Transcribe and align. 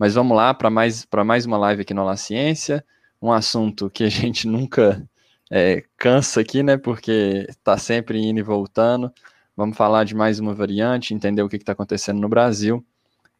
Mas 0.00 0.14
vamos 0.14 0.34
lá 0.34 0.54
para 0.54 0.70
mais, 0.70 1.06
mais 1.26 1.44
uma 1.44 1.58
live 1.58 1.82
aqui 1.82 1.92
no 1.92 2.02
La 2.06 2.16
Ciência, 2.16 2.82
um 3.20 3.30
assunto 3.30 3.90
que 3.90 4.02
a 4.04 4.08
gente 4.08 4.48
nunca 4.48 5.06
é, 5.50 5.84
cansa 5.94 6.40
aqui, 6.40 6.62
né? 6.62 6.78
Porque 6.78 7.44
está 7.50 7.76
sempre 7.76 8.18
indo 8.18 8.40
e 8.40 8.42
voltando. 8.42 9.12
Vamos 9.54 9.76
falar 9.76 10.04
de 10.04 10.14
mais 10.14 10.40
uma 10.40 10.54
variante, 10.54 11.12
entender 11.12 11.42
o 11.42 11.50
que 11.50 11.56
está 11.56 11.72
acontecendo 11.72 12.18
no 12.18 12.30
Brasil 12.30 12.82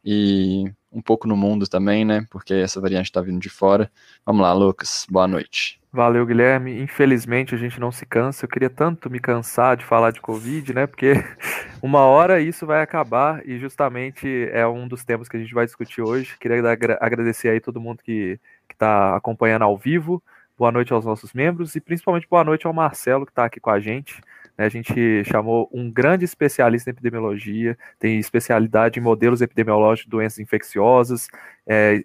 e 0.05 0.71
um 0.91 1.01
pouco 1.01 1.27
no 1.27 1.35
mundo 1.35 1.67
também, 1.67 2.05
né? 2.05 2.27
Porque 2.29 2.53
essa 2.53 2.79
variante 2.79 3.07
está 3.07 3.21
vindo 3.21 3.39
de 3.39 3.49
fora. 3.49 3.91
Vamos 4.23 4.43
lá, 4.43 4.53
Lucas. 4.53 5.07
Boa 5.09 5.27
noite. 5.27 5.80
Valeu, 5.93 6.25
Guilherme. 6.25 6.79
Infelizmente 6.81 7.53
a 7.53 7.57
gente 7.57 7.77
não 7.77 7.91
se 7.91 8.05
cansa. 8.05 8.45
Eu 8.45 8.49
queria 8.49 8.69
tanto 8.69 9.09
me 9.09 9.19
cansar 9.19 9.75
de 9.75 9.83
falar 9.83 10.11
de 10.11 10.21
Covid, 10.21 10.73
né? 10.73 10.87
Porque 10.87 11.13
uma 11.83 12.05
hora 12.05 12.39
isso 12.39 12.65
vai 12.65 12.81
acabar 12.81 13.45
e 13.45 13.57
justamente 13.59 14.47
é 14.53 14.65
um 14.65 14.87
dos 14.87 15.03
temas 15.03 15.27
que 15.27 15.35
a 15.35 15.39
gente 15.39 15.53
vai 15.53 15.65
discutir 15.65 16.01
hoje. 16.01 16.37
Queria 16.39 16.61
agradecer 17.01 17.49
aí 17.49 17.59
todo 17.59 17.81
mundo 17.81 18.01
que 18.01 18.39
está 18.71 19.17
acompanhando 19.17 19.63
ao 19.63 19.77
vivo. 19.77 20.23
Boa 20.57 20.71
noite 20.71 20.93
aos 20.93 21.03
nossos 21.03 21.33
membros 21.33 21.75
e 21.75 21.81
principalmente 21.81 22.27
boa 22.29 22.43
noite 22.45 22.65
ao 22.65 22.71
Marcelo 22.73 23.25
que 23.25 23.31
está 23.33 23.43
aqui 23.43 23.59
com 23.59 23.71
a 23.71 23.79
gente. 23.79 24.21
Né? 24.57 24.65
A 24.65 24.69
gente 24.69 25.25
chamou 25.25 25.69
um 25.73 25.91
grande 25.91 26.23
especialista 26.23 26.89
em 26.89 26.93
epidemiologia, 26.93 27.77
tem 27.99 28.17
especialidade 28.17 28.97
em 28.97 29.03
modelos 29.03 29.41
epidemiológicos 29.41 30.05
de 30.05 30.11
doenças 30.11 30.39
infecciosas, 30.39 31.27
é, 31.67 32.01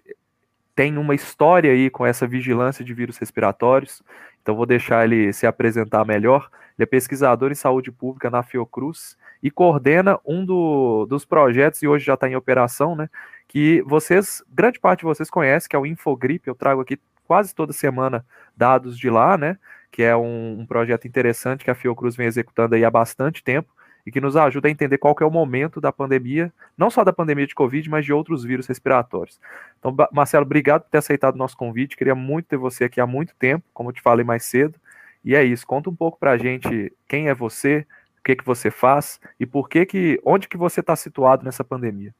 tem 0.77 0.95
uma 0.95 1.15
história 1.15 1.71
aí 1.71 1.89
com 1.89 2.05
essa 2.05 2.27
vigilância 2.27 2.85
de 2.85 2.93
vírus 2.93 3.17
respiratórios, 3.17 4.03
então 4.43 4.55
vou 4.55 4.67
deixar 4.67 5.03
ele 5.05 5.33
se 5.33 5.47
apresentar 5.47 6.05
melhor. 6.05 6.51
Ele 6.77 6.83
é 6.83 6.85
pesquisador 6.85 7.51
em 7.51 7.55
saúde 7.55 7.91
pública 7.91 8.29
na 8.29 8.43
Fiocruz 8.43 9.17
e 9.41 9.49
coordena 9.49 10.19
um 10.23 10.45
do, 10.45 11.07
dos 11.07 11.25
projetos, 11.25 11.81
e 11.81 11.87
hoje 11.87 12.05
já 12.05 12.13
está 12.13 12.29
em 12.29 12.35
operação, 12.35 12.95
né? 12.95 13.09
Que 13.47 13.81
vocês, 13.87 14.43
grande 14.47 14.79
parte 14.79 14.99
de 14.99 15.05
vocês 15.05 15.31
conhece, 15.31 15.67
que 15.67 15.75
é 15.75 15.79
o 15.79 15.85
Infogrip. 15.85 16.47
Eu 16.47 16.53
trago 16.53 16.81
aqui 16.81 16.99
quase 17.25 17.55
toda 17.55 17.73
semana 17.73 18.23
dados 18.55 18.99
de 18.99 19.09
lá, 19.09 19.35
né? 19.35 19.57
Que 19.91 20.03
é 20.03 20.15
um, 20.15 20.59
um 20.59 20.65
projeto 20.67 21.07
interessante 21.07 21.65
que 21.65 21.71
a 21.71 21.75
Fiocruz 21.75 22.15
vem 22.15 22.27
executando 22.27 22.75
aí 22.75 22.85
há 22.85 22.91
bastante 22.91 23.43
tempo 23.43 23.73
e 24.07 24.11
que 24.11 24.21
nos 24.21 24.37
ajuda 24.37 24.69
a 24.69 24.71
entender 24.71 24.97
qual 24.97 25.13
é 25.19 25.25
o 25.25 25.29
momento 25.29 25.81
da 25.81 25.91
pandemia, 25.91 26.49
não 26.77 26.89
só 26.89 27.03
da 27.03 27.11
pandemia 27.11 27.45
de 27.45 27.53
Covid, 27.53 27.89
mas 27.89 28.05
de 28.05 28.13
outros 28.13 28.41
vírus 28.41 28.65
respiratórios. 28.65 29.37
Então, 29.77 29.93
Marcelo, 30.13 30.45
obrigado 30.45 30.83
por 30.83 30.89
ter 30.89 30.99
aceitado 30.99 31.35
o 31.35 31.37
nosso 31.37 31.57
convite. 31.57 31.97
Queria 31.97 32.15
muito 32.15 32.45
ter 32.45 32.55
você 32.55 32.85
aqui 32.85 33.01
há 33.01 33.05
muito 33.05 33.35
tempo, 33.35 33.65
como 33.73 33.89
eu 33.89 33.93
te 33.93 34.01
falei 34.01 34.23
mais 34.23 34.45
cedo. 34.45 34.79
E 35.25 35.35
é 35.35 35.43
isso. 35.43 35.67
Conta 35.67 35.89
um 35.89 35.95
pouco 35.95 36.17
para 36.17 36.31
a 36.31 36.37
gente 36.37 36.93
quem 37.05 37.27
é 37.27 37.33
você, 37.33 37.85
o 38.17 38.23
que 38.23 38.37
que 38.37 38.45
você 38.45 38.71
faz 38.71 39.19
e 39.37 39.45
por 39.45 39.67
que 39.67 39.85
que, 39.85 40.21
onde 40.23 40.47
que 40.47 40.55
você 40.55 40.79
está 40.79 40.95
situado 40.95 41.43
nessa 41.43 41.65
pandemia. 41.65 42.15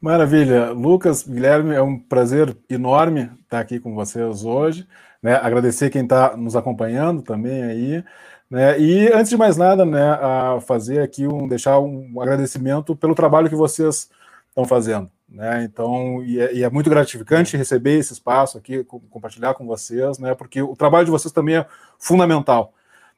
Maravilha, 0.00 0.70
Lucas, 0.70 1.26
Guilherme, 1.26 1.74
é 1.74 1.82
um 1.82 1.98
prazer 1.98 2.56
enorme 2.68 3.32
estar 3.42 3.58
aqui 3.58 3.80
com 3.80 3.96
vocês 3.96 4.44
hoje. 4.44 4.86
Né? 5.20 5.34
Agradecer 5.34 5.90
quem 5.90 6.04
está 6.04 6.36
nos 6.36 6.54
acompanhando 6.54 7.20
também 7.20 7.64
aí. 7.64 8.04
Né? 8.50 8.80
E 8.80 9.12
antes 9.12 9.30
de 9.30 9.36
mais 9.36 9.56
nada, 9.56 9.84
né, 9.84 10.10
a 10.20 10.60
fazer 10.60 11.00
aqui 11.00 11.26
um 11.26 11.46
deixar 11.46 11.78
um 11.78 12.20
agradecimento 12.20 12.96
pelo 12.96 13.14
trabalho 13.14 13.48
que 13.48 13.54
vocês 13.54 14.10
estão 14.48 14.64
fazendo. 14.64 15.08
Né? 15.28 15.62
Então, 15.62 16.20
e 16.24 16.40
é, 16.40 16.54
e 16.54 16.64
é, 16.64 16.68
muito 16.68 16.90
gratificante 16.90 17.56
receber 17.56 17.98
esse 17.98 18.12
espaço 18.12 18.58
aqui, 18.58 18.82
compartilhar 18.82 19.54
com 19.54 19.64
vocês, 19.64 20.18
né? 20.18 20.34
Porque 20.34 20.60
o 20.60 20.74
trabalho 20.74 21.04
de 21.04 21.10
vocês 21.12 21.32
também 21.32 21.58
é 21.58 21.66
fundamental. 21.98 22.74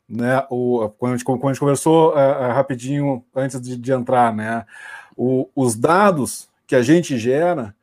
Né? 0.06 0.44
O, 0.50 0.90
quando, 0.98 1.14
a 1.14 1.16
gente, 1.16 1.24
quando 1.24 1.42
a 1.46 1.48
gente 1.48 1.60
conversou 1.60 2.10
uh, 2.10 2.52
rapidinho 2.52 3.24
antes 3.34 3.58
de, 3.58 3.78
de 3.78 3.92
entrar, 3.92 4.34
né? 4.34 4.66
O, 5.16 5.48
os 5.56 5.74
dados 5.74 6.50
que 6.66 6.76
a 6.76 6.82
gente 6.82 7.16
gera 7.16 7.74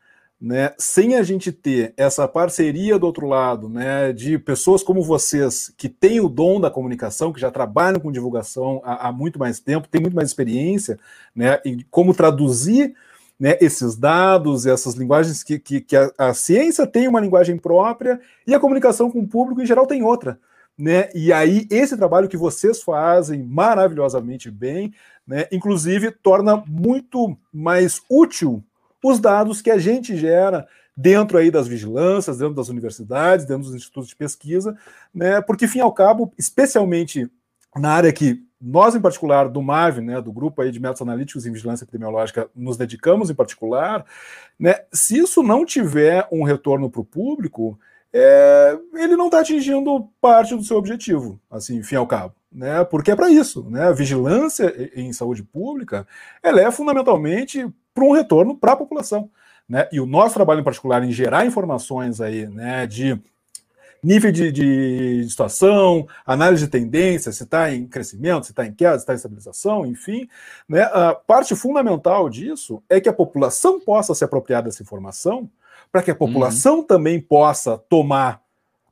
né, 0.42 0.74
sem 0.78 1.16
a 1.16 1.24
gente 1.24 1.52
ter 1.52 1.94
essa 1.98 2.26
parceria 2.26 2.98
do 2.98 3.06
outro 3.06 3.28
lado, 3.28 3.68
né, 3.68 4.14
de 4.14 4.40
pessoas 4.40 4.82
como 4.82 5.04
vocês, 5.04 5.74
que 5.78 5.90
têm 5.90 6.22
o 6.22 6.30
dom 6.30 6.62
da 6.62 6.72
comunicação, 6.72 7.34
que 7.34 7.42
já 7.42 7.52
trabalham 7.52 8.00
com 8.00 8.12
divulgação 8.12 8.82
há, 8.86 9.10
há 9.10 9.12
muito 9.12 9.38
mais 9.38 9.60
tempo, 9.60 9.90
têm 9.90 10.00
muito 10.00 10.16
mais 10.16 10.30
experiência, 10.30 10.98
né, 11.36 11.60
em 11.66 11.86
como 11.92 12.14
traduzir 12.14 12.96
né, 13.38 13.58
esses 13.60 13.98
dados, 13.98 14.66
essas 14.66 14.96
linguagens 14.96 15.44
que, 15.44 15.60
que, 15.60 15.82
que 15.82 15.96
a, 15.96 16.12
a, 16.18 16.34
ciência 16.34 16.88
tem 16.88 17.08
uma 17.08 17.20
linguagem 17.20 17.58
própria 17.58 18.20
e 18.48 18.54
a 18.54 18.60
comunicação 18.60 19.12
com 19.12 19.20
o 19.20 19.28
público 19.28 19.62
em 19.62 19.66
geral 19.66 19.86
tem 19.86 20.04
outra. 20.04 20.40
Né? 20.78 21.10
E 21.14 21.34
aí, 21.34 21.68
esse 21.70 21.98
trabalho 21.98 22.30
que 22.30 22.38
vocês 22.38 22.82
fazem 22.82 23.44
maravilhosamente 23.44 24.50
bem, 24.50 24.94
né, 25.28 25.46
inclusive, 25.52 26.12
torna 26.12 26.64
muito 26.66 27.38
mais 27.52 28.02
útil 28.10 28.64
os 29.04 29.20
dados 29.20 29.62
que 29.62 29.72
a 29.72 29.78
gente 29.78 30.16
gera 30.18 30.68
dentro 30.96 31.38
aí 31.38 31.50
das 31.50 31.68
vigilâncias, 31.68 32.38
dentro 32.38 32.56
das 32.56 32.68
universidades, 32.68 33.46
dentro 33.46 33.64
dos 33.64 33.76
institutos 33.76 34.10
de 34.10 34.16
pesquisa, 34.16 34.78
né? 35.14 35.42
Porque, 35.42 35.68
fim 35.68 35.80
ao 35.80 35.94
cabo, 35.94 36.34
especialmente 36.38 37.30
na 37.76 37.92
área 37.92 38.12
que 38.12 38.44
nós, 38.62 38.94
em 38.94 39.00
particular, 39.00 39.48
do 39.48 39.62
MAV, 39.62 40.02
né, 40.02 40.22
do 40.22 40.34
grupo 40.34 40.62
aí 40.62 40.72
de 40.72 40.80
métodos 40.80 41.02
analíticos 41.02 41.46
em 41.46 41.52
vigilância 41.52 41.86
epidemiológica, 41.86 42.50
nos 42.54 42.76
dedicamos 42.76 43.30
em 43.30 43.36
particular, 43.36 44.06
né, 44.60 44.76
se 44.92 45.18
isso 45.18 45.42
não 45.42 45.66
tiver 45.66 46.28
um 46.30 46.44
retorno 46.44 46.90
para 46.90 47.00
o 47.00 47.06
público, 47.06 47.80
é, 48.12 48.78
ele 48.96 49.16
não 49.16 49.28
está 49.28 49.40
atingindo 49.40 50.10
parte 50.20 50.56
do 50.56 50.64
seu 50.64 50.76
objetivo, 50.78 51.40
assim, 51.50 51.82
fim 51.84 51.96
ao 51.96 52.08
cabo, 52.08 52.36
né, 52.52 52.84
porque 52.84 53.12
é 53.12 53.16
para 53.16 53.30
isso, 53.30 53.70
né, 53.70 53.88
a 53.88 53.92
vigilância 53.92 54.74
em 54.96 55.14
saúde 55.14 55.44
pública, 55.44 56.08
ela 56.42 56.62
é 56.62 56.72
fundamentalmente 56.72 57.68
para 57.94 58.04
um 58.04 58.12
retorno 58.12 58.58
para 58.58 58.74
a 58.74 58.78
população. 58.78 59.30
Né? 59.68 59.88
E 59.92 60.00
o 60.00 60.06
nosso 60.06 60.34
trabalho 60.34 60.62
em 60.62 60.64
particular 60.64 61.04
em 61.04 61.12
gerar 61.12 61.46
informações 61.46 62.20
aí, 62.20 62.48
né, 62.48 62.88
de 62.88 63.22
nível 64.02 64.32
de, 64.32 64.52
de, 64.52 65.26
situação, 65.30 66.08
análise 66.26 66.66
de 66.66 66.72
tendência, 66.72 67.32
se 67.32 67.44
está 67.44 67.72
em 67.72 67.86
crescimento, 67.86 68.46
se 68.46 68.52
está 68.52 68.66
em 68.66 68.74
queda, 68.74 68.98
se 68.98 69.04
está 69.04 69.14
em 69.14 69.18
estabilização, 69.18 69.86
enfim, 69.86 70.28
né, 70.68 70.84
a 70.84 71.14
parte 71.14 71.54
fundamental 71.56 72.30
disso 72.30 72.82
é 72.90 73.00
que 73.00 73.10
a 73.10 73.14
população 73.14 73.80
possa 73.80 74.16
se 74.16 74.24
apropriar 74.24 74.64
dessa 74.64 74.82
informação, 74.82 75.50
para 75.92 76.02
que 76.02 76.12
a 76.12 76.16
população 76.16 76.78
uhum. 76.78 76.84
também 76.84 77.20
possa 77.20 77.78
tomar 77.78 78.42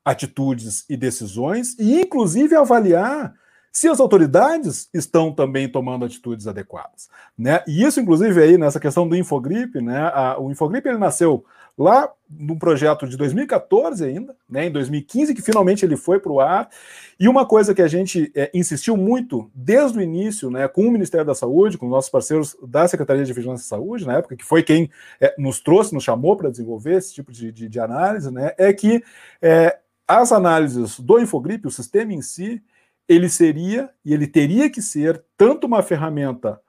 atitudes 0.04 0.86
e 0.90 0.98
decisões 0.98 1.76
e, 1.78 2.02
inclusive, 2.02 2.56
avaliar 2.56 3.34
se 3.78 3.88
as 3.88 4.00
autoridades 4.00 4.90
estão 4.92 5.32
também 5.32 5.70
tomando 5.70 6.04
atitudes 6.04 6.48
adequadas. 6.48 7.10
Né? 7.38 7.64
E 7.68 7.84
isso, 7.84 8.00
inclusive, 8.00 8.42
aí 8.42 8.58
nessa 8.58 8.80
questão 8.80 9.08
do 9.08 9.16
Infogrip, 9.16 9.80
né? 9.80 10.00
A, 10.16 10.36
o 10.40 10.50
Infogrip 10.50 10.88
ele 10.88 10.98
nasceu 10.98 11.46
lá 11.78 12.12
no 12.28 12.58
projeto 12.58 13.08
de 13.08 13.16
2014 13.16 14.04
ainda, 14.04 14.36
né, 14.50 14.66
em 14.66 14.72
2015, 14.72 15.36
que 15.36 15.44
finalmente 15.44 15.86
ele 15.86 15.96
foi 15.96 16.20
para 16.20 16.32
o 16.32 16.40
ar. 16.40 16.72
E 17.20 17.28
uma 17.28 17.46
coisa 17.46 17.76
que 17.76 17.84
a 17.84 17.88
gente 17.88 18.32
é, 18.34 18.50
insistiu 18.52 18.98
muito 18.98 19.48
desde 19.54 20.00
o 20.00 20.02
início, 20.02 20.50
né, 20.50 20.68
com 20.68 20.82
o 20.82 20.92
Ministério 20.92 21.28
da 21.28 21.36
Saúde, 21.36 21.78
com 21.78 21.88
nossos 21.88 22.10
parceiros 22.10 22.58
da 22.68 22.88
Secretaria 22.88 23.24
de 23.24 23.32
Vigilância 23.32 23.64
e 23.64 23.68
Saúde, 23.68 24.08
na 24.08 24.18
época, 24.18 24.36
que 24.36 24.44
foi 24.44 24.64
quem 24.64 24.90
é, 25.22 25.36
nos 25.38 25.60
trouxe, 25.60 25.94
nos 25.94 26.04
chamou 26.04 26.36
para 26.36 26.50
desenvolver 26.50 26.96
esse 26.96 27.14
tipo 27.14 27.32
de, 27.32 27.52
de, 27.52 27.70
de 27.70 27.80
análise, 27.80 28.32
né, 28.32 28.56
é 28.58 28.74
que 28.74 29.04
é, 29.40 29.78
as 30.08 30.32
análises 30.32 31.00
do 31.00 31.20
Infogrip, 31.20 31.68
o 31.68 31.72
sistema 31.72 32.12
em 32.12 32.24
si, 32.24 32.60
ele 33.08 33.30
seria 33.30 33.90
e 34.04 34.14
ele 34.14 34.28
teria 34.28 34.70
que 34.70 34.82
ser 34.82 35.24
tanto 35.38 35.66
uma 35.66 35.82
ferramenta 35.82 36.60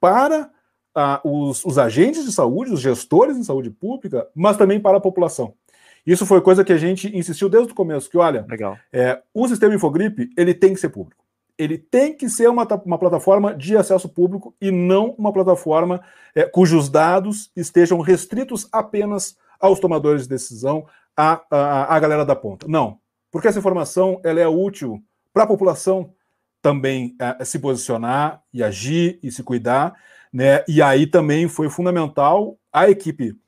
para 0.00 0.50
ah, 0.94 1.20
os, 1.24 1.64
os, 1.64 1.78
agentes 1.78 2.24
de 2.24 2.32
saúde, 2.32 2.72
os 2.72 2.80
gestores 2.80 3.36
em 3.36 3.44
saúde 3.44 3.70
pública, 3.70 4.28
mas 4.34 4.56
também 4.56 4.80
para 4.80 4.98
a 4.98 5.00
população. 5.00 5.54
Isso 6.06 6.24
foi 6.24 6.40
coisa 6.40 6.64
que 6.64 6.72
a 6.72 6.78
gente 6.78 7.14
insistiu 7.16 7.48
desde 7.48 7.72
o 7.72 7.74
começo, 7.74 8.08
que 8.08 8.16
olha, 8.16 8.46
Legal. 8.48 8.78
É, 8.92 9.20
o 9.34 9.46
sistema 9.46 9.74
Infogripe, 9.74 10.30
ele 10.36 10.54
tem 10.54 10.72
que 10.72 10.80
ser 10.80 10.88
público. 10.88 11.22
Ele 11.58 11.76
tem 11.76 12.14
que 12.14 12.28
ser 12.28 12.48
uma, 12.48 12.66
uma 12.84 12.98
plataforma 12.98 13.54
de 13.54 13.76
acesso 13.76 14.08
público 14.08 14.54
e 14.60 14.70
não 14.70 15.14
uma 15.18 15.32
plataforma 15.32 16.00
é, 16.34 16.44
cujos 16.44 16.88
dados 16.88 17.50
estejam 17.54 18.00
restritos 18.00 18.68
apenas 18.72 19.36
aos 19.60 19.80
tomadores 19.80 20.22
de 20.22 20.28
decisão, 20.28 20.86
à, 21.16 21.42
à, 21.50 21.96
à 21.96 21.98
galera 21.98 22.24
da 22.24 22.36
ponta. 22.36 22.66
Não, 22.68 22.98
porque 23.30 23.48
essa 23.48 23.58
informação 23.58 24.20
ela 24.24 24.40
é 24.40 24.46
útil 24.46 25.02
para 25.38 25.44
a 25.44 25.46
população 25.46 26.12
também 26.60 27.14
é, 27.20 27.44
se 27.44 27.60
posicionar 27.60 28.42
e 28.52 28.60
agir 28.60 29.20
e 29.22 29.30
se 29.30 29.44
cuidar, 29.44 29.94
né? 30.32 30.64
E 30.66 30.82
aí 30.82 31.06
também 31.06 31.46
foi 31.46 31.70
fundamental 31.70 32.58
a 32.72 32.90
equipe 32.90 33.38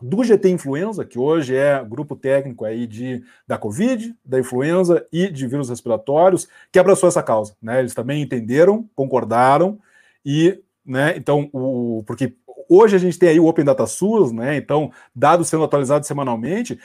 do 0.00 0.24
GT 0.24 0.48
Influenza, 0.48 1.04
que 1.04 1.18
hoje 1.18 1.54
é 1.54 1.84
grupo 1.84 2.16
técnico 2.16 2.64
aí 2.64 2.86
de, 2.86 3.22
da 3.46 3.58
Covid, 3.58 4.16
da 4.24 4.40
influenza 4.40 5.06
e 5.12 5.28
de 5.28 5.46
vírus 5.46 5.68
respiratórios, 5.68 6.48
que 6.72 6.78
abraçou 6.78 7.10
essa 7.10 7.22
causa. 7.22 7.54
Né? 7.60 7.80
Eles 7.80 7.92
também 7.92 8.22
entenderam, 8.22 8.88
concordaram, 8.94 9.78
e 10.24 10.62
né, 10.82 11.14
então, 11.14 11.50
o, 11.52 12.02
porque 12.06 12.34
hoje 12.70 12.96
a 12.96 12.98
gente 12.98 13.18
tem 13.18 13.28
aí 13.28 13.38
o 13.38 13.46
Open 13.46 13.66
Data 13.66 13.86
SUS, 13.86 14.32
né? 14.32 14.56
Então, 14.56 14.90
dados 15.14 15.48
sendo 15.48 15.64
atualizados 15.64 16.08
semanalmente, 16.08 16.80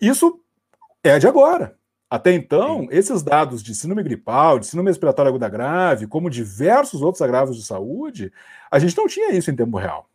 isso 0.00 0.40
é 1.02 1.18
de 1.18 1.26
agora. 1.26 1.76
Até 2.14 2.32
então, 2.32 2.86
esses 2.92 3.24
dados 3.24 3.60
de 3.60 3.74
síndrome 3.74 4.04
gripal, 4.04 4.60
de 4.60 4.68
síndrome 4.68 4.88
respiratória 4.88 5.30
aguda 5.30 5.48
grave, 5.48 6.06
como 6.06 6.30
diversos 6.30 7.02
outros 7.02 7.20
agravos 7.20 7.56
de 7.56 7.64
saúde, 7.64 8.32
a 8.70 8.78
gente 8.78 8.96
não 8.96 9.08
tinha 9.08 9.32
isso 9.32 9.50
em 9.50 9.56
tempo 9.56 9.76
real. 9.76 10.08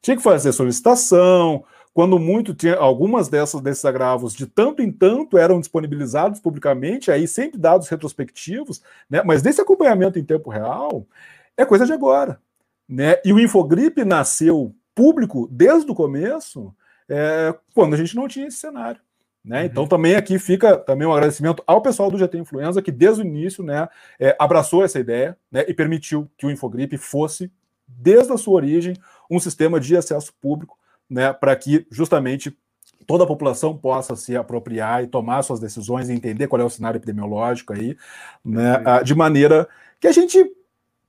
Tinha 0.00 0.16
que 0.16 0.22
fazer 0.22 0.50
solicitação, 0.52 1.62
quando 1.92 2.18
muito 2.18 2.54
tinha 2.54 2.76
algumas 2.76 3.28
dessas 3.28 3.60
desses 3.60 3.84
agravos 3.84 4.32
de 4.32 4.46
tanto 4.46 4.80
em 4.80 4.90
tanto 4.90 5.36
eram 5.36 5.60
disponibilizados 5.60 6.40
publicamente, 6.40 7.10
aí 7.10 7.28
sempre 7.28 7.58
dados 7.58 7.88
retrospectivos, 7.88 8.80
né? 9.10 9.22
Mas 9.22 9.42
desse 9.42 9.60
acompanhamento 9.60 10.18
em 10.18 10.24
tempo 10.24 10.48
real 10.48 11.06
é 11.54 11.66
coisa 11.66 11.84
de 11.84 11.92
agora, 11.92 12.40
né? 12.88 13.16
E 13.22 13.30
o 13.30 13.38
Infogripe 13.38 14.06
nasceu 14.06 14.74
público 14.94 15.46
desde 15.52 15.90
o 15.90 15.94
começo, 15.94 16.74
é, 17.06 17.54
quando 17.74 17.92
a 17.92 17.98
gente 17.98 18.16
não 18.16 18.26
tinha 18.26 18.46
esse 18.46 18.56
cenário. 18.56 19.04
Né? 19.46 19.60
Uhum. 19.60 19.66
Então 19.66 19.86
também 19.86 20.16
aqui 20.16 20.38
fica 20.40 20.76
também 20.76 21.06
um 21.06 21.12
agradecimento 21.12 21.62
ao 21.64 21.80
pessoal 21.80 22.10
do 22.10 22.18
GT 22.18 22.36
Influenza 22.36 22.82
que 22.82 22.90
desde 22.90 23.22
o 23.22 23.24
início 23.24 23.62
né, 23.62 23.88
é, 24.18 24.34
abraçou 24.40 24.84
essa 24.84 24.98
ideia 24.98 25.38
né, 25.50 25.64
e 25.68 25.72
permitiu 25.72 26.28
que 26.36 26.44
o 26.44 26.50
Infogripe 26.50 26.98
fosse, 26.98 27.50
desde 27.86 28.32
a 28.32 28.36
sua 28.36 28.54
origem, 28.54 28.96
um 29.30 29.38
sistema 29.38 29.78
de 29.78 29.96
acesso 29.96 30.34
público 30.42 30.76
né, 31.08 31.32
para 31.32 31.54
que 31.54 31.86
justamente 31.92 32.58
toda 33.06 33.22
a 33.22 33.26
população 33.26 33.76
possa 33.76 34.16
se 34.16 34.36
apropriar 34.36 35.04
e 35.04 35.06
tomar 35.06 35.42
suas 35.42 35.60
decisões 35.60 36.08
e 36.08 36.12
entender 36.12 36.48
qual 36.48 36.60
é 36.60 36.64
o 36.64 36.70
cenário 36.70 36.98
epidemiológico 36.98 37.72
aí, 37.72 37.96
né, 38.44 38.82
de 39.04 39.14
maneira 39.14 39.68
que 40.00 40.08
a 40.08 40.12
gente 40.12 40.44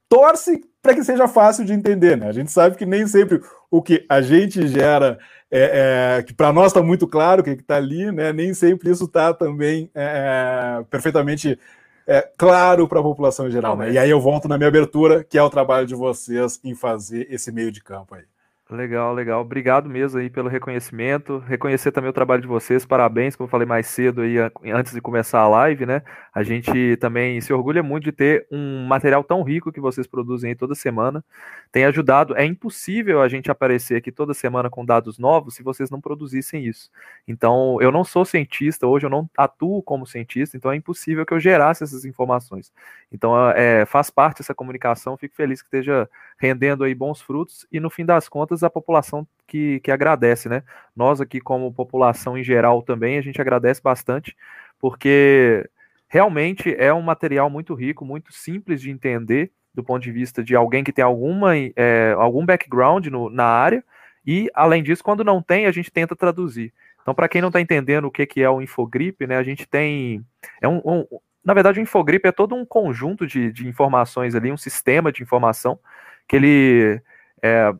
torce 0.07 0.63
para 0.81 0.93
que 0.93 1.03
seja 1.03 1.27
fácil 1.27 1.65
de 1.65 1.73
entender. 1.73 2.15
Né? 2.15 2.27
A 2.27 2.31
gente 2.31 2.51
sabe 2.51 2.77
que 2.77 2.85
nem 2.85 3.05
sempre 3.07 3.41
o 3.69 3.81
que 3.81 4.05
a 4.07 4.21
gente 4.21 4.67
gera, 4.67 5.19
é, 5.49 6.17
é, 6.19 6.23
que 6.23 6.33
para 6.33 6.51
nós 6.51 6.67
está 6.67 6.81
muito 6.81 7.07
claro 7.07 7.41
o 7.41 7.43
que 7.43 7.51
está 7.51 7.77
ali, 7.77 8.11
né? 8.11 8.33
nem 8.33 8.53
sempre 8.53 8.89
isso 8.89 9.05
está 9.05 9.33
também 9.33 9.89
é, 9.95 10.79
é, 10.79 10.83
perfeitamente 10.85 11.57
é, 12.05 12.29
claro 12.37 12.87
para 12.87 12.99
a 12.99 13.03
população 13.03 13.47
em 13.47 13.51
geral. 13.51 13.75
Né? 13.77 13.91
E 13.91 13.97
aí 13.97 14.09
eu 14.09 14.19
volto 14.19 14.47
na 14.47 14.57
minha 14.57 14.67
abertura, 14.67 15.23
que 15.23 15.37
é 15.37 15.43
o 15.43 15.49
trabalho 15.49 15.87
de 15.87 15.95
vocês 15.95 16.59
em 16.63 16.75
fazer 16.75 17.27
esse 17.29 17.51
meio 17.51 17.71
de 17.71 17.81
campo 17.81 18.15
aí. 18.15 18.23
Legal, 18.69 19.13
legal. 19.13 19.39
Obrigado 19.39 19.89
mesmo 19.89 20.19
aí 20.19 20.29
pelo 20.29 20.49
reconhecimento. 20.49 21.37
Reconhecer 21.47 21.89
também 21.89 22.09
o 22.09 22.13
trabalho 22.13 22.41
de 22.41 22.49
vocês. 22.49 22.85
Parabéns, 22.85 23.33
como 23.33 23.45
eu 23.45 23.49
falei 23.49 23.65
mais 23.65 23.87
cedo 23.87 24.19
aí 24.19 24.35
antes 24.73 24.91
de 24.91 24.99
começar 24.99 25.39
a 25.39 25.47
live, 25.47 25.85
né? 25.85 26.01
A 26.33 26.43
gente 26.43 26.97
também 26.97 27.39
se 27.39 27.53
orgulha 27.53 27.81
muito 27.81 28.03
de 28.03 28.11
ter 28.11 28.45
um 28.51 28.85
material 28.85 29.23
tão 29.23 29.41
rico 29.41 29.71
que 29.71 29.79
vocês 29.79 30.05
produzem 30.05 30.49
aí 30.49 30.55
toda 30.55 30.75
semana. 30.75 31.23
Tem 31.71 31.85
ajudado. 31.85 32.35
É 32.35 32.43
impossível 32.43 33.21
a 33.21 33.29
gente 33.29 33.49
aparecer 33.49 33.95
aqui 33.95 34.11
toda 34.11 34.33
semana 34.33 34.69
com 34.69 34.83
dados 34.83 35.17
novos 35.17 35.55
se 35.55 35.63
vocês 35.63 35.89
não 35.89 36.01
produzissem 36.01 36.65
isso. 36.65 36.91
Então, 37.25 37.77
eu 37.79 37.89
não 37.89 38.03
sou 38.03 38.25
cientista, 38.25 38.85
hoje 38.85 39.05
eu 39.05 39.09
não 39.09 39.29
atuo 39.37 39.81
como 39.81 40.05
cientista, 40.05 40.57
então 40.57 40.69
é 40.69 40.75
impossível 40.75 41.25
que 41.25 41.33
eu 41.33 41.39
gerasse 41.39 41.85
essas 41.85 42.03
informações. 42.03 42.73
Então, 43.13 43.49
é, 43.51 43.85
faz 43.85 44.09
parte 44.09 44.39
dessa 44.39 44.53
comunicação. 44.53 45.15
Fico 45.15 45.37
feliz 45.37 45.61
que 45.61 45.67
esteja 45.67 46.09
rendendo 46.37 46.83
aí 46.83 46.93
bons 46.93 47.21
frutos 47.21 47.65
e 47.71 47.79
no 47.79 47.89
fim 47.89 48.05
das 48.05 48.27
contas 48.27 48.56
a 48.63 48.69
população 48.69 49.27
que, 49.47 49.79
que 49.81 49.91
agradece, 49.91 50.49
né? 50.49 50.63
Nós 50.95 51.21
aqui 51.21 51.39
como 51.39 51.73
população 51.73 52.37
em 52.37 52.43
geral 52.43 52.81
também 52.81 53.17
a 53.17 53.21
gente 53.21 53.39
agradece 53.41 53.81
bastante 53.81 54.35
porque 54.79 55.67
realmente 56.07 56.75
é 56.77 56.93
um 56.93 57.01
material 57.01 57.49
muito 57.49 57.73
rico, 57.73 58.05
muito 58.05 58.33
simples 58.33 58.81
de 58.81 58.91
entender 58.91 59.51
do 59.73 59.83
ponto 59.83 60.01
de 60.01 60.11
vista 60.11 60.43
de 60.43 60.55
alguém 60.55 60.83
que 60.83 60.91
tem 60.91 61.03
alguma 61.03 61.53
é, 61.55 62.13
algum 62.17 62.45
background 62.45 63.07
no, 63.07 63.29
na 63.29 63.45
área 63.45 63.83
e 64.25 64.49
além 64.53 64.83
disso 64.83 65.03
quando 65.03 65.23
não 65.23 65.41
tem 65.41 65.65
a 65.65 65.71
gente 65.71 65.91
tenta 65.91 66.15
traduzir. 66.15 66.73
Então 67.01 67.13
para 67.13 67.29
quem 67.29 67.41
não 67.41 67.49
está 67.49 67.61
entendendo 67.61 68.05
o 68.05 68.11
que, 68.11 68.25
que 68.25 68.41
é 68.41 68.49
o 68.49 68.61
infogripe, 68.61 69.25
né? 69.27 69.37
A 69.37 69.43
gente 69.43 69.67
tem 69.67 70.25
é 70.61 70.67
um, 70.67 70.81
um 70.85 71.05
na 71.47 71.53
verdade, 71.53 71.79
o 71.79 71.81
Infogripe 71.81 72.27
é 72.27 72.31
todo 72.33 72.53
um 72.53 72.65
conjunto 72.65 73.25
de, 73.25 73.53
de 73.53 73.65
informações 73.69 74.35
ali, 74.35 74.51
um 74.51 74.57
sistema 74.57 75.13
de 75.13 75.23
informação 75.23 75.79
que 76.27 76.35
ele 76.35 77.01
é, 77.41 77.73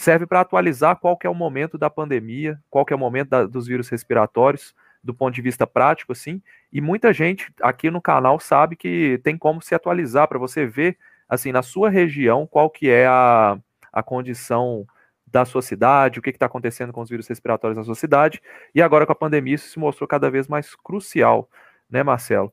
serve 0.00 0.26
para 0.26 0.40
atualizar 0.40 0.96
qual 0.96 1.16
que 1.16 1.26
é 1.26 1.30
o 1.30 1.34
momento 1.34 1.76
da 1.76 1.90
pandemia, 1.90 2.60
qual 2.70 2.84
que 2.84 2.92
é 2.92 2.96
o 2.96 2.98
momento 2.98 3.28
da, 3.28 3.46
dos 3.46 3.66
vírus 3.66 3.88
respiratórios, 3.88 4.74
do 5.02 5.14
ponto 5.14 5.34
de 5.34 5.42
vista 5.42 5.66
prático, 5.66 6.12
assim, 6.12 6.42
e 6.72 6.80
muita 6.80 7.12
gente 7.12 7.52
aqui 7.62 7.90
no 7.90 8.00
canal 8.00 8.38
sabe 8.38 8.76
que 8.76 9.18
tem 9.22 9.36
como 9.36 9.62
se 9.62 9.74
atualizar 9.74 10.28
para 10.28 10.38
você 10.38 10.66
ver, 10.66 10.98
assim, 11.28 11.52
na 11.52 11.62
sua 11.62 11.88
região, 11.88 12.46
qual 12.46 12.68
que 12.68 12.88
é 12.88 13.06
a, 13.06 13.58
a 13.92 14.02
condição 14.02 14.86
da 15.26 15.44
sua 15.44 15.62
cidade, 15.62 16.18
o 16.18 16.22
que 16.22 16.30
está 16.30 16.46
acontecendo 16.46 16.92
com 16.92 17.00
os 17.00 17.08
vírus 17.08 17.28
respiratórios 17.28 17.78
na 17.78 17.84
sua 17.84 17.94
cidade, 17.94 18.42
e 18.74 18.82
agora 18.82 19.06
com 19.06 19.12
a 19.12 19.16
pandemia 19.16 19.54
isso 19.54 19.70
se 19.70 19.78
mostrou 19.78 20.08
cada 20.08 20.30
vez 20.30 20.48
mais 20.48 20.74
crucial, 20.74 21.48
né, 21.88 22.02
Marcelo? 22.02 22.52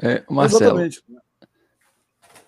É, 0.00 0.24
Marcelo, 0.28 0.80
Exatamente. 0.80 1.02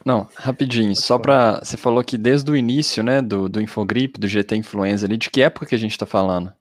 Não, 0.04 0.26
rapidinho, 0.34 0.96
só 0.96 1.18
para. 1.18 1.60
Você 1.62 1.76
falou 1.76 2.02
que 2.02 2.16
desde 2.16 2.50
o 2.50 2.56
início, 2.56 3.02
né, 3.02 3.20
do, 3.20 3.48
do 3.48 3.60
Infogripe, 3.60 4.18
do 4.18 4.26
GT 4.26 4.56
Influenza 4.56 5.06
ali, 5.06 5.16
de 5.16 5.28
que 5.30 5.42
época 5.42 5.66
que 5.66 5.74
a 5.74 5.78
gente 5.78 5.92
está 5.92 6.06
falando? 6.06 6.52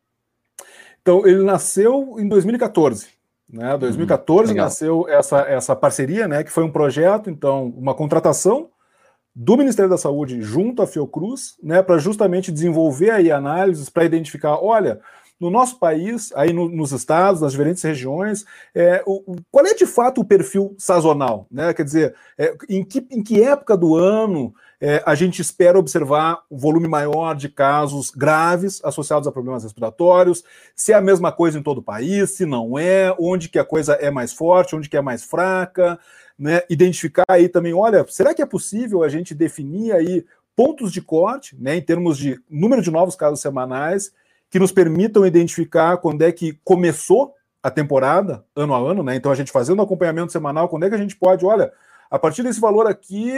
Então, 1.01 1.25
ele 1.25 1.43
nasceu 1.43 2.17
em 2.19 2.27
2014. 2.27 3.07
Né? 3.51 3.77
2014 3.77 4.51
hum, 4.51 4.55
nasceu 4.55 5.09
essa, 5.09 5.39
essa 5.41 5.75
parceria, 5.75 6.27
né, 6.27 6.43
que 6.43 6.51
foi 6.51 6.63
um 6.63 6.71
projeto, 6.71 7.29
então, 7.29 7.73
uma 7.75 7.95
contratação 7.95 8.69
do 9.33 9.57
Ministério 9.57 9.89
da 9.89 9.97
Saúde 9.97 10.41
junto 10.41 10.81
à 10.81 10.87
Fiocruz, 10.87 11.55
né, 11.63 11.81
para 11.81 11.97
justamente 11.97 12.51
desenvolver 12.51 13.09
aí 13.09 13.31
análises 13.31 13.89
para 13.89 14.05
identificar, 14.05 14.57
olha, 14.61 14.99
no 15.39 15.49
nosso 15.49 15.79
país, 15.79 16.31
aí 16.35 16.51
no, 16.51 16.67
nos 16.67 16.91
estados, 16.91 17.41
nas 17.41 17.51
diferentes 17.51 17.81
regiões, 17.81 18.45
é, 18.75 19.01
o, 19.05 19.35
qual 19.49 19.65
é 19.65 19.73
de 19.73 19.85
fato 19.85 20.21
o 20.21 20.25
perfil 20.25 20.75
sazonal? 20.77 21.47
Né? 21.49 21.73
Quer 21.73 21.83
dizer, 21.83 22.15
é, 22.37 22.55
em, 22.67 22.83
que, 22.83 23.07
em 23.09 23.23
que 23.23 23.41
época 23.41 23.77
do 23.77 23.95
ano 23.95 24.53
é, 24.81 25.01
a 25.05 25.15
gente 25.15 25.41
espera 25.41 25.79
observar 25.79 26.41
um 26.51 26.57
volume 26.57 26.87
maior 26.87 27.35
de 27.35 27.47
casos 27.47 28.11
graves 28.11 28.81
associados 28.83 29.27
a 29.27 29.31
problemas 29.31 29.63
respiratórios, 29.63 30.43
se 30.75 30.91
é 30.91 30.95
a 30.95 31.01
mesma 31.01 31.31
coisa 31.31 31.57
em 31.57 31.63
todo 31.63 31.77
o 31.79 31.83
país, 31.83 32.31
se 32.31 32.45
não 32.45 32.77
é, 32.77 33.15
onde 33.17 33.47
que 33.47 33.59
a 33.59 33.65
coisa 33.65 33.93
é 33.93 34.11
mais 34.11 34.33
forte, 34.33 34.75
onde 34.75 34.89
que 34.89 34.97
é 34.97 35.01
mais 35.01 35.23
fraca, 35.23 35.97
né? 36.37 36.61
identificar 36.69 37.25
aí 37.29 37.47
também, 37.47 37.73
olha, 37.73 38.05
será 38.09 38.33
que 38.33 38.41
é 38.41 38.45
possível 38.45 39.03
a 39.03 39.09
gente 39.09 39.33
definir 39.33 39.93
aí 39.93 40.25
pontos 40.55 40.91
de 40.91 41.01
corte, 41.01 41.55
né, 41.57 41.77
em 41.77 41.81
termos 41.81 42.17
de 42.17 42.37
número 42.49 42.81
de 42.81 42.91
novos 42.91 43.15
casos 43.15 43.39
semanais, 43.39 44.11
que 44.49 44.59
nos 44.59 44.71
permitam 44.71 45.25
identificar 45.25 45.97
quando 45.97 46.23
é 46.23 46.31
que 46.31 46.59
começou 46.63 47.33
a 47.61 47.69
temporada, 47.69 48.43
ano 48.55 48.73
a 48.73 48.79
ano, 48.79 49.03
né? 49.03 49.15
Então 49.15 49.31
a 49.31 49.35
gente 49.35 49.51
fazendo 49.51 49.81
acompanhamento 49.81 50.31
semanal, 50.31 50.69
quando 50.69 50.85
é 50.85 50.89
que 50.89 50.95
a 50.95 50.99
gente 50.99 51.15
pode, 51.15 51.45
olha, 51.45 51.71
a 52.09 52.17
partir 52.17 52.41
desse 52.41 52.59
valor 52.59 52.87
aqui, 52.87 53.33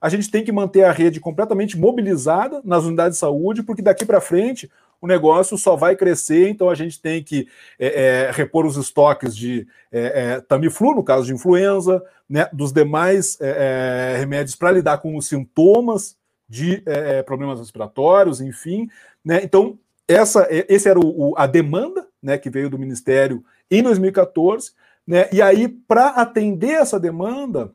a 0.00 0.08
gente 0.08 0.30
tem 0.30 0.44
que 0.44 0.52
manter 0.52 0.84
a 0.84 0.92
rede 0.92 1.20
completamente 1.20 1.78
mobilizada 1.78 2.60
nas 2.64 2.84
unidades 2.84 3.16
de 3.16 3.20
saúde, 3.20 3.62
porque 3.62 3.82
daqui 3.82 4.04
para 4.04 4.20
frente 4.20 4.70
o 5.00 5.06
negócio 5.06 5.58
só 5.58 5.76
vai 5.76 5.94
crescer, 5.94 6.48
então 6.48 6.70
a 6.70 6.74
gente 6.74 7.00
tem 7.00 7.22
que 7.22 7.46
é, 7.78 8.26
é, 8.26 8.30
repor 8.30 8.64
os 8.64 8.76
estoques 8.76 9.36
de 9.36 9.66
é, 9.92 10.34
é 10.36 10.40
Tamiflu, 10.40 10.94
no 10.94 11.04
caso 11.04 11.26
de 11.26 11.34
influenza, 11.34 12.02
né, 12.28 12.48
dos 12.52 12.72
demais 12.72 13.38
é, 13.40 14.14
é, 14.14 14.18
remédios 14.18 14.56
para 14.56 14.72
lidar 14.72 14.98
com 14.98 15.16
os 15.16 15.26
sintomas 15.26 16.16
de 16.48 16.82
problemas 17.26 17.58
respiratórios, 17.58 18.40
enfim. 18.40 18.88
Né, 19.24 19.40
então, 19.42 19.76
essa, 20.08 20.46
esse 20.50 20.88
era 20.88 20.98
o, 20.98 21.30
o, 21.30 21.34
a 21.36 21.46
demanda 21.46 22.06
né, 22.22 22.38
que 22.38 22.50
veio 22.50 22.70
do 22.70 22.78
Ministério 22.78 23.44
em 23.70 23.82
2014, 23.82 24.72
né, 25.06 25.28
e 25.32 25.40
aí, 25.40 25.68
para 25.68 26.08
atender 26.08 26.72
essa 26.72 26.98
demanda, 26.98 27.72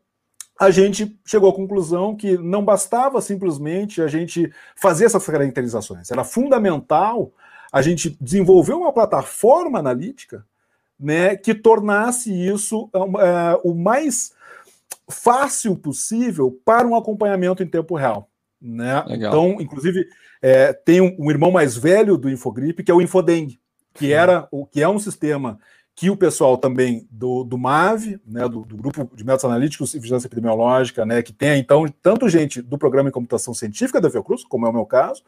a 0.60 0.70
gente 0.70 1.20
chegou 1.26 1.50
à 1.50 1.56
conclusão 1.56 2.16
que 2.16 2.38
não 2.38 2.64
bastava 2.64 3.22
simplesmente 3.22 4.02
a 4.02 4.08
gente 4.08 4.52
fazer 4.76 5.06
essas 5.06 5.26
caracterizações, 5.26 6.12
era 6.12 6.24
fundamental 6.24 7.34
a 7.72 7.82
gente 7.82 8.18
desenvolver 8.22 8.74
uma 8.74 8.92
plataforma 8.92 9.80
analítica 9.80 10.46
né, 11.00 11.36
que 11.36 11.56
tornasse 11.56 12.32
isso 12.32 12.90
uh, 12.94 13.60
o 13.64 13.74
mais 13.74 14.34
fácil 15.10 15.76
possível 15.76 16.60
para 16.64 16.88
um 16.88 16.96
acompanhamento 16.96 17.64
em 17.64 17.68
tempo 17.68 17.96
real. 17.96 18.30
Né? 18.62 19.04
Então, 19.10 19.58
inclusive, 19.60 20.06
é, 20.42 20.72
tem 20.72 21.02
um, 21.02 21.16
um, 21.18 21.32
irmão 21.32 21.52
mais 21.52 21.76
velho 21.76 22.18
do 22.18 22.30
Infogripe, 22.30 22.84
que 22.84 22.92
é 22.92 22.94
o 22.94 23.02
Infodeng, 23.02 23.58
que, 23.94 24.14
era, 24.14 24.48
o, 24.52 24.66
que 24.66 24.82
é 24.82 24.88
um 24.88 25.00
sistema 25.00 25.58
que 25.96 26.10
o 26.10 26.18
pessoal 26.18 26.58
também 26.58 27.08
do, 27.12 27.44
do 27.44 27.58
MAV, 27.58 28.20
né, 28.26 28.48
do, 28.48 28.62
do, 28.62 28.78
Grupo 28.78 29.10
de 29.16 29.24
Métodos 29.24 29.46
Analíticos 29.46 29.94
e 29.94 30.00
Vigilância 30.00 30.28
Epidemiológica, 30.28 31.06
né, 31.06 31.22
que 31.22 31.34
tem, 31.34 31.60
então, 31.60 31.86
tanto 32.02 32.30
gente 32.30 32.62
do 32.62 32.78
Programa 32.78 33.10
em 33.10 33.12
Computação 33.12 33.54
Científica 33.54 34.00
da 34.00 34.10
Fiocruz, 34.10 34.44
como 34.44 34.66
é 34.66 34.70
o 34.70 34.74
meu 34.74 34.86
caso, 34.86 35.22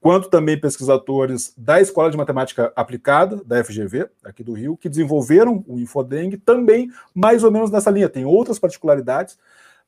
quanto 0.00 0.28
também 0.28 0.60
pesquisadores 0.60 1.52
da 1.56 1.80
Escola 1.80 2.10
de 2.10 2.16
Matemática 2.16 2.72
Aplicada, 2.74 3.42
da 3.44 3.62
FGV, 3.62 4.08
aqui 4.24 4.42
do 4.42 4.52
Rio, 4.52 4.76
que 4.76 4.88
desenvolveram 4.88 5.64
o 5.66 5.78
Infodeng, 5.78 6.36
também 6.36 6.90
mais 7.14 7.42
ou 7.42 7.50
menos 7.50 7.70
nessa 7.70 7.90
linha. 7.90 8.08
Tem 8.08 8.24
outras 8.24 8.58
particularidades, 8.58 9.38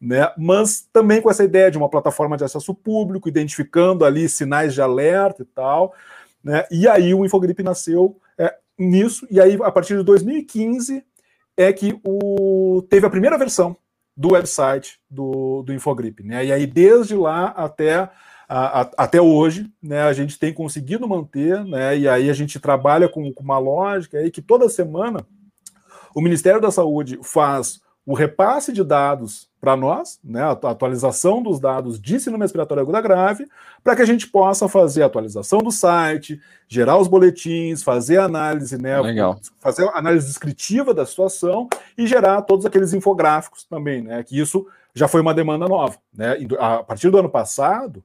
né? 0.01 0.33
Mas 0.39 0.89
também 0.93 1.21
com 1.21 1.31
essa 1.31 1.45
ideia 1.45 1.71
de 1.71 1.77
uma 1.77 1.89
plataforma 1.89 2.37
de 2.37 2.45
acesso 2.45 2.75
público, 2.75 3.29
identificando 3.29 4.05
ali 4.05 4.29
sinais 4.29 4.73
de 4.73 4.81
alerta 4.81 5.43
e 5.43 5.47
tal, 5.47 5.95
né? 6.43 6.65
E 6.71 6.89
aí 6.89 7.13
o 7.13 7.25
Infogripe 7.25 7.63
nasceu 7.63 8.19
é, 8.39 8.55
nisso, 8.79 9.27
e 9.31 9.41
aí 9.41 9.59
a 9.63 9.71
partir 9.71 9.97
de 9.97 10.03
2015 10.03 11.05
é 11.57 11.73
que 11.73 12.01
o, 12.03 12.83
teve 12.89 13.07
a 13.07 13.11
primeira 13.11 13.37
versão 13.37 13.77
do 14.17 14.33
website 14.33 14.99
do, 15.09 15.63
do 15.63 15.73
Infogripe, 15.73 16.23
né? 16.23 16.47
E 16.47 16.53
aí 16.53 16.67
desde 16.67 17.15
lá 17.15 17.49
até 17.49 18.11
até 18.97 19.21
hoje, 19.21 19.73
né, 19.81 20.03
a 20.03 20.13
gente 20.13 20.37
tem 20.37 20.53
conseguido 20.53 21.07
manter, 21.07 21.65
né, 21.65 21.97
e 21.97 22.09
aí 22.09 22.29
a 22.29 22.33
gente 22.33 22.59
trabalha 22.59 23.09
com, 23.09 23.33
com 23.33 23.45
uma 23.45 23.59
lógica 23.59 24.19
aí 24.19 24.29
que 24.29 24.43
toda 24.43 24.69
semana 24.69 25.25
o 26.13 26.21
Ministério 26.21 26.61
da 26.61 26.69
Saúde 26.69 27.21
faz 27.23 27.81
o 28.11 28.15
repasse 28.15 28.73
de 28.73 28.83
dados 28.83 29.49
para 29.61 29.77
nós, 29.77 30.19
né, 30.25 30.43
a 30.43 30.51
atualização 30.51 31.41
dos 31.41 31.61
dados 31.61 32.01
de 32.01 32.19
síndrome 32.19 32.43
respiratória 32.43 32.83
aguda 32.83 33.01
grave, 33.01 33.47
para 33.85 33.95
que 33.95 34.03
a 34.03 34.05
gente 34.05 34.27
possa 34.27 34.69
fazer 34.69 35.05
a 35.05 35.07
atualização 35.07 35.61
do 35.61 35.71
site, 35.71 36.41
gerar 36.67 36.99
os 36.99 37.07
boletins, 37.07 37.85
fazer 37.85 38.19
análise, 38.19 38.77
né, 38.77 39.01
Legal. 39.01 39.39
fazer 39.61 39.89
análise 39.95 40.27
descritiva 40.27 40.93
da 40.93 41.07
situação 41.07 41.69
e 41.97 42.05
gerar 42.05 42.43
todos 42.43 42.67
aqueles 42.67 42.93
infográficos 42.93 43.63
também, 43.63 44.03
né, 44.03 44.25
que 44.25 44.37
isso 44.37 44.67
já 44.93 45.07
foi 45.07 45.21
uma 45.21 45.33
demanda 45.33 45.69
nova, 45.69 45.97
né, 46.13 46.37
a 46.59 46.83
partir 46.83 47.11
do 47.11 47.19
ano 47.19 47.31
passado, 47.31 48.03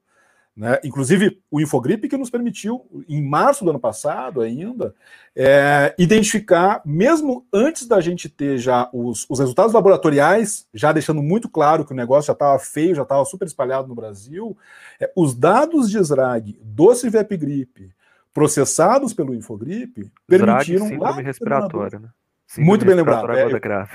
né? 0.55 0.79
Inclusive, 0.85 1.41
o 1.51 1.59
Infogrip 1.59 2.07
que 2.07 2.15
nos 2.15 2.29
permitiu, 2.29 2.85
em 3.09 3.21
março 3.21 3.65
do 3.65 3.71
ano 3.71 3.79
passado 3.79 4.39
ainda, 4.39 4.95
é, 5.35 5.93
identificar, 5.97 6.81
mesmo 6.85 7.45
antes 7.51 7.85
da 7.85 7.99
gente 7.99 8.29
ter 8.29 8.57
já 8.57 8.89
os, 8.93 9.25
os, 9.29 9.39
resultados 9.39 9.73
laboratoriais, 9.73 10.65
já 10.73 10.93
deixando 10.93 11.21
muito 11.21 11.49
claro 11.49 11.83
que 11.83 11.91
o 11.91 11.95
negócio 11.95 12.27
já 12.27 12.33
estava 12.33 12.57
feio, 12.57 12.95
já 12.95 13.01
estava 13.01 13.25
super 13.25 13.45
espalhado 13.45 13.89
no 13.89 13.95
Brasil, 13.95 14.57
é, 14.99 15.11
os 15.13 15.35
dados 15.35 15.89
de 15.89 15.99
SRAG 15.99 16.57
do 16.63 16.95
Civep 16.95 17.35
Grip 17.35 17.91
processados 18.33 19.13
pelo 19.13 19.35
Infogrip 19.35 20.09
permitiram... 20.25 20.87
Zrag, 20.87 20.93
síndrome 20.93 21.21
respiratória, 21.21 21.99
né? 21.99 22.09
Síndrome 22.47 22.69
muito 22.69 22.85
bem 22.85 22.95
lembrado. 22.95 23.29
É, 23.31 23.59
grave. 23.59 23.91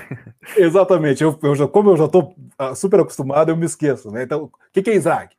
Exatamente. 0.57 1.23
Eu, 1.23 1.39
eu 1.41 1.55
já, 1.55 1.67
como 1.67 1.89
eu 1.89 1.97
já 1.97 2.05
estou 2.05 2.35
ah, 2.57 2.75
super 2.75 2.99
acostumado, 2.99 3.49
eu 3.49 3.57
me 3.57 3.65
esqueço. 3.65 4.11
Né? 4.11 4.23
Então, 4.23 4.43
o 4.43 4.51
que, 4.71 4.83
que 4.83 4.91
é 4.91 4.95
SRAG? 4.95 5.29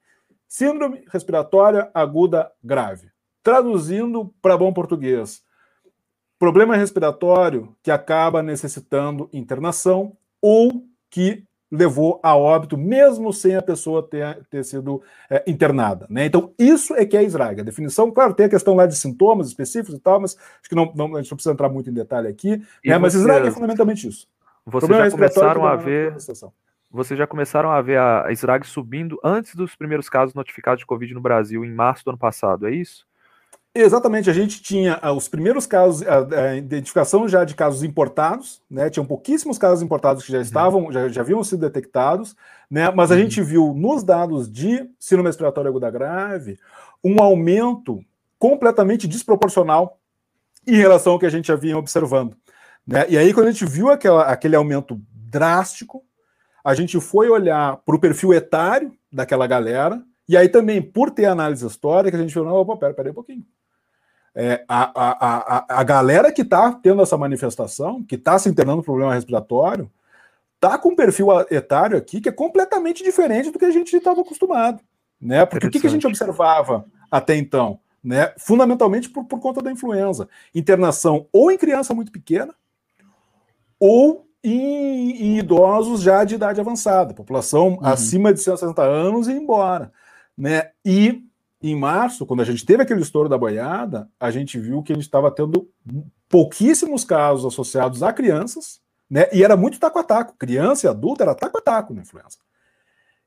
Síndrome 0.53 1.03
respiratória 1.11 1.91
aguda 1.95 2.53
grave. 2.63 3.09
Traduzindo 3.43 4.35
para 4.43 4.55
bom 4.55 4.71
português, 4.71 5.43
problema 6.39 6.77
respiratório 6.77 7.75
que 7.83 7.91
acaba 7.91 8.43
necessitando 8.43 9.31
internação 9.33 10.15
ou 10.43 10.85
que 11.09 11.43
levou 11.71 12.21
a 12.23 12.37
óbito, 12.37 12.77
mesmo 12.77 13.33
sem 13.33 13.57
a 13.57 13.63
pessoa 13.63 14.03
ter, 14.07 14.47
ter 14.51 14.63
sido 14.63 15.01
é, 15.31 15.43
internada. 15.47 16.07
Né? 16.11 16.27
Então, 16.27 16.53
isso 16.59 16.95
é 16.97 17.07
que 17.07 17.17
é 17.17 17.23
SRAG. 17.23 17.63
A 17.63 17.65
definição, 17.65 18.11
claro, 18.11 18.35
tem 18.35 18.45
a 18.45 18.51
questão 18.51 18.75
lá 18.75 18.85
de 18.85 18.95
sintomas 18.95 19.47
específicos 19.47 19.95
e 19.95 20.01
tal, 20.01 20.21
mas 20.21 20.37
acho 20.37 20.69
que 20.69 20.75
não, 20.75 20.93
não 20.95 21.17
a 21.17 21.23
gente 21.23 21.31
não 21.31 21.37
precisa 21.37 21.55
entrar 21.55 21.71
muito 21.71 21.89
em 21.89 21.95
detalhe 21.95 22.29
aqui. 22.29 22.63
Né? 22.85 22.99
Mas 22.99 23.15
SRAG 23.15 23.49
é 23.49 23.51
fundamentalmente 23.51 24.07
isso. 24.07 24.29
Vocês 24.67 24.99
já 24.99 25.11
começaram 25.11 25.65
a 25.65 25.77
ver 25.77 26.15
vocês 26.93 27.19
já 27.19 27.27
começaram 27.27 27.71
a 27.71 27.81
ver 27.81 27.99
a 27.99 28.31
SRAG 28.31 28.67
subindo 28.67 29.19
antes 29.25 29.55
dos 29.55 29.75
primeiros 29.75 30.09
casos 30.09 30.35
notificados 30.35 30.81
de 30.81 30.87
Covid 30.87 31.15
no 31.15 31.21
Brasil, 31.21 31.65
em 31.65 31.73
março 31.73 32.05
do 32.05 32.11
ano 32.11 32.19
passado, 32.19 32.69
é 32.69 32.71
isso? 32.71 33.07
Exatamente, 33.75 34.29
a 34.29 34.35
gente 34.35 34.63
tinha 34.63 34.99
ah, 35.01 35.15
os 35.15 35.29
primeiros 35.29 35.67
casos, 35.67 36.07
a, 36.07 36.19
a, 36.19 36.57
identificação 36.57 37.27
já 37.27 37.43
de 37.43 37.55
casos 37.55 37.83
importados, 37.83 38.61
né? 38.71 38.91
Tinham 38.91 39.07
pouquíssimos 39.07 39.57
casos 39.57 39.83
importados 39.83 40.23
que 40.23 40.31
já 40.31 40.37
uhum. 40.37 40.43
estavam, 40.43 40.85
uhum. 40.85 40.93
já, 40.93 41.09
já 41.09 41.23
haviam 41.23 41.43
sido 41.43 41.61
detectados, 41.61 42.37
né? 42.71 42.91
Mas 42.91 43.11
a 43.11 43.15
uhum. 43.15 43.21
gente 43.23 43.41
viu 43.41 43.73
nos 43.75 44.05
dados 44.05 44.51
de 44.51 44.87
síndrome 44.99 45.31
respiratória 45.31 45.71
aguda 45.71 45.91
grave 45.91 46.59
um 47.03 47.23
aumento 47.23 48.05
completamente 48.39 49.09
desproporcional 49.09 49.99
em 50.67 50.77
relação 50.77 51.15
ao 51.15 51.19
que 51.19 51.27
a 51.27 51.31
gente 51.31 51.49
já 51.49 51.57
vinha 51.57 51.79
observando. 51.79 52.37
Né? 52.87 53.07
E 53.09 53.17
aí, 53.17 53.33
quando 53.33 53.49
a 53.49 53.53
gente 53.53 53.65
viu 53.65 53.91
aquela, 53.91 54.25
aquele 54.25 54.55
aumento 54.55 55.01
drástico, 55.15 56.05
a 56.65 56.75
gente 56.75 57.01
foi 57.01 57.29
olhar 57.29 57.77
para 57.79 57.97
o 57.97 58.01
perfil 58.01 58.33
etário 58.33 58.93
daquela 59.13 59.47
galera, 59.47 60.03
e 60.29 60.37
aí 60.37 60.49
também, 60.49 60.81
por 60.81 61.11
ter 61.11 61.27
análise 61.27 61.67
histórica, 61.67 62.17
a 62.17 62.21
gente 62.21 62.33
falou, 62.33 62.49
não, 62.51 62.57
opa, 62.57 62.77
pera, 62.77 62.95
pera 62.95 63.09
aí 63.09 63.13
um 63.13 63.15
pouquinho. 63.15 63.45
É, 64.35 64.65
a, 64.67 64.85
a, 64.95 65.57
a, 65.57 65.81
a 65.81 65.85
galera 65.85 66.33
que 66.33 66.43
está 66.43 66.73
tendo 66.73 67.03
essa 67.03 67.19
manifestação, 67.19 68.03
que 68.03 68.15
está 68.15 68.39
se 68.39 68.49
internando 68.49 68.79
com 68.79 68.85
problema 68.85 69.15
respiratório, 69.15 69.91
tá 70.59 70.79
com 70.79 70.91
um 70.91 70.97
perfil 70.97 71.29
etário 71.51 71.99
aqui 71.99 72.21
que 72.21 72.29
é 72.29 72.33
completamente 72.33 73.03
diferente 73.03 73.51
do 73.51 73.59
que 73.59 73.65
a 73.65 73.71
gente 73.71 73.95
estava 73.95 74.21
acostumado. 74.21 74.81
Né? 75.21 75.45
Porque 75.45 75.67
o 75.67 75.71
que, 75.71 75.81
que, 75.81 75.87
a 75.87 75.91
gente 75.91 76.07
observava 76.07 76.87
até 77.11 77.37
então? 77.37 77.79
Né? 78.03 78.33
Fundamentalmente 78.39 79.11
por, 79.11 79.25
por 79.25 79.39
conta 79.39 79.61
da 79.61 79.71
influenza. 79.71 80.29
Internação 80.55 81.27
ou 81.33 81.51
em 81.51 81.59
criança 81.59 81.93
muito 81.93 82.11
pequena, 82.11 82.55
ou 83.79 84.27
em, 84.43 85.11
em 85.11 85.39
idosos 85.39 86.03
já 86.03 86.25
de 86.25 86.35
idade 86.35 86.61
avançada, 86.61 87.15
população 87.15 87.75
uhum. 87.75 87.79
acima 87.83 88.33
de 88.33 88.41
160 88.41 88.83
anos 88.83 89.29
e 89.29 89.33
embora. 89.33 89.93
Né? 90.37 90.71
E 90.85 91.23
em 91.63 91.77
março, 91.77 92.27
quando 92.27 92.41
a 92.41 92.45
gente 92.45 92.67
teve 92.67 92.83
aquele 92.83 93.03
estouro 93.03 93.29
da 93.29 93.39
boiada, 93.39 94.09
a 94.19 94.31
gente 94.31 94.59
viu 94.59 94.83
que 94.83 94.93
a 94.93 94.97
gente 94.97 95.05
estava 95.05 95.31
tendo 95.31 95.71
pouquíssimos 96.29 97.05
casos 97.05 97.45
associados 97.45 98.03
a 98.03 98.13
crianças, 98.13 98.81
né? 99.09 99.29
E 99.33 99.45
era 99.45 99.57
muito 99.57 99.79
taco 99.79 99.99
a 99.99 100.03
taco. 100.03 100.35
Criança 100.37 100.87
e 100.87 100.91
adulto 100.91 101.23
era 101.23 101.35
taco 101.35 101.59
a 101.59 101.61
taco 101.61 101.95
na 101.95 102.03
influenza. 102.03 102.39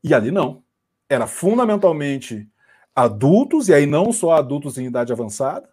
E 0.03 0.13
ali 0.13 0.31
não. 0.31 0.63
Era 1.07 1.27
fundamentalmente 1.27 2.49
adultos, 2.93 3.69
e 3.69 3.73
aí 3.73 3.85
não 3.85 4.11
só 4.11 4.31
adultos 4.31 4.77
em 4.77 4.87
idade 4.87 5.13
avançada, 5.13 5.69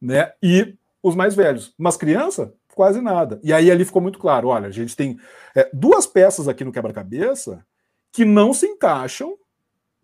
né? 0.00 0.32
E 0.42 0.76
os 1.02 1.14
mais 1.14 1.34
velhos. 1.34 1.72
Mas 1.78 1.96
criança, 1.96 2.52
quase 2.74 3.00
nada. 3.00 3.40
E 3.42 3.52
aí 3.52 3.70
ali 3.70 3.84
ficou 3.84 4.02
muito 4.02 4.18
claro: 4.18 4.48
olha, 4.48 4.68
a 4.68 4.72
gente 4.72 4.96
tem 4.96 5.18
é, 5.54 5.68
duas 5.72 6.06
peças 6.06 6.48
aqui 6.48 6.64
no 6.64 6.72
quebra-cabeça 6.72 7.64
que 8.12 8.24
não 8.24 8.52
se 8.52 8.66
encaixam 8.66 9.36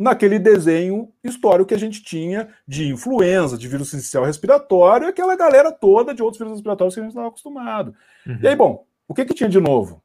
naquele 0.00 0.38
desenho 0.38 1.12
histórico 1.22 1.68
que 1.68 1.74
a 1.74 1.78
gente 1.78 2.02
tinha 2.02 2.48
de 2.66 2.88
influenza, 2.88 3.58
de 3.58 3.68
vírus 3.68 3.92
inicial 3.92 4.24
respiratório, 4.24 5.06
aquela 5.06 5.36
galera 5.36 5.70
toda 5.70 6.14
de 6.14 6.22
outros 6.22 6.38
vírus 6.38 6.54
respiratórios 6.54 6.94
que 6.94 7.00
a 7.00 7.02
gente 7.02 7.12
estava 7.12 7.28
acostumado. 7.28 7.94
Uhum. 8.26 8.38
E 8.42 8.48
aí, 8.48 8.56
bom, 8.56 8.86
o 9.06 9.12
que, 9.12 9.26
que 9.26 9.34
tinha 9.34 9.48
de 9.48 9.60
novo? 9.60 10.02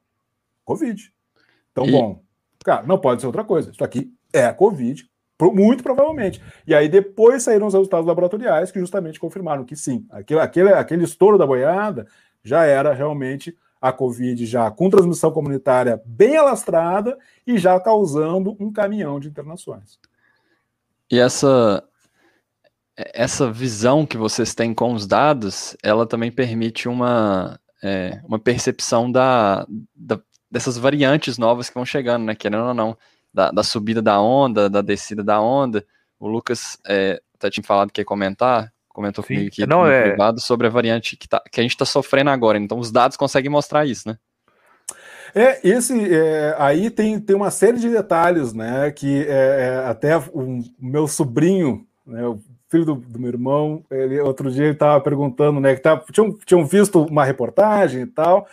Covid. 0.66 1.10
Então, 1.72 1.86
e... 1.86 1.90
bom, 1.90 2.22
cara, 2.62 2.86
não 2.86 2.98
pode 2.98 3.22
ser 3.22 3.26
outra 3.26 3.42
coisa. 3.42 3.70
Isso 3.70 3.82
aqui 3.82 4.12
é 4.32 4.52
Covid, 4.52 5.08
muito 5.40 5.82
provavelmente. 5.82 6.42
E 6.66 6.74
aí 6.74 6.88
depois 6.88 7.42
saíram 7.42 7.66
os 7.66 7.74
resultados 7.74 8.06
laboratoriais 8.06 8.70
que 8.70 8.78
justamente 8.78 9.18
confirmaram 9.18 9.64
que 9.64 9.76
sim, 9.76 10.06
aquele, 10.10 10.40
aquele, 10.40 10.72
aquele 10.74 11.04
estouro 11.04 11.38
da 11.38 11.46
boiada 11.46 12.06
já 12.46 12.64
era 12.64 12.94
realmente 12.94 13.56
a 13.80 13.92
Covid 13.92 14.46
já 14.46 14.70
com 14.70 14.88
transmissão 14.88 15.32
comunitária 15.32 16.00
bem 16.06 16.36
alastrada 16.36 17.18
e 17.44 17.58
já 17.58 17.78
causando 17.80 18.56
um 18.60 18.72
caminhão 18.72 19.18
de 19.18 19.28
internações. 19.28 19.98
E 21.10 21.18
essa 21.18 21.82
essa 22.96 23.52
visão 23.52 24.06
que 24.06 24.16
vocês 24.16 24.54
têm 24.54 24.72
com 24.72 24.94
os 24.94 25.06
dados, 25.06 25.76
ela 25.82 26.06
também 26.06 26.32
permite 26.32 26.88
uma, 26.88 27.60
é, 27.82 28.22
uma 28.24 28.38
percepção 28.38 29.12
da, 29.12 29.66
da, 29.94 30.18
dessas 30.50 30.78
variantes 30.78 31.36
novas 31.36 31.68
que 31.68 31.74
vão 31.74 31.84
chegando, 31.84 32.24
né? 32.24 32.34
Querendo 32.34 32.68
ou 32.68 32.74
não, 32.74 32.96
da, 33.34 33.50
da 33.50 33.62
subida 33.62 34.00
da 34.00 34.18
onda, 34.18 34.70
da 34.70 34.80
descida 34.80 35.22
da 35.22 35.38
onda. 35.40 35.86
O 36.18 36.26
Lucas 36.26 36.78
é, 36.86 37.20
até 37.34 37.50
tinha 37.50 37.64
falado 37.64 37.92
que 37.92 38.00
ia 38.00 38.04
comentar, 38.04 38.72
comentou 38.96 39.22
Sim. 39.22 39.34
comigo 39.34 39.48
aqui 39.48 39.66
não, 39.66 39.82
no 39.82 39.90
é... 39.90 40.08
privado 40.08 40.40
sobre 40.40 40.66
a 40.66 40.70
variante 40.70 41.16
que, 41.16 41.28
tá, 41.28 41.42
que 41.52 41.60
a 41.60 41.62
gente 41.62 41.72
está 41.72 41.84
sofrendo 41.84 42.30
agora. 42.30 42.56
Então, 42.56 42.78
os 42.78 42.90
dados 42.90 43.16
conseguem 43.16 43.50
mostrar 43.50 43.84
isso, 43.84 44.08
né? 44.08 44.16
É, 45.34 45.60
esse 45.62 45.92
é, 46.14 46.56
aí 46.58 46.88
tem, 46.88 47.20
tem 47.20 47.36
uma 47.36 47.50
série 47.50 47.78
de 47.78 47.90
detalhes, 47.90 48.54
né? 48.54 48.90
Que 48.90 49.26
é, 49.28 49.82
é 49.84 49.88
até 49.88 50.16
o 50.16 50.62
meu 50.80 51.06
sobrinho, 51.06 51.86
né, 52.06 52.26
o 52.26 52.40
filho 52.70 52.86
do, 52.86 52.94
do, 52.94 53.18
meu 53.18 53.28
irmão, 53.28 53.84
ele, 53.90 54.18
outro 54.20 54.50
dia 54.50 54.64
ele 54.64 54.72
estava 54.72 54.98
perguntando, 55.00 55.60
né? 55.60 55.74
Que 55.74 55.82
tava, 55.82 56.02
tinham, 56.10 56.32
tinham 56.46 56.64
visto 56.64 57.02
uma 57.02 57.24
reportagem 57.24 58.02
e 58.02 58.06
tal, 58.06 58.46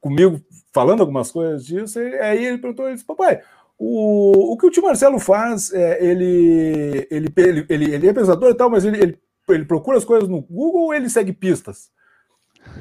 comigo 0.00 0.40
falando 0.72 1.02
algumas 1.02 1.30
coisas 1.30 1.64
disso, 1.64 2.00
e 2.00 2.18
aí 2.18 2.44
ele 2.44 2.58
perguntou, 2.58 2.86
ele 2.86 2.94
disse, 2.94 3.06
papai, 3.06 3.40
o, 3.78 4.52
o 4.52 4.56
que 4.56 4.66
o 4.66 4.70
tio 4.70 4.82
Marcelo 4.82 5.20
faz, 5.20 5.72
é, 5.72 6.04
ele, 6.04 7.06
ele, 7.10 7.32
ele, 7.36 7.66
ele, 7.68 7.94
ele 7.94 8.08
é 8.08 8.12
pensador 8.12 8.50
e 8.50 8.54
tal, 8.54 8.68
mas 8.68 8.84
ele, 8.84 9.00
ele 9.00 9.18
ele 9.48 9.64
procura 9.64 9.98
as 9.98 10.04
coisas 10.04 10.28
no 10.28 10.40
Google 10.42 10.84
ou 10.84 10.94
ele 10.94 11.08
segue 11.10 11.32
pistas? 11.32 11.90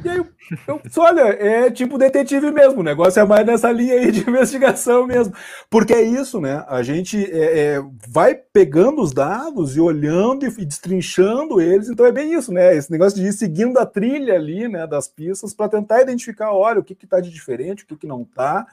E 0.03 0.09
aí, 0.09 0.17
eu, 0.17 0.27
eu, 0.67 0.81
olha, 0.97 1.21
é 1.21 1.71
tipo 1.71 1.97
detetive 1.97 2.51
mesmo, 2.51 2.79
o 2.79 2.83
negócio 2.83 3.19
é 3.19 3.25
mais 3.25 3.45
nessa 3.45 3.71
linha 3.71 3.95
aí 3.95 4.11
de 4.11 4.21
investigação 4.29 5.05
mesmo. 5.05 5.33
Porque 5.69 5.93
é 5.93 6.01
isso, 6.01 6.41
né? 6.41 6.65
A 6.67 6.81
gente 6.83 7.23
é, 7.31 7.75
é, 7.75 7.83
vai 8.07 8.35
pegando 8.35 9.01
os 9.01 9.13
dados 9.13 9.75
e 9.75 9.81
olhando 9.81 10.45
e, 10.45 10.65
destrinchando 10.65 11.61
eles, 11.61 11.89
então 11.89 12.05
é 12.05 12.11
bem 12.11 12.33
isso, 12.33 12.51
né? 12.51 12.75
Esse 12.75 12.91
negócio 12.91 13.19
de 13.19 13.27
ir 13.27 13.33
seguindo 13.33 13.77
a 13.77 13.85
trilha 13.85 14.35
ali, 14.35 14.67
né, 14.67 14.87
das 14.87 15.07
pistas 15.07 15.53
para 15.53 15.69
tentar 15.69 16.01
identificar, 16.01 16.51
olha, 16.51 16.79
o 16.79 16.83
que 16.83 16.93
está 16.93 17.19
de 17.19 17.29
diferente, 17.29 17.83
o 17.83 17.87
que, 17.87 17.95
que 17.95 18.07
não 18.07 18.23
está. 18.23 18.65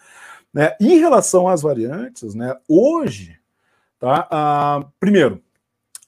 Né? 0.53 0.75
Em 0.81 0.99
relação 0.99 1.47
às 1.49 1.63
variantes, 1.63 2.35
né, 2.35 2.57
hoje, 2.69 3.39
tá? 4.01 4.27
Ah, 4.31 4.85
primeiro, 4.99 5.41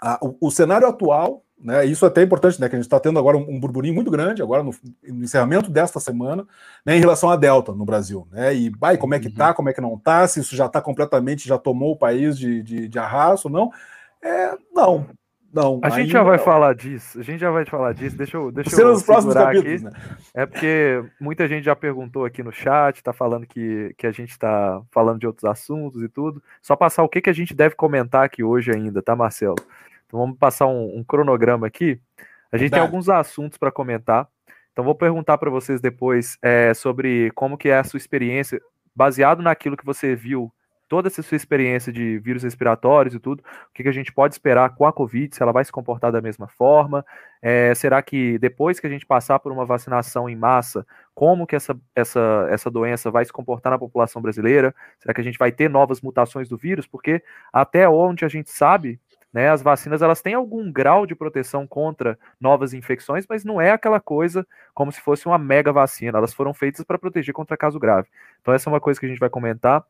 ah, 0.01 0.19
o, 0.21 0.49
o 0.49 0.51
cenário 0.51 0.89
atual 0.89 1.42
né, 1.63 1.85
isso 1.87 2.05
é 2.05 2.09
até 2.09 2.23
importante, 2.23 2.61
né, 2.61 2.69
que 2.69 2.75
a 2.75 2.79
gente 2.79 2.87
está 2.87 2.99
tendo 2.99 3.19
agora 3.19 3.37
um, 3.37 3.49
um, 3.49 3.61
burburinho 3.61 3.95
muito 3.95 4.11
grande, 4.11 4.43
agora 4.43 4.63
no, 4.63 4.75
no 5.09 5.25
encerramento 5.25 5.71
desta 5.71 6.01
semana, 6.01 6.47
né, 6.85 6.97
em 6.97 7.01
relação 7.01 7.31
à 7.31 7.37
Delta 7.37 7.73
no 7.73 7.85
Brasil. 7.85 8.27
Né, 8.31 8.55
e 8.55 8.71
vai, 8.71 8.97
como 8.97 9.15
é 9.15 9.21
que 9.21 9.29
está, 9.29 9.49
uhum. 9.49 9.55
como 9.55 9.69
é 9.69 9.73
que 9.73 9.81
não 9.81 9.95
está, 9.95 10.27
se 10.27 10.41
isso 10.41 10.57
já 10.57 10.67
está 10.67 10.81
completamente, 10.81 11.49
já 11.49 11.59
tomou 11.59 11.93
o 11.93 11.97
país 11.97 12.37
de, 12.37 12.63
de, 12.63 12.89
de 12.89 12.99
arrasto 12.99 13.49
ou 13.49 13.53
não. 13.53 13.71
É, 14.21 14.57
não, 14.75 15.07
não. 15.53 15.81
A 15.83 15.91
gente 15.91 16.11
já 16.11 16.23
vai 16.23 16.39
não. 16.39 16.45
falar 16.45 16.75
disso. 16.75 17.21
A 17.21 17.23
gente 17.23 17.39
já 17.39 17.51
vai 17.51 17.67
falar 17.67 17.93
disso. 17.93 18.17
Deixa 18.17 18.39
eu, 18.39 18.51
deixa 18.51 18.81
eu 18.81 18.89
nos 18.89 19.03
próximos 19.03 19.35
capítulos, 19.35 19.85
aqui. 19.85 19.85
Né? 19.85 20.17
É 20.33 20.47
porque 20.47 21.05
muita 21.21 21.47
gente 21.47 21.65
já 21.65 21.77
perguntou 21.77 22.25
aqui 22.25 22.43
no 22.43 22.51
chat, 22.51 23.03
tá 23.03 23.13
falando 23.13 23.47
que, 23.47 23.95
que 23.99 24.07
a 24.07 24.13
gente 24.13 24.39
tá 24.39 24.81
falando 24.91 25.21
de 25.21 25.27
outros 25.27 25.45
assuntos 25.45 26.03
e 26.03 26.09
tudo. 26.09 26.43
Só 26.63 26.75
passar 26.75 27.03
o 27.03 27.09
que, 27.09 27.21
que 27.21 27.29
a 27.29 27.35
gente 27.35 27.55
deve 27.55 27.75
comentar 27.75 28.25
aqui 28.25 28.43
hoje 28.43 28.71
ainda, 28.75 29.03
tá, 29.03 29.15
Marcelo? 29.15 29.57
Então 30.13 30.21
vamos 30.21 30.37
passar 30.37 30.67
um, 30.67 30.99
um 30.99 31.03
cronograma 31.03 31.67
aqui. 31.67 31.99
A 32.53 32.59
gente 32.59 32.71
tem 32.71 32.81
alguns 32.81 33.09
assuntos 33.09 33.57
para 33.57 33.73
comentar. 33.73 34.29
Então 34.71 34.85
vou 34.85 34.95
perguntar 34.95 35.39
para 35.39 35.49
vocês 35.49 35.81
depois 35.81 36.37
é, 36.43 36.75
sobre 36.75 37.31
como 37.31 37.57
que 37.57 37.71
é 37.71 37.79
a 37.79 37.85
sua 37.85 37.97
experiência, 37.97 38.61
baseado 38.95 39.43
naquilo 39.43 39.75
que 39.75 39.87
você 39.87 40.15
viu 40.15 40.53
toda 40.87 41.09
essa 41.09 41.23
sua 41.23 41.37
experiência 41.37 41.91
de 41.91 42.19
vírus 42.19 42.43
respiratórios 42.43 43.15
e 43.15 43.19
tudo, 43.19 43.41
o 43.41 43.73
que, 43.73 43.83
que 43.83 43.89
a 43.89 43.93
gente 43.93 44.13
pode 44.13 44.35
esperar 44.35 44.75
com 44.75 44.85
a 44.85 44.93
Covid, 44.93 45.35
se 45.35 45.43
ela 45.43 45.51
vai 45.51 45.65
se 45.65 45.73
comportar 45.73 46.13
da 46.13 46.21
mesma 46.21 46.47
forma, 46.47 47.03
é, 47.41 47.75
será 47.75 48.03
que 48.03 48.39
depois 48.39 48.79
que 48.79 48.87
a 48.87 48.91
gente 48.91 49.07
passar 49.07 49.39
por 49.39 49.51
uma 49.51 49.65
vacinação 49.65 50.29
em 50.29 50.37
massa, 50.37 50.87
como 51.15 51.47
que 51.47 51.57
essa, 51.57 51.75
essa, 51.97 52.47
essa 52.51 52.71
doença 52.71 53.11
vai 53.11 53.25
se 53.25 53.33
comportar 53.33 53.71
na 53.71 53.79
população 53.79 54.21
brasileira? 54.21 54.75
Será 54.99 55.15
que 55.15 55.23
a 55.23 55.25
gente 55.25 55.39
vai 55.39 55.51
ter 55.51 55.71
novas 55.71 56.03
mutações 56.03 56.47
do 56.47 56.59
vírus? 56.59 56.87
Porque 56.87 57.23
até 57.51 57.89
onde 57.89 58.27
a 58.27 58.29
gente 58.29 58.51
sabe, 58.51 59.01
né, 59.33 59.49
as 59.49 59.63
vacinas 59.63 60.03
elas 60.03 60.21
têm 60.21 60.35
algum 60.35 60.71
grau 60.71 61.07
de 61.07 61.15
proteção 61.15 61.67
contra 61.67 62.19
novas 62.39 62.75
infecções, 62.75 63.25
mas 63.27 63.45
não 63.45 63.61
é 63.61 63.71
aquela 63.71 63.99
coisa 63.99 64.47
como 64.75 64.93
se 64.93 65.01
fosse 65.01 65.27
uma 65.27 65.39
mega 65.39 65.73
vacina. 65.73 66.19
Elas 66.19 66.35
foram 66.35 66.53
feitas 66.53 66.85
para 66.85 66.99
proteger 66.99 67.33
contra 67.33 67.57
caso 67.57 67.79
grave. 67.79 68.09
Então 68.41 68.53
essa 68.53 68.69
é 68.69 68.73
uma 68.73 68.81
coisa 68.81 69.01
que 69.01 69.07
a 69.07 69.09
gente 69.09 69.19
vai 69.19 69.31
comentar. 69.31 69.83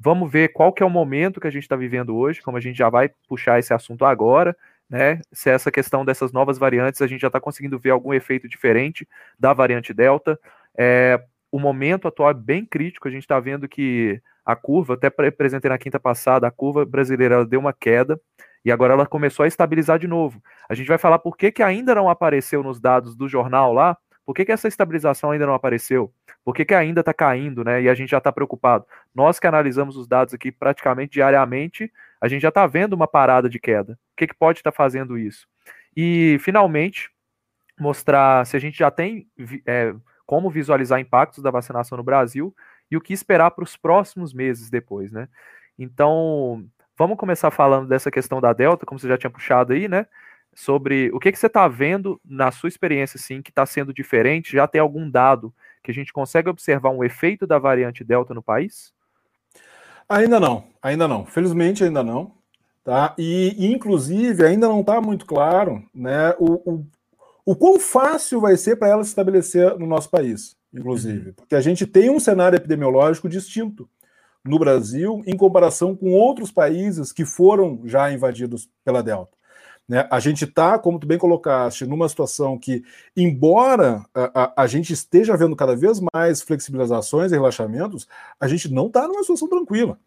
Vamos 0.00 0.30
ver 0.30 0.48
qual 0.48 0.72
que 0.72 0.82
é 0.82 0.86
o 0.86 0.90
momento 0.90 1.40
que 1.40 1.46
a 1.46 1.50
gente 1.50 1.62
está 1.62 1.76
vivendo 1.76 2.16
hoje, 2.16 2.42
como 2.42 2.56
a 2.56 2.60
gente 2.60 2.76
já 2.76 2.90
vai 2.90 3.10
puxar 3.28 3.58
esse 3.58 3.72
assunto 3.72 4.04
agora, 4.04 4.56
né? 4.90 5.20
Se 5.32 5.48
essa 5.50 5.70
questão 5.70 6.04
dessas 6.04 6.32
novas 6.32 6.58
variantes 6.58 7.00
a 7.00 7.06
gente 7.06 7.20
já 7.20 7.28
está 7.28 7.40
conseguindo 7.40 7.78
ver 7.78 7.90
algum 7.90 8.12
efeito 8.12 8.48
diferente 8.48 9.08
da 9.38 9.52
variante 9.52 9.94
Delta. 9.94 10.38
É, 10.76 11.22
o 11.52 11.58
momento 11.58 12.08
atual 12.08 12.30
é 12.30 12.34
bem 12.34 12.64
crítico, 12.64 13.06
a 13.06 13.10
gente 13.10 13.22
está 13.22 13.38
vendo 13.38 13.68
que 13.68 14.20
a 14.44 14.56
curva, 14.56 14.94
até 14.94 15.08
apresentei 15.08 15.68
na 15.68 15.78
quinta 15.78 16.00
passada, 16.00 16.46
a 16.46 16.50
curva 16.50 16.84
brasileira 16.86 17.44
deu 17.44 17.60
uma 17.60 17.72
queda 17.72 18.18
e 18.64 18.72
agora 18.72 18.94
ela 18.94 19.06
começou 19.06 19.44
a 19.44 19.46
estabilizar 19.46 19.98
de 19.98 20.06
novo. 20.06 20.42
A 20.68 20.74
gente 20.74 20.86
vai 20.86 20.98
falar 20.98 21.18
por 21.18 21.36
que, 21.36 21.50
que 21.50 21.62
ainda 21.62 21.94
não 21.94 22.08
apareceu 22.08 22.62
nos 22.62 22.80
dados 22.80 23.16
do 23.16 23.28
jornal 23.28 23.72
lá, 23.72 23.96
por 24.28 24.34
que, 24.34 24.44
que 24.44 24.52
essa 24.52 24.68
estabilização 24.68 25.30
ainda 25.30 25.46
não 25.46 25.54
apareceu? 25.54 26.12
Por 26.44 26.54
que, 26.54 26.62
que 26.62 26.74
ainda 26.74 27.00
está 27.00 27.14
caindo, 27.14 27.64
né? 27.64 27.80
E 27.80 27.88
a 27.88 27.94
gente 27.94 28.10
já 28.10 28.18
está 28.18 28.30
preocupado. 28.30 28.84
Nós 29.14 29.40
que 29.40 29.46
analisamos 29.46 29.96
os 29.96 30.06
dados 30.06 30.34
aqui 30.34 30.52
praticamente 30.52 31.12
diariamente, 31.12 31.90
a 32.20 32.28
gente 32.28 32.42
já 32.42 32.50
está 32.50 32.66
vendo 32.66 32.92
uma 32.92 33.08
parada 33.08 33.48
de 33.48 33.58
queda. 33.58 33.94
O 34.12 34.16
que, 34.18 34.26
que 34.26 34.34
pode 34.34 34.58
estar 34.58 34.70
tá 34.70 34.76
fazendo 34.76 35.16
isso? 35.16 35.48
E, 35.96 36.36
finalmente, 36.40 37.10
mostrar 37.80 38.44
se 38.44 38.54
a 38.54 38.60
gente 38.60 38.76
já 38.76 38.90
tem 38.90 39.26
é, 39.66 39.94
como 40.26 40.50
visualizar 40.50 41.00
impactos 41.00 41.42
da 41.42 41.50
vacinação 41.50 41.96
no 41.96 42.04
Brasil 42.04 42.54
e 42.90 42.98
o 42.98 43.00
que 43.00 43.14
esperar 43.14 43.50
para 43.52 43.64
os 43.64 43.78
próximos 43.78 44.34
meses 44.34 44.68
depois, 44.68 45.10
né? 45.10 45.26
Então, 45.78 46.66
vamos 46.98 47.16
começar 47.16 47.50
falando 47.50 47.88
dessa 47.88 48.10
questão 48.10 48.40
da 48.40 48.52
Delta, 48.52 48.84
como 48.84 48.98
você 48.98 49.08
já 49.08 49.16
tinha 49.16 49.30
puxado 49.30 49.72
aí, 49.72 49.88
né? 49.88 50.06
sobre 50.58 51.08
o 51.12 51.20
que, 51.20 51.30
que 51.30 51.38
você 51.38 51.46
está 51.46 51.68
vendo 51.68 52.20
na 52.24 52.50
sua 52.50 52.68
experiência, 52.68 53.16
assim, 53.16 53.40
que 53.40 53.50
está 53.50 53.64
sendo 53.64 53.94
diferente? 53.94 54.56
Já 54.56 54.66
tem 54.66 54.80
algum 54.80 55.08
dado 55.08 55.54
que 55.84 55.92
a 55.92 55.94
gente 55.94 56.12
consegue 56.12 56.48
observar 56.48 56.90
um 56.90 57.04
efeito 57.04 57.46
da 57.46 57.60
variante 57.60 58.02
Delta 58.02 58.34
no 58.34 58.42
país? 58.42 58.92
Ainda 60.08 60.40
não, 60.40 60.64
ainda 60.82 61.06
não. 61.06 61.24
Felizmente 61.24 61.84
ainda 61.84 62.02
não. 62.02 62.32
Tá? 62.82 63.14
E, 63.16 63.54
e 63.56 63.72
inclusive, 63.72 64.44
ainda 64.44 64.66
não 64.66 64.80
está 64.80 65.00
muito 65.00 65.26
claro 65.26 65.80
né, 65.94 66.34
o, 66.40 66.72
o, 66.72 66.86
o 67.44 67.54
quão 67.54 67.78
fácil 67.78 68.40
vai 68.40 68.56
ser 68.56 68.74
para 68.74 68.88
ela 68.88 69.04
se 69.04 69.10
estabelecer 69.10 69.78
no 69.78 69.86
nosso 69.86 70.10
país, 70.10 70.56
inclusive. 70.74 71.28
Uhum. 71.28 71.34
Porque 71.34 71.54
a 71.54 71.60
gente 71.60 71.86
tem 71.86 72.10
um 72.10 72.18
cenário 72.18 72.56
epidemiológico 72.56 73.28
distinto 73.28 73.88
no 74.44 74.58
Brasil 74.58 75.22
em 75.26 75.36
comparação 75.36 75.94
com 75.94 76.12
outros 76.12 76.50
países 76.50 77.12
que 77.12 77.24
foram 77.24 77.80
já 77.84 78.10
invadidos 78.12 78.68
pela 78.84 79.02
Delta. 79.02 79.36
Né? 79.88 80.06
A 80.10 80.20
gente 80.20 80.44
está, 80.44 80.78
como 80.78 80.98
tu 80.98 81.06
bem 81.06 81.16
colocaste, 81.16 81.86
numa 81.86 82.08
situação 82.08 82.58
que, 82.58 82.84
embora 83.16 84.04
a, 84.14 84.42
a, 84.42 84.62
a, 84.62 84.66
gente 84.66 84.92
esteja 84.92 85.36
vendo 85.36 85.56
cada 85.56 85.74
vez 85.74 85.98
mais 86.12 86.42
flexibilizações 86.42 87.32
e 87.32 87.34
relaxamentos, 87.34 88.06
a 88.38 88.46
gente 88.46 88.70
não 88.70 88.88
está 88.88 89.08
numa 89.08 89.22
situação 89.22 89.48
tranquila. 89.48 89.98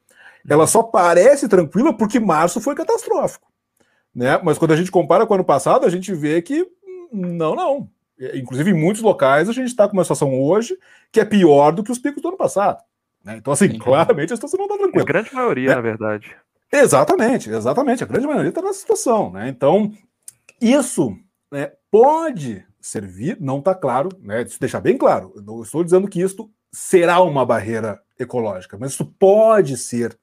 Ela 0.48 0.68
só 0.68 0.84
parece 0.84 1.48
tranquila 1.48 1.96
porque 1.96 2.20
março 2.20 2.62
foi 2.62 2.76
catastrófico. 2.76 3.48
Né? 4.14 4.40
Mas 4.44 4.60
quando 4.60 4.72
a 4.72 4.76
gente 4.76 4.92
compara 4.92 5.26
com 5.26 5.34
o 5.34 5.36
ano 5.36 5.44
passado, 5.44 5.86
a 5.86 5.90
gente 5.90 6.14
vê 6.14 6.42
que 6.42 6.68
não, 7.12 7.56
não. 7.56 7.90
Inclusive, 8.36 8.70
em 8.70 8.80
muitos 8.80 9.02
locais, 9.02 9.50
a 9.50 9.54
gente 9.54 9.68
está 9.68 9.88
com 9.88 9.94
uma 9.94 10.04
situação 10.04 10.40
hoje 10.40 10.78
que 11.12 11.20
é 11.20 11.26
pior 11.26 11.72
do 11.72 11.84
que 11.84 11.92
os 11.92 11.98
picos 11.98 12.22
do 12.22 12.28
ano 12.28 12.38
passado. 12.38 12.84
Né? 13.24 13.38
Então, 13.38 13.54
assim, 13.54 13.78
claramente 13.78 14.34
a 14.34 14.36
situação 14.36 14.58
não 14.58 14.66
está 14.66 14.78
tranquila. 14.78 15.04
A 15.04 15.06
grande 15.06 15.34
maioria, 15.34 15.70
né? 15.70 15.76
na 15.76 15.82
verdade. 15.82 16.36
Exatamente, 16.72 17.50
exatamente. 17.50 18.04
A 18.04 18.08
grande 18.08 18.28
maioria 18.28 18.50
está 18.50 18.62
nessa 18.62 18.80
situação. 18.80 19.32
Né? 19.32 19.50
Então, 19.50 19.92
isso 20.60 21.16
né, 21.52 21.72
pode 21.90 22.66
servir, 22.80 23.38
não 23.40 23.60
está 23.60 23.76
claro, 23.76 24.10
né? 24.20 24.44
Deixar 24.60 24.80
bem 24.80 24.98
claro. 24.98 25.34
Eu 25.36 25.42
não 25.44 25.62
estou 25.62 25.84
dizendo 25.84 26.08
que 26.08 26.22
isso 26.22 26.50
será 26.72 27.22
uma 27.22 27.46
barreira 27.46 28.02
ecológica, 28.18 28.78
mas 28.78 28.94
isso 28.94 29.06
pode 29.06 29.78
ser 29.78 30.18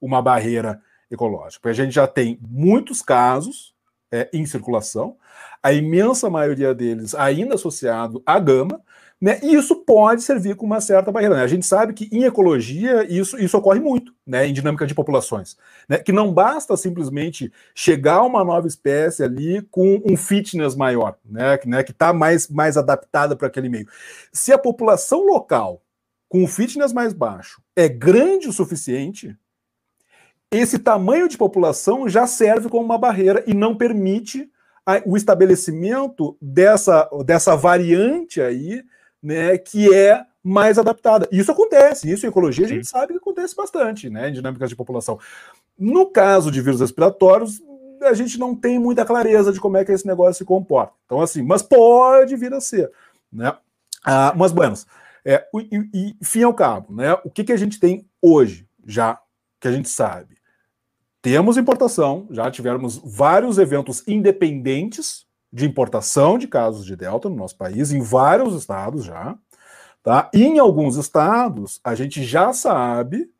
uma 0.00 0.22
barreira 0.22 0.80
ecológica. 1.10 1.60
Porque 1.60 1.80
a 1.80 1.84
gente 1.84 1.94
já 1.94 2.06
tem 2.06 2.38
muitos 2.40 3.02
casos 3.02 3.74
é, 4.10 4.30
em 4.32 4.46
circulação, 4.46 5.16
a 5.62 5.72
imensa 5.72 6.30
maioria 6.30 6.74
deles 6.74 7.14
ainda 7.14 7.56
associado 7.56 8.22
à 8.24 8.38
gama, 8.38 8.80
né? 9.20 9.40
E 9.42 9.54
isso 9.54 9.74
pode 9.74 10.22
servir 10.22 10.54
como 10.54 10.72
uma 10.72 10.80
certa 10.80 11.10
barreira. 11.10 11.36
Né? 11.36 11.42
A 11.42 11.48
gente 11.48 11.66
sabe 11.66 11.92
que 11.92 12.08
em 12.12 12.22
ecologia 12.22 13.04
isso, 13.12 13.36
isso 13.38 13.58
ocorre 13.58 13.80
muito, 13.80 14.14
né? 14.24 14.46
em 14.46 14.52
dinâmica 14.52 14.86
de 14.86 14.94
populações. 14.94 15.56
Né? 15.88 15.98
Que 15.98 16.12
não 16.12 16.32
basta 16.32 16.76
simplesmente 16.76 17.52
chegar 17.74 18.22
uma 18.22 18.44
nova 18.44 18.68
espécie 18.68 19.24
ali 19.24 19.62
com 19.70 20.00
um 20.04 20.16
fitness 20.16 20.76
maior, 20.76 21.16
né? 21.24 21.58
que 21.58 21.68
né? 21.68 21.80
está 21.80 22.12
mais, 22.12 22.48
mais 22.48 22.76
adaptada 22.76 23.34
para 23.34 23.48
aquele 23.48 23.68
meio. 23.68 23.88
Se 24.32 24.52
a 24.52 24.58
população 24.58 25.24
local 25.26 25.82
com 26.28 26.46
fitness 26.46 26.92
mais 26.92 27.12
baixo 27.12 27.60
é 27.74 27.88
grande 27.88 28.48
o 28.48 28.52
suficiente, 28.52 29.36
esse 30.50 30.78
tamanho 30.78 31.28
de 31.28 31.36
população 31.36 32.08
já 32.08 32.26
serve 32.26 32.68
como 32.68 32.84
uma 32.84 32.98
barreira 32.98 33.42
e 33.46 33.52
não 33.52 33.76
permite 33.76 34.48
o 35.04 35.16
estabelecimento 35.16 36.36
dessa, 36.40 37.08
dessa 37.24 37.54
variante 37.56 38.40
aí 38.40 38.82
né, 39.22 39.58
que 39.58 39.94
é 39.94 40.24
mais 40.42 40.78
adaptada. 40.78 41.28
Isso 41.30 41.52
acontece, 41.52 42.10
isso 42.10 42.24
em 42.24 42.28
ecologia 42.28 42.66
Sim. 42.66 42.72
a 42.72 42.76
gente 42.76 42.88
sabe 42.88 43.12
que 43.12 43.18
acontece 43.18 43.54
bastante, 43.54 44.08
né, 44.08 44.28
em 44.28 44.32
dinâmicas 44.32 44.68
de 44.68 44.76
população. 44.76 45.18
No 45.78 46.06
caso 46.06 46.50
de 46.50 46.60
vírus 46.60 46.80
respiratórios, 46.80 47.60
a 48.02 48.14
gente 48.14 48.38
não 48.38 48.54
tem 48.54 48.78
muita 48.78 49.04
clareza 49.04 49.52
de 49.52 49.60
como 49.60 49.76
é 49.76 49.84
que 49.84 49.92
esse 49.92 50.06
negócio 50.06 50.34
se 50.34 50.44
comporta. 50.44 50.92
Então, 51.04 51.20
assim, 51.20 51.42
mas 51.42 51.62
pode 51.62 52.36
vir 52.36 52.52
a 52.54 52.60
ser, 52.60 52.90
né? 53.32 53.54
Ah, 54.04 54.32
mas, 54.36 54.52
buenos, 54.52 54.86
é, 55.24 55.46
e, 55.54 55.90
e, 55.92 56.24
fim 56.24 56.42
ao 56.42 56.54
cabo, 56.54 56.94
né? 56.94 57.14
O 57.24 57.30
que, 57.30 57.44
que 57.44 57.52
a 57.52 57.56
gente 57.56 57.78
tem 57.78 58.08
hoje, 58.22 58.66
já 58.86 59.20
que 59.60 59.68
a 59.68 59.72
gente 59.72 59.88
sabe? 59.88 60.38
Temos 61.20 61.56
importação, 61.56 62.26
já 62.30 62.50
tivemos 62.50 63.00
vários 63.04 63.58
eventos 63.58 64.06
independentes 64.06 65.26
de 65.52 65.66
importação 65.66 66.38
de 66.38 66.46
casos 66.46 66.84
de 66.84 66.94
Delta 66.94 67.28
no 67.28 67.36
nosso 67.36 67.56
país, 67.56 67.92
em 67.92 68.00
vários 68.00 68.54
estados 68.54 69.04
já. 69.04 69.36
Tá? 70.02 70.30
E 70.32 70.44
em 70.44 70.58
alguns 70.58 70.96
estados, 70.96 71.80
a 71.82 71.94
gente 71.94 72.22
já 72.22 72.52
sabe 72.52 73.30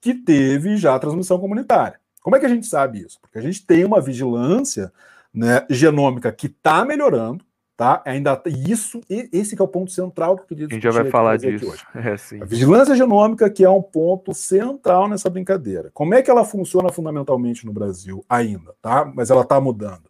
que 0.00 0.14
teve 0.14 0.76
já 0.76 0.98
transmissão 0.98 1.38
comunitária. 1.38 2.00
Como 2.22 2.34
é 2.34 2.40
que 2.40 2.46
a 2.46 2.48
gente 2.48 2.66
sabe 2.66 3.00
isso? 3.00 3.20
Porque 3.20 3.38
a 3.38 3.42
gente 3.42 3.64
tem 3.64 3.84
uma 3.84 4.00
vigilância 4.00 4.92
né, 5.32 5.64
genômica 5.70 6.32
que 6.32 6.46
está 6.46 6.84
melhorando, 6.84 7.44
tá? 7.76 8.02
Ainda 8.04 8.42
isso, 8.46 9.00
esse 9.08 9.54
que 9.54 9.62
é 9.62 9.64
o 9.64 9.68
ponto 9.68 9.92
central 9.92 10.34
que 10.34 10.42
eu 10.42 10.46
queria 10.46 10.66
A 10.66 10.70
gente 10.70 10.82
já 10.82 10.90
vai 10.90 11.10
falar 11.10 11.36
disso. 11.36 11.72
É, 11.94 12.42
a 12.42 12.44
vigilância 12.44 12.96
genômica 12.96 13.48
que 13.50 13.64
é 13.64 13.70
um 13.70 13.82
ponto 13.82 14.34
central 14.34 15.08
nessa 15.08 15.30
brincadeira. 15.30 15.90
Como 15.92 16.14
é 16.14 16.22
que 16.22 16.30
ela 16.30 16.44
funciona 16.44 16.90
fundamentalmente 16.90 17.64
no 17.66 17.72
Brasil 17.72 18.24
ainda, 18.28 18.74
tá? 18.80 19.04
Mas 19.04 19.30
ela 19.30 19.42
está 19.42 19.60
mudando 19.60 20.08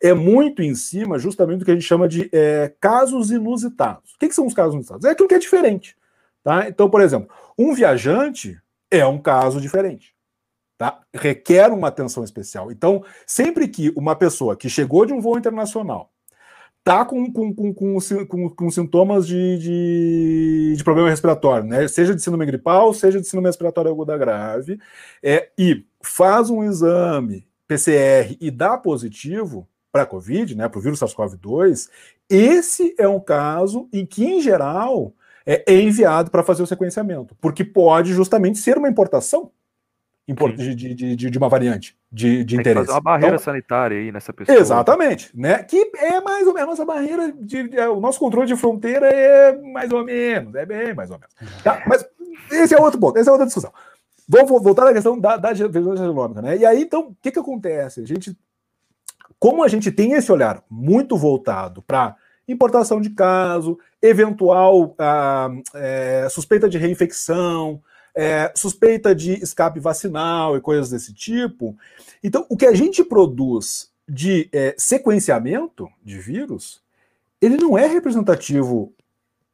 é 0.00 0.14
muito 0.14 0.62
em 0.62 0.74
cima 0.74 1.18
justamente 1.18 1.60
do 1.60 1.64
que 1.64 1.70
a 1.70 1.74
gente 1.74 1.86
chama 1.86 2.08
de 2.08 2.28
é, 2.32 2.72
casos 2.80 3.30
inusitados. 3.30 4.12
O 4.14 4.18
que, 4.18 4.28
que, 4.28 4.34
são 4.34 4.46
os 4.46 4.54
casos 4.54 4.74
inusitados? 4.74 5.04
É 5.04 5.10
aquilo 5.10 5.28
que 5.28 5.34
é 5.34 5.38
diferente. 5.38 5.96
Tá? 6.42 6.68
Então, 6.68 6.88
por 6.88 7.00
exemplo, 7.00 7.28
um 7.58 7.74
viajante 7.74 8.60
é 8.90 9.04
um 9.04 9.18
caso 9.18 9.60
diferente. 9.60 10.14
Tá? 10.76 11.00
Requer 11.12 11.72
uma 11.72 11.88
atenção 11.88 12.22
especial. 12.22 12.70
Então, 12.70 13.04
sempre 13.26 13.66
que 13.66 13.92
uma 13.96 14.14
pessoa 14.14 14.56
que 14.56 14.70
chegou 14.70 15.04
de 15.04 15.12
um 15.12 15.20
voo 15.20 15.36
internacional 15.36 16.12
está 16.78 17.04
com, 17.04 17.30
com, 17.30 17.52
com, 17.52 17.74
com, 17.74 18.48
com 18.50 18.70
sintomas 18.70 19.26
de, 19.26 19.58
de, 19.58 20.74
de, 20.76 20.84
problema 20.84 21.10
respiratório, 21.10 21.66
né? 21.66 21.86
seja 21.88 22.14
de 22.14 22.22
síndrome 22.22 22.46
gripal, 22.46 22.94
seja 22.94 23.20
de 23.20 23.26
síndrome 23.26 23.48
respiratória 23.48 23.90
aguda 23.90 24.16
grave, 24.16 24.80
é, 25.22 25.50
e 25.58 25.84
faz 26.00 26.48
um 26.48 26.62
exame 26.62 27.46
PCR 27.66 28.38
e 28.40 28.50
dá 28.50 28.78
positivo 28.78 29.68
para 29.90 30.02
a 30.02 30.06
Covid, 30.06 30.54
né, 30.54 30.68
para 30.68 30.78
o 30.78 30.82
vírus 30.82 31.00
SARS-CoV-2, 31.00 31.88
esse 32.28 32.94
é 32.98 33.08
um 33.08 33.20
caso 33.20 33.88
em 33.92 34.04
que, 34.04 34.24
em 34.24 34.40
geral, 34.40 35.12
é, 35.46 35.64
é 35.66 35.80
enviado 35.80 36.30
para 36.30 36.42
fazer 36.42 36.62
o 36.62 36.66
sequenciamento, 36.66 37.34
porque 37.40 37.64
pode 37.64 38.12
justamente 38.12 38.58
ser 38.58 38.76
uma 38.76 38.88
importação 38.88 39.50
de, 40.34 40.74
de, 40.74 40.94
de, 40.94 41.30
de, 41.30 41.38
uma 41.38 41.48
variante 41.48 41.96
de, 42.12 42.44
de 42.44 42.56
Tem 42.56 42.60
interesse. 42.60 42.86
fazer 42.86 42.92
uma 42.92 43.00
barreira 43.00 43.36
então, 43.36 43.44
sanitária 43.44 43.98
aí 43.98 44.12
nessa 44.12 44.30
pessoa. 44.30 44.58
Exatamente, 44.58 45.30
né? 45.34 45.62
Que 45.62 45.90
é 45.96 46.20
mais 46.20 46.46
ou 46.46 46.52
menos 46.52 46.78
a 46.78 46.84
barreira 46.84 47.32
de, 47.32 47.74
é, 47.74 47.88
o 47.88 47.98
nosso 47.98 48.18
controle 48.18 48.46
de 48.46 48.56
fronteira 48.56 49.06
é 49.06 49.56
mais 49.56 49.90
ou 49.90 50.04
menos, 50.04 50.54
é 50.54 50.66
bem 50.66 50.92
mais 50.92 51.10
ou 51.10 51.18
menos. 51.18 51.62
Tá? 51.62 51.82
Mas 51.86 52.06
esse 52.50 52.74
é 52.74 52.78
outro 52.78 53.00
ponto, 53.00 53.18
essa 53.18 53.30
é 53.30 53.32
outra 53.32 53.46
discussão. 53.46 53.72
Vamos 54.28 54.62
voltar 54.62 54.86
à 54.86 54.92
questão 54.92 55.18
da, 55.18 55.38
da 55.38 55.52
vigilância 55.54 56.04
genômica, 56.04 56.42
né? 56.42 56.58
E 56.58 56.66
aí, 56.66 56.82
então, 56.82 57.08
o 57.08 57.16
que, 57.22 57.30
que 57.30 57.38
acontece? 57.38 58.02
A 58.02 58.06
gente, 58.06 58.36
como 59.38 59.62
a 59.62 59.68
gente 59.68 59.90
tem 59.90 60.12
esse 60.12 60.30
olhar 60.32 60.62
muito 60.68 61.16
voltado 61.16 61.82
para 61.82 62.16
importação 62.46 63.00
de 63.00 63.10
caso, 63.10 63.78
eventual 64.00 64.94
ah, 64.98 65.50
é, 65.74 66.28
suspeita 66.30 66.68
de 66.68 66.78
reinfecção, 66.78 67.82
é, 68.14 68.50
suspeita 68.54 69.14
de 69.14 69.34
escape 69.34 69.78
vacinal 69.78 70.56
e 70.56 70.60
coisas 70.60 70.90
desse 70.90 71.12
tipo. 71.12 71.76
Então, 72.22 72.46
o 72.48 72.56
que 72.56 72.66
a 72.66 72.74
gente 72.74 73.04
produz 73.04 73.92
de 74.08 74.48
é, 74.52 74.74
sequenciamento 74.78 75.88
de 76.02 76.18
vírus, 76.18 76.82
ele 77.40 77.56
não 77.56 77.76
é 77.76 77.86
representativo 77.86 78.92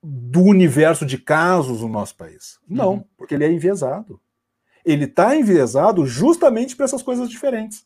do 0.03 0.43
universo 0.43 1.05
de 1.05 1.19
casos 1.19 1.81
no 1.81 1.89
nosso 1.89 2.15
país. 2.15 2.59
Não, 2.69 2.95
uhum. 2.95 3.05
porque 3.17 3.35
ele 3.35 3.45
é 3.45 3.51
enviesado. 3.51 4.21
Ele 4.85 5.05
está 5.05 5.35
enviesado 5.35 6.07
justamente 6.07 6.77
para 6.77 6.85
essas 6.85 7.03
coisas 7.03 7.29
diferentes. 7.29 7.85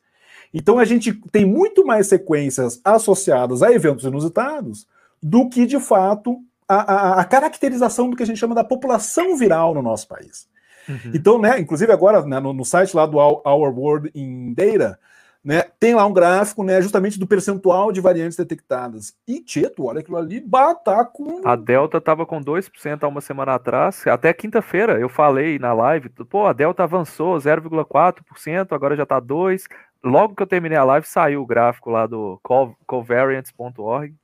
Então 0.53 0.79
a 0.79 0.85
gente 0.85 1.13
tem 1.31 1.45
muito 1.45 1.85
mais 1.85 2.07
sequências 2.07 2.81
associadas 2.85 3.63
a 3.63 3.73
eventos 3.73 4.05
inusitados 4.05 4.87
do 5.23 5.49
que, 5.49 5.67
de 5.67 5.81
fato, 5.81 6.39
a, 6.69 6.77
a, 6.77 7.21
a 7.21 7.25
caracterização 7.25 8.11
do 8.11 8.17
que 8.17 8.23
a 8.23 8.27
gente 8.27 8.39
chama 8.39 8.55
da 8.55 8.65
população 8.65 9.37
viral 9.37 9.75
no 9.75 9.83
nosso 9.83 10.07
país. 10.07 10.47
Uhum. 10.89 11.13
Então, 11.15 11.39
né, 11.39 11.59
inclusive 11.59 11.93
agora 11.93 12.25
né, 12.25 12.41
no, 12.41 12.53
no, 12.53 12.65
site 12.65 12.95
lá 12.95 13.05
do 13.05 13.19
Our 13.19 13.79
World 13.79 14.11
in 14.15 14.55
Data, 14.55 14.99
né, 15.45 15.65
tem 15.79 15.95
lá 15.95 16.05
um 16.05 16.13
gráfico, 16.13 16.65
né, 16.65 16.81
justamente 16.81 17.19
do 17.19 17.27
percentual 17.27 17.93
de 17.93 18.01
variantes 18.01 18.37
detectadas. 18.37 19.15
E, 19.27 19.41
Tieto, 19.41 19.85
olha 19.85 20.01
aquilo 20.01 20.17
ali, 20.17 20.43
tá 20.85 21.05
com... 21.05 21.41
A 21.45 21.57
Delta 21.57 21.99
estava 21.99 22.27
com 22.27 22.41
2% 22.41 23.03
há 23.03 23.09
uma 23.09 23.21
semana 23.21 23.55
atrás, 23.55 24.07
até 24.07 24.33
quinta-feira 24.33 24.99
eu 24.99 25.09
falei 25.09 25.59
na 25.59 25.73
live, 25.73 26.09
pô, 26.09 26.47
a 26.47 26.53
Delta 26.53 26.83
avançou 26.83 27.37
0,4%, 27.37 28.73
agora 28.73 28.97
já 28.97 29.05
está 29.05 29.21
2%. 29.21 29.69
Logo 30.03 30.35
que 30.35 30.43
eu 30.43 30.47
terminei 30.47 30.79
a 30.79 30.85
live, 30.85 31.07
saiu 31.07 31.43
o 31.43 31.47
gráfico 31.47 31.91
lá 31.91 32.07
do 32.07 32.41
covariants.org, 32.87 34.15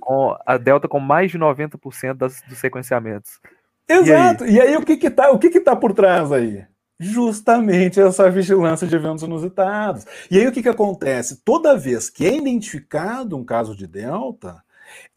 com 0.00 0.36
a 0.46 0.56
Delta 0.56 0.88
com 0.88 0.98
mais 0.98 1.30
de 1.30 1.38
90% 1.38 2.14
das, 2.14 2.42
dos 2.48 2.58
sequenciamentos. 2.58 3.38
Exato. 3.88 4.44
E 4.44 4.48
aí, 4.48 4.56
e 4.56 4.60
aí 4.60 4.76
o 4.76 4.84
que 4.84 4.96
que 4.96 5.10
tá, 5.10 5.30
o 5.30 5.38
que 5.38 5.50
que 5.50 5.60
tá 5.60 5.76
por 5.76 5.92
trás 5.92 6.32
aí? 6.32 6.64
Justamente 7.00 8.00
essa 8.00 8.30
vigilância 8.30 8.86
de 8.86 8.96
eventos 8.96 9.22
inusitados. 9.22 10.04
E 10.30 10.38
aí 10.38 10.46
o 10.46 10.52
que 10.52 10.62
que 10.62 10.68
acontece? 10.68 11.42
Toda 11.44 11.76
vez 11.76 12.10
que 12.10 12.26
é 12.26 12.36
identificado 12.36 13.36
um 13.36 13.44
caso 13.44 13.76
de 13.76 13.86
delta, 13.86 14.62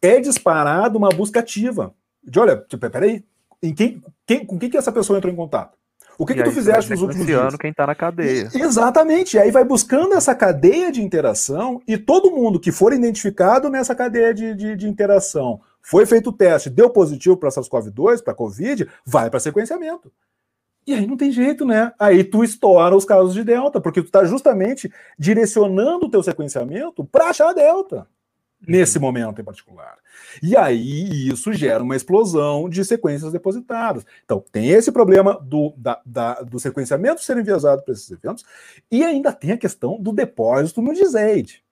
é 0.02 0.20
disparada 0.20 0.98
uma 0.98 1.10
busca 1.10 1.40
ativa. 1.40 1.94
De 2.24 2.40
olha, 2.40 2.58
tipo, 2.68 2.90
peraí, 2.90 3.24
em 3.64 3.74
quem, 3.74 4.04
quem, 4.26 4.46
com 4.46 4.60
quem 4.60 4.70
que 4.70 4.78
essa 4.78 4.92
pessoa 4.92 5.18
entrou 5.18 5.34
em 5.34 5.36
contato? 5.36 5.78
O 6.22 6.26
que, 6.26 6.36
que 6.36 6.44
tu 6.44 6.52
fizeste 6.52 6.92
nos 6.92 7.02
últimos 7.02 7.26
dias? 7.26 7.56
quem 7.56 7.72
está 7.72 7.88
na 7.88 7.96
cadeia. 7.96 8.48
E, 8.54 8.62
exatamente. 8.62 9.38
E 9.38 9.40
aí 9.40 9.50
vai 9.50 9.64
buscando 9.64 10.14
essa 10.14 10.36
cadeia 10.36 10.92
de 10.92 11.02
interação 11.02 11.82
e 11.88 11.98
todo 11.98 12.30
mundo 12.30 12.60
que 12.60 12.72
for 12.72 12.94
identificado 12.94 13.72
nessa 13.72 13.96
cadeia 13.96 14.32
de, 14.32 14.54
de, 14.54 14.76
de 14.76 14.88
interação 14.88 15.62
foi 15.82 16.06
feito 16.06 16.30
o 16.30 16.32
teste, 16.32 16.70
deu 16.70 16.92
positivo 16.92 17.36
para 17.36 17.50
SARS-CoV-2, 17.50 18.24
para 18.24 18.36
COVID, 18.36 18.88
vai 19.04 19.32
para 19.32 19.40
sequenciamento. 19.40 20.12
E 20.86 20.94
aí 20.94 21.08
não 21.08 21.18
tem 21.18 21.32
jeito, 21.32 21.66
né? 21.66 21.92
Aí 21.98 22.24
tu 22.24 22.44
estoura 22.44 22.96
os 22.96 23.04
casos 23.04 23.34
de 23.34 23.44
delta, 23.44 23.82
porque 23.82 24.04
tu 24.04 24.06
está 24.06 24.24
justamente 24.24 24.94
direcionando 25.18 26.06
o 26.06 26.12
teu 26.12 26.22
sequenciamento 26.22 27.04
para 27.04 27.30
achar 27.30 27.50
a 27.50 27.54
delta, 27.54 28.06
nesse 28.68 28.98
uhum. 28.98 29.04
momento 29.04 29.42
em 29.42 29.44
particular. 29.44 29.98
E 30.42 30.56
aí 30.56 31.30
isso 31.30 31.52
gera 31.54 31.84
uma 31.84 31.96
explosão 31.96 32.70
de 32.70 32.84
sequências 32.86 33.32
depositadas. 33.32 34.06
Então 34.24 34.44
tem 34.52 34.70
esse 34.70 34.92
problema 34.92 35.40
do, 35.42 35.74
da, 35.78 36.00
da, 36.06 36.42
do 36.42 36.60
sequenciamento 36.60 37.24
ser 37.24 37.38
enviesado 37.38 37.84
para 37.84 37.94
esses 37.94 38.10
eventos, 38.12 38.44
e 38.90 39.04
ainda 39.04 39.34
tem 39.34 39.52
a 39.52 39.58
questão 39.58 40.00
do 40.00 40.12
depósito 40.12 40.82
no 40.82 40.94
DISAID, 40.94 41.64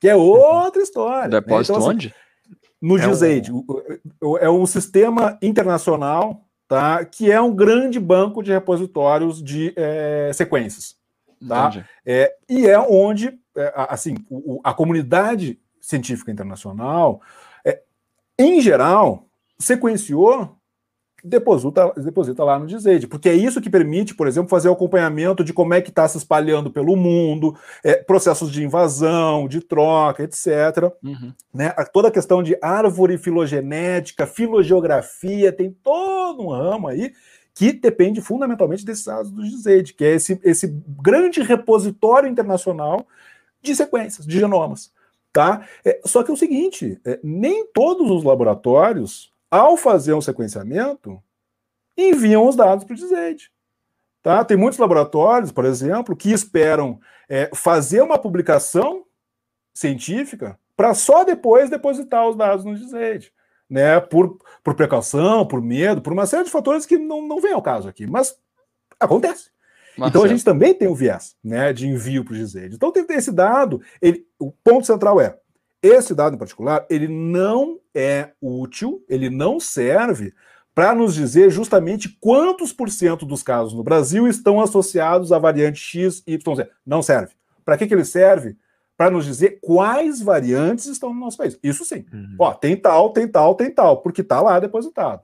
que 0.00 0.08
é 0.08 0.14
outra 0.14 0.82
história. 0.82 1.28
Depósito 1.28 1.72
né? 1.72 1.78
então, 1.78 1.90
assim, 1.90 1.96
onde? 1.96 2.14
no 2.80 2.96
é. 2.98 3.52
Um... 4.22 4.38
É 4.38 4.50
um 4.50 4.66
sistema 4.66 5.38
internacional 5.42 6.46
tá, 6.68 7.04
que 7.04 7.30
é 7.30 7.40
um 7.40 7.54
grande 7.54 7.98
banco 7.98 8.42
de 8.42 8.52
repositórios 8.52 9.42
de 9.42 9.72
é, 9.76 10.30
sequências. 10.34 10.96
Tá? 11.46 11.84
É, 12.04 12.34
e 12.48 12.66
é 12.66 12.78
onde 12.78 13.38
é, 13.56 13.72
assim, 13.76 14.16
a 14.64 14.72
comunidade 14.72 15.60
científica 15.86 16.32
internacional, 16.32 17.20
é, 17.64 17.80
em 18.36 18.60
geral, 18.60 19.24
sequenciou 19.56 20.56
deposita, 21.22 21.92
deposita 21.96 22.42
lá 22.42 22.58
no 22.58 22.66
DISEID, 22.66 23.06
porque 23.06 23.28
é 23.28 23.34
isso 23.34 23.60
que 23.60 23.70
permite, 23.70 24.12
por 24.12 24.26
exemplo, 24.26 24.48
fazer 24.48 24.68
o 24.68 24.72
acompanhamento 24.72 25.44
de 25.44 25.52
como 25.52 25.74
é 25.74 25.80
que 25.80 25.90
está 25.90 26.06
se 26.08 26.18
espalhando 26.18 26.72
pelo 26.72 26.96
mundo, 26.96 27.56
é, 27.84 27.94
processos 27.94 28.50
de 28.50 28.64
invasão, 28.64 29.46
de 29.46 29.60
troca, 29.60 30.24
etc. 30.24 30.92
Uhum. 31.04 31.32
Né? 31.54 31.70
Toda 31.92 32.08
a 32.08 32.12
questão 32.12 32.42
de 32.42 32.58
árvore 32.60 33.16
filogenética, 33.16 34.26
filogeografia, 34.26 35.52
tem 35.52 35.70
todo 35.70 36.42
um 36.42 36.50
ramo 36.50 36.88
aí 36.88 37.12
que 37.54 37.72
depende 37.72 38.20
fundamentalmente 38.20 38.84
desses 38.84 39.04
dados 39.04 39.30
do 39.30 39.42
DISEID, 39.42 39.94
que 39.94 40.04
é 40.04 40.14
esse, 40.16 40.38
esse 40.42 40.66
grande 41.00 41.42
repositório 41.42 42.28
internacional 42.28 43.06
de 43.62 43.74
sequências, 43.74 44.26
de 44.26 44.36
genomas. 44.36 44.90
Tá? 45.36 45.68
É, 45.84 46.00
só 46.02 46.22
que 46.22 46.30
é 46.30 46.34
o 46.34 46.36
seguinte, 46.36 46.98
é, 47.04 47.20
nem 47.22 47.66
todos 47.66 48.10
os 48.10 48.24
laboratórios 48.24 49.34
ao 49.50 49.76
fazer 49.76 50.14
um 50.14 50.20
sequenciamento, 50.22 51.22
enviam 51.94 52.48
os 52.48 52.56
dados 52.56 52.86
para 52.86 52.94
o 52.94 52.96
DISEID. 52.96 53.52
Tá? 54.22 54.42
Tem 54.46 54.56
muitos 54.56 54.78
laboratórios, 54.78 55.52
por 55.52 55.66
exemplo, 55.66 56.16
que 56.16 56.32
esperam 56.32 56.98
é, 57.28 57.50
fazer 57.54 58.00
uma 58.00 58.16
publicação 58.16 59.04
científica 59.74 60.58
para 60.74 60.94
só 60.94 61.22
depois 61.22 61.68
depositar 61.68 62.26
os 62.26 62.34
dados 62.34 62.64
no 62.64 62.74
DISEID. 62.74 63.30
Né, 63.68 64.00
por, 64.00 64.38
por 64.64 64.74
precaução, 64.74 65.46
por 65.46 65.60
medo, 65.60 66.00
por 66.00 66.14
uma 66.14 66.24
série 66.24 66.44
de 66.44 66.50
fatores 66.50 66.86
que 66.86 66.96
não, 66.96 67.20
não 67.20 67.42
vem 67.42 67.52
ao 67.52 67.60
caso 67.60 67.90
aqui, 67.90 68.06
mas 68.06 68.40
acontece. 68.98 69.50
Marcelo. 69.96 70.08
Então 70.08 70.24
a 70.24 70.28
gente 70.28 70.44
também 70.44 70.74
tem 70.74 70.88
o 70.88 70.94
viés 70.94 71.34
né, 71.42 71.72
de 71.72 71.86
envio 71.86 72.24
para 72.24 72.32
o 72.32 72.36
GISEID. 72.36 72.74
Então 72.74 72.92
tem 72.92 73.04
esse 73.10 73.32
dado, 73.32 73.80
ele, 74.00 74.26
o 74.38 74.52
ponto 74.52 74.86
central 74.86 75.20
é 75.20 75.38
esse 75.82 76.14
dado 76.14 76.34
em 76.34 76.38
particular, 76.38 76.86
ele 76.90 77.08
não 77.08 77.78
é 77.94 78.30
útil, 78.40 79.04
ele 79.08 79.30
não 79.30 79.60
serve 79.60 80.32
para 80.74 80.94
nos 80.94 81.14
dizer 81.14 81.50
justamente 81.50 82.18
quantos 82.20 82.72
por 82.72 82.90
cento 82.90 83.24
dos 83.24 83.42
casos 83.42 83.72
no 83.72 83.82
Brasil 83.82 84.28
estão 84.28 84.60
associados 84.60 85.32
à 85.32 85.38
variante 85.38 85.78
X, 85.78 86.22
Y, 86.26 86.54
Z. 86.54 86.68
Não 86.84 87.02
serve. 87.02 87.32
Para 87.64 87.78
que, 87.78 87.86
que 87.86 87.94
ele 87.94 88.04
serve? 88.04 88.56
Para 88.94 89.10
nos 89.10 89.24
dizer 89.24 89.58
quais 89.62 90.20
variantes 90.20 90.86
estão 90.86 91.14
no 91.14 91.20
nosso 91.20 91.38
país. 91.38 91.58
Isso 91.62 91.84
sim. 91.84 92.04
Uhum. 92.12 92.36
Ó, 92.38 92.52
tem 92.52 92.76
tal, 92.76 93.10
tem 93.10 93.26
tal, 93.26 93.54
tem 93.54 93.70
tal, 93.70 94.02
porque 94.02 94.20
está 94.20 94.40
lá 94.42 94.60
depositado. 94.60 95.22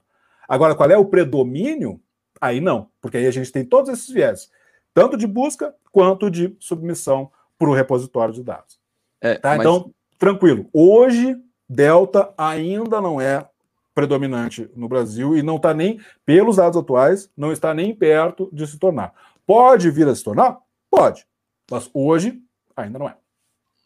Agora, 0.48 0.74
qual 0.74 0.90
é 0.90 0.96
o 0.96 1.04
predomínio? 1.04 2.00
Aí 2.40 2.60
não, 2.60 2.88
porque 3.00 3.18
aí 3.18 3.26
a 3.26 3.30
gente 3.30 3.52
tem 3.52 3.64
todos 3.64 3.90
esses 3.90 4.08
viés, 4.08 4.50
tanto 4.94 5.16
de 5.16 5.26
busca 5.26 5.74
quanto 5.90 6.30
de 6.30 6.56
submissão 6.58 7.30
para 7.58 7.68
o 7.68 7.74
repositório 7.74 8.34
de 8.34 8.42
dados. 8.42 8.78
É, 9.20 9.36
tá? 9.36 9.56
mas... 9.56 9.60
Então, 9.60 9.92
tranquilo. 10.18 10.68
Hoje, 10.72 11.36
Delta 11.68 12.32
ainda 12.36 13.00
não 13.00 13.20
é 13.20 13.46
predominante 13.94 14.70
no 14.74 14.88
Brasil 14.88 15.36
e 15.36 15.42
não 15.42 15.56
está 15.56 15.74
nem, 15.74 16.00
pelos 16.24 16.56
dados 16.56 16.78
atuais, 16.78 17.30
não 17.36 17.52
está 17.52 17.74
nem 17.74 17.94
perto 17.94 18.48
de 18.52 18.66
se 18.66 18.78
tornar. 18.78 19.12
Pode 19.46 19.90
vir 19.90 20.08
a 20.08 20.14
se 20.14 20.24
tornar? 20.24 20.58
Pode. 20.90 21.26
Mas 21.70 21.90
hoje 21.92 22.40
ainda 22.76 22.98
não 22.98 23.08
é. 23.08 23.16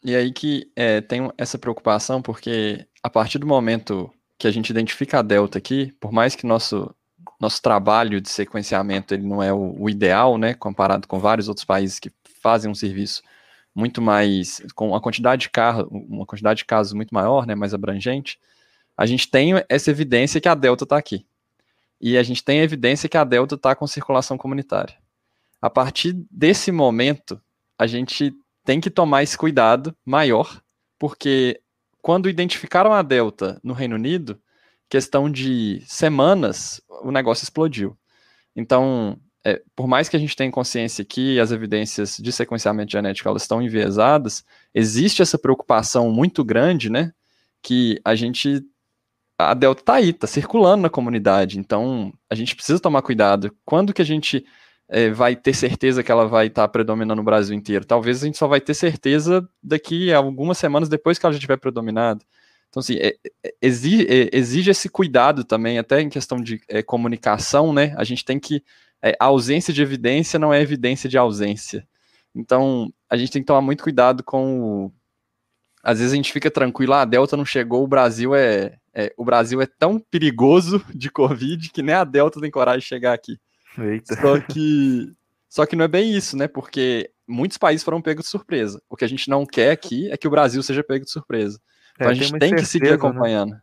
E 0.03 0.15
aí 0.15 0.31
que 0.31 0.71
é, 0.75 1.01
tem 1.01 1.31
essa 1.37 1.57
preocupação, 1.57 2.21
porque 2.21 2.85
a 3.03 3.09
partir 3.09 3.39
do 3.39 3.47
momento 3.47 4.09
que 4.37 4.47
a 4.47 4.51
gente 4.51 4.69
identifica 4.69 5.19
a 5.19 5.23
delta 5.23 5.57
aqui, 5.57 5.91
por 5.99 6.11
mais 6.11 6.35
que 6.35 6.45
nosso, 6.45 6.93
nosso 7.39 7.61
trabalho 7.61 8.19
de 8.19 8.29
sequenciamento 8.29 9.13
ele 9.13 9.27
não 9.27 9.41
é 9.41 9.53
o, 9.53 9.75
o 9.79 9.89
ideal, 9.89 10.37
né, 10.37 10.53
comparado 10.53 11.07
com 11.07 11.19
vários 11.19 11.47
outros 11.47 11.65
países 11.65 11.99
que 11.99 12.11
fazem 12.41 12.69
um 12.69 12.75
serviço 12.75 13.21
muito 13.75 14.01
mais, 14.01 14.61
com 14.73 14.89
uma 14.89 14.99
quantidade 14.99 15.41
de 15.41 15.49
carro, 15.49 15.87
uma 15.91 16.25
quantidade 16.25 16.59
de 16.59 16.65
casos 16.65 16.93
muito 16.93 17.13
maior, 17.13 17.45
né, 17.45 17.53
mais 17.53 17.73
abrangente, 17.73 18.39
a 18.97 19.05
gente 19.05 19.29
tem 19.29 19.53
essa 19.69 19.91
evidência 19.91 20.41
que 20.41 20.49
a 20.49 20.55
Delta 20.55 20.83
está 20.83 20.97
aqui. 20.97 21.25
E 22.01 22.17
a 22.17 22.23
gente 22.23 22.43
tem 22.43 22.59
a 22.59 22.63
evidência 22.63 23.07
que 23.07 23.17
a 23.17 23.23
Delta 23.23 23.53
está 23.53 23.75
com 23.75 23.85
circulação 23.85 24.37
comunitária. 24.37 24.95
A 25.61 25.69
partir 25.69 26.13
desse 26.31 26.71
momento, 26.71 27.39
a 27.77 27.85
gente 27.85 28.33
tem 28.65 28.81
que 28.81 28.89
tomar 28.89 29.21
esse 29.21 29.37
cuidado 29.37 29.95
maior, 30.03 30.61
porque 30.97 31.61
quando 32.01 32.29
identificaram 32.29 32.91
a 32.93 33.01
Delta 33.01 33.59
no 33.63 33.73
Reino 33.73 33.95
Unido, 33.95 34.41
questão 34.89 35.29
de 35.29 35.83
semanas, 35.85 36.81
o 37.01 37.11
negócio 37.11 37.43
explodiu. 37.43 37.97
Então, 38.55 39.19
é, 39.45 39.61
por 39.75 39.87
mais 39.87 40.09
que 40.09 40.17
a 40.17 40.19
gente 40.19 40.35
tenha 40.35 40.51
consciência 40.51 41.05
que 41.05 41.39
as 41.39 41.51
evidências 41.51 42.17
de 42.17 42.31
sequenciamento 42.33 42.91
genético 42.91 43.29
elas 43.29 43.43
estão 43.43 43.61
enviesadas, 43.61 44.43
existe 44.73 45.21
essa 45.21 45.37
preocupação 45.37 46.11
muito 46.11 46.43
grande, 46.43 46.89
né? 46.89 47.13
Que 47.61 47.99
a 48.03 48.13
gente. 48.13 48.61
A 49.39 49.53
Delta 49.53 49.81
está 49.81 49.93
aí, 49.95 50.09
está 50.09 50.27
circulando 50.27 50.81
na 50.81 50.89
comunidade. 50.89 51.59
Então, 51.59 52.11
a 52.29 52.35
gente 52.35 52.55
precisa 52.55 52.79
tomar 52.79 53.01
cuidado. 53.03 53.55
Quando 53.63 53.93
que 53.93 54.01
a 54.01 54.05
gente 54.05 54.43
é, 54.89 55.11
vai 55.11 55.35
ter 55.35 55.53
certeza 55.53 56.03
que 56.03 56.11
ela 56.11 56.27
vai 56.27 56.47
estar 56.47 56.63
tá 56.63 56.67
predominando 56.67 57.19
no 57.19 57.23
Brasil 57.23 57.55
inteiro? 57.55 57.85
Talvez 57.85 58.23
a 58.23 58.25
gente 58.25 58.37
só 58.37 58.47
vai 58.47 58.59
ter 58.59 58.73
certeza 58.73 59.47
daqui 59.61 60.11
a 60.11 60.17
algumas 60.17 60.57
semanas 60.57 60.89
depois 60.89 61.19
que 61.19 61.25
ela 61.25 61.33
já 61.33 61.39
tiver 61.39 61.57
predominado. 61.57 62.25
Então, 62.69 62.81
assim, 62.81 62.95
é, 62.97 63.15
é, 63.43 63.53
exige, 63.61 64.07
é, 64.09 64.29
exige, 64.33 64.71
esse 64.71 64.89
cuidado 64.89 65.43
também, 65.43 65.79
até 65.79 66.01
em 66.01 66.09
questão 66.09 66.39
de 66.41 66.61
é, 66.67 66.83
comunicação, 66.83 67.73
né? 67.73 67.93
A 67.97 68.03
gente 68.03 68.25
tem 68.25 68.39
que. 68.39 68.63
É, 69.01 69.15
a 69.19 69.25
ausência 69.25 69.73
de 69.73 69.81
evidência 69.81 70.39
não 70.39 70.53
é 70.53 70.61
evidência 70.61 71.09
de 71.09 71.17
ausência. 71.17 71.87
Então, 72.35 72.91
a 73.09 73.17
gente 73.17 73.31
tem 73.31 73.41
que 73.41 73.47
tomar 73.47 73.61
muito 73.61 73.83
cuidado 73.83 74.23
com 74.23 74.61
o. 74.61 74.91
Às 75.83 75.99
vezes 75.99 76.13
a 76.13 76.15
gente 76.17 76.33
fica 76.33 76.51
tranquilo, 76.51 76.93
ah, 76.93 77.01
a 77.03 77.05
Delta 77.05 77.37
não 77.37 77.45
chegou, 77.45 77.83
o 77.83 77.87
Brasil 77.87 78.35
é, 78.35 78.77
é, 78.93 79.13
o 79.15 79.23
Brasil 79.23 79.61
é 79.61 79.67
tão 79.67 79.99
perigoso 79.99 80.83
de 80.93 81.09
Covid 81.09 81.69
que 81.69 81.81
nem 81.81 81.95
a 81.95 82.03
Delta 82.03 82.41
tem 82.41 82.51
coragem 82.51 82.79
de 82.79 82.85
chegar 82.85 83.13
aqui. 83.13 83.39
Eita. 83.77 84.15
Só 84.19 84.39
que, 84.39 85.13
só 85.47 85.65
que 85.65 85.75
não 85.75 85.85
é 85.85 85.87
bem 85.87 86.15
isso, 86.15 86.35
né? 86.35 86.47
Porque 86.47 87.11
muitos 87.27 87.57
países 87.57 87.83
foram 87.83 88.01
pegos 88.01 88.25
de 88.25 88.31
surpresa. 88.31 88.81
O 88.89 88.97
que 88.97 89.05
a 89.05 89.07
gente 89.07 89.29
não 89.29 89.45
quer 89.45 89.71
aqui 89.71 90.11
é 90.11 90.17
que 90.17 90.27
o 90.27 90.31
Brasil 90.31 90.61
seja 90.63 90.83
pego 90.83 91.05
de 91.05 91.11
surpresa. 91.11 91.59
Então 91.97 92.07
é, 92.07 92.11
a 92.11 92.13
gente 92.13 92.31
tem, 92.31 92.39
tem 92.39 92.55
que 92.55 92.65
seguir 92.65 92.89
né? 92.89 92.93
acompanhando. 92.93 93.51
Né? 93.51 93.61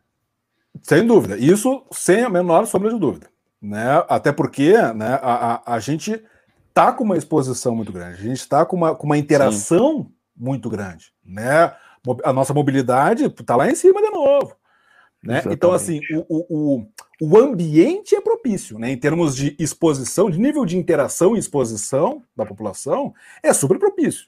Sem 0.83 1.07
dúvida. 1.07 1.37
Isso 1.37 1.83
sem 1.91 2.23
a 2.23 2.29
menor 2.29 2.67
sombra 2.67 2.93
de 2.93 2.99
dúvida. 2.99 3.27
Né? 3.61 4.03
Até 4.07 4.31
porque 4.31 4.73
né, 4.93 5.19
a, 5.21 5.53
a, 5.53 5.75
a 5.75 5.79
gente 5.79 6.21
está 6.69 6.91
com 6.91 7.03
uma 7.03 7.17
exposição 7.17 7.75
muito 7.75 7.91
grande, 7.91 8.19
a 8.19 8.23
gente 8.23 8.39
está 8.39 8.65
com 8.65 8.75
uma, 8.75 8.93
com 8.93 9.05
uma 9.05 9.17
interação 9.17 10.03
Sim. 10.03 10.13
muito 10.35 10.69
grande. 10.69 11.13
Né? 11.23 11.73
A 12.23 12.33
nossa 12.33 12.53
mobilidade 12.53 13.25
está 13.25 13.55
lá 13.55 13.69
em 13.69 13.75
cima 13.75 14.01
de 14.01 14.09
novo. 14.09 14.55
Né? 15.23 15.41
Então, 15.49 15.71
assim, 15.71 15.99
o, 16.29 16.77
o, 16.77 16.85
o 17.19 17.37
ambiente 17.37 18.15
é 18.15 18.21
propício, 18.21 18.77
né? 18.77 18.91
Em 18.91 18.97
termos 18.97 19.35
de 19.35 19.55
exposição, 19.57 20.29
de 20.29 20.39
nível 20.39 20.63
de 20.65 20.77
interação 20.77 21.35
e 21.35 21.39
exposição 21.39 22.21
da 22.35 22.45
população, 22.45 23.11
é 23.41 23.51
super 23.51 23.79
propício. 23.79 24.27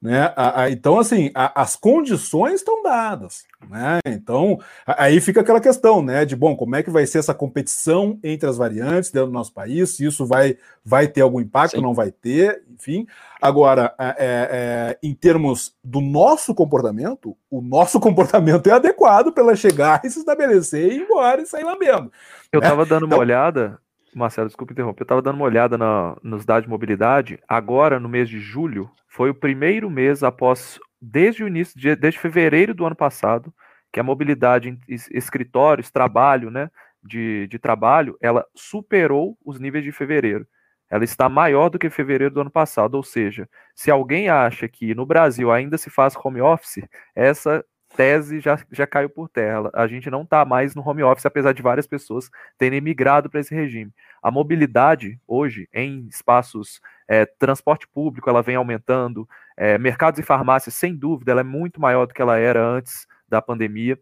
Né? 0.00 0.32
Então, 0.70 0.98
assim, 0.98 1.30
as 1.34 1.74
condições 1.74 2.56
estão 2.56 2.82
dadas. 2.82 3.44
Né? 3.68 3.98
Então, 4.06 4.58
aí 4.86 5.20
fica 5.20 5.40
aquela 5.40 5.60
questão, 5.60 6.02
né? 6.02 6.24
De 6.24 6.36
bom, 6.36 6.54
como 6.54 6.76
é 6.76 6.82
que 6.82 6.90
vai 6.90 7.06
ser 7.06 7.18
essa 7.18 7.34
competição 7.34 8.18
entre 8.22 8.48
as 8.48 8.56
variantes 8.56 9.10
dentro 9.10 9.28
do 9.28 9.32
nosso 9.32 9.52
país? 9.52 9.96
Se 9.96 10.04
isso 10.04 10.26
vai, 10.26 10.58
vai 10.84 11.08
ter 11.08 11.22
algum 11.22 11.40
impacto, 11.40 11.76
Sim. 11.76 11.82
não 11.82 11.94
vai 11.94 12.10
ter, 12.12 12.62
enfim. 12.72 13.06
Agora, 13.40 13.94
é, 13.98 14.06
é, 14.06 14.14
é 14.18 14.98
em 15.02 15.14
termos 15.14 15.74
do 15.82 16.00
nosso 16.00 16.54
comportamento, 16.54 17.36
o 17.50 17.60
nosso 17.60 17.98
comportamento 18.00 18.66
é 18.68 18.72
adequado 18.72 19.32
para 19.32 19.42
ela 19.42 19.56
chegar 19.56 20.02
e 20.04 20.10
se 20.10 20.18
estabelecer 20.18 20.92
e 20.92 20.96
ir 20.96 21.02
embora 21.02 21.40
e 21.40 21.46
sair 21.46 21.64
lambendo. 21.64 22.12
Eu 22.52 22.60
estava 22.60 22.82
né? 22.82 22.88
dando 22.88 23.06
então, 23.06 23.18
uma 23.18 23.24
olhada, 23.24 23.78
Marcelo, 24.18 24.48
desculpa 24.48 24.72
interromper, 24.72 25.02
eu 25.02 25.04
estava 25.04 25.20
dando 25.20 25.36
uma 25.36 25.44
olhada 25.44 25.76
na, 25.76 26.16
nos 26.22 26.44
dados 26.44 26.64
de 26.64 26.70
mobilidade. 26.70 27.38
Agora, 27.46 28.00
no 28.00 28.08
mês 28.08 28.28
de 28.28 28.40
julho, 28.40 28.90
foi 29.06 29.28
o 29.28 29.34
primeiro 29.34 29.90
mês 29.90 30.22
após, 30.22 30.78
desde 31.00 31.44
o 31.44 31.46
início, 31.46 31.78
de, 31.78 31.94
desde 31.94 32.18
fevereiro 32.18 32.72
do 32.72 32.86
ano 32.86 32.96
passado, 32.96 33.52
que 33.92 34.00
a 34.00 34.02
mobilidade 34.02 34.70
em 34.70 34.78
escritórios, 34.88 35.90
trabalho, 35.90 36.50
né, 36.50 36.70
de, 37.02 37.46
de 37.48 37.58
trabalho, 37.58 38.16
ela 38.20 38.44
superou 38.54 39.36
os 39.44 39.60
níveis 39.60 39.84
de 39.84 39.92
fevereiro. 39.92 40.46
Ela 40.88 41.04
está 41.04 41.28
maior 41.28 41.68
do 41.68 41.78
que 41.78 41.90
fevereiro 41.90 42.32
do 42.32 42.40
ano 42.40 42.50
passado. 42.50 42.94
Ou 42.94 43.02
seja, 43.02 43.48
se 43.74 43.90
alguém 43.90 44.28
acha 44.28 44.68
que 44.68 44.94
no 44.94 45.04
Brasil 45.04 45.52
ainda 45.52 45.76
se 45.76 45.90
faz 45.90 46.14
home 46.16 46.40
office, 46.40 46.82
essa 47.14 47.64
tese 47.96 48.40
já, 48.40 48.58
já 48.70 48.86
caiu 48.86 49.08
por 49.08 49.28
terra. 49.28 49.70
A 49.72 49.86
gente 49.86 50.10
não 50.10 50.22
está 50.22 50.44
mais 50.44 50.74
no 50.74 50.86
home 50.86 51.02
office, 51.02 51.26
apesar 51.26 51.52
de 51.52 51.62
várias 51.62 51.86
pessoas 51.86 52.30
terem 52.58 52.80
migrado 52.80 53.30
para 53.30 53.40
esse 53.40 53.54
regime. 53.54 53.92
A 54.22 54.30
mobilidade 54.30 55.18
hoje 55.26 55.68
em 55.72 56.06
espaços 56.08 56.80
é, 57.08 57.24
transporte 57.24 57.88
público, 57.88 58.28
ela 58.28 58.42
vem 58.42 58.56
aumentando. 58.56 59.28
É, 59.56 59.78
mercados 59.78 60.20
e 60.20 60.22
farmácias, 60.22 60.74
sem 60.74 60.94
dúvida, 60.94 61.32
ela 61.32 61.40
é 61.40 61.44
muito 61.44 61.80
maior 61.80 62.06
do 62.06 62.12
que 62.12 62.20
ela 62.20 62.36
era 62.38 62.62
antes 62.62 63.06
da 63.28 63.40
pandemia. 63.40 63.98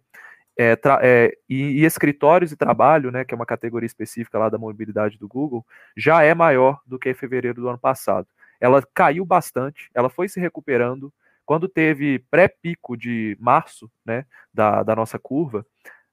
É, 0.57 0.79
é, 1.03 1.37
e, 1.49 1.81
e, 1.81 1.85
escritórios 1.85 2.53
e 2.53 2.57
trabalho, 2.57 3.11
né, 3.11 3.25
que 3.25 3.35
é 3.35 3.37
uma 3.37 3.47
categoria 3.47 3.87
específica 3.87 4.39
lá 4.39 4.49
da 4.49 4.59
mobilidade 4.59 5.19
do 5.19 5.27
Google, 5.29 5.65
já 5.97 6.23
é 6.23 6.33
maior 6.35 6.81
do 6.87 6.99
que 6.99 7.11
em 7.11 7.15
fevereiro 7.15 7.61
do 7.61 7.69
ano 7.69 7.79
passado. 7.79 8.29
Ela 8.61 8.83
caiu 8.95 9.25
bastante, 9.25 9.91
ela 9.93 10.09
foi 10.09 10.29
se 10.29 10.41
recuperando, 10.41 11.13
quando 11.45 11.69
teve 11.69 12.19
pré-pico 12.31 12.97
de 12.97 13.37
março, 13.41 13.91
né, 14.05 14.25
da, 14.53 14.83
da 14.83 14.97
nossa 14.97 15.19
curva, 15.19 15.67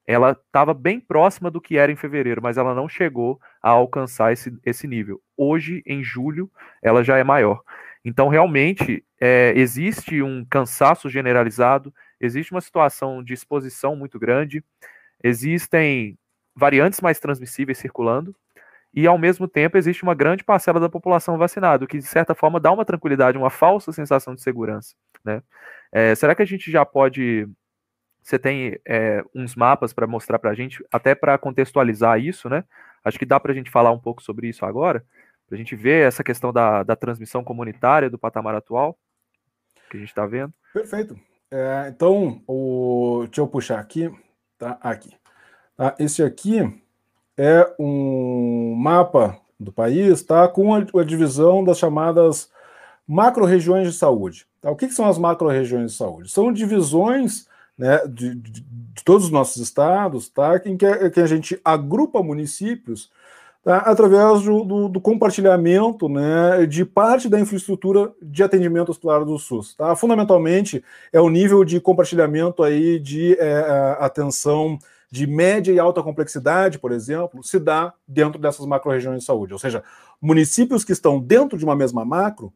ela 0.05 0.31
estava 0.31 0.73
bem 0.73 0.99
próxima 0.99 1.49
do 1.49 1.61
que 1.61 1.77
era 1.77 1.91
em 1.91 1.95
fevereiro, 1.95 2.41
mas 2.41 2.57
ela 2.57 2.73
não 2.73 2.89
chegou 2.89 3.39
a 3.61 3.69
alcançar 3.69 4.33
esse, 4.33 4.53
esse 4.65 4.87
nível. 4.87 5.21
Hoje, 5.37 5.83
em 5.85 6.03
julho, 6.03 6.51
ela 6.81 7.03
já 7.03 7.17
é 7.17 7.23
maior. 7.23 7.61
Então, 8.03 8.27
realmente, 8.27 9.05
é, 9.19 9.53
existe 9.55 10.21
um 10.21 10.43
cansaço 10.43 11.09
generalizado, 11.09 11.93
existe 12.19 12.51
uma 12.51 12.61
situação 12.61 13.23
de 13.23 13.33
exposição 13.33 13.95
muito 13.95 14.19
grande, 14.19 14.63
existem 15.23 16.17
variantes 16.55 16.99
mais 16.99 17.19
transmissíveis 17.19 17.77
circulando, 17.77 18.35
e 18.93 19.07
ao 19.07 19.17
mesmo 19.17 19.47
tempo 19.47 19.77
existe 19.77 20.03
uma 20.03 20.13
grande 20.13 20.43
parcela 20.43 20.79
da 20.79 20.89
população 20.89 21.37
vacinada, 21.37 21.85
o 21.85 21.87
que 21.87 21.97
de 21.97 22.05
certa 22.05 22.35
forma 22.35 22.59
dá 22.59 22.71
uma 22.71 22.85
tranquilidade, 22.85 23.37
uma 23.37 23.49
falsa 23.49 23.91
sensação 23.91 24.35
de 24.35 24.41
segurança. 24.41 24.95
Né? 25.23 25.41
É, 25.91 26.13
será 26.15 26.35
que 26.35 26.41
a 26.41 26.45
gente 26.45 26.69
já 26.71 26.85
pode. 26.85 27.47
Você 28.21 28.37
tem 28.37 28.79
é, 28.85 29.23
uns 29.33 29.55
mapas 29.55 29.93
para 29.93 30.05
mostrar 30.05 30.37
para 30.37 30.51
a 30.51 30.53
gente, 30.53 30.83
até 30.91 31.15
para 31.15 31.37
contextualizar 31.39 32.19
isso, 32.19 32.47
né? 32.47 32.63
Acho 33.03 33.17
que 33.17 33.25
dá 33.25 33.39
para 33.39 33.51
a 33.51 33.55
gente 33.55 33.71
falar 33.71 33.91
um 33.91 33.99
pouco 33.99 34.21
sobre 34.21 34.47
isso 34.47 34.63
agora, 34.63 35.03
para 35.47 35.55
a 35.55 35.57
gente 35.57 35.75
ver 35.75 36.07
essa 36.07 36.23
questão 36.23 36.53
da, 36.53 36.83
da 36.83 36.95
transmissão 36.95 37.43
comunitária 37.43 38.11
do 38.11 38.19
patamar 38.19 38.53
atual 38.53 38.95
que 39.89 39.97
a 39.97 39.99
gente 39.99 40.09
está 40.09 40.25
vendo. 40.25 40.53
Perfeito. 40.73 41.19
É, 41.51 41.89
então, 41.89 42.41
o, 42.47 43.25
deixa 43.25 43.41
eu 43.41 43.47
puxar 43.47 43.79
aqui. 43.79 44.09
Tá 44.57 44.77
aqui. 44.81 45.13
Tá, 45.75 45.95
esse 45.99 46.23
aqui 46.23 46.80
é 47.43 47.73
um 47.79 48.75
mapa 48.77 49.35
do 49.59 49.71
país, 49.71 50.21
tá? 50.21 50.47
Com 50.47 50.75
a, 50.75 50.85
a 50.99 51.03
divisão 51.03 51.63
das 51.63 51.79
chamadas 51.79 52.51
macro-regiões 53.07 53.87
de 53.87 53.93
saúde. 53.97 54.45
Tá? 54.61 54.69
O 54.69 54.75
que, 54.75 54.87
que, 54.87 54.93
são 54.93 55.07
as 55.09 55.17
macro-regiões 55.17 55.91
de 55.91 55.97
saúde? 55.97 56.31
São 56.31 56.53
divisões 56.53 57.47
né, 57.75 57.97
de, 58.07 58.35
de, 58.35 58.61
de, 58.61 59.03
todos 59.03 59.25
os 59.25 59.31
nossos 59.31 59.59
estados, 59.59 60.29
tá? 60.29 60.61
em 60.65 60.77
que, 60.77 61.09
que 61.09 61.19
a 61.19 61.25
gente 61.25 61.59
agrupa 61.65 62.21
municípios 62.21 63.09
tá? 63.63 63.77
através 63.77 64.43
do, 64.43 64.63
do, 64.63 64.87
do, 64.87 65.01
compartilhamento 65.01 66.07
né, 66.07 66.67
de 66.67 66.85
parte 66.85 67.27
da 67.27 67.39
infraestrutura 67.39 68.13
de 68.21 68.43
atendimento 68.43 68.89
hospitalar 68.89 69.25
do 69.25 69.39
SUS. 69.39 69.73
Tá? 69.73 69.95
Fundamentalmente, 69.95 70.83
é 71.11 71.19
o 71.19 71.29
nível 71.29 71.65
de 71.65 71.79
compartilhamento 71.81 72.61
aí 72.61 72.99
de 72.99 73.35
é, 73.39 73.97
atenção 73.99 74.77
de 75.11 75.27
média 75.27 75.73
e 75.73 75.79
alta 75.79 76.01
complexidade, 76.01 76.79
por 76.79 76.93
exemplo, 76.93 77.43
se 77.43 77.59
dá 77.59 77.93
dentro 78.07 78.39
dessas 78.39 78.65
macro-regiões 78.65 79.19
de 79.19 79.25
saúde. 79.25 79.51
Ou 79.51 79.59
seja, 79.59 79.83
municípios 80.21 80.85
que 80.85 80.93
estão 80.93 81.19
dentro 81.19 81.57
de 81.57 81.65
uma 81.65 81.75
mesma 81.75 82.05
macro, 82.05 82.53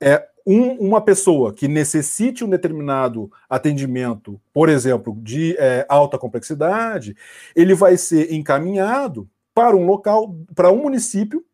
é 0.00 0.26
um, 0.46 0.72
uma 0.72 1.00
pessoa 1.00 1.54
que 1.54 1.66
necessite 1.66 2.44
um 2.44 2.48
determinado 2.48 3.30
atendimento, 3.48 4.40
por 4.52 4.68
exemplo, 4.68 5.16
de 5.22 5.56
é, 5.58 5.86
alta 5.88 6.18
complexidade, 6.18 7.16
ele 7.54 7.74
vai 7.74 7.96
ser 7.96 8.32
encaminhado 8.32 9.28
para 9.54 9.76
um 9.76 9.86
local, 9.86 10.36
para 10.54 10.70
um 10.70 10.82
município 10.82 11.44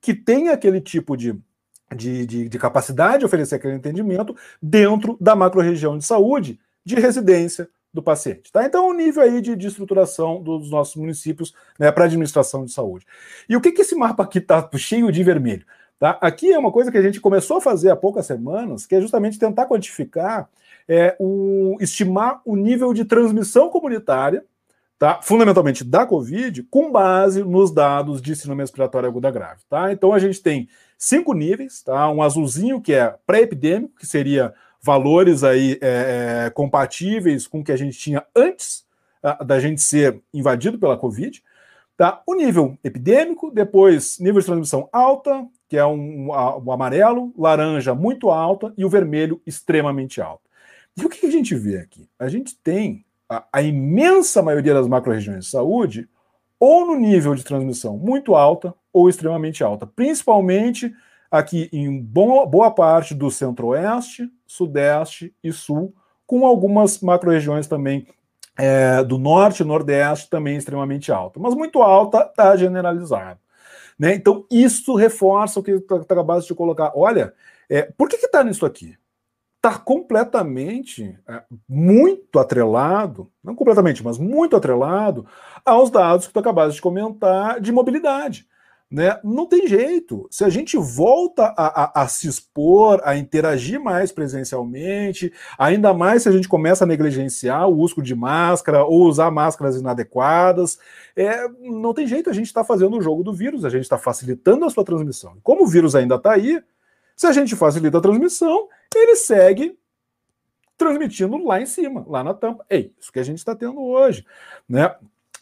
que 0.00 0.12
tem 0.12 0.48
aquele 0.48 0.80
tipo 0.80 1.16
de, 1.16 1.38
de, 1.94 2.26
de, 2.26 2.48
de 2.48 2.58
capacidade 2.58 3.20
de 3.20 3.26
oferecer 3.26 3.54
aquele 3.54 3.76
atendimento 3.76 4.36
dentro 4.60 5.16
da 5.20 5.36
macro-região 5.36 5.96
de 5.96 6.04
saúde, 6.04 6.58
de 6.84 6.96
residência, 6.96 7.68
do 7.94 8.02
paciente. 8.02 8.50
Tá? 8.50 8.66
Então, 8.66 8.88
o 8.88 8.92
nível 8.92 9.22
aí 9.22 9.40
de, 9.40 9.54
de 9.54 9.68
estruturação 9.68 10.42
dos 10.42 10.68
nossos 10.68 10.96
municípios 10.96 11.54
né, 11.78 11.92
para 11.92 12.06
administração 12.06 12.64
de 12.64 12.72
saúde. 12.72 13.06
E 13.48 13.56
o 13.56 13.60
que, 13.60 13.70
que 13.70 13.82
esse 13.82 13.94
mapa 13.94 14.24
aqui 14.24 14.38
está 14.38 14.68
cheio 14.76 15.12
de 15.12 15.22
vermelho? 15.22 15.64
Tá? 15.96 16.18
Aqui 16.20 16.52
é 16.52 16.58
uma 16.58 16.72
coisa 16.72 16.90
que 16.90 16.98
a 16.98 17.02
gente 17.02 17.20
começou 17.20 17.58
a 17.58 17.60
fazer 17.60 17.90
há 17.90 17.96
poucas 17.96 18.26
semanas, 18.26 18.84
que 18.84 18.96
é 18.96 19.00
justamente 19.00 19.38
tentar 19.38 19.66
quantificar, 19.66 20.50
é, 20.88 21.14
o, 21.20 21.76
estimar 21.80 22.42
o 22.44 22.56
nível 22.56 22.92
de 22.92 23.04
transmissão 23.04 23.70
comunitária, 23.70 24.44
tá? 24.98 25.20
fundamentalmente 25.22 25.84
da 25.84 26.04
Covid, 26.04 26.64
com 26.64 26.90
base 26.90 27.44
nos 27.44 27.70
dados 27.70 28.20
de 28.20 28.34
síndrome 28.34 28.62
respiratória 28.62 29.08
aguda 29.08 29.30
grave. 29.30 29.62
Tá? 29.70 29.92
Então, 29.92 30.12
a 30.12 30.18
gente 30.18 30.42
tem 30.42 30.68
cinco 30.98 31.32
níveis, 31.32 31.80
tá? 31.80 32.10
um 32.10 32.20
azulzinho 32.22 32.80
que 32.80 32.92
é 32.92 33.14
pré-epidêmico, 33.24 33.94
que 34.00 34.06
seria 34.06 34.52
valores 34.84 35.42
aí 35.42 35.78
é, 35.80 36.44
é, 36.46 36.50
compatíveis 36.50 37.46
com 37.46 37.60
o 37.60 37.64
que 37.64 37.72
a 37.72 37.76
gente 37.76 37.98
tinha 37.98 38.22
antes 38.36 38.84
da 39.46 39.58
gente 39.58 39.80
ser 39.80 40.20
invadido 40.34 40.78
pela 40.78 40.98
Covid. 40.98 41.42
Tá? 41.96 42.20
O 42.26 42.34
nível 42.34 42.76
epidêmico, 42.84 43.50
depois 43.50 44.18
nível 44.18 44.40
de 44.40 44.46
transmissão 44.46 44.86
alta, 44.92 45.46
que 45.68 45.78
é 45.78 45.86
um, 45.86 46.28
um, 46.28 46.70
amarelo, 46.70 47.32
laranja 47.38 47.94
muito 47.94 48.28
alta 48.28 48.74
e 48.76 48.84
o 48.84 48.90
vermelho 48.90 49.40
extremamente 49.46 50.20
alto. 50.20 50.42
E 50.94 51.06
o 51.06 51.08
que 51.08 51.24
a 51.24 51.30
gente 51.30 51.54
vê 51.54 51.78
aqui? 51.78 52.06
A 52.18 52.28
gente 52.28 52.54
tem 52.56 53.06
a, 53.26 53.42
a 53.50 53.62
imensa 53.62 54.42
maioria 54.42 54.74
das 54.74 54.86
macro-regiões 54.86 55.46
de 55.46 55.50
saúde 55.50 56.06
ou 56.60 56.86
no 56.86 56.96
nível 56.96 57.34
de 57.34 57.42
transmissão 57.42 57.96
muito 57.96 58.34
alta 58.34 58.74
ou 58.92 59.08
extremamente 59.08 59.64
alta, 59.64 59.86
principalmente 59.86 60.94
aqui 61.34 61.68
em 61.72 62.00
boa, 62.00 62.70
parte 62.70 63.12
do 63.12 63.28
centro-oeste, 63.28 64.30
sudeste 64.46 65.34
e 65.42 65.52
sul, 65.52 65.92
com 66.24 66.46
algumas 66.46 67.00
macro-regiões 67.00 67.66
também 67.66 68.06
é, 68.56 69.02
do 69.02 69.18
norte 69.18 69.60
e 69.60 69.66
nordeste 69.66 70.30
também 70.30 70.56
extremamente 70.56 71.10
alta, 71.10 71.40
mas 71.40 71.54
muito 71.54 71.82
alta 71.82 72.20
está 72.20 72.54
generalizado. 72.56 73.40
Né? 73.98 74.14
Então, 74.14 74.46
isso 74.48 74.94
reforça 74.94 75.58
o 75.58 75.62
que 75.62 75.72
está 75.72 75.96
acabado 75.96 76.42
de 76.42 76.54
colocar. 76.54 76.92
Olha, 76.94 77.34
é, 77.68 77.82
por 77.82 78.08
que 78.08 78.14
está 78.14 78.44
nisso 78.44 78.64
aqui? 78.64 78.96
Está 79.56 79.76
completamente, 79.76 81.18
é, 81.28 81.42
muito 81.68 82.38
atrelado, 82.38 83.28
não 83.42 83.56
completamente, 83.56 84.04
mas 84.04 84.18
muito 84.18 84.54
atrelado 84.54 85.26
aos 85.64 85.90
dados 85.90 86.28
que 86.28 86.32
tu 86.32 86.38
acabaste 86.38 86.76
de 86.76 86.82
comentar 86.82 87.60
de 87.60 87.72
mobilidade. 87.72 88.46
Né? 88.94 89.18
Não 89.24 89.44
tem 89.44 89.66
jeito. 89.66 90.28
Se 90.30 90.44
a 90.44 90.48
gente 90.48 90.76
volta 90.76 91.52
a, 91.56 91.82
a, 91.82 92.02
a, 92.04 92.06
se 92.06 92.28
expor, 92.28 93.00
a 93.02 93.16
interagir 93.16 93.80
mais 93.80 94.12
presencialmente, 94.12 95.32
ainda 95.58 95.92
mais 95.92 96.22
se 96.22 96.28
a 96.28 96.32
gente 96.32 96.46
começa 96.46 96.84
a 96.84 96.86
negligenciar 96.86 97.68
o 97.68 97.76
uso 97.76 98.00
de 98.00 98.14
máscara 98.14 98.84
ou 98.84 99.02
usar 99.08 99.32
máscaras 99.32 99.74
inadequadas, 99.74 100.78
é, 101.16 101.48
não 101.58 101.92
tem 101.92 102.06
jeito. 102.06 102.30
A 102.30 102.32
gente 102.32 102.46
está 102.46 102.62
fazendo 102.62 102.96
o 102.96 103.02
jogo 103.02 103.24
do 103.24 103.32
vírus, 103.34 103.64
a 103.64 103.68
gente 103.68 103.82
está 103.82 103.98
facilitando 103.98 104.64
a 104.64 104.70
sua 104.70 104.84
transmissão. 104.84 105.38
Como 105.42 105.64
o 105.64 105.66
vírus 105.66 105.96
ainda 105.96 106.14
está 106.14 106.32
aí, 106.32 106.62
se 107.16 107.26
a 107.26 107.32
gente 107.32 107.56
facilita 107.56 107.98
a 107.98 108.00
transmissão, 108.00 108.68
ele 108.94 109.16
segue 109.16 109.76
transmitindo 110.76 111.36
lá 111.44 111.60
em 111.60 111.66
cima, 111.66 112.04
lá 112.06 112.22
na 112.22 112.32
tampa. 112.32 112.64
É 112.70 112.78
isso 112.78 113.12
que 113.12 113.18
a 113.18 113.24
gente 113.24 113.38
está 113.38 113.56
tendo 113.56 113.82
hoje. 113.82 114.24
Né? 114.68 114.94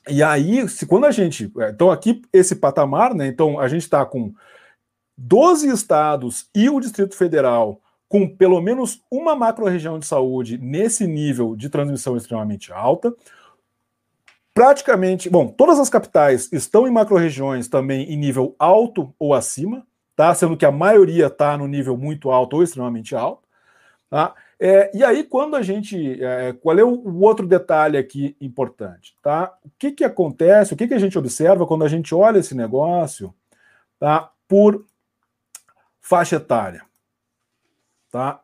E 0.09 0.23
aí, 0.23 0.69
se 0.69 0.87
quando 0.87 1.07
a 1.07 1.11
gente. 1.11 1.51
É, 1.59 1.71
então, 1.71 1.91
aqui, 1.91 2.23
esse 2.33 2.57
patamar, 2.57 3.15
né? 3.15 3.27
Então, 3.27 3.59
a 3.59 3.69
gente 3.69 3.83
está 3.83 4.05
com 4.05 4.33
12 5.17 5.69
estados 5.69 6.49
e 6.55 6.69
o 6.69 6.81
Distrito 6.81 7.15
Federal 7.15 7.81
com 8.09 8.29
pelo 8.29 8.61
menos 8.61 9.01
uma 9.11 9.35
macro-região 9.35 9.99
de 9.99 10.05
saúde 10.05 10.59
nesse 10.59 11.07
nível 11.07 11.57
de 11.57 11.71
transmissão 11.71 12.15
extremamente 12.15 12.71
alta. 12.71 13.15
Praticamente, 14.53 15.31
bom, 15.31 15.49
todas 15.49 15.79
as 15.79 15.88
capitais 15.88 16.53
estão 16.53 16.87
em 16.87 16.91
macro-regiões 16.91 17.69
também 17.69 18.12
em 18.12 18.17
nível 18.19 18.55
alto 18.59 19.15
ou 19.19 19.33
acima, 19.33 19.87
tá? 20.15 20.35
Sendo 20.35 20.59
que 20.59 20.67
a 20.67 20.71
maioria 20.71 21.29
está 21.29 21.57
no 21.57 21.67
nível 21.67 21.97
muito 21.97 22.31
alto 22.31 22.57
ou 22.57 22.62
extremamente 22.62 23.17
alto, 23.17 23.49
tá? 24.11 24.35
É, 24.64 24.96
e 24.96 25.03
aí, 25.03 25.25
quando 25.25 25.57
a 25.57 25.62
gente. 25.62 26.22
É, 26.22 26.53
qual 26.53 26.79
é 26.79 26.85
o, 26.85 26.90
o, 26.90 27.20
outro 27.22 27.48
detalhe 27.48 27.98
aqui 27.98 28.37
importante? 28.40 29.16
Tá? 29.20 29.53
O 29.64 29.70
que, 29.77 29.90
que 29.90 30.05
acontece, 30.05 30.72
o 30.72 30.77
que, 30.77 30.87
que 30.87 30.94
a 30.94 31.01
gente 31.01 31.18
observa 31.18 31.66
quando 31.66 31.85
a 31.85 31.88
gente 31.88 32.14
olha 32.14 32.38
esse 32.38 32.55
negócio 32.55 33.35
tá, 33.98 34.31
por 34.46 34.87
faixa 36.01 36.37
etária? 36.37 36.85
Tá? 38.09 38.40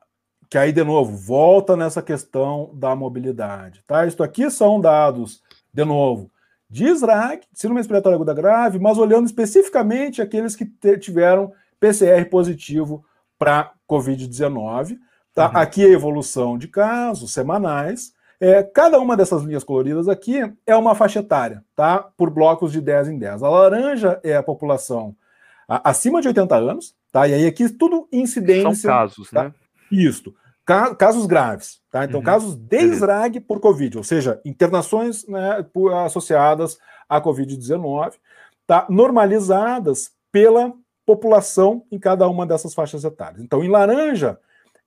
Que 0.50 0.58
aí, 0.58 0.72
de 0.72 0.82
novo, 0.82 1.16
volta 1.16 1.76
nessa 1.76 2.02
questão 2.02 2.72
da 2.74 2.96
mobilidade. 2.96 3.84
Tá? 3.86 4.04
Isso 4.04 4.20
aqui 4.20 4.50
são 4.50 4.80
dados, 4.80 5.40
de 5.72 5.84
novo, 5.84 6.32
de 6.68 6.88
SRAG, 6.96 7.42
síndrome 7.52 7.78
respiratória 7.78 8.16
aguda 8.16 8.34
grave, 8.34 8.80
mas 8.80 8.98
olhando 8.98 9.26
especificamente 9.26 10.20
aqueles 10.20 10.56
que 10.56 10.64
tiveram 10.98 11.52
PCR 11.78 12.28
positivo 12.28 13.04
para 13.38 13.72
Covid-19. 13.88 14.98
Tá? 15.38 15.50
Uhum. 15.50 15.56
Aqui 15.58 15.84
a 15.84 15.88
evolução 15.88 16.58
de 16.58 16.66
casos 16.66 17.32
semanais. 17.32 18.12
É, 18.40 18.60
cada 18.60 18.98
uma 18.98 19.16
dessas 19.16 19.44
linhas 19.44 19.62
coloridas 19.62 20.08
aqui 20.08 20.40
é 20.66 20.74
uma 20.74 20.96
faixa 20.96 21.20
etária, 21.20 21.64
tá? 21.76 21.98
Por 22.16 22.28
blocos 22.28 22.72
de 22.72 22.80
10 22.80 23.10
em 23.10 23.18
10. 23.20 23.44
A 23.44 23.48
laranja 23.48 24.20
é 24.24 24.34
a 24.34 24.42
população 24.42 25.14
a, 25.68 25.90
acima 25.90 26.20
de 26.20 26.26
80 26.26 26.56
anos, 26.56 26.92
tá? 27.12 27.28
E 27.28 27.34
aí 27.34 27.46
aqui 27.46 27.68
tudo 27.68 28.08
incidência. 28.10 28.74
São 28.74 28.90
casos, 28.90 29.30
tá? 29.30 29.44
né? 29.44 29.54
Isso. 29.92 30.34
Ca 30.66 30.92
casos 30.96 31.24
graves, 31.24 31.80
tá? 31.88 32.04
Então, 32.04 32.18
uhum. 32.18 32.26
casos 32.26 32.56
de 32.56 32.96
SRAG 32.96 33.38
por 33.38 33.60
Covid, 33.60 33.96
ou 33.96 34.04
seja, 34.04 34.40
internações 34.44 35.24
né, 35.28 35.64
associadas 36.04 36.78
à 37.08 37.20
Covid-19, 37.20 38.14
tá? 38.66 38.86
Normalizadas 38.90 40.10
pela 40.32 40.72
população 41.06 41.84
em 41.92 41.98
cada 41.98 42.26
uma 42.28 42.44
dessas 42.44 42.74
faixas 42.74 43.04
etárias. 43.04 43.40
Então, 43.40 43.62
em 43.62 43.68
laranja, 43.68 44.36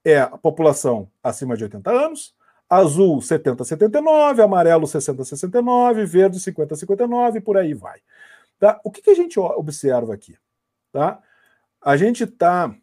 é 0.04 0.20
a 0.20 0.30
população 0.30 1.10
acima 1.24 1.56
de 1.56 1.64
80 1.64 1.92
anos, 1.92 2.34
azul 2.70 3.22
70 3.22 3.64
a 3.64 3.66
79, 3.66 4.42
amarelo 4.42 4.88
60 4.88 5.22
a 5.22 5.26
69, 5.26 6.06
verde 6.06 6.40
50 6.40 6.74
a 6.74 6.78
59 6.78 7.42
por 7.42 7.58
aí 7.58 7.74
vai. 7.74 8.00
Tá? 8.60 8.80
O 8.84 8.92
que, 8.92 9.02
que 9.02 9.10
a 9.10 9.16
gente 9.16 9.40
observa 9.40 10.14
aqui? 10.14 10.38
Tá? 10.92 11.20
A 11.82 11.98
gente 11.98 12.24
está. 12.24 12.74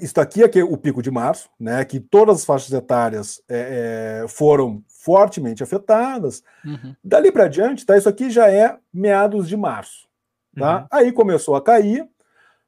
Isso 0.00 0.18
aqui 0.18 0.42
é 0.42 0.64
o 0.64 0.78
pico 0.78 1.02
de 1.02 1.10
março, 1.10 1.50
né? 1.60 1.84
Que 1.84 2.00
todas 2.00 2.38
as 2.38 2.44
faixas 2.46 2.72
etárias 2.72 3.42
é, 3.46 4.22
é, 4.24 4.28
foram 4.28 4.82
fortemente 4.88 5.62
afetadas. 5.62 6.42
Uhum. 6.64 6.96
Dali 7.04 7.30
para 7.30 7.48
diante, 7.48 7.84
tá? 7.84 7.98
Isso 7.98 8.08
aqui 8.08 8.30
já 8.30 8.50
é 8.50 8.78
meados 8.92 9.46
de 9.46 9.56
março. 9.56 10.08
Tá? 10.56 10.80
Uhum. 10.80 10.86
Aí 10.90 11.12
começou 11.12 11.54
a 11.54 11.62
cair, 11.62 12.08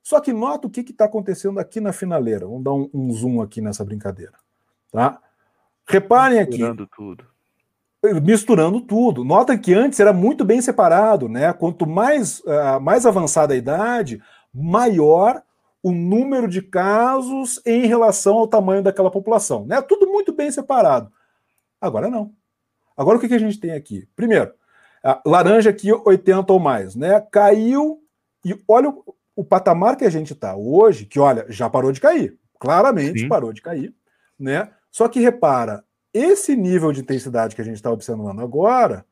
só 0.05 0.21
que 0.21 0.35
nota 0.35 0.67
o 0.67 0.71
que 0.71 0.83
está 0.83 1.07
acontecendo 1.07 1.59
aqui 1.59 1.81
na 1.81 1.91
finaleira. 1.91 2.47
Vamos 2.47 2.63
dar 2.63 2.75
um, 2.75 2.91
um, 2.93 3.11
zoom 3.11 3.41
aqui 3.41 3.63
nessa 3.63 3.83
brincadeira. 3.83 4.35
Tá? 4.93 5.19
Reparem 5.89 6.41
aqui. 6.41 6.59
Misturando 6.59 6.87
tudo. 6.95 7.25
Misturando 8.23 8.81
tudo. 8.83 9.25
Nota 9.25 9.57
que 9.57 9.73
antes 9.73 9.99
era 9.99 10.13
muito 10.13 10.45
bem 10.45 10.61
separado, 10.61 11.27
né? 11.27 11.55
Quanto 11.55 11.87
mais, 11.87 12.41
uh, 12.41 12.79
mais 12.83 13.07
avançada 13.07 13.55
a 13.55 13.57
idade, 13.57 14.23
maior 14.53 15.43
o 15.83 15.91
número 15.91 16.49
de 16.49 16.61
casos 16.61 17.59
em 17.65 17.87
relação 17.87 18.37
ao 18.37 18.47
tamanho 18.47 18.83
daquela 18.83 19.11
população. 19.11 19.65
Né? 19.65 19.81
Tudo 19.81 20.07
muito 20.07 20.35
bem 20.35 20.51
separado. 20.51 21.11
Agora 21.81 22.11
não. 22.11 22.31
Agora 22.95 23.17
o 23.17 23.21
que, 23.21 23.29
que 23.29 23.35
a 23.35 23.39
gente 23.39 23.59
tem 23.59 23.73
aqui? 23.73 24.07
Primeiro, 24.15 24.53
laranja 25.25 25.71
aqui 25.71 25.91
80 25.91 26.53
ou 26.53 26.61
mais, 26.61 26.95
né? 26.95 27.27
Caiu 27.31 28.03
e 28.45 28.55
olha 28.69 28.95
o 29.37 29.45
patamar 29.45 29.97
que 29.97 30.05
a 30.05 30.11
gente 30.11 30.33
está 30.33 30.57
hoje, 30.57 31.07
que 31.07 31.19
olha, 31.19 31.47
já 31.49 31.69
parou 31.69 31.93
de 31.93 32.01
cair, 32.01 32.39
claramente 32.59 33.21
Sim. 33.21 33.29
parou 33.29 33.53
de 33.53 33.61
cair, 33.61 33.95
né? 34.39 34.71
Só 34.91 35.09
que 35.09 35.21
repara, 35.21 35.85
esse 36.13 36.55
nível 36.55 36.93
de 36.93 37.01
intensidade 37.01 37.57
que 37.57 37.61
a 37.61 37.65
gente 37.65 37.77
está 37.77 37.91
observando 37.91 38.41
agora, 38.41 39.05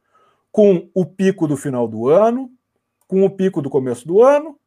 com 0.53 0.89
o 0.95 1.05
pico 1.05 1.49
do 1.49 1.57
final 1.57 1.89
do 1.89 2.09
ano, 2.09 2.51
com 3.09 3.25
o 3.25 3.31
pico 3.31 3.61
do 3.61 3.69
começo 3.69 4.07
do 4.07 4.23
ano, 4.23 4.59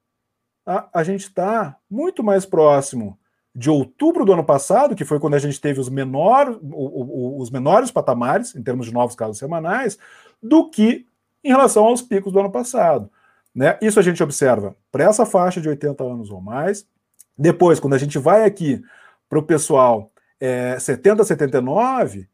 a, 0.66 0.90
a 1.00 1.04
gente 1.04 1.22
está 1.22 1.78
muito 1.90 2.24
mais 2.24 2.46
próximo 2.46 3.18
de 3.56 3.70
outubro 3.70 4.26
do 4.26 4.34
ano 4.34 4.44
passado, 4.44 4.96
que 4.96 5.06
foi 5.06 5.18
quando 5.18 5.36
a 5.36 5.40
gente 5.40 5.62
teve 5.62 5.80
os, 5.80 5.88
menor, 5.88 6.60
o, 6.62 7.38
o, 7.38 7.42
os 7.42 7.50
menores 7.50 7.90
patamares, 7.90 8.54
em 8.54 8.62
termos 8.62 8.88
de 8.88 8.94
novos 8.94 9.16
casos 9.16 9.38
semanais, 9.38 9.98
do 10.44 10.70
que 10.70 11.06
em 11.42 11.50
relação 11.50 11.86
aos 11.86 12.02
picos 12.02 12.34
do 12.34 12.40
ano 12.40 12.52
passado. 12.52 13.10
Né? 13.56 13.78
Isso 13.82 14.00
a 14.00 14.04
gente 14.04 14.22
observa 14.22 14.76
para 14.92 15.06
essa 15.06 15.26
faixa 15.26 15.62
de 15.62 15.70
80 15.70 16.04
anos 16.04 16.30
ou 16.30 16.42
mais. 16.42 16.86
Depois, 17.38 17.80
quando 17.80 17.94
a 17.94 17.98
gente 17.98 18.20
vai 18.20 18.44
aqui 18.44 18.84
para 19.30 19.40
o 19.40 19.44
pessoal 19.44 20.12
é, 20.40 20.78
70 20.78 21.22
a 21.22 21.26
79, 21.26 22.28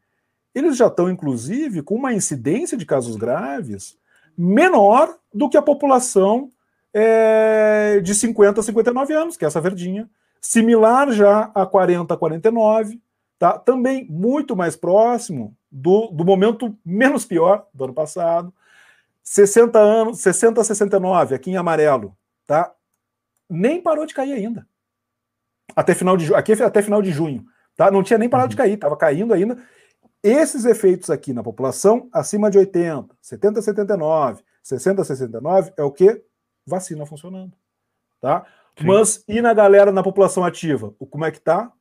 eles 0.54 0.76
já 0.76 0.88
estão, 0.88 1.08
inclusive, 1.08 1.82
com 1.82 1.94
uma 1.94 2.12
incidência 2.12 2.76
de 2.76 2.84
casos 2.84 3.16
graves 3.16 3.96
menor 4.36 5.16
do 5.32 5.48
que 5.48 5.56
a 5.56 5.62
população 5.62 6.50
é, 6.92 8.00
de 8.00 8.14
50 8.14 8.60
a 8.60 8.62
59 8.62 9.14
anos, 9.14 9.36
que 9.36 9.44
é 9.44 9.48
essa 9.48 9.60
verdinha. 9.60 10.10
Similar 10.40 11.12
já 11.12 11.50
a 11.54 11.64
40 11.64 12.12
a 12.12 12.16
49, 12.16 13.00
tá? 13.38 13.58
também 13.58 14.06
muito 14.10 14.56
mais 14.56 14.74
próximo 14.74 15.56
do, 15.70 16.08
do 16.08 16.24
momento 16.24 16.76
menos 16.84 17.24
pior 17.24 17.66
do 17.72 17.84
ano 17.84 17.94
passado. 17.94 18.52
60 19.22 19.78
anos, 19.78 20.20
60 20.20 20.60
a 20.60 20.64
69, 20.64 21.34
aqui 21.34 21.50
em 21.50 21.56
amarelo, 21.56 22.16
tá? 22.46 22.74
Nem 23.48 23.80
parou 23.80 24.06
de 24.06 24.14
cair 24.14 24.32
ainda. 24.32 24.66
Até 25.74 25.94
final 25.94 26.16
de 26.16 26.34
aqui 26.34 26.52
até 26.52 26.82
final 26.82 27.00
de 27.00 27.10
junho, 27.10 27.44
tá? 27.76 27.90
Não 27.90 28.02
tinha 28.02 28.18
nem 28.18 28.28
parado 28.28 28.46
uhum. 28.46 28.50
de 28.50 28.56
cair, 28.56 28.74
estava 28.74 28.96
caindo 28.96 29.32
ainda. 29.32 29.62
Esses 30.22 30.64
efeitos 30.64 31.10
aqui 31.10 31.32
na 31.32 31.42
população 31.42 32.08
acima 32.12 32.50
de 32.50 32.58
80, 32.58 33.16
70 33.20 33.58
a 33.58 33.62
79, 33.62 34.44
60 34.62 35.02
a 35.02 35.04
69 35.04 35.72
é 35.76 35.82
o 35.82 35.90
que 35.90 36.22
vacina 36.66 37.06
funcionando, 37.06 37.56
tá? 38.20 38.46
Sim. 38.78 38.86
Mas 38.86 39.24
e 39.26 39.40
na 39.40 39.52
galera 39.52 39.90
na 39.92 40.02
população 40.02 40.44
ativa, 40.44 40.94
o 40.98 41.06
como 41.06 41.24
é 41.24 41.30
que 41.30 41.40
tá? 41.40 41.72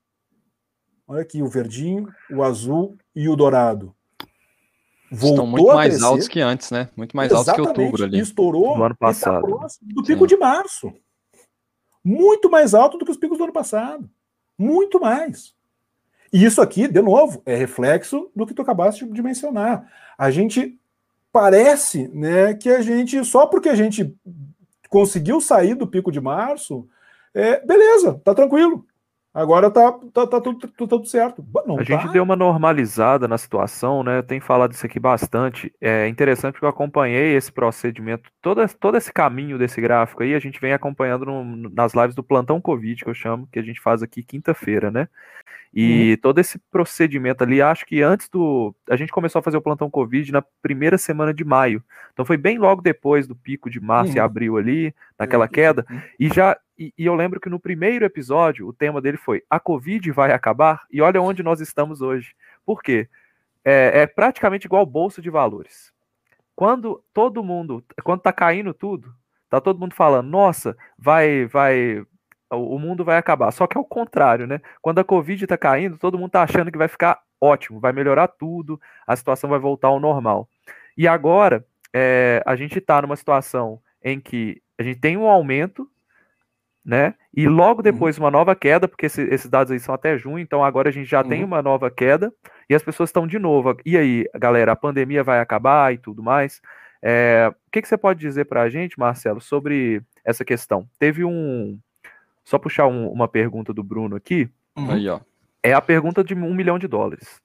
Olha 1.07 1.21
aqui, 1.21 1.41
o 1.43 1.47
verdinho, 1.47 2.07
o 2.31 2.41
azul 2.41 2.97
e 3.13 3.27
o 3.27 3.35
dourado. 3.35 3.93
Voltou 5.11 5.31
Estão 5.31 5.47
muito 5.47 5.67
mais 5.67 6.01
altos 6.01 6.27
que 6.29 6.39
antes, 6.39 6.71
né? 6.71 6.87
Muito 6.95 7.17
mais 7.17 7.29
Exatamente, 7.29 7.59
altos 7.59 7.73
que 7.73 7.81
outubro 7.81 8.03
ali. 8.05 8.19
Estourou 8.19 8.77
no 8.77 8.83
ano 8.85 8.95
passado. 8.95 9.59
Tá 9.59 9.67
do 9.81 10.03
pico 10.03 10.21
Sim. 10.21 10.27
de 10.27 10.37
março. 10.37 10.93
Muito 12.01 12.49
mais 12.49 12.73
alto 12.73 12.97
do 12.97 13.03
que 13.03 13.11
os 13.11 13.17
picos 13.17 13.37
do 13.37 13.43
ano 13.43 13.51
passado. 13.51 14.09
Muito 14.57 15.01
mais. 15.01 15.53
E 16.31 16.45
isso 16.45 16.61
aqui, 16.61 16.87
de 16.87 17.01
novo, 17.01 17.41
é 17.45 17.55
reflexo 17.55 18.31
do 18.33 18.45
que 18.45 18.53
tu 18.53 18.61
acabaste 18.61 19.05
de 19.05 19.21
mencionar. 19.21 19.85
A 20.17 20.31
gente 20.31 20.79
parece 21.29 22.07
né, 22.07 22.53
que 22.53 22.69
a 22.69 22.81
gente, 22.81 23.23
só 23.25 23.45
porque 23.45 23.67
a 23.67 23.75
gente 23.75 24.15
conseguiu 24.89 25.41
sair 25.41 25.75
do 25.75 25.87
pico 25.87 26.09
de 26.09 26.21
março, 26.21 26.87
é, 27.33 27.65
beleza, 27.65 28.19
tá 28.23 28.33
tranquilo. 28.33 28.85
Agora 29.33 29.71
tá, 29.71 29.93
tá, 30.13 30.27
tá, 30.27 30.41
tudo, 30.41 30.67
tá 30.67 30.87
tudo 30.87 31.05
certo. 31.05 31.45
Não, 31.65 31.79
a 31.79 31.83
gente 31.83 32.09
deu 32.09 32.21
uma 32.21 32.35
normalizada 32.35 33.29
na 33.29 33.37
situação, 33.37 34.03
né? 34.03 34.17
Eu 34.17 34.23
tenho 34.23 34.41
falado 34.41 34.73
isso 34.73 34.85
aqui 34.85 34.99
bastante. 34.99 35.73
É 35.79 36.05
interessante 36.09 36.53
porque 36.53 36.65
eu 36.65 36.69
acompanhei 36.69 37.35
esse 37.37 37.49
procedimento, 37.49 38.29
todo, 38.41 38.61
todo 38.77 38.97
esse 38.97 39.11
caminho 39.11 39.57
desse 39.57 39.79
gráfico 39.79 40.21
aí, 40.21 40.35
a 40.35 40.39
gente 40.39 40.59
vem 40.59 40.73
acompanhando 40.73 41.25
no, 41.25 41.69
nas 41.69 41.93
lives 41.93 42.13
do 42.13 42.23
Plantão 42.23 42.59
Covid, 42.59 43.05
que 43.05 43.09
eu 43.09 43.13
chamo, 43.13 43.47
que 43.49 43.57
a 43.57 43.63
gente 43.63 43.79
faz 43.79 44.03
aqui 44.03 44.21
quinta-feira, 44.21 44.91
né? 44.91 45.07
E 45.73 46.13
hum. 46.13 46.21
todo 46.21 46.39
esse 46.39 46.59
procedimento 46.69 47.43
ali, 47.43 47.61
acho 47.61 47.85
que 47.85 48.01
antes 48.01 48.27
do. 48.27 48.75
A 48.89 48.97
gente 48.97 49.11
começou 49.11 49.39
a 49.39 49.41
fazer 49.41 49.55
o 49.55 49.61
plantão 49.61 49.89
Covid 49.89 50.29
na 50.29 50.43
primeira 50.61 50.97
semana 50.97 51.33
de 51.33 51.45
maio. 51.45 51.81
Então 52.11 52.25
foi 52.25 52.35
bem 52.35 52.57
logo 52.57 52.81
depois 52.81 53.25
do 53.25 53.35
pico 53.35 53.69
de 53.69 53.79
março 53.79 54.11
hum. 54.11 54.15
e 54.17 54.19
abril 54.19 54.57
ali, 54.57 54.93
naquela 55.21 55.47
queda. 55.47 55.85
E 56.19 56.27
já 56.29 56.57
e, 56.77 56.91
e, 56.97 57.05
eu 57.05 57.13
lembro 57.13 57.39
que 57.39 57.49
no 57.49 57.59
primeiro 57.59 58.03
episódio, 58.03 58.67
o 58.67 58.73
tema 58.73 58.99
dele 58.99 59.17
foi 59.17 59.43
A 59.47 59.59
Covid 59.59 60.11
vai 60.11 60.31
acabar? 60.31 60.81
E 60.91 60.99
olha 60.99 61.21
onde 61.21 61.43
nós 61.43 61.61
estamos 61.61 62.01
hoje. 62.01 62.33
Por 62.65 62.81
quê? 62.81 63.07
É, 63.63 64.01
é 64.01 64.07
praticamente 64.07 64.65
igual 64.65 64.83
bolsa 64.83 65.21
de 65.21 65.29
valores. 65.29 65.93
Quando 66.55 67.03
todo 67.13 67.43
mundo, 67.43 67.83
quando 68.03 68.21
tá 68.21 68.33
caindo 68.33 68.73
tudo, 68.73 69.13
tá 69.47 69.61
todo 69.61 69.79
mundo 69.79 69.93
falando, 69.93 70.27
nossa, 70.27 70.75
vai, 70.97 71.45
vai, 71.45 72.03
o 72.49 72.79
mundo 72.79 73.05
vai 73.05 73.17
acabar. 73.17 73.51
Só 73.51 73.67
que 73.67 73.77
é 73.77 73.79
o 73.79 73.85
contrário, 73.85 74.47
né? 74.47 74.59
Quando 74.81 74.99
a 74.99 75.03
Covid 75.03 75.45
tá 75.45 75.57
caindo, 75.57 75.99
todo 75.99 76.17
mundo 76.17 76.31
tá 76.31 76.41
achando 76.41 76.71
que 76.71 76.77
vai 76.79 76.87
ficar 76.87 77.21
ótimo, 77.39 77.79
vai 77.79 77.93
melhorar 77.93 78.27
tudo, 78.27 78.81
a 79.05 79.15
situação 79.15 79.51
vai 79.51 79.59
voltar 79.59 79.89
ao 79.89 79.99
normal. 79.99 80.49
E 80.97 81.07
agora, 81.07 81.63
é, 81.93 82.41
a 82.43 82.55
gente 82.55 82.81
tá 82.81 83.01
numa 83.03 83.15
situação 83.15 83.79
em 84.03 84.19
que 84.19 84.61
a 84.77 84.83
gente 84.83 84.99
tem 84.99 85.17
um 85.17 85.27
aumento 85.27 85.89
né? 86.83 87.13
E 87.33 87.47
logo 87.47 87.79
uhum. 87.79 87.83
depois 87.83 88.17
uma 88.17 88.31
nova 88.31 88.55
queda, 88.55 88.87
porque 88.87 89.05
esse, 89.05 89.21
esses 89.23 89.49
dados 89.49 89.71
aí 89.71 89.79
são 89.79 89.93
até 89.93 90.17
junho, 90.17 90.39
então 90.39 90.63
agora 90.63 90.89
a 90.89 90.91
gente 90.91 91.09
já 91.09 91.21
uhum. 91.21 91.29
tem 91.29 91.43
uma 91.43 91.61
nova 91.61 91.89
queda 91.89 92.33
e 92.69 92.75
as 92.75 92.83
pessoas 92.83 93.09
estão 93.09 93.27
de 93.27 93.39
novo. 93.39 93.77
E 93.85 93.95
aí, 93.95 94.25
galera, 94.35 94.71
a 94.71 94.75
pandemia 94.75 95.23
vai 95.23 95.39
acabar 95.39 95.93
e 95.93 95.97
tudo 95.97 96.23
mais. 96.23 96.61
É, 97.01 97.51
o 97.67 97.71
que, 97.71 97.81
que 97.81 97.87
você 97.87 97.97
pode 97.97 98.19
dizer 98.19 98.45
para 98.45 98.63
a 98.63 98.69
gente, 98.69 98.99
Marcelo, 98.99 99.39
sobre 99.39 100.01
essa 100.25 100.43
questão? 100.43 100.87
Teve 100.99 101.23
um. 101.23 101.79
Só 102.43 102.57
puxar 102.57 102.87
um, 102.87 103.07
uma 103.09 103.27
pergunta 103.27 103.73
do 103.73 103.83
Bruno 103.83 104.15
aqui. 104.15 104.49
Uhum. 104.75 104.91
Aí, 104.91 105.07
ó. 105.07 105.19
É 105.63 105.73
a 105.73 105.81
pergunta 105.81 106.23
de 106.23 106.33
um 106.33 106.53
milhão 106.53 106.79
de 106.79 106.87
dólares. 106.87 107.39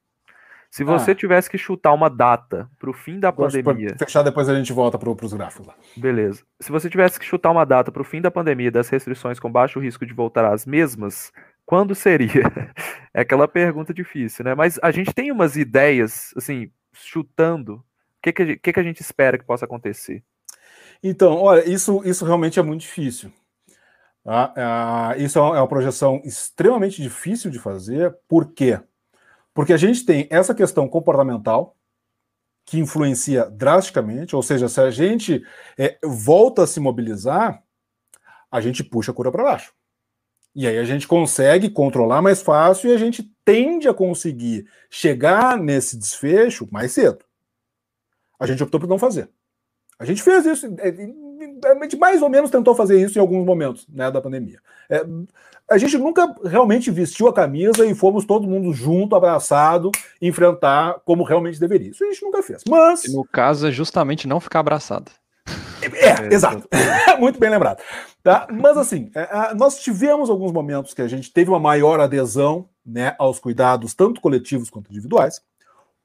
Se 0.70 0.84
você 0.84 1.12
ah. 1.12 1.14
tivesse 1.14 1.48
que 1.48 1.56
chutar 1.56 1.92
uma 1.92 2.08
data 2.08 2.68
para 2.78 2.90
o 2.90 2.92
fim 2.92 3.18
da 3.18 3.30
Gosto 3.30 3.62
pandemia. 3.62 3.96
Fechar, 3.98 4.22
depois 4.22 4.48
a 4.48 4.54
gente 4.54 4.72
volta 4.72 4.98
para 4.98 5.10
os 5.10 5.32
gráficos 5.32 5.66
lá. 5.66 5.74
Beleza. 5.96 6.42
Se 6.60 6.70
você 6.70 6.90
tivesse 6.90 7.18
que 7.18 7.24
chutar 7.24 7.50
uma 7.50 7.64
data 7.64 7.90
para 7.90 8.02
o 8.02 8.04
fim 8.04 8.20
da 8.20 8.30
pandemia 8.30 8.70
das 8.70 8.88
restrições 8.88 9.38
com 9.38 9.50
baixo 9.50 9.80
risco 9.80 10.04
de 10.04 10.12
voltar 10.12 10.44
às 10.44 10.66
mesmas, 10.66 11.32
quando 11.64 11.94
seria? 11.94 12.42
é 13.12 13.20
aquela 13.20 13.48
pergunta 13.48 13.92
difícil, 13.92 14.44
né? 14.44 14.54
Mas 14.54 14.78
a 14.82 14.90
gente 14.90 15.12
tem 15.12 15.32
umas 15.32 15.56
ideias, 15.56 16.32
assim, 16.36 16.70
chutando. 16.92 17.74
O 17.74 17.82
que, 18.22 18.32
que, 18.32 18.56
que, 18.56 18.72
que 18.72 18.80
a 18.80 18.82
gente 18.82 19.00
espera 19.00 19.38
que 19.38 19.44
possa 19.44 19.64
acontecer? 19.64 20.22
Então, 21.02 21.34
olha, 21.34 21.68
isso, 21.68 22.02
isso 22.04 22.24
realmente 22.24 22.58
é 22.58 22.62
muito 22.62 22.80
difícil. 22.82 23.30
Tá? 24.24 24.52
Ah, 24.56 25.14
isso 25.18 25.38
é 25.38 25.42
uma 25.42 25.68
projeção 25.68 26.20
extremamente 26.24 27.00
difícil 27.00 27.50
de 27.50 27.60
fazer, 27.60 28.12
por 28.28 28.52
quê? 28.52 28.76
Porque 28.76 28.95
a 29.72 29.76
gente 29.76 30.04
tem 30.04 30.28
essa 30.30 30.54
questão 30.54 30.88
comportamental 30.88 31.76
que 32.66 32.78
influencia 32.78 33.48
drasticamente, 33.48 34.34
ou 34.34 34.42
seja, 34.42 34.68
se 34.68 34.80
a 34.80 34.90
gente 34.90 35.42
é, 35.78 35.98
volta 36.04 36.64
a 36.64 36.66
se 36.66 36.80
mobilizar, 36.80 37.62
a 38.50 38.61
gente 38.61 38.82
puxa 38.82 39.12
a 39.12 39.14
cura 39.14 39.30
para 39.30 39.44
baixo. 39.44 39.72
E 40.54 40.66
aí 40.66 40.78
a 40.78 40.84
gente 40.84 41.07
consegue 41.07 41.70
controlar 41.70 42.22
mais 42.22 42.42
fácil 42.42 42.90
e 42.90 42.94
a 42.94 42.98
gente 42.98 43.22
tende 43.44 43.88
a 43.88 43.94
conseguir 43.94 44.66
chegar 44.90 45.59
nesse 45.59 45.96
desfecho 45.96 46.68
mais 46.72 46.92
cedo. 46.92 47.24
A 48.38 48.46
gente 48.46 48.62
optou 48.62 48.80
por 48.80 48.88
não 48.88 48.98
fazer. 48.98 49.30
A 49.98 50.04
gente 50.04 50.22
fez 50.22 50.44
isso, 50.44 50.66
é, 50.78 50.88
a 51.64 51.74
gente 51.82 51.96
mais 51.96 52.22
ou 52.22 52.28
menos 52.28 52.50
tentou 52.50 52.74
fazer 52.74 53.00
isso 53.00 53.18
em 53.18 53.20
alguns 53.20 53.44
momentos 53.44 53.86
né, 53.88 54.11
da 54.11 54.20
pandemia. 54.20 54.59
É, 54.88 55.04
a 55.68 55.78
gente 55.78 55.98
nunca 55.98 56.32
realmente 56.44 56.90
vestiu 56.90 57.26
a 57.26 57.32
camisa 57.32 57.84
e 57.84 57.94
fomos 57.94 58.24
todo 58.24 58.46
mundo 58.46 58.72
junto, 58.72 59.16
abraçado, 59.16 59.90
enfrentar 60.22 61.00
como 61.04 61.24
realmente 61.24 61.59
deveria. 61.59 61.90
Isso 61.90 62.04
a 62.04 62.07
gente 62.07 62.22
nunca 62.22 62.42
fez. 62.42 62.62
Mas. 62.68 63.04
E 63.04 63.12
no 63.12 63.24
caso 63.24 63.66
é 63.66 63.72
justamente 63.72 64.28
não 64.28 64.38
ficar 64.38 64.61
abraçado. 64.61 65.11
É, 65.82 66.28
é 66.28 66.28
exato. 66.34 66.68
Muito 67.18 67.38
bem 67.38 67.50
lembrado. 67.50 67.82
Tá? 68.22 68.46
Mas 68.50 68.76
assim, 68.76 69.11
é, 69.14 69.54
nós 69.54 69.80
tivemos 69.80 70.30
alguns 70.30 70.52
momentos 70.52 70.94
que 70.94 71.02
a 71.02 71.09
gente 71.09 71.32
teve 71.32 71.50
uma 71.50 71.61
maior 71.61 72.00
adesão 72.00 72.68
né, 72.84 73.16
aos 73.18 73.38
cuidados, 73.38 73.94
tanto 73.94 74.20
coletivos 74.20 74.70
quanto 74.70 74.90
individuais. 74.90 75.40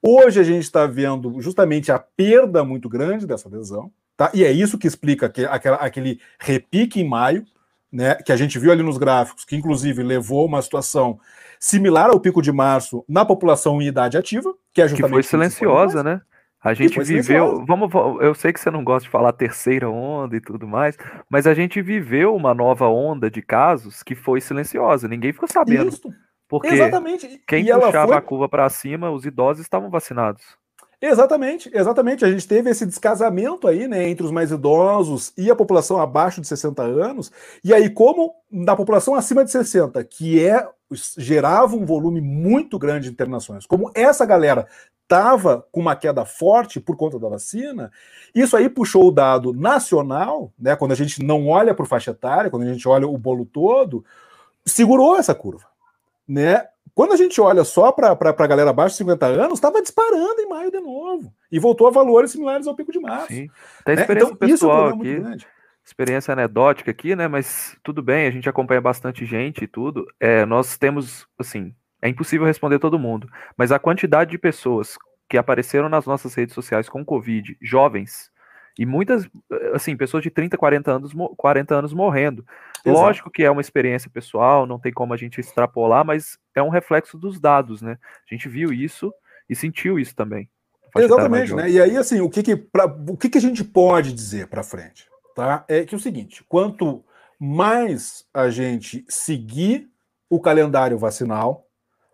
Hoje 0.02 0.40
a 0.40 0.42
gente 0.42 0.64
está 0.64 0.84
vendo 0.86 1.40
justamente 1.40 1.92
a 1.92 1.98
perda 1.98 2.64
muito 2.64 2.88
grande 2.88 3.26
dessa 3.26 3.48
adesão. 3.48 3.92
Tá? 4.22 4.30
E 4.32 4.44
é 4.44 4.52
isso 4.52 4.78
que 4.78 4.86
explica 4.86 5.28
que, 5.28 5.44
aquela, 5.44 5.78
aquele 5.78 6.20
repique 6.38 7.00
em 7.00 7.08
maio 7.08 7.44
né, 7.90 8.14
que 8.14 8.30
a 8.30 8.36
gente 8.36 8.56
viu 8.56 8.70
ali 8.70 8.80
nos 8.80 8.96
gráficos, 8.96 9.44
que 9.44 9.56
inclusive 9.56 10.00
levou 10.00 10.46
uma 10.46 10.62
situação 10.62 11.18
similar 11.58 12.08
ao 12.08 12.20
pico 12.20 12.40
de 12.40 12.52
março 12.52 13.04
na 13.08 13.24
população 13.24 13.82
em 13.82 13.86
idade 13.86 14.16
ativa, 14.16 14.54
que 14.72 14.80
é 14.80 14.86
justamente. 14.86 15.08
Que 15.08 15.14
foi 15.14 15.22
silenciosa, 15.24 16.04
né? 16.04 16.20
A 16.62 16.72
gente 16.72 17.02
viveu. 17.02 17.64
Vamos, 17.66 17.90
eu 18.20 18.32
sei 18.32 18.52
que 18.52 18.60
você 18.60 18.70
não 18.70 18.84
gosta 18.84 19.06
de 19.06 19.10
falar 19.10 19.32
terceira 19.32 19.90
onda 19.90 20.36
e 20.36 20.40
tudo 20.40 20.68
mais, 20.68 20.96
mas 21.28 21.44
a 21.44 21.52
gente 21.52 21.82
viveu 21.82 22.36
uma 22.36 22.54
nova 22.54 22.86
onda 22.86 23.28
de 23.28 23.42
casos 23.42 24.04
que 24.04 24.14
foi 24.14 24.40
silenciosa. 24.40 25.08
Ninguém 25.08 25.32
ficou 25.32 25.48
sabendo. 25.48 25.88
Isso. 25.88 26.08
Porque 26.48 26.68
Exatamente. 26.68 27.42
quem 27.44 27.68
e 27.68 27.72
puxava 27.72 28.06
foi... 28.06 28.16
a 28.16 28.20
curva 28.20 28.48
para 28.48 28.68
cima, 28.68 29.10
os 29.10 29.26
idosos 29.26 29.62
estavam 29.62 29.90
vacinados. 29.90 30.44
Exatamente, 31.04 31.68
exatamente. 31.74 32.24
A 32.24 32.30
gente 32.30 32.46
teve 32.46 32.70
esse 32.70 32.86
descasamento 32.86 33.66
aí, 33.66 33.88
né, 33.88 34.08
entre 34.08 34.24
os 34.24 34.30
mais 34.30 34.52
idosos 34.52 35.32
e 35.36 35.50
a 35.50 35.56
população 35.56 35.98
abaixo 36.00 36.40
de 36.40 36.46
60 36.46 36.80
anos. 36.80 37.32
E 37.64 37.74
aí, 37.74 37.90
como 37.90 38.32
na 38.48 38.76
população 38.76 39.16
acima 39.16 39.44
de 39.44 39.50
60, 39.50 40.02
que 40.04 40.40
é 40.40 40.64
gerava 41.18 41.74
um 41.74 41.84
volume 41.84 42.20
muito 42.20 42.78
grande 42.78 43.08
de 43.08 43.12
internações, 43.12 43.66
como 43.66 43.90
essa 43.96 44.24
galera 44.24 44.68
estava 45.02 45.66
com 45.72 45.80
uma 45.80 45.96
queda 45.96 46.24
forte 46.24 46.78
por 46.78 46.96
conta 46.96 47.18
da 47.18 47.28
vacina, 47.28 47.90
isso 48.32 48.56
aí 48.56 48.68
puxou 48.68 49.08
o 49.08 49.12
dado 49.12 49.52
nacional, 49.52 50.52
né, 50.56 50.76
quando 50.76 50.92
a 50.92 50.94
gente 50.94 51.20
não 51.20 51.48
olha 51.48 51.74
o 51.76 51.84
faixa 51.84 52.12
etária, 52.12 52.48
quando 52.48 52.62
a 52.62 52.72
gente 52.72 52.86
olha 52.86 53.08
o 53.08 53.18
bolo 53.18 53.44
todo, 53.44 54.04
segurou 54.64 55.16
essa 55.16 55.34
curva. 55.34 55.66
Né? 56.28 56.64
Quando 56.94 57.12
a 57.12 57.16
gente 57.16 57.40
olha 57.40 57.64
só 57.64 57.90
para 57.90 58.10
a 58.10 58.46
galera 58.46 58.70
abaixo 58.70 58.94
de 58.94 58.98
50 58.98 59.26
anos, 59.26 59.54
estava 59.54 59.80
disparando 59.80 60.40
em 60.40 60.48
maio 60.48 60.70
de 60.70 60.80
novo. 60.80 61.32
E 61.50 61.58
voltou 61.58 61.86
a 61.86 61.90
valores 61.90 62.32
similares 62.32 62.66
ao 62.66 62.74
pico 62.74 62.92
de 62.92 63.00
março. 63.00 63.28
Sim. 63.28 63.48
Tem 63.84 63.96
né? 63.96 64.02
experiência 64.02 64.32
então, 64.32 64.48
pessoal 64.48 64.88
isso 64.88 65.06
é 65.06 65.20
um 65.20 65.32
aqui. 65.32 65.46
Experiência 65.84 66.32
anedótica 66.32 66.90
aqui, 66.90 67.16
né? 67.16 67.26
Mas 67.26 67.76
tudo 67.82 68.02
bem, 68.02 68.26
a 68.26 68.30
gente 68.30 68.48
acompanha 68.48 68.80
bastante 68.80 69.24
gente 69.24 69.64
e 69.64 69.66
tudo. 69.66 70.06
É, 70.20 70.44
nós 70.46 70.76
temos, 70.76 71.26
assim, 71.38 71.74
é 72.00 72.08
impossível 72.08 72.46
responder 72.46 72.78
todo 72.78 72.98
mundo. 72.98 73.28
Mas 73.56 73.72
a 73.72 73.78
quantidade 73.78 74.30
de 74.30 74.38
pessoas 74.38 74.96
que 75.28 75.38
apareceram 75.38 75.88
nas 75.88 76.04
nossas 76.04 76.34
redes 76.34 76.54
sociais 76.54 76.88
com 76.88 77.04
Covid, 77.04 77.56
jovens, 77.60 78.30
e 78.78 78.86
muitas, 78.86 79.28
assim, 79.74 79.96
pessoas 79.96 80.22
de 80.22 80.30
30, 80.30 80.56
40 80.56 80.92
anos, 80.92 81.12
40 81.36 81.74
anos 81.74 81.92
morrendo. 81.92 82.44
Exato. 82.84 83.00
Lógico 83.00 83.30
que 83.30 83.44
é 83.44 83.50
uma 83.50 83.60
experiência 83.60 84.10
pessoal, 84.10 84.66
não 84.66 84.78
tem 84.78 84.92
como 84.92 85.12
a 85.12 85.16
gente 85.16 85.40
extrapolar, 85.40 86.04
mas 86.04 86.38
é 86.54 86.62
um 86.62 86.70
reflexo 86.70 87.18
dos 87.18 87.38
dados, 87.38 87.82
né? 87.82 87.98
A 88.30 88.34
gente 88.34 88.48
viu 88.48 88.72
isso 88.72 89.12
e 89.48 89.54
sentiu 89.54 89.98
isso 89.98 90.14
também. 90.14 90.48
Exatamente, 90.96 91.54
né? 91.54 91.70
E 91.70 91.80
aí, 91.80 91.96
assim, 91.96 92.20
o 92.20 92.28
que 92.28 92.42
que, 92.42 92.56
pra, 92.56 92.86
o 92.86 93.16
que, 93.16 93.28
que 93.30 93.38
a 93.38 93.40
gente 93.40 93.64
pode 93.64 94.12
dizer 94.12 94.48
para 94.48 94.62
frente? 94.62 95.08
Tá? 95.34 95.64
É 95.68 95.84
que 95.84 95.94
é 95.94 95.98
o 95.98 96.00
seguinte: 96.00 96.44
quanto 96.48 97.04
mais 97.38 98.26
a 98.32 98.50
gente 98.50 99.04
seguir 99.08 99.90
o 100.28 100.40
calendário 100.40 100.98
vacinal, 100.98 101.66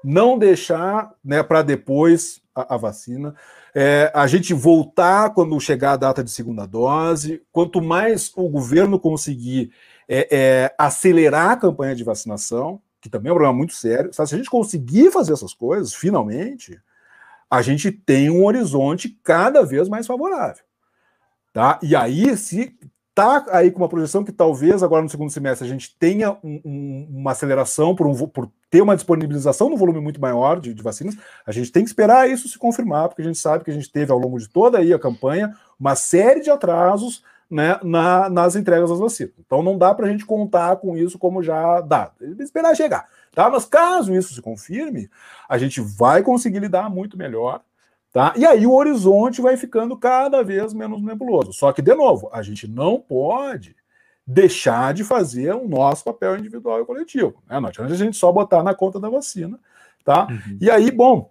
não 0.03 0.39
deixar 0.39 1.13
né, 1.25 1.43
para 1.43 1.63
depois 1.63 2.41
a, 2.55 2.75
a 2.75 2.77
vacina, 2.77 3.35
é, 3.81 4.11
a 4.13 4.27
gente 4.27 4.53
voltar 4.53 5.31
quando 5.31 5.61
chegar 5.61 5.93
a 5.93 5.97
data 5.97 6.25
de 6.25 6.33
segunda 6.33 6.67
dose, 6.67 7.41
quanto 7.53 7.81
mais 7.81 8.33
o 8.35 8.49
governo 8.49 8.99
conseguir 8.99 9.71
é, 10.09 10.37
é, 10.37 10.75
acelerar 10.77 11.51
a 11.53 11.57
campanha 11.57 11.95
de 11.95 12.03
vacinação, 12.03 12.83
que 13.01 13.09
também 13.09 13.31
é 13.31 13.33
um 13.33 13.37
problema 13.37 13.57
muito 13.57 13.75
sério. 13.75 14.13
Se 14.13 14.21
a 14.21 14.25
gente 14.25 14.51
conseguir 14.51 15.13
fazer 15.13 15.33
essas 15.33 15.55
coisas, 15.55 15.95
finalmente, 15.95 16.77
a 17.49 17.63
gente 17.63 17.93
tem 17.93 18.29
um 18.29 18.45
horizonte 18.45 19.17
cada 19.23 19.65
vez 19.65 19.89
mais 19.89 20.09
favorável. 20.09 20.65
Tá? 21.53 21.79
E 21.81 21.95
aí, 21.95 22.37
se 22.37 22.77
tá 23.19 23.47
aí 23.51 23.69
com 23.73 23.79
uma 23.79 23.89
projeção 23.89 24.23
que 24.23 24.31
talvez 24.31 24.81
agora 24.81 25.03
no 25.03 25.09
segundo 25.09 25.31
semestre 25.31 25.67
a 25.67 25.71
gente 25.71 25.97
tenha 25.99 26.39
um, 26.45 26.61
um, 26.65 27.09
uma 27.11 27.33
aceleração 27.33 27.93
por, 27.93 28.07
um, 28.07 28.15
por 28.29 28.49
ter 28.71 28.81
uma 28.81 28.95
disponibilização 28.95 29.69
no 29.69 29.77
volume 29.77 30.01
muito 30.01 30.21
maior 30.21 30.61
de, 30.61 30.73
de, 30.73 30.83
vacinas, 30.85 31.17
a 31.45 31.51
gente 31.51 31.73
tem 31.73 31.83
que 31.83 31.91
esperar 31.91 32.31
isso 32.31 32.49
se 32.49 32.57
confirmar, 32.57 33.09
porque 33.09 33.23
a 33.23 33.25
gente 33.25 33.39
sabe 33.39 33.65
que 33.65 33.73
a 33.73 33.75
gente 33.75 33.91
teve 33.91 34.13
ao 34.13 34.19
longo 34.19 34.39
de 34.39 34.49
toda 34.49 34.79
aí 34.79 34.93
a 34.93 35.01
campanha 35.01 35.53
uma 35.81 35.97
série 35.97 36.43
de 36.43 36.49
atrasos 36.49 37.25
né, 37.51 37.81
na, 37.83 38.31
nas 38.31 38.55
entregas 38.55 38.89
das 38.89 39.01
vacinas. 39.01 39.33
Então 39.37 39.65
não 39.65 39.77
dá 39.77 39.93
para 39.93 40.07
a 40.07 40.11
gente 40.11 40.25
contar 40.25 40.77
com 40.77 40.97
isso 40.97 41.19
como 41.19 41.43
já 41.43 41.81
dá. 41.81 42.13
Esperar 42.39 42.77
chegar. 42.77 43.09
Tá? 43.35 43.51
Mas 43.51 43.65
caso 43.65 44.15
isso 44.15 44.33
se 44.33 44.41
confirme, 44.41 45.11
a 45.49 45.59
gente 45.59 45.81
vai 45.81 46.23
conseguir 46.23 46.61
lidar 46.61 46.89
muito 46.89 47.19
melhor 47.19 47.63
Tá? 48.13 48.33
E 48.37 48.47
aí 48.47 48.67
o 48.67 48.73
horizonte 48.73 49.41
vai 49.41 49.57
ficando 49.57 49.97
cada 49.97 50.43
vez 50.43 50.73
menos 50.73 51.03
nebuloso. 51.03 51.53
Só 51.53 51.73
que, 51.73 51.83
de 51.83 51.95
novo, 51.95 52.31
a 52.33 52.43
gente 52.43 52.67
não 52.67 52.99
pode 52.99 53.77
deixar 54.27 54.93
de 54.95 55.05
fazer 55.05 55.55
o 55.55 55.69
nosso 55.69 56.05
papel 56.05 56.37
individual 56.37 56.81
e 56.81 56.85
coletivo. 56.85 57.43
Né? 57.49 57.61
Não 57.61 57.69
adianta 57.69 57.93
a 57.93 57.97
gente 57.97 58.17
só 58.17 58.33
botar 58.33 58.63
na 58.63 58.75
conta 58.75 58.99
da 58.99 59.09
vacina. 59.09 59.59
Tá? 60.05 60.27
Uhum. 60.31 60.59
E 60.61 60.71
aí, 60.71 60.91
bom, 60.91 61.31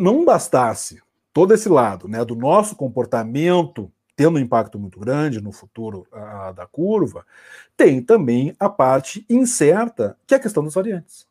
não 0.00 0.24
bastasse 0.24 1.02
todo 1.32 1.52
esse 1.52 1.68
lado 1.68 2.08
né, 2.08 2.24
do 2.24 2.34
nosso 2.34 2.76
comportamento 2.76 3.90
tendo 4.16 4.36
um 4.36 4.40
impacto 4.40 4.78
muito 4.78 4.98
grande 4.98 5.40
no 5.40 5.52
futuro 5.52 6.06
a, 6.12 6.52
da 6.52 6.66
curva, 6.66 7.26
tem 7.76 8.00
também 8.00 8.54
a 8.58 8.68
parte 8.68 9.26
incerta, 9.28 10.16
que 10.26 10.34
é 10.34 10.36
a 10.36 10.40
questão 10.40 10.62
das 10.62 10.74
variantes. 10.74 11.26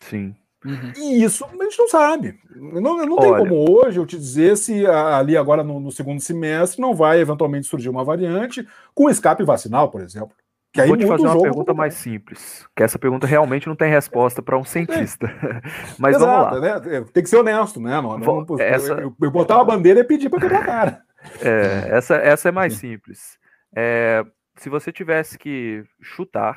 Sim. 0.00 0.34
Uhum. 0.66 0.92
E 0.96 1.22
isso 1.22 1.44
a 1.44 1.64
gente 1.64 1.78
não 1.78 1.88
sabe. 1.88 2.38
Não, 2.56 3.06
não 3.06 3.16
tem 3.16 3.36
como 3.36 3.70
hoje 3.70 4.00
eu 4.00 4.06
te 4.06 4.18
dizer 4.18 4.56
se 4.56 4.84
ali 4.84 5.36
agora 5.36 5.62
no, 5.62 5.78
no, 5.78 5.92
segundo 5.92 6.20
semestre 6.20 6.80
não 6.80 6.94
vai 6.94 7.20
eventualmente 7.20 7.66
surgir 7.66 7.88
uma 7.88 8.04
variante 8.04 8.66
com 8.94 9.08
escape 9.08 9.44
vacinal, 9.44 9.88
por 9.90 10.00
exemplo. 10.00 10.34
Que 10.72 10.80
aí 10.80 10.88
Vou 10.88 10.96
te 10.96 11.06
fazer 11.06 11.26
uma 11.26 11.40
pergunta 11.40 11.72
mais 11.72 11.94
simples, 11.94 12.66
que 12.76 12.82
essa 12.82 12.98
pergunta 12.98 13.26
realmente 13.26 13.66
não 13.66 13.76
tem 13.76 13.90
resposta 13.90 14.42
para 14.42 14.58
um 14.58 14.64
cientista. 14.64 15.26
É. 15.26 15.62
Mas 15.98 16.16
Exato, 16.16 16.50
vamos 16.50 16.60
lá. 16.60 16.80
Né? 16.80 17.04
Tem 17.12 17.22
que 17.22 17.30
ser 17.30 17.38
honesto, 17.38 17.80
né? 17.80 18.00
Não, 18.00 18.18
não, 18.18 18.60
essa... 18.60 18.92
eu, 18.94 19.14
eu 19.22 19.30
botar 19.30 19.54
uma 19.54 19.64
bandeira 19.64 20.00
e 20.00 20.04
pedir 20.04 20.28
para 20.28 20.40
quebrar 20.40 20.60
a 20.60 20.64
cara. 20.64 21.02
É, 21.40 21.96
essa, 21.96 22.16
essa 22.16 22.48
é 22.48 22.52
mais 22.52 22.74
simples. 22.74 23.38
É, 23.74 24.24
se 24.56 24.68
você 24.68 24.92
tivesse 24.92 25.38
que 25.38 25.82
chutar 26.02 26.56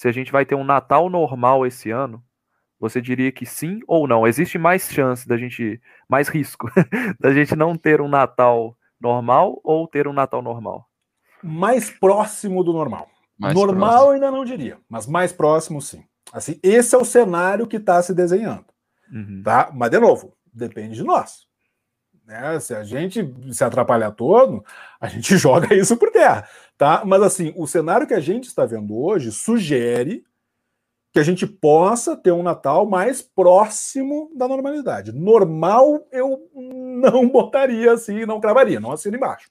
se 0.00 0.08
a 0.08 0.12
gente 0.12 0.32
vai 0.32 0.46
ter 0.46 0.54
um 0.54 0.64
Natal 0.64 1.10
normal 1.10 1.66
esse 1.66 1.90
ano, 1.90 2.24
você 2.80 3.00
diria 3.00 3.30
que 3.30 3.44
sim 3.44 3.80
ou 3.86 4.08
não? 4.08 4.26
Existe 4.26 4.58
mais 4.58 4.88
chance 4.88 5.28
da 5.28 5.36
gente, 5.36 5.80
mais 6.08 6.28
risco, 6.28 6.70
da 7.20 7.32
gente 7.32 7.54
não 7.54 7.76
ter 7.76 8.00
um 8.00 8.08
Natal 8.08 8.74
normal 8.98 9.60
ou 9.62 9.86
ter 9.86 10.08
um 10.08 10.12
Natal 10.12 10.40
normal? 10.40 10.88
Mais 11.42 11.90
próximo 11.90 12.64
do 12.64 12.72
normal. 12.72 13.08
Mais 13.38 13.54
normal 13.54 13.90
próximo. 13.90 14.12
ainda 14.12 14.30
não 14.30 14.44
diria, 14.44 14.78
mas 14.88 15.06
mais 15.06 15.32
próximo 15.32 15.80
sim. 15.80 16.02
Assim, 16.32 16.58
esse 16.62 16.94
é 16.94 16.98
o 16.98 17.04
cenário 17.04 17.66
que 17.66 17.76
está 17.76 18.02
se 18.02 18.14
desenhando. 18.14 18.66
Uhum. 19.12 19.42
Tá? 19.44 19.70
Mas, 19.74 19.90
de 19.90 19.98
novo, 19.98 20.32
depende 20.52 20.94
de 20.94 21.02
nós. 21.02 21.46
Né? 22.24 22.60
Se 22.60 22.74
a 22.74 22.84
gente 22.84 23.34
se 23.50 23.64
atrapalhar 23.64 24.12
todo, 24.12 24.64
a 25.00 25.08
gente 25.08 25.36
joga 25.38 25.74
isso 25.74 25.96
por 25.96 26.10
terra. 26.10 26.48
Tá? 26.78 27.02
Mas 27.04 27.22
assim, 27.22 27.52
o 27.56 27.66
cenário 27.66 28.06
que 28.06 28.14
a 28.14 28.20
gente 28.20 28.44
está 28.44 28.64
vendo 28.64 28.96
hoje 28.96 29.32
sugere 29.32 30.24
que 31.12 31.18
a 31.18 31.22
gente 31.22 31.46
possa 31.46 32.16
ter 32.16 32.32
um 32.32 32.42
Natal 32.42 32.86
mais 32.86 33.20
próximo 33.20 34.30
da 34.36 34.46
normalidade. 34.46 35.12
Normal 35.12 36.06
eu 36.12 36.48
não 36.54 37.26
botaria 37.30 37.92
assim, 37.92 38.24
não 38.24 38.40
cravaria, 38.40 38.78
não 38.78 38.92
assino 38.92 39.16
embaixo. 39.16 39.50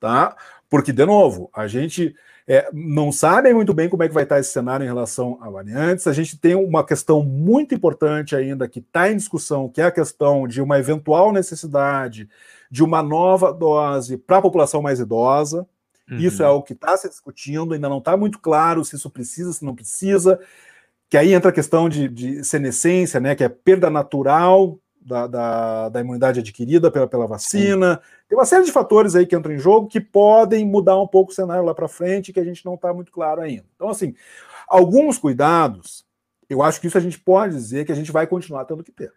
Tá? 0.00 0.34
Porque, 0.68 0.92
de 0.92 1.04
novo, 1.04 1.50
a 1.52 1.66
gente 1.66 2.14
é, 2.46 2.68
não 2.72 3.12
sabe 3.12 3.52
muito 3.52 3.72
bem 3.72 3.88
como 3.88 4.02
é 4.02 4.08
que 4.08 4.14
vai 4.14 4.24
estar 4.24 4.40
esse 4.40 4.50
cenário 4.50 4.82
em 4.82 4.88
relação 4.88 5.38
a 5.40 5.50
variantes. 5.50 6.06
A 6.06 6.12
gente 6.12 6.38
tem 6.38 6.54
uma 6.54 6.84
questão 6.84 7.22
muito 7.22 7.74
importante 7.74 8.34
ainda 8.34 8.66
que 8.66 8.80
está 8.80 9.10
em 9.10 9.16
discussão, 9.16 9.68
que 9.68 9.80
é 9.80 9.84
a 9.84 9.92
questão 9.92 10.48
de 10.48 10.60
uma 10.60 10.78
eventual 10.78 11.32
necessidade 11.32 12.28
de 12.70 12.82
uma 12.82 13.02
nova 13.02 13.52
dose 13.52 14.16
para 14.16 14.38
a 14.38 14.42
população 14.42 14.80
mais 14.80 14.98
idosa. 14.98 15.66
Uhum. 16.10 16.18
Isso 16.18 16.42
é 16.42 16.48
o 16.48 16.62
que 16.62 16.72
está 16.72 16.96
se 16.96 17.08
discutindo, 17.08 17.74
ainda 17.74 17.88
não 17.88 17.98
está 17.98 18.16
muito 18.16 18.38
claro 18.40 18.84
se 18.84 18.96
isso 18.96 19.10
precisa, 19.10 19.52
se 19.52 19.64
não 19.64 19.74
precisa 19.74 20.40
que 21.10 21.18
aí 21.18 21.34
entra 21.34 21.50
a 21.50 21.52
questão 21.52 21.88
de, 21.88 22.08
de 22.08 22.44
senescência, 22.44 23.18
né, 23.18 23.34
que 23.34 23.42
é 23.42 23.48
perda 23.48 23.90
natural 23.90 24.78
da, 25.00 25.26
da, 25.26 25.88
da 25.88 26.00
imunidade 26.00 26.38
adquirida 26.38 26.88
pela, 26.88 27.08
pela 27.08 27.26
vacina. 27.26 27.94
Sim. 27.94 28.26
Tem 28.28 28.38
uma 28.38 28.44
série 28.44 28.64
de 28.64 28.70
fatores 28.70 29.16
aí 29.16 29.26
que 29.26 29.34
entram 29.34 29.52
em 29.52 29.58
jogo 29.58 29.88
que 29.88 30.00
podem 30.00 30.64
mudar 30.64 31.00
um 31.00 31.08
pouco 31.08 31.32
o 31.32 31.34
cenário 31.34 31.64
lá 31.64 31.74
para 31.74 31.88
frente, 31.88 32.32
que 32.32 32.38
a 32.38 32.44
gente 32.44 32.64
não 32.64 32.74
está 32.74 32.94
muito 32.94 33.10
claro 33.10 33.40
ainda. 33.40 33.64
Então, 33.74 33.88
assim, 33.88 34.14
alguns 34.68 35.18
cuidados, 35.18 36.06
eu 36.48 36.62
acho 36.62 36.80
que 36.80 36.86
isso 36.86 36.96
a 36.96 37.00
gente 37.00 37.18
pode 37.18 37.54
dizer 37.54 37.84
que 37.84 37.92
a 37.92 37.96
gente 37.96 38.12
vai 38.12 38.28
continuar 38.28 38.64
tendo 38.64 38.84
que 38.84 38.92
ter. 38.92 39.12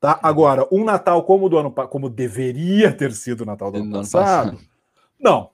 Tá? 0.00 0.18
Agora, 0.22 0.66
um 0.72 0.82
Natal 0.82 1.22
como 1.24 1.48
do 1.50 1.58
ano 1.58 1.70
como 1.70 2.08
deveria 2.08 2.90
ter 2.90 3.12
sido 3.12 3.42
o 3.42 3.46
Natal 3.46 3.70
do 3.70 3.78
ano, 3.78 3.86
ano 3.86 3.94
passado, 3.96 4.52
passado, 4.52 4.68
não. 5.20 5.50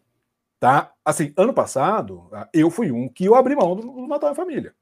Tá? 0.61 0.93
Assim, 1.05 1.32
ano 1.36 1.53
passado, 1.53 2.30
eu 2.53 2.70
fui 2.70 2.93
um 2.93 3.09
que 3.09 3.24
eu 3.24 3.34
abri 3.34 3.57
mão 3.57 3.74
do, 3.74 3.82
do 3.82 4.07
Natal 4.07 4.30
em 4.30 4.36
família. 4.36 4.72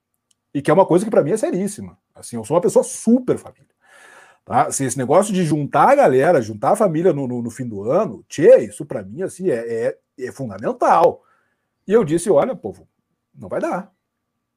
E 0.52 0.62
que 0.62 0.70
é 0.70 0.74
uma 0.74 0.86
coisa 0.86 1.04
que 1.04 1.10
para 1.10 1.22
mim 1.22 1.32
é 1.32 1.36
seríssima. 1.36 1.98
Assim, 2.14 2.36
eu 2.36 2.44
sou 2.44 2.56
uma 2.56 2.60
pessoa 2.60 2.82
super 2.82 3.38
família. 3.38 3.66
Tá? 4.44 4.62
Assim, 4.62 4.86
esse 4.86 4.96
negócio 4.96 5.32
de 5.32 5.44
juntar 5.44 5.90
a 5.90 5.94
galera, 5.94 6.40
juntar 6.40 6.70
a 6.70 6.76
família 6.76 7.12
no, 7.12 7.28
no, 7.28 7.42
no 7.42 7.50
fim 7.50 7.68
do 7.68 7.82
ano, 7.82 8.24
tchê, 8.28 8.64
isso 8.64 8.86
para 8.86 9.02
mim 9.02 9.22
assim, 9.22 9.50
é, 9.50 9.56
é, 9.56 9.98
é, 10.18 10.32
fundamental. 10.32 11.22
E 11.86 11.92
eu 11.92 12.02
disse: 12.02 12.30
olha, 12.30 12.56
povo, 12.56 12.88
não 13.34 13.48
vai 13.48 13.60
dar. 13.60 13.92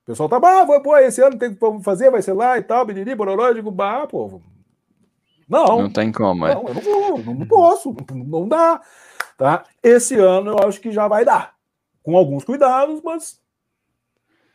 O 0.04 0.06
pessoal 0.06 0.30
tá, 0.30 0.38
ah, 0.38 0.64
vou, 0.64 0.82
pô, 0.82 0.98
esse 0.98 1.22
ano 1.22 1.38
tem 1.38 1.54
que 1.54 1.60
fazer, 1.84 2.10
vai 2.10 2.22
ser 2.22 2.34
lá 2.34 2.58
e 2.58 2.64
tal, 2.64 2.86
biriri, 2.86 3.14
bororó, 3.14 3.50
eu 3.50 3.54
digo, 3.54 3.70
bah, 3.70 4.08
povo. 4.08 4.42
Não. 5.48 5.82
Não 5.82 5.92
tem 5.92 6.10
como, 6.10 6.48
é. 6.48 6.56
Não, 6.56 6.64
eu 6.66 6.74
não 6.74 6.82
vou, 6.82 7.18
não, 7.20 7.34
não 7.34 7.46
posso, 7.46 7.94
não, 8.10 8.24
não 8.24 8.48
dá. 8.48 8.82
Tá? 9.38 9.66
Esse 9.84 10.16
ano 10.16 10.52
eu 10.52 10.68
acho 10.68 10.80
que 10.80 10.92
já 10.92 11.10
vai 11.10 11.26
dar. 11.26 11.56
Com 12.02 12.16
alguns 12.16 12.46
cuidados, 12.46 13.02
mas 13.04 13.42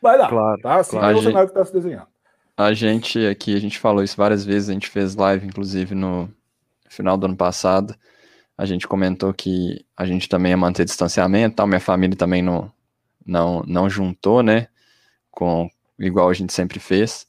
vai 0.01 0.17
dar. 0.17 0.29
Claro, 0.29 0.61
tá? 0.61 0.75
Assim 0.77 0.97
claro. 0.97 1.17
é 1.17 1.19
o 1.19 1.23
cenário 1.23 1.47
que 1.47 1.57
está 1.57 1.65
se 1.65 1.73
desenhando. 1.73 2.07
A 2.55 2.73
gente 2.73 3.25
aqui, 3.25 3.55
a 3.55 3.59
gente 3.59 3.77
falou 3.77 4.03
isso 4.03 4.17
várias 4.17 4.43
vezes, 4.43 4.69
a 4.69 4.73
gente 4.73 4.89
fez 4.89 5.15
live, 5.15 5.45
inclusive, 5.45 5.93
no 5.93 6.29
final 6.89 7.17
do 7.17 7.25
ano 7.25 7.35
passado. 7.35 7.95
A 8.57 8.65
gente 8.65 8.87
comentou 8.87 9.31
que 9.33 9.85
a 9.95 10.05
gente 10.05 10.27
também 10.27 10.49
ia 10.51 10.57
manter 10.57 10.83
distanciamento, 10.83 11.57
tal. 11.57 11.67
minha 11.67 11.79
família 11.79 12.15
também 12.15 12.41
não, 12.41 12.71
não, 13.23 13.61
não 13.67 13.87
juntou, 13.87 14.41
né? 14.41 14.67
Com, 15.29 15.69
igual 15.99 16.29
a 16.29 16.33
gente 16.33 16.51
sempre 16.51 16.79
fez. 16.79 17.27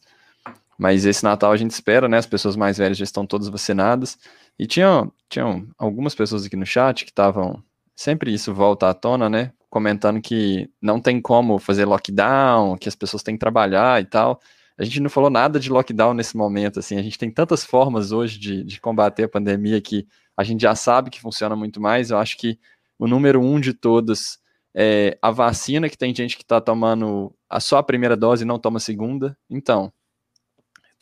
Mas 0.79 1.05
esse 1.05 1.23
Natal 1.25 1.53
a 1.53 1.57
gente 1.57 1.73
espera, 1.73 2.09
né? 2.09 2.17
As 2.17 2.27
pessoas 2.27 2.57
mais 2.57 2.79
velhas 2.79 2.97
já 2.97 3.05
estão 3.05 3.27
todas 3.27 3.49
vacinadas. 3.49 4.17
E 4.59 4.67
tinham, 4.67 5.13
tinham 5.29 5.67
algumas 5.77 6.15
pessoas 6.15 6.47
aqui 6.47 6.57
no 6.57 6.65
chat 6.65 7.05
que 7.05 7.11
estavam. 7.11 7.63
Sempre 7.95 8.33
isso 8.33 8.55
volta 8.55 8.89
à 8.89 8.95
tona, 8.95 9.29
né? 9.29 9.53
Comentando 9.71 10.21
que 10.21 10.71
não 10.81 11.01
tem 11.01 11.21
como 11.21 11.59
fazer 11.59 11.85
lockdown, 11.85 12.77
que 12.77 12.89
as 12.89 12.95
pessoas 12.95 13.23
têm 13.23 13.35
que 13.35 13.41
trabalhar 13.41 14.01
e 14.01 14.07
tal. 14.07 14.41
A 14.79 14.85
gente 14.85 15.01
não 15.01 15.11
falou 15.11 15.29
nada 15.31 15.59
de 15.59 15.71
lockdown 15.71 16.15
nesse 16.15 16.37
momento, 16.37 16.79
assim, 16.79 16.97
a 16.97 17.03
gente 17.03 17.19
tem 17.19 17.31
tantas 17.31 17.65
formas 17.65 18.13
hoje 18.13 18.39
de, 18.39 18.63
de 18.65 18.81
combater 18.81 19.25
a 19.25 19.29
pandemia 19.29 19.81
que 19.81 20.07
a 20.37 20.45
gente 20.45 20.63
já 20.63 20.75
sabe 20.75 21.11
que 21.11 21.21
funciona 21.21 21.57
muito 21.57 21.81
mais. 21.81 22.11
Eu 22.11 22.19
acho 22.19 22.39
que 22.39 22.59
o 22.99 23.07
número 23.09 23.41
um 23.41 23.61
de 23.61 23.75
todos 23.75 24.39
é 24.75 25.19
a 25.21 25.31
vacina, 25.31 25.89
que 25.89 25.99
tem 25.99 26.15
gente 26.15 26.37
que 26.37 26.45
está 26.45 26.61
tomando 26.61 27.35
a 27.51 27.59
só 27.59 27.79
a 27.79 27.83
primeira 27.83 28.17
dose 28.17 28.45
e 28.45 28.47
não 28.47 28.59
toma 28.59 28.77
a 28.77 28.81
segunda. 28.81 29.37
Então, 29.51 29.93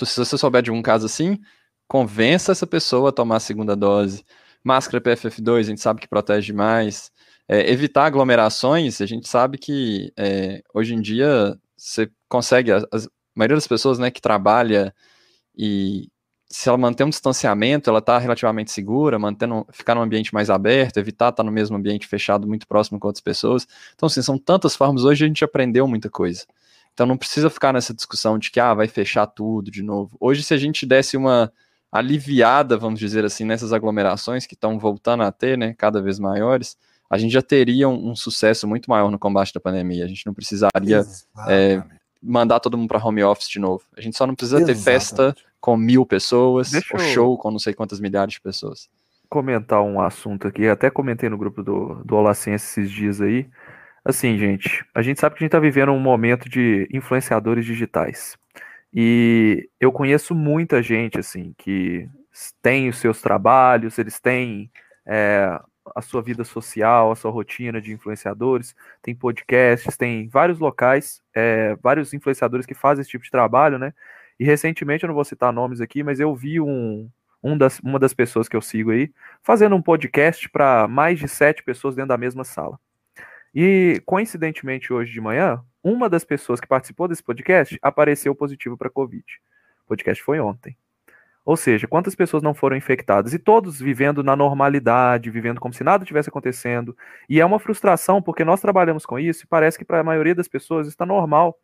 se 0.02 0.18
você 0.18 0.38
souber 0.38 0.62
de 0.62 0.70
um 0.70 0.80
caso 0.80 1.06
assim, 1.06 1.38
convença 1.86 2.52
essa 2.52 2.66
pessoa 2.66 3.10
a 3.10 3.12
tomar 3.12 3.36
a 3.36 3.40
segunda 3.40 3.76
dose. 3.76 4.24
Máscara 4.64 5.00
PFF2, 5.00 5.58
a 5.58 5.62
gente 5.62 5.80
sabe 5.80 6.00
que 6.00 6.08
protege 6.08 6.52
mais. 6.52 7.12
É, 7.48 7.70
evitar 7.70 8.06
aglomerações, 8.06 9.00
a 9.00 9.06
gente 9.06 9.28
sabe 9.28 9.56
que 9.58 10.12
é, 10.16 10.62
hoje 10.74 10.94
em 10.94 11.00
dia 11.00 11.56
você 11.76 12.10
consegue, 12.28 12.72
a, 12.72 12.78
a, 12.78 12.98
maioria 13.34 13.56
das 13.56 13.68
pessoas 13.68 13.98
né, 13.98 14.10
que 14.10 14.20
trabalha 14.20 14.94
e 15.56 16.08
se 16.48 16.68
ela 16.68 16.78
manter 16.78 17.04
um 17.04 17.10
distanciamento, 17.10 17.90
ela 17.90 17.98
está 17.98 18.18
relativamente 18.18 18.70
segura, 18.70 19.18
mantendo, 19.18 19.66
ficar 19.72 19.94
num 19.94 20.02
ambiente 20.02 20.32
mais 20.32 20.48
aberto, 20.48 20.96
evitar 20.98 21.30
estar 21.30 21.42
tá 21.42 21.42
no 21.42 21.50
mesmo 21.50 21.76
ambiente 21.76 22.06
fechado, 22.06 22.46
muito 22.46 22.66
próximo 22.66 23.00
com 23.00 23.08
outras 23.08 23.22
pessoas. 23.22 23.66
Então, 23.94 24.06
assim, 24.06 24.22
são 24.22 24.38
tantas 24.38 24.76
formas, 24.76 25.04
hoje 25.04 25.24
a 25.24 25.28
gente 25.28 25.44
aprendeu 25.44 25.88
muita 25.88 26.08
coisa. 26.08 26.44
Então 26.96 27.04
não 27.06 27.18
precisa 27.18 27.50
ficar 27.50 27.74
nessa 27.74 27.92
discussão 27.92 28.38
de 28.38 28.50
que 28.50 28.58
ah, 28.58 28.72
vai 28.72 28.88
fechar 28.88 29.26
tudo 29.26 29.70
de 29.70 29.82
novo. 29.82 30.16
Hoje, 30.18 30.42
se 30.42 30.54
a 30.54 30.56
gente 30.56 30.86
desse 30.86 31.14
uma 31.14 31.52
aliviada, 31.92 32.78
vamos 32.78 32.98
dizer 32.98 33.22
assim, 33.24 33.44
nessas 33.44 33.72
aglomerações 33.72 34.46
que 34.46 34.54
estão 34.54 34.78
voltando 34.78 35.22
a 35.22 35.30
ter, 35.30 35.58
né, 35.58 35.74
cada 35.76 36.00
vez 36.00 36.18
maiores, 36.18 36.76
a 37.08 37.18
gente 37.18 37.32
já 37.32 37.42
teria 37.42 37.88
um, 37.88 38.10
um, 38.10 38.16
sucesso 38.16 38.66
muito 38.66 38.90
maior 38.90 39.10
no 39.10 39.18
combate 39.18 39.52
da 39.52 39.60
pandemia. 39.60 40.04
A 40.04 40.08
gente 40.08 40.26
não 40.26 40.34
precisaria 40.34 41.02
é, 41.48 41.82
mandar 42.22 42.60
todo 42.60 42.76
mundo 42.76 42.88
para 42.88 43.04
home 43.04 43.22
office 43.22 43.48
de 43.48 43.58
novo. 43.58 43.84
A 43.96 44.00
gente 44.00 44.16
só 44.16 44.26
não 44.26 44.34
precisa 44.34 44.58
Exatamente. 44.58 44.84
ter 44.84 44.90
festa 44.90 45.36
com 45.60 45.76
mil 45.76 46.04
pessoas, 46.04 46.70
Deixa 46.70 46.96
ou 46.96 47.02
eu... 47.02 47.08
show 47.08 47.38
com 47.38 47.50
não 47.50 47.58
sei 47.58 47.74
quantas 47.74 48.00
milhares 48.00 48.34
de 48.34 48.40
pessoas. 48.40 48.88
Comentar 49.28 49.82
um 49.82 50.00
assunto 50.00 50.46
aqui, 50.46 50.68
até 50.68 50.90
comentei 50.90 51.28
no 51.28 51.38
grupo 51.38 51.62
do, 51.62 52.02
do 52.04 52.16
Olá 52.16 52.34
Ciência 52.34 52.80
esses 52.80 52.90
dias 52.90 53.20
aí. 53.20 53.48
Assim, 54.04 54.38
gente, 54.38 54.84
a 54.94 55.02
gente 55.02 55.18
sabe 55.18 55.34
que 55.34 55.42
a 55.42 55.44
gente 55.44 55.48
está 55.48 55.58
vivendo 55.58 55.90
um 55.90 55.98
momento 55.98 56.48
de 56.48 56.88
influenciadores 56.92 57.64
digitais. 57.64 58.36
E 58.94 59.68
eu 59.80 59.90
conheço 59.90 60.34
muita 60.34 60.80
gente, 60.80 61.18
assim, 61.18 61.52
que 61.58 62.08
tem 62.62 62.88
os 62.88 62.98
seus 62.98 63.20
trabalhos, 63.20 63.98
eles 63.98 64.20
têm 64.20 64.70
é, 65.04 65.60
a 65.94 66.02
sua 66.02 66.22
vida 66.22 66.44
social, 66.44 67.12
a 67.12 67.16
sua 67.16 67.30
rotina 67.30 67.80
de 67.80 67.92
influenciadores, 67.92 68.74
tem 69.02 69.14
podcasts, 69.14 69.96
tem 69.96 70.28
vários 70.28 70.58
locais, 70.58 71.22
é, 71.34 71.76
vários 71.76 72.12
influenciadores 72.12 72.66
que 72.66 72.74
fazem 72.74 73.02
esse 73.02 73.10
tipo 73.10 73.24
de 73.24 73.30
trabalho, 73.30 73.78
né? 73.78 73.92
E 74.38 74.44
recentemente, 74.44 75.04
eu 75.04 75.08
não 75.08 75.14
vou 75.14 75.24
citar 75.24 75.52
nomes 75.52 75.80
aqui, 75.80 76.02
mas 76.02 76.20
eu 76.20 76.34
vi 76.34 76.60
um, 76.60 77.08
um 77.42 77.56
das, 77.56 77.78
uma 77.80 77.98
das 77.98 78.12
pessoas 78.12 78.48
que 78.48 78.56
eu 78.56 78.60
sigo 78.60 78.90
aí 78.90 79.12
fazendo 79.42 79.76
um 79.76 79.82
podcast 79.82 80.48
para 80.48 80.86
mais 80.88 81.18
de 81.18 81.28
sete 81.28 81.62
pessoas 81.62 81.94
dentro 81.94 82.08
da 82.08 82.18
mesma 82.18 82.44
sala. 82.44 82.78
E, 83.54 84.02
coincidentemente, 84.04 84.92
hoje 84.92 85.12
de 85.12 85.20
manhã, 85.20 85.62
uma 85.82 86.10
das 86.10 86.24
pessoas 86.24 86.60
que 86.60 86.66
participou 86.66 87.08
desse 87.08 87.22
podcast 87.22 87.78
apareceu 87.80 88.34
positivo 88.34 88.76
para 88.76 88.90
Covid. 88.90 89.24
O 89.84 89.88
podcast 89.88 90.22
foi 90.22 90.40
ontem. 90.40 90.76
Ou 91.46 91.56
seja, 91.56 91.86
quantas 91.86 92.16
pessoas 92.16 92.42
não 92.42 92.52
foram 92.52 92.76
infectadas? 92.76 93.32
E 93.32 93.38
todos 93.38 93.78
vivendo 93.78 94.20
na 94.20 94.34
normalidade, 94.34 95.30
vivendo 95.30 95.60
como 95.60 95.72
se 95.72 95.84
nada 95.84 96.04
tivesse 96.04 96.28
acontecendo. 96.28 96.96
E 97.28 97.40
é 97.40 97.46
uma 97.46 97.60
frustração, 97.60 98.20
porque 98.20 98.44
nós 98.44 98.60
trabalhamos 98.60 99.06
com 99.06 99.16
isso 99.16 99.44
e 99.44 99.46
parece 99.46 99.78
que 99.78 99.84
para 99.84 100.00
a 100.00 100.04
maioria 100.04 100.34
das 100.34 100.48
pessoas 100.48 100.88
está 100.88 101.06
normal. 101.06 101.56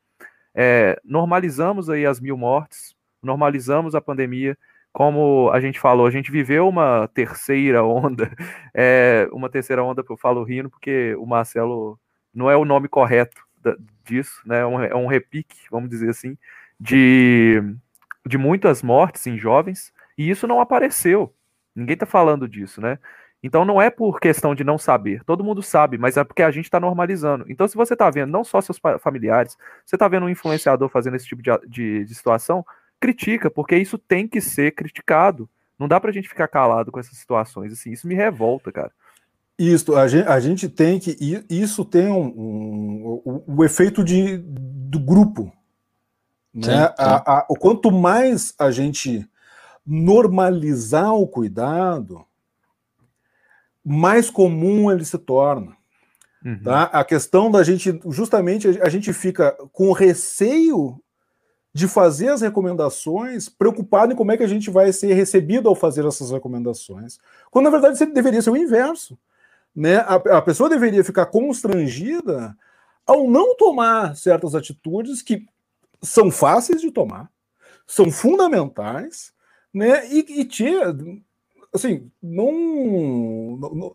É, 0.55 1.01
normalizamos 1.05 1.91
aí 1.91 2.07
as 2.07 2.21
mil 2.21 2.37
mortes, 2.37 2.95
normalizamos 3.21 3.97
a 3.97 4.01
pandemia. 4.01 4.57
Como 4.93 5.51
a 5.53 5.61
gente 5.61 5.81
falou, 5.81 6.07
a 6.07 6.11
gente 6.13 6.31
viveu 6.31 6.69
uma 6.69 7.09
terceira 7.09 7.83
onda. 7.85 8.31
É, 8.75 9.29
uma 9.33 9.51
terceira 9.51 9.83
onda, 9.85 10.03
eu 10.09 10.17
falo 10.17 10.45
rindo, 10.45 10.71
porque 10.71 11.15
o 11.17 11.27
Marcelo 11.27 11.99
não 12.33 12.51
é 12.51 12.57
o 12.57 12.65
nome 12.65 12.89
correto 12.89 13.43
disso, 14.05 14.41
né? 14.47 14.61
É 14.61 14.93
é 14.93 14.97
um 14.97 15.07
repique, 15.07 15.57
vamos 15.71 15.91
dizer 15.91 16.09
assim, 16.09 16.39
de 16.81 17.63
de 18.27 18.39
muitas 18.39 18.83
mortes 18.83 19.27
em 19.27 19.37
jovens, 19.37 19.93
e 20.17 20.29
isso 20.31 20.47
não 20.47 20.61
apareceu. 20.61 21.35
Ninguém 21.75 21.95
está 21.95 22.07
falando 22.07 22.49
disso, 22.49 22.81
né? 22.81 22.99
Então 23.43 23.65
não 23.65 23.83
é 23.83 23.91
por 23.91 24.21
questão 24.21 24.55
de 24.55 24.63
não 24.63 24.79
saber, 24.79 25.25
todo 25.25 25.43
mundo 25.43 25.63
sabe, 25.63 25.99
mas 25.99 26.17
é 26.17 26.23
porque 26.23 26.43
a 26.43 26.51
gente 26.51 26.67
está 26.67 26.79
normalizando. 26.79 27.45
Então, 27.49 27.67
se 27.67 27.75
você 27.75 27.95
está 27.95 28.09
vendo 28.09 28.31
não 28.31 28.45
só 28.45 28.61
seus 28.61 28.79
familiares, 29.01 29.57
você 29.85 29.97
está 29.97 30.07
vendo 30.07 30.27
um 30.27 30.29
influenciador 30.29 30.89
fazendo 30.89 31.17
esse 31.17 31.27
tipo 31.27 31.43
de, 31.43 31.51
de, 31.67 32.05
de, 32.05 32.15
situação, 32.15 32.65
critica, 33.01 33.51
porque 33.51 33.77
isso 33.77 33.99
tem 33.99 34.29
que 34.29 34.41
ser 34.41 34.73
criticado. 34.73 35.51
Não 35.77 35.89
dá 35.89 35.99
para 35.99 36.11
a 36.11 36.13
gente 36.13 36.29
ficar 36.29 36.47
calado 36.47 36.93
com 36.93 37.01
essas 37.01 37.19
situações. 37.19 37.73
Assim, 37.73 37.91
isso 37.91 38.07
me 38.07 38.15
revolta, 38.15 38.71
cara. 38.71 38.93
Isso, 39.59 39.97
a 39.97 40.07
gente, 40.07 40.29
a 40.29 40.39
gente 40.39 40.69
tem 40.69 41.01
que. 41.01 41.17
Isso 41.51 41.85
tem 41.85 42.09
um, 42.09 42.27
um, 42.27 43.23
um, 43.27 43.57
o 43.59 43.65
efeito 43.65 44.05
de, 44.05 44.39
do 44.39 45.01
grupo. 45.01 45.53
Né? 46.55 46.63
Sim, 46.65 46.71
sim. 46.71 46.95
A, 46.99 47.39
a, 47.39 47.47
o 47.49 47.57
quanto 47.57 47.91
mais 47.91 48.55
a 48.59 48.71
gente 48.71 49.29
normalizar 49.87 51.15
o 51.15 51.27
cuidado, 51.27 52.25
mais 53.85 54.31
comum 54.31 54.91
ele 54.91 55.05
se 55.05 55.19
torna. 55.19 55.77
Uhum. 56.45 56.63
Tá? 56.63 56.85
A 56.85 57.05
questão 57.05 57.51
da 57.51 57.63
gente, 57.63 58.01
justamente, 58.11 58.81
a 58.81 58.89
gente 58.89 59.13
fica 59.13 59.57
com 59.73 59.93
receio 59.93 61.01
de 61.75 61.89
fazer 61.89 62.29
as 62.29 62.43
recomendações, 62.43 63.49
preocupado 63.49 64.13
em 64.13 64.17
como 64.17 64.31
é 64.31 64.37
que 64.37 64.43
a 64.43 64.49
gente 64.49 64.71
vai 64.71 64.93
ser 64.93 65.15
recebido 65.15 65.69
ao 65.69 65.75
fazer 65.75 66.05
essas 66.05 66.31
recomendações, 66.31 67.19
quando 67.51 67.65
na 67.65 67.71
verdade 67.71 68.05
deveria 68.13 68.43
ser 68.43 68.51
o 68.51 68.57
inverso. 68.57 69.19
Né? 69.75 69.97
A, 69.97 70.15
a 70.15 70.43
pessoa 70.43 70.69
deveria 70.69 71.03
ficar 71.03 71.27
constrangida 71.27 72.55
ao 73.07 73.29
não 73.29 73.57
tomar 73.57 74.15
certas 74.17 74.55
atitudes 74.55 75.23
que 75.23 75.47
são 76.03 76.31
fáceis 76.31 76.81
de 76.81 76.91
tomar, 76.91 77.31
são 77.87 78.11
fundamentais, 78.11 79.33
né? 79.73 80.07
E, 80.09 80.41
e 80.41 80.45
tinha, 80.45 80.95
assim, 81.73 82.11
não, 82.23 82.53
não, 83.59 83.95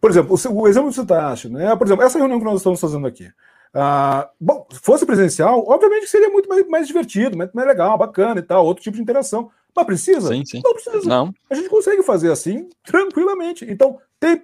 por 0.00 0.10
exemplo, 0.10 0.34
o, 0.34 0.52
o 0.60 0.68
exemplo 0.68 0.90
que 0.90 0.96
você 0.96 1.12
acha, 1.14 1.48
né? 1.48 1.74
Por 1.76 1.86
exemplo, 1.86 2.04
essa 2.04 2.18
reunião 2.18 2.38
que 2.38 2.44
nós 2.44 2.56
estamos 2.56 2.80
fazendo 2.80 3.06
aqui. 3.06 3.30
Ah, 3.72 4.30
bom, 4.40 4.66
se 4.70 4.80
fosse 4.80 5.04
presencial, 5.04 5.64
obviamente 5.68 6.06
seria 6.06 6.30
muito 6.30 6.48
mais, 6.48 6.66
mais 6.68 6.86
divertido, 6.86 7.36
muito 7.36 7.52
mais 7.52 7.68
legal, 7.68 7.98
bacana 7.98 8.40
e 8.40 8.42
tal, 8.42 8.64
outro 8.64 8.82
tipo 8.82 8.96
de 8.96 9.02
interação. 9.02 9.50
Mas 9.74 9.86
precisa? 9.86 10.28
Sim, 10.28 10.44
sim. 10.44 10.60
Não 10.64 10.72
precisa. 10.72 11.08
Não. 11.08 11.32
A 11.48 11.54
gente 11.54 11.68
consegue 11.68 12.02
fazer 12.02 12.32
assim 12.32 12.68
tranquilamente. 12.82 13.64
Então, 13.68 13.98
tem 14.18 14.42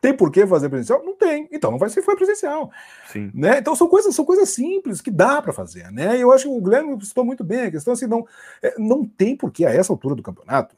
tem 0.00 0.14
por 0.14 0.30
que 0.30 0.46
fazer 0.46 0.68
presencial? 0.68 1.04
Não 1.04 1.14
tem. 1.14 1.48
Então 1.52 1.70
não 1.70 1.78
vai 1.78 1.90
ser 1.90 2.02
foi 2.02 2.16
presencial. 2.16 2.70
Sim. 3.06 3.30
Né? 3.34 3.58
Então 3.58 3.76
são 3.76 3.86
coisas, 3.86 4.14
são 4.14 4.24
coisas 4.24 4.48
simples 4.48 5.00
que 5.00 5.10
dá 5.10 5.42
para 5.42 5.52
fazer. 5.52 5.90
Né? 5.92 6.16
E 6.16 6.20
eu 6.22 6.32
acho 6.32 6.44
que 6.44 6.50
o 6.50 6.60
Guilherme 6.60 7.04
citou 7.04 7.24
muito 7.24 7.44
bem 7.44 7.62
a 7.62 7.70
questão 7.70 7.92
assim, 7.92 8.06
não, 8.06 8.26
é, 8.62 8.74
não 8.78 9.04
tem 9.04 9.36
por 9.36 9.50
que 9.50 9.66
a 9.66 9.70
essa 9.70 9.92
altura 9.92 10.14
do 10.14 10.22
campeonato 10.22 10.74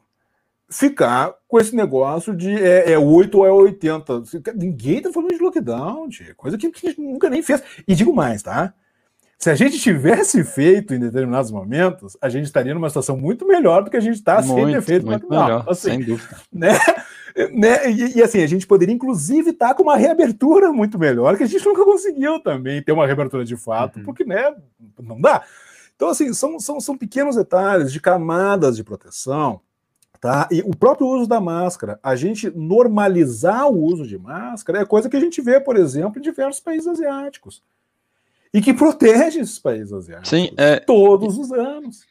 ficar 0.68 1.35
com 1.47 1.61
esse 1.61 1.77
negócio 1.77 2.35
de 2.35 2.51
é, 2.51 2.93
é 2.93 2.99
8 2.99 3.39
ou 3.39 3.47
é 3.47 3.53
80. 3.53 4.23
Ninguém 4.55 5.03
tá 5.03 5.12
falando 5.12 5.33
de 5.33 5.43
lockdown, 5.43 6.09
tia, 6.09 6.35
coisa 6.35 6.59
que, 6.59 6.70
que 6.70 6.87
a 6.87 6.91
gente 6.91 7.01
nunca 7.01 7.31
nem 7.31 7.43
fez. 7.43 7.62
E 7.87 7.95
digo 7.95 8.12
mais, 8.12 8.43
tá? 8.43 8.75
Se 9.39 9.51
a 9.51 9.57
gente 9.57 9.79
tivesse 9.79 10.45
feito 10.45 10.95
em 10.95 11.01
determinados 11.01 11.51
momentos, 11.51 12.16
a 12.23 12.29
gente 12.29 12.45
estaria 12.45 12.73
numa 12.73 12.89
situação 12.89 13.16
muito 13.16 13.45
melhor 13.45 13.83
do 13.83 13.91
que 13.91 13.97
a 13.97 14.01
gente 14.01 14.14
está 14.14 14.41
sem 14.41 14.66
ter 14.66 14.83
feito. 14.83 15.05
Muito 15.05 15.29
melhor, 15.29 15.64
assim, 15.68 15.91
sem 15.91 16.01
dúvida. 16.01 16.37
Né? 16.53 16.68
Né? 17.53 17.91
E, 17.91 18.18
e, 18.18 18.22
assim, 18.22 18.43
a 18.43 18.47
gente 18.47 18.66
poderia 18.66 18.95
inclusive 18.95 19.51
estar 19.51 19.68
tá 19.68 19.74
com 19.74 19.83
uma 19.83 19.97
reabertura 19.97 20.72
muito 20.72 20.99
melhor, 20.99 21.37
que 21.37 21.43
a 21.43 21.47
gente 21.47 21.64
nunca 21.64 21.85
conseguiu 21.85 22.41
também 22.41 22.83
ter 22.83 22.93
uma 22.93 23.07
reabertura 23.07 23.45
de 23.45 23.57
fato, 23.57 23.99
uhum. 23.99 24.05
porque 24.05 24.24
né, 24.24 24.55
não 25.01 25.20
dá. 25.20 25.43
Então, 25.97 26.09
assim, 26.09 26.33
são, 26.35 26.59
são, 26.59 26.80
são 26.80 26.97
pequenos 26.97 27.37
detalhes 27.37 27.93
de 27.93 28.01
camadas 28.01 28.76
de 28.76 28.85
proteção. 28.85 29.61
Tá? 30.20 30.49
E 30.53 30.61
o 30.61 30.76
próprio 30.76 31.09
uso 31.09 31.28
da 31.28 31.41
máscara, 31.41 31.99
a 32.01 32.14
gente 32.14 32.49
normalizar 32.51 33.68
o 33.68 33.83
uso 33.83 34.07
de 34.07 34.16
máscara 34.16 34.78
é 34.78 34.85
coisa 34.85 35.09
que 35.09 35.16
a 35.16 35.20
gente 35.20 35.41
vê, 35.41 35.59
por 35.59 35.76
exemplo, 35.76 36.18
em 36.18 36.22
diversos 36.22 36.61
países 36.61 36.87
asiáticos. 36.87 37.61
E 38.55 38.61
que 38.61 38.72
protege 38.72 39.41
esses 39.41 39.59
países 39.59 39.93
asiáticos 39.93 40.28
Sim, 40.28 40.51
é... 40.57 40.78
todos 40.78 41.39
os 41.39 41.51
anos. 41.51 42.07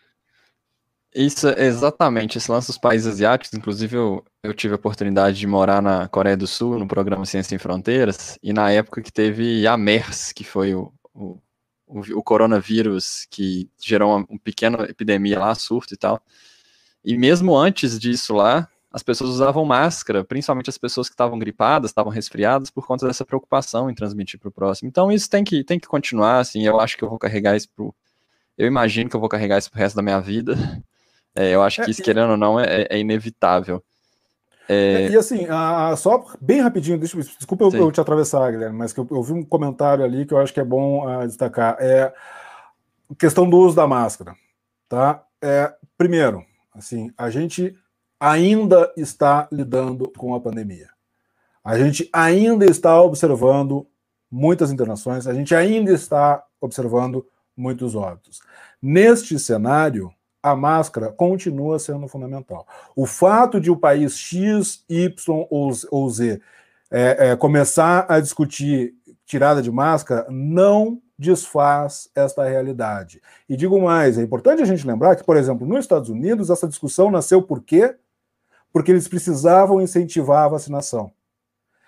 Isso, 1.14 1.49
exatamente, 1.49 2.38
esse 2.38 2.49
lance 2.49 2.68
dos 2.68 2.78
países 2.78 3.05
asiáticos, 3.05 3.53
inclusive 3.57 3.97
eu, 3.97 4.24
eu 4.43 4.53
tive 4.53 4.74
a 4.74 4.78
oportunidade 4.78 5.38
de 5.38 5.45
morar 5.45 5.82
na 5.82 6.07
Coreia 6.07 6.38
do 6.38 6.47
Sul, 6.47 6.80
no 6.80 6.88
programa 6.88 7.26
Ciência 7.26 7.49
Sem 7.49 7.57
Fronteiras, 7.57 8.39
e 8.41 8.53
na 8.53 8.72
época 8.72 9.01
que 9.01 9.12
teve 9.12 9.68
a 9.68 9.76
MERS, 9.76 10.32
que 10.32 10.45
foi 10.45 10.74
o, 10.74 10.93
o, 11.14 11.38
o, 11.86 12.24
coronavírus 12.24 13.28
que 13.30 13.70
gerou 13.78 14.16
uma, 14.16 14.26
uma 14.30 14.39
pequena 14.39 14.86
epidemia 14.86 15.38
lá, 15.38 15.53
surto 15.53 15.93
e 15.93 15.97
tal, 15.97 16.22
e 17.03 17.18
mesmo 17.18 17.57
antes 17.57 17.99
disso 17.99 18.34
lá, 18.34 18.70
as 18.89 19.03
pessoas 19.03 19.32
usavam 19.32 19.66
máscara, 19.66 20.24
principalmente 20.24 20.70
as 20.70 20.78
pessoas 20.78 21.09
que 21.09 21.14
estavam 21.14 21.38
gripadas, 21.38 21.91
estavam 21.91 22.12
resfriadas, 22.12 22.70
por 22.70 22.88
conta 22.88 23.05
dessa 23.05 23.26
preocupação 23.26 23.89
em 23.89 23.93
transmitir 23.93 24.39
para 24.39 24.49
o 24.49 24.51
próximo. 24.51 24.88
Então 24.88 25.12
isso 25.12 25.30
tem 25.30 25.43
que, 25.43 25.62
tem 25.64 25.78
que 25.80 25.88
continuar, 25.88 26.39
assim, 26.39 26.66
eu 26.66 26.80
acho 26.80 26.97
que 26.97 27.03
eu 27.03 27.09
vou 27.09 27.20
carregar 27.20 27.57
isso 27.57 27.70
pro... 27.76 27.93
Eu 28.57 28.68
imagino 28.68 29.09
que 29.09 29.16
eu 29.16 29.20
vou 29.20 29.30
carregar 29.30 29.57
isso 29.57 29.72
pro 29.72 29.80
resto 29.80 29.95
da 29.95 30.01
minha 30.01 30.20
vida, 30.20 30.55
é, 31.36 31.51
eu 31.51 31.61
acho 31.61 31.84
que 31.84 31.91
isso, 31.91 32.03
querendo 32.03 32.32
ou 32.32 32.38
não, 32.38 32.59
é, 32.59 32.88
é 32.89 32.99
inevitável. 32.99 33.84
É... 34.67 35.09
E 35.09 35.17
assim, 35.17 35.47
a, 35.49 35.95
só 35.97 36.23
bem 36.39 36.61
rapidinho, 36.61 36.97
deixa, 36.97 37.17
desculpa 37.17 37.65
eu, 37.65 37.73
eu, 37.73 37.91
te 37.91 37.99
atravessar, 37.99 38.51
Guilherme, 38.51 38.77
mas 38.77 38.93
que 38.93 38.99
eu, 38.99 39.07
eu, 39.11 39.23
vi 39.23 39.34
um 39.34 39.43
comentário 39.43 40.03
ali 40.03 40.25
que 40.25 40.34
eu 40.34 40.38
acho 40.38 40.53
que 40.53 40.59
é 40.59 40.63
bom 40.63 41.05
uh, 41.05 41.27
destacar. 41.27 41.75
É 41.79 42.13
questão 43.17 43.49
do 43.49 43.57
uso 43.57 43.75
da 43.75 43.88
máscara, 43.88 44.36
tá? 44.88 45.23
É, 45.41 45.73
primeiro, 45.97 46.45
assim, 46.73 47.11
a 47.17 47.29
gente 47.29 47.75
ainda 48.19 48.91
está 48.95 49.47
lidando 49.51 50.09
com 50.17 50.34
a 50.34 50.39
pandemia. 50.39 50.89
A 51.63 51.77
gente 51.77 52.09
ainda 52.13 52.65
está 52.65 53.01
observando 53.01 53.88
muitas 54.29 54.71
internações, 54.71 55.27
a 55.27 55.34
gente 55.34 55.53
ainda 55.53 55.91
está 55.91 56.43
observando 56.59 57.27
muitos 57.57 57.95
óbitos. 57.95 58.39
Neste 58.82 59.38
cenário, 59.38 60.13
a 60.41 60.55
máscara 60.55 61.11
continua 61.11 61.77
sendo 61.79 62.07
fundamental. 62.07 62.67
O 62.95 63.05
fato 63.05 63.59
de 63.59 63.69
o 63.69 63.77
país 63.77 64.17
X, 64.17 64.83
Y 64.89 65.47
ou 65.49 66.09
Z 66.09 66.41
é, 66.89 67.29
é, 67.29 67.35
começar 67.35 68.05
a 68.09 68.19
discutir 68.19 68.93
tirada 69.25 69.61
de 69.61 69.71
máscara 69.71 70.27
não 70.29 71.01
desfaz 71.17 72.09
esta 72.15 72.43
realidade. 72.43 73.21
E 73.47 73.55
digo 73.55 73.79
mais, 73.79 74.17
é 74.17 74.23
importante 74.23 74.61
a 74.61 74.65
gente 74.65 74.85
lembrar 74.85 75.15
que, 75.15 75.23
por 75.23 75.37
exemplo, 75.37 75.65
nos 75.67 75.79
Estados 75.79 76.09
Unidos, 76.09 76.49
essa 76.49 76.67
discussão 76.67 77.11
nasceu 77.11 77.41
por 77.41 77.61
quê? 77.61 77.95
Porque 78.73 78.91
eles 78.91 79.07
precisavam 79.07 79.81
incentivar 79.81 80.45
a 80.45 80.49
vacinação. 80.49 81.11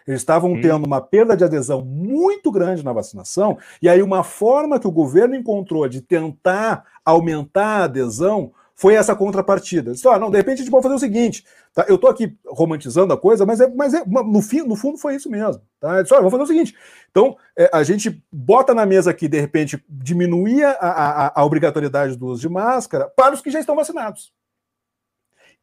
Eles 0.07 0.21
estavam 0.21 0.59
tendo 0.61 0.85
uma 0.85 1.01
perda 1.01 1.35
de 1.35 1.43
adesão 1.43 1.83
muito 1.83 2.51
grande 2.51 2.83
na 2.83 2.93
vacinação, 2.93 3.57
e 3.81 3.87
aí 3.87 4.01
uma 4.01 4.23
forma 4.23 4.79
que 4.79 4.87
o 4.87 4.91
governo 4.91 5.35
encontrou 5.35 5.87
de 5.87 6.01
tentar 6.01 6.85
aumentar 7.05 7.81
a 7.81 7.83
adesão 7.85 8.51
foi 8.75 8.95
essa 8.95 9.15
contrapartida. 9.15 9.91
Disse, 9.91 10.07
ah, 10.07 10.17
não, 10.17 10.31
de 10.31 10.37
repente 10.37 10.55
a 10.55 10.63
gente 10.63 10.71
pode 10.71 10.83
fazer 10.83 10.95
o 10.95 10.99
seguinte: 10.99 11.45
tá? 11.73 11.85
eu 11.87 11.95
estou 11.95 12.09
aqui 12.09 12.37
romantizando 12.45 13.13
a 13.13 13.17
coisa, 13.17 13.45
mas, 13.45 13.61
é, 13.61 13.67
mas 13.67 13.93
é, 13.93 14.03
no, 14.05 14.41
fim, 14.41 14.61
no 14.61 14.75
fundo 14.75 14.97
foi 14.97 15.15
isso 15.15 15.29
mesmo. 15.29 15.61
Tá? 15.79 16.01
Disse, 16.01 16.13
ah, 16.13 16.17
vamos 16.17 16.31
fazer 16.31 16.43
o 16.43 16.47
seguinte: 16.47 16.75
então 17.09 17.37
é, 17.57 17.69
a 17.71 17.83
gente 17.83 18.23
bota 18.31 18.73
na 18.73 18.85
mesa 18.85 19.11
aqui, 19.11 19.27
de 19.27 19.39
repente, 19.39 19.83
diminuir 19.87 20.63
a, 20.65 20.71
a, 20.79 21.41
a 21.41 21.45
obrigatoriedade 21.45 22.17
do 22.17 22.27
uso 22.27 22.41
de 22.41 22.49
máscara 22.49 23.07
para 23.15 23.33
os 23.33 23.41
que 23.41 23.51
já 23.51 23.59
estão 23.59 23.75
vacinados. 23.75 24.33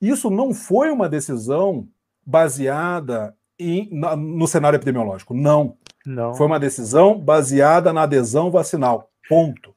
Isso 0.01 0.30
não 0.30 0.55
foi 0.55 0.91
uma 0.91 1.09
decisão 1.09 1.86
baseada 2.24 3.36
em, 3.61 3.89
na, 3.93 4.17
no 4.17 4.47
cenário 4.47 4.77
epidemiológico. 4.77 5.35
Não. 5.35 5.77
Não. 6.05 6.35
Foi 6.35 6.47
uma 6.47 6.59
decisão 6.59 7.19
baseada 7.19 7.93
na 7.93 8.03
adesão 8.03 8.51
vacinal. 8.51 9.11
Ponto. 9.29 9.75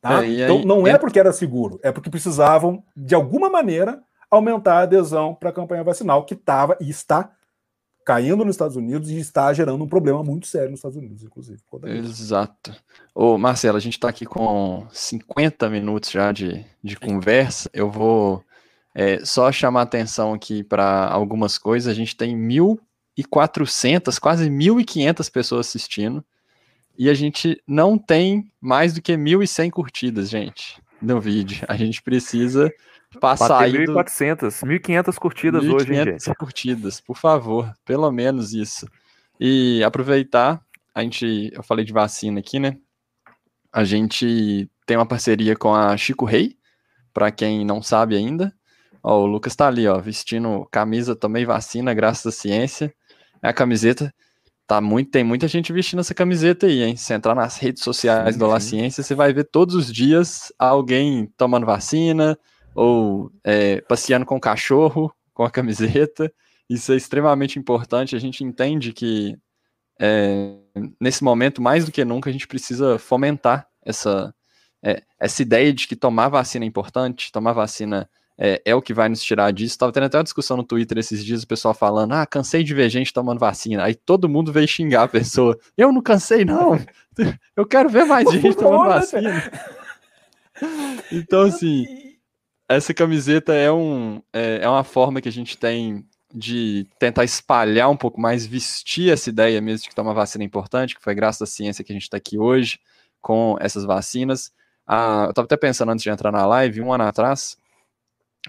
Tá? 0.00 0.24
É, 0.24 0.44
então 0.44 0.64
não 0.64 0.86
é 0.86 0.98
porque 0.98 1.18
era 1.18 1.32
seguro, 1.32 1.80
é 1.82 1.90
porque 1.90 2.10
precisavam, 2.10 2.84
de 2.94 3.14
alguma 3.14 3.48
maneira, 3.48 4.02
aumentar 4.30 4.74
a 4.74 4.82
adesão 4.82 5.34
para 5.34 5.48
a 5.48 5.52
campanha 5.52 5.82
vacinal, 5.82 6.24
que 6.24 6.34
estava 6.34 6.76
e 6.80 6.90
está 6.90 7.30
caindo 8.04 8.44
nos 8.44 8.54
Estados 8.54 8.76
Unidos 8.76 9.08
e 9.08 9.18
está 9.18 9.50
gerando 9.54 9.82
um 9.82 9.88
problema 9.88 10.22
muito 10.22 10.46
sério 10.46 10.70
nos 10.70 10.78
Estados 10.78 10.98
Unidos, 10.98 11.22
inclusive. 11.22 11.58
Exato. 11.84 12.74
Ô, 13.14 13.38
Marcelo, 13.38 13.78
a 13.78 13.80
gente 13.80 13.94
está 13.94 14.10
aqui 14.10 14.26
com 14.26 14.86
50 14.92 15.70
minutos 15.70 16.10
já 16.10 16.30
de, 16.30 16.64
de 16.82 16.96
conversa. 16.96 17.70
Eu 17.72 17.90
vou 17.90 18.44
é, 18.94 19.24
só 19.24 19.50
chamar 19.50 19.82
atenção 19.82 20.32
aqui 20.32 20.62
para 20.62 21.08
algumas 21.08 21.58
coisas, 21.58 21.88
a 21.88 21.94
gente 21.94 22.16
tem 22.16 22.36
1.400, 22.36 24.20
quase 24.20 24.48
1.500 24.48 25.30
pessoas 25.32 25.66
assistindo, 25.66 26.24
e 26.96 27.10
a 27.10 27.14
gente 27.14 27.60
não 27.66 27.98
tem 27.98 28.52
mais 28.60 28.94
do 28.94 29.02
que 29.02 29.14
1.100 29.14 29.70
curtidas, 29.70 30.30
gente, 30.30 30.80
no 31.02 31.20
vídeo. 31.20 31.64
A 31.66 31.76
gente 31.76 32.00
precisa 32.00 32.72
passar 33.20 33.62
aí 33.62 33.72
1.400, 33.72 34.64
1.500 34.64 35.18
curtidas 35.18 35.64
1, 35.64 35.74
hoje, 35.74 35.94
hein, 35.94 36.04
gente? 36.04 36.34
curtidas, 36.36 37.00
por 37.00 37.16
favor, 37.16 37.74
pelo 37.84 38.10
menos 38.12 38.52
isso. 38.52 38.86
E 39.40 39.82
aproveitar, 39.82 40.60
a 40.94 41.02
gente, 41.02 41.50
eu 41.52 41.64
falei 41.64 41.84
de 41.84 41.92
vacina 41.92 42.38
aqui, 42.38 42.60
né? 42.60 42.78
A 43.72 43.82
gente 43.82 44.70
tem 44.86 44.96
uma 44.96 45.06
parceria 45.06 45.56
com 45.56 45.74
a 45.74 45.96
Chico 45.96 46.24
Rei, 46.24 46.56
para 47.12 47.32
quem 47.32 47.64
não 47.64 47.82
sabe 47.82 48.16
ainda, 48.16 48.54
Ó, 49.04 49.22
o 49.22 49.26
Lucas 49.26 49.54
tá 49.54 49.68
ali, 49.68 49.86
ó, 49.86 49.98
vestindo 50.00 50.66
camisa, 50.72 51.14
tomei 51.14 51.44
vacina, 51.44 51.92
graças 51.92 52.26
à 52.26 52.32
ciência. 52.32 52.94
É 53.42 53.48
a 53.48 53.52
camiseta. 53.52 54.12
Tá 54.66 54.80
muito, 54.80 55.10
tem 55.10 55.22
muita 55.22 55.46
gente 55.46 55.70
vestindo 55.74 56.00
essa 56.00 56.14
camiseta 56.14 56.66
aí, 56.66 56.82
hein? 56.82 56.96
Se 56.96 57.12
entrar 57.12 57.34
nas 57.34 57.58
redes 57.58 57.82
sociais 57.82 58.32
sim, 58.32 58.38
do 58.38 58.46
La 58.46 58.58
Ciência, 58.58 59.02
você 59.02 59.14
vai 59.14 59.30
ver 59.30 59.44
todos 59.44 59.74
os 59.74 59.92
dias 59.92 60.50
alguém 60.58 61.30
tomando 61.36 61.66
vacina 61.66 62.38
ou 62.74 63.30
é, 63.44 63.82
passeando 63.82 64.24
com 64.24 64.36
o 64.36 64.40
cachorro 64.40 65.14
com 65.34 65.44
a 65.44 65.50
camiseta. 65.50 66.32
Isso 66.66 66.90
é 66.90 66.96
extremamente 66.96 67.58
importante. 67.58 68.16
A 68.16 68.18
gente 68.18 68.42
entende 68.42 68.94
que 68.94 69.36
é, 70.00 70.56
nesse 70.98 71.22
momento, 71.22 71.60
mais 71.60 71.84
do 71.84 71.92
que 71.92 72.02
nunca, 72.06 72.30
a 72.30 72.32
gente 72.32 72.48
precisa 72.48 72.98
fomentar 72.98 73.68
essa, 73.84 74.34
é, 74.82 75.02
essa 75.20 75.42
ideia 75.42 75.74
de 75.74 75.86
que 75.86 75.94
tomar 75.94 76.28
vacina 76.28 76.64
é 76.64 76.68
importante, 76.68 77.30
tomar 77.30 77.52
vacina 77.52 78.08
é, 78.38 78.60
é, 78.64 78.74
o 78.74 78.82
que 78.82 78.92
vai 78.92 79.08
nos 79.08 79.22
tirar 79.22 79.52
disso. 79.52 79.78
Tava 79.78 79.92
tendo 79.92 80.04
até 80.04 80.18
uma 80.18 80.24
discussão 80.24 80.56
no 80.56 80.64
Twitter 80.64 80.98
esses 80.98 81.24
dias, 81.24 81.42
o 81.42 81.46
pessoal 81.46 81.74
falando: 81.74 82.12
ah, 82.12 82.26
cansei 82.26 82.64
de 82.64 82.74
ver 82.74 82.88
gente 82.90 83.12
tomando 83.12 83.38
vacina. 83.38 83.84
Aí 83.84 83.94
todo 83.94 84.28
mundo 84.28 84.52
veio 84.52 84.66
xingar 84.66 85.04
a 85.04 85.08
pessoa. 85.08 85.58
Eu 85.76 85.92
não 85.92 86.02
cansei, 86.02 86.44
não. 86.44 86.78
Eu 87.56 87.66
quero 87.66 87.88
ver 87.88 88.04
mais 88.04 88.28
gente 88.30 88.56
tomando 88.56 88.88
vacina. 88.88 89.50
Então, 91.10 91.42
assim, 91.42 91.84
essa 92.68 92.94
camiseta 92.94 93.52
é, 93.52 93.72
um, 93.72 94.22
é, 94.32 94.60
é 94.62 94.68
uma 94.68 94.84
forma 94.84 95.20
que 95.20 95.28
a 95.28 95.32
gente 95.32 95.58
tem 95.58 96.06
de 96.32 96.86
tentar 96.98 97.24
espalhar 97.24 97.90
um 97.90 97.96
pouco 97.96 98.20
mais, 98.20 98.44
vestir 98.44 99.12
essa 99.12 99.30
ideia 99.30 99.60
mesmo 99.60 99.84
de 99.84 99.88
que 99.88 99.94
tomar 99.94 100.12
vacina 100.12 100.42
é 100.42 100.46
importante, 100.46 100.94
que 100.94 101.02
foi 101.02 101.14
graças 101.14 101.42
à 101.42 101.46
ciência 101.46 101.84
que 101.84 101.92
a 101.92 101.94
gente 101.94 102.04
está 102.04 102.16
aqui 102.16 102.38
hoje 102.38 102.78
com 103.20 103.56
essas 103.60 103.84
vacinas. 103.84 104.52
Ah, 104.86 105.24
eu 105.26 105.30
estava 105.30 105.46
até 105.46 105.56
pensando 105.56 105.92
antes 105.92 106.02
de 106.02 106.10
entrar 106.10 106.32
na 106.32 106.44
live, 106.44 106.80
um 106.80 106.92
ano 106.92 107.04
atrás, 107.04 107.56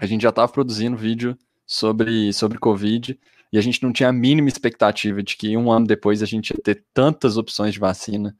a 0.00 0.06
gente 0.06 0.22
já 0.22 0.30
estava 0.30 0.50
produzindo 0.50 0.96
vídeo 0.96 1.36
sobre, 1.66 2.32
sobre 2.32 2.58
Covid 2.58 3.18
e 3.52 3.58
a 3.58 3.60
gente 3.60 3.82
não 3.82 3.92
tinha 3.92 4.08
a 4.08 4.12
mínima 4.12 4.48
expectativa 4.48 5.22
de 5.22 5.36
que 5.36 5.56
um 5.56 5.70
ano 5.70 5.86
depois 5.86 6.22
a 6.22 6.26
gente 6.26 6.50
ia 6.50 6.60
ter 6.62 6.84
tantas 6.92 7.36
opções 7.36 7.74
de 7.74 7.80
vacina. 7.80 8.36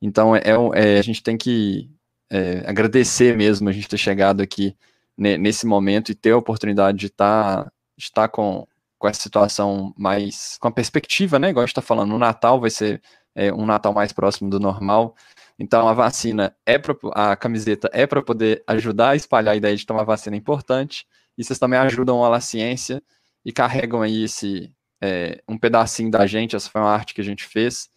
Então, 0.00 0.34
é, 0.34 0.42
é 0.74 0.98
a 0.98 1.02
gente 1.02 1.22
tem 1.22 1.36
que 1.36 1.90
é, 2.30 2.62
agradecer 2.66 3.36
mesmo 3.36 3.68
a 3.68 3.72
gente 3.72 3.88
ter 3.88 3.98
chegado 3.98 4.42
aqui 4.42 4.76
nesse 5.16 5.66
momento 5.66 6.12
e 6.12 6.14
ter 6.14 6.30
a 6.30 6.36
oportunidade 6.36 6.98
de 6.98 7.06
estar 7.06 7.64
tá, 7.64 7.72
de 7.96 8.04
estar 8.04 8.28
com, 8.28 8.64
com 8.96 9.08
essa 9.08 9.20
situação 9.20 9.92
mais, 9.98 10.56
com 10.60 10.68
a 10.68 10.72
perspectiva, 10.72 11.40
né, 11.40 11.50
igual 11.50 11.64
a 11.64 11.66
gente 11.66 11.72
está 11.72 11.82
falando, 11.82 12.14
o 12.14 12.18
Natal 12.18 12.60
vai 12.60 12.70
ser 12.70 13.02
é, 13.34 13.52
um 13.52 13.66
Natal 13.66 13.92
mais 13.92 14.12
próximo 14.12 14.48
do 14.48 14.60
normal, 14.60 15.16
então 15.58 15.88
a 15.88 15.92
vacina 15.92 16.54
é 16.64 16.78
pra, 16.78 16.94
a 17.14 17.34
camiseta 17.34 17.90
é 17.92 18.06
para 18.06 18.22
poder 18.22 18.62
ajudar 18.66 19.10
a 19.10 19.16
espalhar 19.16 19.54
a 19.54 19.56
ideia 19.56 19.76
de 19.76 19.84
tomar 19.84 20.04
vacina 20.04 20.36
é 20.36 20.38
importante. 20.38 21.06
E 21.36 21.42
vocês 21.42 21.58
também 21.58 21.78
ajudam 21.80 22.24
a 22.24 22.28
La 22.28 22.40
Ciência 22.40 23.02
e 23.44 23.52
carregam 23.52 24.02
aí 24.02 24.24
esse 24.24 24.72
é, 25.00 25.42
um 25.48 25.58
pedacinho 25.58 26.10
da 26.10 26.26
gente. 26.26 26.54
Essa 26.54 26.70
foi 26.70 26.80
uma 26.80 26.92
arte 26.92 27.14
que 27.14 27.20
a 27.20 27.24
gente 27.24 27.44
fez 27.44 27.88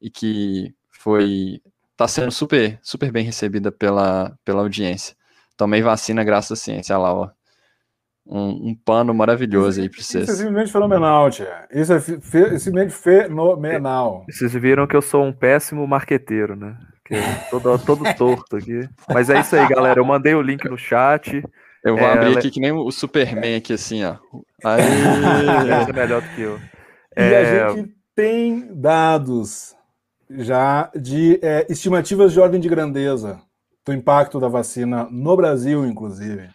e 0.00 0.10
que 0.10 0.74
foi 0.88 1.60
está 1.92 2.08
sendo 2.08 2.32
super 2.32 2.78
super 2.82 3.12
bem 3.12 3.24
recebida 3.24 3.70
pela, 3.70 4.36
pela 4.42 4.62
audiência. 4.62 5.14
Tomei 5.56 5.82
vacina 5.82 6.24
graças 6.24 6.58
à 6.58 6.62
ciência, 6.62 6.96
olha 6.96 7.02
lá, 7.02 7.14
ó. 7.14 7.30
Um, 8.32 8.68
um, 8.68 8.74
pano 8.74 9.12
maravilhoso 9.12 9.80
aí 9.80 9.88
para 9.88 10.00
vocês. 10.00 10.24
Isso 10.24 10.32
é 10.32 10.36
simplesmente 10.36 10.70
fenomenal, 10.70 11.30
tia. 11.30 11.66
Isso 11.72 11.92
é 11.92 11.98
simplesmente 11.98 12.92
fenomenal. 12.92 14.24
Vocês 14.30 14.52
viram 14.52 14.86
que 14.86 14.94
eu 14.94 15.02
sou 15.02 15.24
um 15.24 15.32
péssimo 15.32 15.84
marqueteiro, 15.86 16.54
né? 16.54 16.76
Todo, 17.50 17.78
todo 17.78 18.14
torto 18.14 18.56
aqui. 18.56 18.88
Mas 19.08 19.30
é 19.30 19.40
isso 19.40 19.56
aí, 19.56 19.68
galera. 19.68 20.00
Eu 20.00 20.04
mandei 20.04 20.34
o 20.34 20.42
link 20.42 20.64
no 20.68 20.78
chat. 20.78 21.42
Eu 21.82 21.96
vou 21.96 22.06
é, 22.06 22.12
abrir 22.12 22.38
aqui 22.38 22.50
que 22.50 22.60
nem 22.60 22.72
o 22.72 22.90
Superman 22.90 23.56
aqui, 23.56 23.72
assim, 23.72 24.04
ó. 24.04 24.16
Aí... 24.64 24.82
é 25.88 25.92
melhor 25.92 26.22
do 26.22 26.28
que 26.34 26.40
eu. 26.42 26.60
É... 27.16 27.30
E 27.30 27.34
a 27.34 27.40
é, 27.40 27.70
gente 27.74 27.94
tem 28.14 28.68
dados 28.74 29.74
já 30.30 30.90
de 30.94 31.40
é, 31.42 31.66
estimativas 31.68 32.32
de 32.32 32.40
ordem 32.40 32.60
de 32.60 32.68
grandeza 32.68 33.40
do 33.84 33.92
impacto 33.92 34.38
da 34.38 34.48
vacina 34.48 35.08
no 35.10 35.36
Brasil, 35.36 35.86
inclusive, 35.86 36.48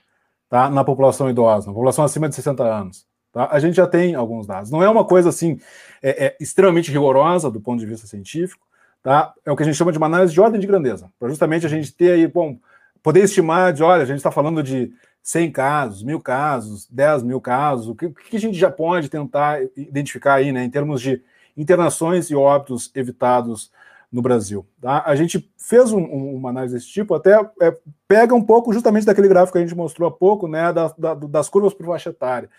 tá? 0.50 0.70
na 0.70 0.84
população 0.84 1.30
idosa, 1.30 1.68
na 1.68 1.74
população 1.74 2.06
acima 2.06 2.30
de 2.30 2.36
60 2.36 2.64
anos. 2.64 3.06
Tá? 3.34 3.50
A 3.52 3.60
gente 3.60 3.76
já 3.76 3.88
tem 3.88 4.16
alguns 4.16 4.48
dados. 4.48 4.72
Não 4.72 4.82
é 4.82 4.90
uma 4.90 5.04
coisa 5.04 5.30
assim 5.30 5.60
é, 6.02 6.28
é 6.28 6.38
extremamente 6.40 6.92
rigorosa 6.92 7.52
do 7.52 7.60
ponto 7.60 7.80
de 7.80 7.86
vista 7.86 8.08
científico, 8.08 8.65
Tá? 9.06 9.36
É 9.46 9.52
o 9.52 9.56
que 9.56 9.62
a 9.62 9.66
gente 9.68 9.76
chama 9.76 9.92
de 9.92 10.00
uma 10.00 10.08
análise 10.08 10.34
de 10.34 10.42
ordem 10.42 10.60
de 10.60 10.66
grandeza, 10.66 11.12
para 11.20 11.30
justamente 11.30 11.64
a 11.64 11.70
gente 11.70 11.94
ter 11.94 12.14
aí, 12.14 12.28
bom, 12.28 12.58
poder 13.04 13.24
estimar 13.24 13.72
de, 13.72 13.84
olha, 13.84 14.02
a 14.02 14.06
gente 14.06 14.18
está 14.18 14.32
falando 14.32 14.64
de 14.64 14.92
100 15.22 15.52
casos, 15.52 16.02
mil 16.02 16.20
casos, 16.20 16.88
10 16.90 17.22
mil 17.22 17.40
casos, 17.40 17.88
o 17.88 17.94
que, 17.94 18.08
o 18.08 18.14
que 18.16 18.36
a 18.36 18.40
gente 18.40 18.58
já 18.58 18.72
pode 18.72 19.08
tentar 19.08 19.62
identificar 19.78 20.34
aí, 20.34 20.52
né, 20.52 20.64
em 20.64 20.72
termos 20.72 21.02
de 21.02 21.22
internações 21.56 22.32
e 22.32 22.36
óbitos 22.36 22.90
evitados 22.96 23.72
no 24.12 24.24
Brasil. 24.24 24.66
Tá? 24.82 25.04
A 25.06 25.16
gente 25.16 25.54
fez 25.56 25.92
um, 25.92 26.02
um, 26.02 26.36
uma 26.38 26.50
análise 26.50 26.74
desse 26.74 26.88
tipo, 26.88 27.14
até 27.14 27.40
é, 27.62 27.78
pega 28.08 28.34
um 28.34 28.44
pouco 28.44 28.74
justamente 28.74 29.06
daquele 29.06 29.28
gráfico 29.28 29.52
que 29.52 29.60
a 29.60 29.68
gente 29.68 29.78
mostrou 29.78 30.10
há 30.10 30.12
pouco, 30.12 30.48
né, 30.48 30.74
da, 30.74 30.88
da, 30.98 31.14
das 31.14 31.48
curvas 31.48 31.76
por 31.76 31.86
faixa 31.86 32.10
etária. 32.10 32.50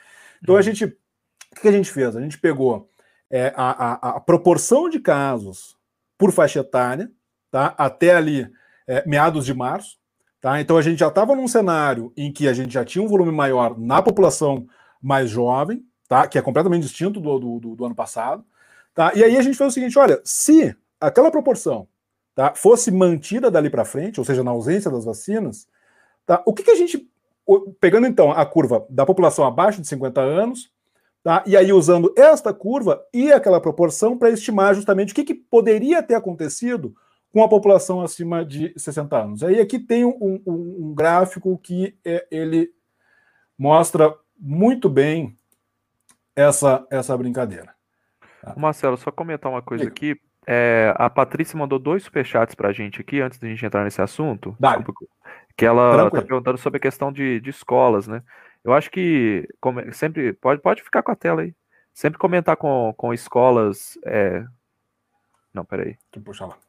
Então 0.40 0.54
a 0.54 0.58
uhum. 0.58 0.62
gente, 0.62 0.84
o 0.84 1.60
que 1.60 1.66
a 1.66 1.72
gente 1.72 1.90
fez? 1.90 2.14
A 2.14 2.20
gente 2.20 2.38
pegou 2.38 2.88
é, 3.28 3.52
a, 3.56 4.10
a, 4.10 4.10
a 4.10 4.20
proporção 4.20 4.88
de 4.88 5.00
casos 5.00 5.75
por 6.18 6.32
faixa 6.32 6.60
etária, 6.60 7.10
tá? 7.50 7.74
até 7.76 8.14
ali 8.14 8.50
é, 8.86 9.06
meados 9.06 9.44
de 9.44 9.54
março. 9.54 9.96
Tá? 10.40 10.60
Então 10.60 10.76
a 10.76 10.82
gente 10.82 10.98
já 10.98 11.08
estava 11.08 11.34
num 11.34 11.48
cenário 11.48 12.12
em 12.16 12.32
que 12.32 12.46
a 12.46 12.52
gente 12.52 12.72
já 12.72 12.84
tinha 12.84 13.02
um 13.02 13.08
volume 13.08 13.32
maior 13.32 13.78
na 13.78 14.00
população 14.02 14.66
mais 15.02 15.30
jovem, 15.30 15.84
tá? 16.08 16.26
que 16.26 16.38
é 16.38 16.42
completamente 16.42 16.82
distinto 16.82 17.20
do, 17.20 17.38
do, 17.38 17.76
do 17.76 17.84
ano 17.84 17.94
passado. 17.94 18.44
Tá? 18.94 19.12
E 19.14 19.22
aí 19.22 19.36
a 19.36 19.42
gente 19.42 19.56
fez 19.58 19.70
o 19.70 19.74
seguinte: 19.74 19.98
olha, 19.98 20.20
se 20.24 20.74
aquela 21.00 21.30
proporção 21.30 21.88
tá, 22.34 22.54
fosse 22.54 22.90
mantida 22.90 23.50
dali 23.50 23.70
para 23.70 23.84
frente, 23.84 24.20
ou 24.20 24.24
seja, 24.24 24.42
na 24.42 24.50
ausência 24.50 24.90
das 24.90 25.04
vacinas, 25.04 25.66
tá, 26.24 26.42
o 26.46 26.52
que, 26.52 26.62
que 26.62 26.70
a 26.70 26.76
gente. 26.76 27.08
Pegando 27.80 28.08
então 28.08 28.32
a 28.32 28.44
curva 28.44 28.84
da 28.90 29.06
população 29.06 29.46
abaixo 29.46 29.80
de 29.80 29.86
50 29.86 30.20
anos, 30.20 30.68
Tá? 31.26 31.42
E 31.44 31.56
aí, 31.56 31.72
usando 31.72 32.14
esta 32.16 32.54
curva 32.54 33.04
e 33.12 33.32
aquela 33.32 33.60
proporção 33.60 34.16
para 34.16 34.30
estimar 34.30 34.76
justamente 34.76 35.10
o 35.10 35.14
que, 35.16 35.24
que, 35.24 35.34
poderia 35.34 36.00
ter 36.00 36.14
acontecido 36.14 36.94
com 37.32 37.42
a 37.42 37.48
população 37.48 38.00
acima 38.00 38.44
de 38.44 38.72
60 38.76 39.16
anos. 39.24 39.42
Aí 39.42 39.60
aqui 39.60 39.80
tem 39.80 40.04
um, 40.04 40.16
um, 40.20 40.42
um 40.46 40.94
gráfico 40.94 41.58
que 41.58 41.98
é, 42.04 42.24
ele 42.30 42.70
mostra 43.58 44.14
muito 44.38 44.88
bem 44.88 45.36
essa, 46.36 46.86
essa 46.92 47.18
brincadeira. 47.18 47.74
Marcelo, 48.56 48.96
só 48.96 49.10
comentar 49.10 49.50
uma 49.50 49.62
coisa 49.62 49.88
aqui. 49.88 50.14
É, 50.46 50.94
a 50.96 51.10
Patrícia 51.10 51.58
mandou 51.58 51.80
dois 51.80 52.04
superchats 52.04 52.54
pra 52.54 52.70
gente 52.70 53.00
aqui, 53.00 53.20
antes 53.20 53.40
da 53.40 53.48
gente 53.48 53.66
entrar 53.66 53.82
nesse 53.82 54.00
assunto. 54.00 54.56
Desculpa, 54.60 54.92
que 55.56 55.66
ela 55.66 55.90
tá 55.90 55.96
Tranquilo. 56.02 56.22
tá 56.22 56.28
perguntando 56.28 56.58
sobre 56.58 56.76
a 56.76 56.80
questão 56.80 57.10
de, 57.10 57.40
de 57.40 57.50
escolas, 57.50 58.06
né? 58.06 58.22
Eu 58.66 58.74
acho 58.74 58.90
que 58.90 59.48
sempre 59.92 60.32
pode, 60.32 60.60
pode 60.60 60.82
ficar 60.82 61.00
com 61.00 61.12
a 61.12 61.16
tela 61.16 61.42
aí. 61.42 61.54
Sempre 61.94 62.18
comentar 62.18 62.56
com, 62.56 62.92
com 62.96 63.14
escolas. 63.14 63.96
É... 64.04 64.44
Não, 65.54 65.64
peraí. 65.64 65.96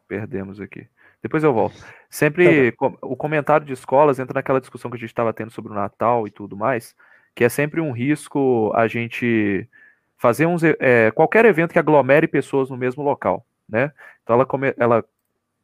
Perdemos 0.07 0.61
aqui. 0.61 0.87
Depois 1.23 1.43
eu 1.43 1.51
volto. 1.51 1.75
Sempre 2.07 2.71
tá 2.71 2.85
o 3.01 3.15
comentário 3.15 3.65
de 3.65 3.73
escolas 3.73 4.19
entra 4.19 4.35
naquela 4.35 4.61
discussão 4.61 4.91
que 4.91 4.97
a 4.97 4.99
gente 4.99 5.09
estava 5.09 5.33
tendo 5.33 5.49
sobre 5.49 5.71
o 5.71 5.75
Natal 5.75 6.27
e 6.27 6.29
tudo 6.29 6.55
mais, 6.55 6.95
que 7.33 7.43
é 7.43 7.49
sempre 7.49 7.81
um 7.81 7.91
risco 7.91 8.71
a 8.75 8.87
gente 8.87 9.67
fazer 10.17 10.45
uns, 10.45 10.61
é, 10.63 11.09
qualquer 11.09 11.45
evento 11.45 11.73
que 11.73 11.79
aglomere 11.79 12.27
pessoas 12.27 12.69
no 12.69 12.77
mesmo 12.77 13.01
local, 13.01 13.43
né? 13.67 13.91
Então 14.21 14.35
ela, 14.35 14.45
come, 14.45 14.71
ela 14.77 15.03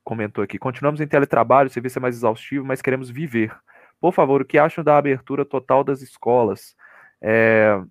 comentou 0.04 0.44
aqui: 0.44 0.58
continuamos 0.58 1.00
em 1.00 1.06
teletrabalho, 1.06 1.68
o 1.68 1.72
serviço 1.72 2.00
é 2.00 2.02
mais 2.02 2.16
exaustivo, 2.16 2.66
mas 2.66 2.82
queremos 2.82 3.12
viver. 3.12 3.56
Por 4.04 4.12
favor, 4.12 4.42
o 4.42 4.46
que 4.46 4.58
acham 4.58 4.84
da 4.84 4.98
abertura 4.98 5.46
total 5.46 5.82
das 5.82 6.02
escolas? 6.02 6.76
É, 7.22 7.82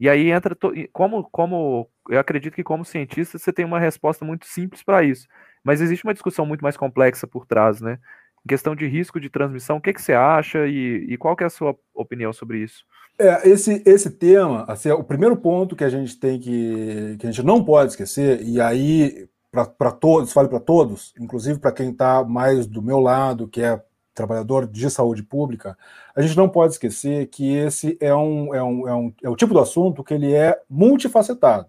e 0.00 0.08
aí 0.08 0.30
entra, 0.30 0.56
como, 0.94 1.28
como 1.30 1.86
eu 2.08 2.18
acredito 2.18 2.54
que 2.54 2.64
como 2.64 2.86
cientista 2.86 3.36
você 3.36 3.52
tem 3.52 3.66
uma 3.66 3.78
resposta 3.78 4.24
muito 4.24 4.46
simples 4.46 4.82
para 4.82 5.04
isso, 5.04 5.28
mas 5.62 5.82
existe 5.82 6.04
uma 6.04 6.14
discussão 6.14 6.46
muito 6.46 6.62
mais 6.62 6.74
complexa 6.74 7.26
por 7.26 7.44
trás, 7.44 7.82
né? 7.82 7.98
Em 8.46 8.48
questão 8.48 8.74
de 8.74 8.86
risco 8.86 9.20
de 9.20 9.28
transmissão, 9.28 9.76
o 9.76 9.80
que, 9.82 9.92
que 9.92 10.00
você 10.00 10.14
acha 10.14 10.66
e, 10.66 11.04
e 11.06 11.18
qual 11.18 11.36
que 11.36 11.44
é 11.44 11.48
a 11.48 11.50
sua 11.50 11.76
opinião 11.92 12.32
sobre 12.32 12.60
isso? 12.60 12.82
É, 13.18 13.46
esse, 13.46 13.82
esse 13.84 14.12
tema, 14.12 14.64
assim, 14.66 14.88
é 14.88 14.94
o 14.94 15.04
primeiro 15.04 15.36
ponto 15.36 15.76
que 15.76 15.84
a 15.84 15.90
gente 15.90 16.18
tem 16.18 16.40
que, 16.40 17.18
que 17.18 17.26
a 17.26 17.30
gente 17.30 17.44
não 17.44 17.62
pode 17.62 17.90
esquecer, 17.90 18.40
e 18.40 18.58
aí 18.58 19.28
para 19.52 19.92
todos, 19.92 20.32
fale 20.32 20.48
para 20.48 20.60
todos, 20.60 21.12
inclusive 21.20 21.58
para 21.58 21.72
quem 21.72 21.90
está 21.90 22.24
mais 22.24 22.66
do 22.66 22.80
meu 22.80 23.00
lado, 23.00 23.46
que 23.46 23.60
é 23.60 23.82
trabalhador 24.18 24.66
de 24.66 24.90
saúde 24.90 25.22
pública, 25.22 25.78
a 26.14 26.20
gente 26.20 26.36
não 26.36 26.48
pode 26.48 26.74
esquecer 26.74 27.28
que 27.28 27.54
esse 27.54 27.96
é 28.00 28.14
um, 28.14 28.54
é 28.54 28.62
um, 28.62 28.88
é 28.88 28.94
um 28.94 29.14
é 29.22 29.28
o 29.28 29.36
tipo 29.36 29.54
de 29.54 29.60
assunto 29.60 30.04
que 30.04 30.12
ele 30.12 30.34
é 30.34 30.60
multifacetado. 30.68 31.68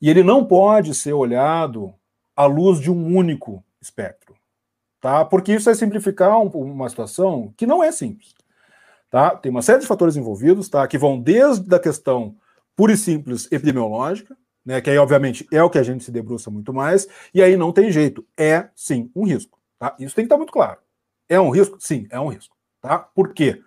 E 0.00 0.10
ele 0.10 0.22
não 0.22 0.44
pode 0.44 0.94
ser 0.94 1.14
olhado 1.14 1.94
à 2.36 2.44
luz 2.44 2.78
de 2.78 2.90
um 2.90 3.16
único 3.16 3.64
espectro, 3.80 4.34
tá? 5.00 5.24
Porque 5.24 5.54
isso 5.54 5.70
é 5.70 5.74
simplificar 5.74 6.38
um, 6.38 6.48
uma 6.48 6.88
situação 6.88 7.52
que 7.56 7.66
não 7.66 7.82
é 7.82 7.90
simples, 7.90 8.34
tá? 9.10 9.30
Tem 9.30 9.50
uma 9.50 9.62
série 9.62 9.80
de 9.80 9.86
fatores 9.86 10.16
envolvidos, 10.16 10.68
tá? 10.68 10.86
Que 10.86 10.98
vão 10.98 11.18
desde 11.18 11.74
a 11.74 11.80
questão 11.80 12.36
pura 12.76 12.92
e 12.92 12.96
simples 12.96 13.50
epidemiológica, 13.50 14.36
né? 14.64 14.82
Que 14.82 14.90
aí, 14.90 14.98
obviamente, 14.98 15.48
é 15.50 15.62
o 15.62 15.70
que 15.70 15.78
a 15.78 15.82
gente 15.82 16.04
se 16.04 16.12
debruça 16.12 16.50
muito 16.50 16.74
mais, 16.74 17.08
e 17.32 17.42
aí 17.42 17.56
não 17.56 17.72
tem 17.72 17.90
jeito, 17.90 18.26
é 18.36 18.68
sim 18.74 19.10
um 19.16 19.24
risco, 19.24 19.58
tá? 19.78 19.96
Isso 19.98 20.14
tem 20.14 20.24
que 20.24 20.26
estar 20.26 20.36
muito 20.36 20.52
claro. 20.52 20.78
É 21.28 21.40
um 21.40 21.50
risco? 21.50 21.76
Sim, 21.80 22.06
é 22.10 22.18
um 22.20 22.28
risco. 22.28 22.56
Tá? 22.80 22.98
Por 22.98 23.32
quê? 23.34 23.62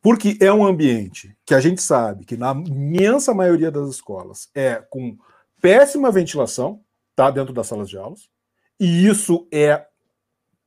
Porque 0.00 0.38
é 0.40 0.52
um 0.52 0.64
ambiente 0.64 1.36
que 1.44 1.54
a 1.54 1.60
gente 1.60 1.82
sabe 1.82 2.24
que 2.24 2.36
na 2.36 2.52
imensa 2.52 3.34
maioria 3.34 3.70
das 3.70 3.88
escolas 3.88 4.48
é 4.54 4.76
com 4.88 5.18
péssima 5.60 6.10
ventilação, 6.10 6.80
tá? 7.14 7.30
Dentro 7.30 7.52
das 7.52 7.66
salas 7.66 7.88
de 7.88 7.98
aulas. 7.98 8.28
E 8.78 9.06
isso 9.06 9.48
é 9.52 9.86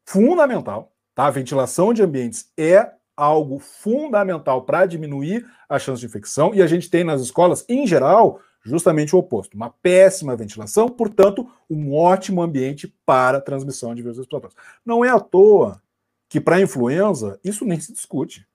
fundamental, 0.05 0.91
tá? 1.15 1.27
A 1.27 1.31
ventilação 1.31 1.93
de 1.93 2.03
ambientes 2.03 2.51
é 2.57 2.91
algo 3.15 3.59
fundamental 3.59 4.63
para 4.63 4.85
diminuir 4.85 5.45
a 5.67 5.77
chance 5.77 5.99
de 5.99 6.05
infecção 6.05 6.53
e 6.53 6.61
a 6.61 6.67
gente 6.67 6.89
tem 6.89 7.03
nas 7.03 7.21
escolas, 7.21 7.65
em 7.67 7.85
geral, 7.85 8.39
justamente 8.63 9.15
o 9.15 9.19
oposto, 9.19 9.55
uma 9.55 9.69
péssima 9.69 10.35
ventilação, 10.35 10.89
portanto, 10.89 11.49
um 11.69 11.93
ótimo 11.93 12.41
ambiente 12.41 12.93
para 13.05 13.41
transmissão 13.41 13.93
de 13.93 14.01
vírus 14.01 14.17
respiratórios. 14.17 14.59
Não 14.85 15.03
é 15.03 15.09
à 15.09 15.19
toa 15.19 15.81
que 16.29 16.39
para 16.39 16.61
influenza 16.61 17.39
isso 17.43 17.65
nem 17.65 17.79
se 17.79 17.91
discute. 17.91 18.47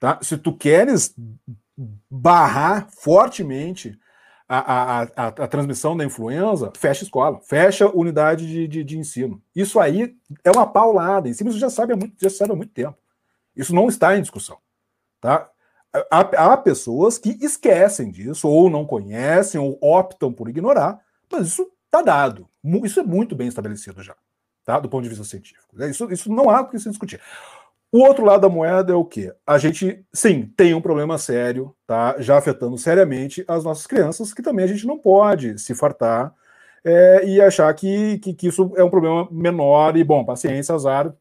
Tá? 0.00 0.18
Se 0.20 0.36
tu 0.36 0.54
queres 0.54 1.14
barrar 2.10 2.90
fortemente 2.90 3.98
a, 4.48 4.58
a, 4.58 5.02
a, 5.02 5.26
a 5.28 5.48
transmissão 5.48 5.96
da 5.96 6.04
influenza, 6.04 6.72
fecha 6.76 7.04
escola, 7.04 7.40
fecha 7.40 7.88
unidade 7.88 8.46
de, 8.46 8.68
de, 8.68 8.84
de, 8.84 8.98
ensino. 8.98 9.40
Isso 9.54 9.78
aí 9.80 10.14
é 10.44 10.50
uma 10.50 10.66
paulada. 10.66 11.28
Em 11.28 11.32
cima 11.32 11.48
isso 11.48 11.58
já 11.58 11.70
sabe 11.70 11.92
há 11.92 11.96
muito, 11.96 12.14
já 12.20 12.28
sabe 12.28 12.52
há 12.52 12.56
muito 12.56 12.72
tempo. 12.72 12.98
Isso 13.56 13.74
não 13.74 13.88
está 13.88 14.16
em 14.16 14.20
discussão. 14.20 14.58
Tá? 15.20 15.48
Há, 16.10 16.20
há 16.52 16.56
pessoas 16.56 17.16
que 17.16 17.38
esquecem 17.40 18.10
disso, 18.10 18.48
ou 18.48 18.68
não 18.68 18.84
conhecem, 18.84 19.60
ou 19.60 19.78
optam 19.80 20.32
por 20.32 20.48
ignorar, 20.48 21.00
mas 21.30 21.46
isso 21.46 21.70
está 21.86 22.02
dado. 22.02 22.48
Isso 22.82 23.00
é 23.00 23.04
muito 23.04 23.36
bem 23.36 23.46
estabelecido 23.46 24.02
já 24.02 24.16
tá? 24.64 24.78
do 24.78 24.88
ponto 24.88 25.02
de 25.02 25.08
vista 25.08 25.24
científico. 25.24 25.66
É, 25.80 25.88
isso, 25.88 26.10
isso 26.12 26.32
não 26.32 26.50
há 26.50 26.60
o 26.60 26.68
que 26.68 26.78
se 26.78 26.88
discutir. 26.88 27.20
O 27.90 27.98
outro 27.98 28.24
lado 28.24 28.40
da 28.40 28.48
moeda 28.48 28.92
é 28.92 28.96
o 28.96 29.04
quê? 29.04 29.34
A 29.46 29.58
gente, 29.58 30.02
sim, 30.14 30.50
tem 30.56 30.72
um 30.72 30.80
problema 30.80 31.18
sério, 31.18 31.76
tá? 31.86 32.16
Já 32.18 32.38
afetando 32.38 32.78
seriamente 32.78 33.44
as 33.46 33.64
nossas 33.64 33.86
crianças, 33.86 34.32
que 34.32 34.40
também 34.40 34.64
a 34.64 34.68
gente 34.68 34.86
não 34.86 34.98
pode 34.98 35.58
se 35.58 35.74
fartar 35.74 36.34
é, 36.82 37.26
e 37.26 37.40
achar 37.40 37.72
que, 37.74 38.18
que, 38.18 38.32
que, 38.32 38.48
isso 38.48 38.72
é 38.76 38.82
um 38.82 38.88
problema 38.88 39.28
menor 39.30 39.96
e, 39.96 40.02
bom, 40.02 40.24
paciência, 40.24 40.74
azar. 40.74 41.14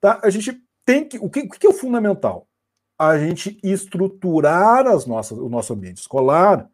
Tá? 0.00 0.20
A 0.22 0.30
gente 0.30 0.62
tem 0.84 1.04
que. 1.04 1.18
O 1.18 1.28
que, 1.28 1.40
o 1.40 1.48
que 1.48 1.66
é 1.66 1.70
o 1.70 1.74
fundamental? 1.74 2.46
A 2.96 3.18
gente 3.18 3.58
estruturar 3.62 4.86
as 4.86 5.06
nossas, 5.06 5.38
o 5.38 5.48
nosso 5.48 5.72
ambiente 5.72 5.98
escolar 5.98 6.68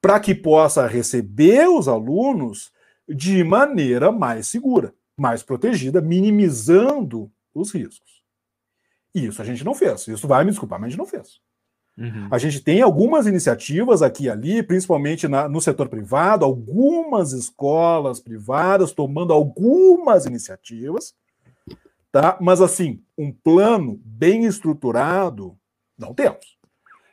para 0.00 0.18
que 0.18 0.34
possa 0.34 0.86
receber 0.86 1.68
os 1.68 1.86
alunos 1.86 2.72
de 3.14 3.42
maneira 3.44 4.12
mais 4.12 4.46
segura, 4.46 4.94
mais 5.16 5.42
protegida, 5.42 6.00
minimizando 6.00 7.30
os 7.54 7.72
riscos. 7.72 8.22
E 9.14 9.26
isso 9.26 9.42
a 9.42 9.44
gente 9.44 9.64
não 9.64 9.74
fez. 9.74 10.06
Isso 10.08 10.28
vai 10.28 10.44
me 10.44 10.50
desculpar, 10.50 10.78
mas 10.78 10.86
a 10.86 10.90
gente 10.90 10.98
não 10.98 11.06
fez. 11.06 11.40
Uhum. 11.98 12.28
A 12.30 12.38
gente 12.38 12.60
tem 12.60 12.80
algumas 12.80 13.26
iniciativas 13.26 14.00
aqui 14.00 14.24
e 14.24 14.30
ali, 14.30 14.62
principalmente 14.62 15.28
na, 15.28 15.48
no 15.48 15.60
setor 15.60 15.88
privado, 15.88 16.44
algumas 16.44 17.32
escolas 17.32 18.20
privadas 18.20 18.92
tomando 18.92 19.32
algumas 19.32 20.24
iniciativas, 20.24 21.14
tá? 22.10 22.38
Mas 22.40 22.60
assim, 22.60 23.02
um 23.18 23.30
plano 23.30 24.00
bem 24.04 24.46
estruturado 24.46 25.58
não 25.98 26.14
temos, 26.14 26.56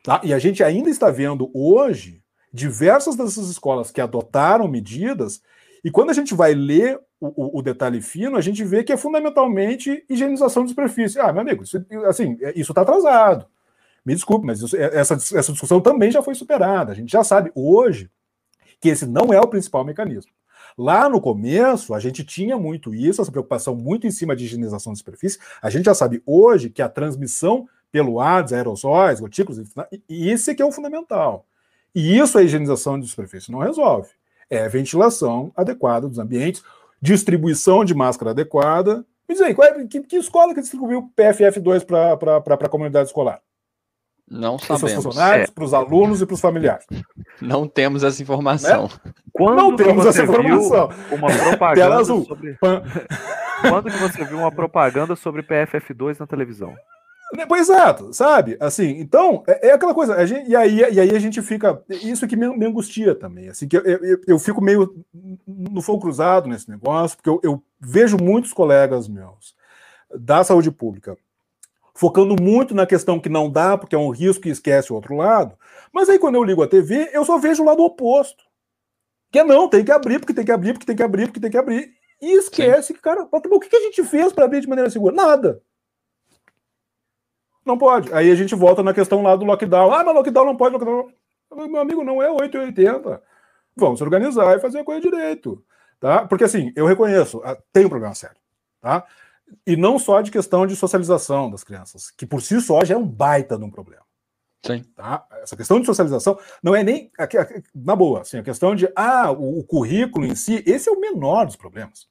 tá? 0.03 0.21
E 0.23 0.33
a 0.33 0.39
gente 0.39 0.63
ainda 0.63 0.89
está 0.89 1.09
vendo 1.09 1.51
hoje 1.53 2.23
diversas 2.53 3.15
dessas 3.15 3.49
escolas 3.49 3.91
que 3.91 3.99
adotaram 3.99 4.67
medidas 4.67 5.41
e 5.87 5.89
quando 5.89 6.09
a 6.09 6.13
gente 6.13 6.35
vai 6.35 6.53
ler 6.53 6.99
o, 7.17 7.59
o, 7.59 7.61
detalhe 7.61 8.01
fino, 8.01 8.35
a 8.35 8.41
gente 8.41 8.61
vê 8.61 8.83
que 8.83 8.91
é 8.91 8.97
fundamentalmente 8.97 10.03
higienização 10.09 10.63
de 10.65 10.71
superfície. 10.71 11.17
Ah, 11.17 11.31
meu 11.31 11.43
amigo, 11.43 11.63
isso, 11.63 11.81
assim, 12.05 12.37
é, 12.41 12.51
isso 12.59 12.73
está 12.73 12.81
atrasado. 12.81 13.45
Me 14.05 14.13
desculpe, 14.13 14.45
mas 14.45 14.61
isso, 14.61 14.75
é, 14.75 14.99
essa, 14.99 15.13
essa 15.13 15.53
discussão 15.53 15.79
também 15.79 16.11
já 16.11 16.21
foi 16.21 16.35
superada. 16.35 16.91
A 16.91 16.95
gente 16.95 17.09
já 17.09 17.23
sabe 17.23 17.53
hoje 17.55 18.11
que 18.81 18.89
esse 18.89 19.05
não 19.05 19.31
é 19.31 19.39
o 19.39 19.47
principal 19.47 19.85
mecanismo. 19.85 20.29
Lá 20.77 21.07
no 21.07 21.21
começo, 21.21 21.93
a 21.93 22.01
gente 22.01 22.21
tinha 22.21 22.57
muito 22.57 22.93
isso, 22.93 23.21
essa 23.21 23.31
preocupação 23.31 23.73
muito 23.73 24.05
em 24.05 24.11
cima 24.11 24.35
de 24.35 24.43
higienização 24.43 24.91
de 24.91 24.99
superfície. 24.99 25.39
A 25.61 25.69
gente 25.69 25.85
já 25.85 25.95
sabe 25.95 26.21
hoje 26.25 26.69
que 26.69 26.81
a 26.81 26.89
transmissão 26.89 27.65
pelo 27.89 28.19
ar, 28.19 28.45
aerossóis, 28.51 29.21
gotículas, 29.21 29.63
esse 30.09 30.53
que 30.53 30.61
é 30.61 30.65
o 30.65 30.71
fundamental. 30.73 31.45
E 31.95 32.17
isso 32.19 32.37
a 32.37 32.43
higienização 32.43 32.99
de 32.99 33.07
superfície 33.07 33.53
não 33.53 33.59
resolve 33.59 34.09
é 34.49 34.67
ventilação 34.67 35.51
adequada 35.55 36.07
dos 36.07 36.19
ambientes, 36.19 36.63
distribuição 37.01 37.83
de 37.83 37.93
máscara 37.93 38.31
adequada. 38.31 39.05
Me 39.27 39.35
diz 39.35 39.41
aí, 39.41 39.55
é, 39.59 39.85
que, 39.85 40.01
que, 40.01 40.15
escola 40.17 40.53
que 40.53 40.61
distribuiu 40.61 41.11
PFF2 41.17 41.85
para 41.85 42.65
a 42.65 42.69
comunidade 42.69 43.09
escolar? 43.09 43.41
Não 44.29 44.59
sabemos. 44.59 44.81
Para 44.81 44.99
os 44.99 45.05
funcionários, 45.05 45.49
é. 45.49 45.51
para 45.51 45.63
os 45.63 45.73
alunos 45.73 46.21
e 46.21 46.25
para 46.25 46.33
os 46.33 46.41
familiares. 46.41 46.85
Não 47.41 47.67
temos 47.67 48.03
essa 48.03 48.21
informação. 48.21 48.89
Né? 49.05 49.13
Quando 49.31 49.55
Não 49.55 49.75
temos 49.75 50.05
essa 50.05 50.23
informação. 50.23 50.89
Uma 51.11 51.29
propaganda 51.29 52.03
sobre... 52.03 52.57
Quando 53.61 53.89
que 53.89 53.97
você 53.97 54.23
viu 54.25 54.37
uma 54.37 54.51
propaganda 54.51 55.15
sobre 55.15 55.43
PFF2 55.43 56.19
na 56.19 56.27
televisão? 56.27 56.75
Né, 57.33 57.45
pois 57.45 57.61
exato, 57.69 58.13
sabe? 58.13 58.55
Assim, 58.59 58.99
então, 58.99 59.43
é, 59.47 59.67
é 59.67 59.71
aquela 59.73 59.93
coisa, 59.93 60.25
gente, 60.25 60.49
e, 60.49 60.55
aí, 60.55 60.77
e 60.77 60.99
aí 60.99 61.15
a 61.15 61.19
gente 61.19 61.41
fica. 61.41 61.83
Isso 61.89 62.27
que 62.27 62.37
me, 62.37 62.47
me 62.55 62.65
angustia 62.65 63.13
também. 63.13 63.49
Assim, 63.49 63.67
que 63.67 63.77
eu, 63.77 63.81
eu, 63.81 64.21
eu, 64.25 64.39
fico 64.39 64.61
meio 64.61 65.03
no 65.45 65.81
fogo 65.81 66.01
cruzado 66.01 66.47
nesse 66.47 66.69
negócio, 66.69 67.17
porque 67.17 67.29
eu, 67.29 67.39
eu, 67.43 67.63
vejo 67.79 68.17
muitos 68.17 68.53
colegas 68.53 69.07
meus 69.07 69.55
da 70.09 70.43
saúde 70.43 70.71
pública 70.71 71.17
focando 71.97 72.35
muito 72.39 72.75
na 72.75 72.85
questão 72.85 73.19
que 73.19 73.27
não 73.27 73.49
dá, 73.49 73.75
porque 73.75 73.95
é 73.95 73.97
um 73.97 74.11
risco 74.11 74.47
e 74.47 74.51
esquece 74.51 74.93
o 74.93 74.95
outro 74.95 75.15
lado. 75.15 75.57
Mas 75.91 76.07
aí, 76.07 76.19
quando 76.19 76.35
eu 76.35 76.43
ligo 76.43 76.61
a 76.61 76.67
TV, 76.67 77.09
eu 77.11 77.25
só 77.25 77.39
vejo 77.39 77.63
o 77.63 77.65
lado 77.65 77.83
oposto. 77.83 78.43
Que 79.31 79.39
é 79.39 79.43
não, 79.43 79.67
tem 79.67 79.83
que 79.83 79.91
abrir, 79.91 80.19
porque 80.19 80.33
tem 80.33 80.45
que 80.45 80.51
abrir, 80.51 80.73
porque 80.73 80.85
tem 80.85 80.95
que 80.95 81.03
abrir, 81.03 81.25
porque 81.25 81.39
tem 81.39 81.49
que 81.49 81.57
abrir. 81.57 81.91
E 82.21 82.37
esquece 82.37 82.89
Sim. 82.89 82.93
que, 82.93 83.01
cara, 83.01 83.27
o 83.31 83.59
que 83.59 83.75
a 83.75 83.81
gente 83.81 84.03
fez 84.03 84.31
para 84.31 84.45
abrir 84.45 84.61
de 84.61 84.69
maneira 84.69 84.91
segura? 84.91 85.15
Nada. 85.15 85.61
Não 87.67 87.77
pode. 87.77 88.13
Aí 88.13 88.31
a 88.31 88.35
gente 88.35 88.55
volta 88.55 88.81
na 88.81 88.93
questão 88.93 89.21
lá 89.21 89.35
do 89.35 89.43
lockdown. 89.43 89.93
Ah, 89.93 90.01
mas 90.01 90.15
lockdown 90.15 90.45
não 90.45 90.55
pode, 90.55 90.71
lockdown. 90.73 91.11
Meu 91.67 91.81
amigo, 91.81 92.01
não 92.01 92.23
é 92.23 92.31
880. 92.31 93.21
vamos 93.75 93.99
se 93.99 94.03
organizar 94.03 94.55
e 94.55 94.61
fazer 94.61 94.79
a 94.79 94.85
coisa 94.85 95.01
direito. 95.01 95.61
Tá? 95.99 96.25
Porque 96.25 96.45
assim, 96.45 96.71
eu 96.77 96.85
reconheço, 96.85 97.41
ah, 97.43 97.57
tem 97.73 97.85
um 97.85 97.89
problema 97.89 98.15
sério. 98.15 98.37
Tá? 98.79 99.05
E 99.65 99.75
não 99.75 99.99
só 99.99 100.21
de 100.21 100.31
questão 100.31 100.65
de 100.65 100.77
socialização 100.77 101.51
das 101.51 101.63
crianças, 101.63 102.09
que 102.09 102.25
por 102.25 102.41
si 102.41 102.61
só 102.61 102.85
já 102.85 102.95
é 102.95 102.97
um 102.97 103.05
baita 103.05 103.57
de 103.57 103.65
um 103.65 103.69
problema. 103.69 104.03
Sim. 104.65 104.83
Tá? 104.95 105.25
Essa 105.43 105.57
questão 105.57 105.79
de 105.81 105.85
socialização 105.85 106.39
não 106.63 106.73
é 106.73 106.83
nem. 106.83 107.11
Na 107.75 107.97
boa, 107.97 108.21
assim, 108.21 108.37
a 108.37 108.43
questão 108.43 108.73
de. 108.75 108.89
Ah, 108.95 109.29
o, 109.29 109.59
o 109.59 109.63
currículo 109.65 110.25
em 110.25 110.35
si, 110.35 110.63
esse 110.65 110.87
é 110.87 110.91
o 110.91 110.99
menor 110.99 111.45
dos 111.45 111.57
problemas. 111.57 112.07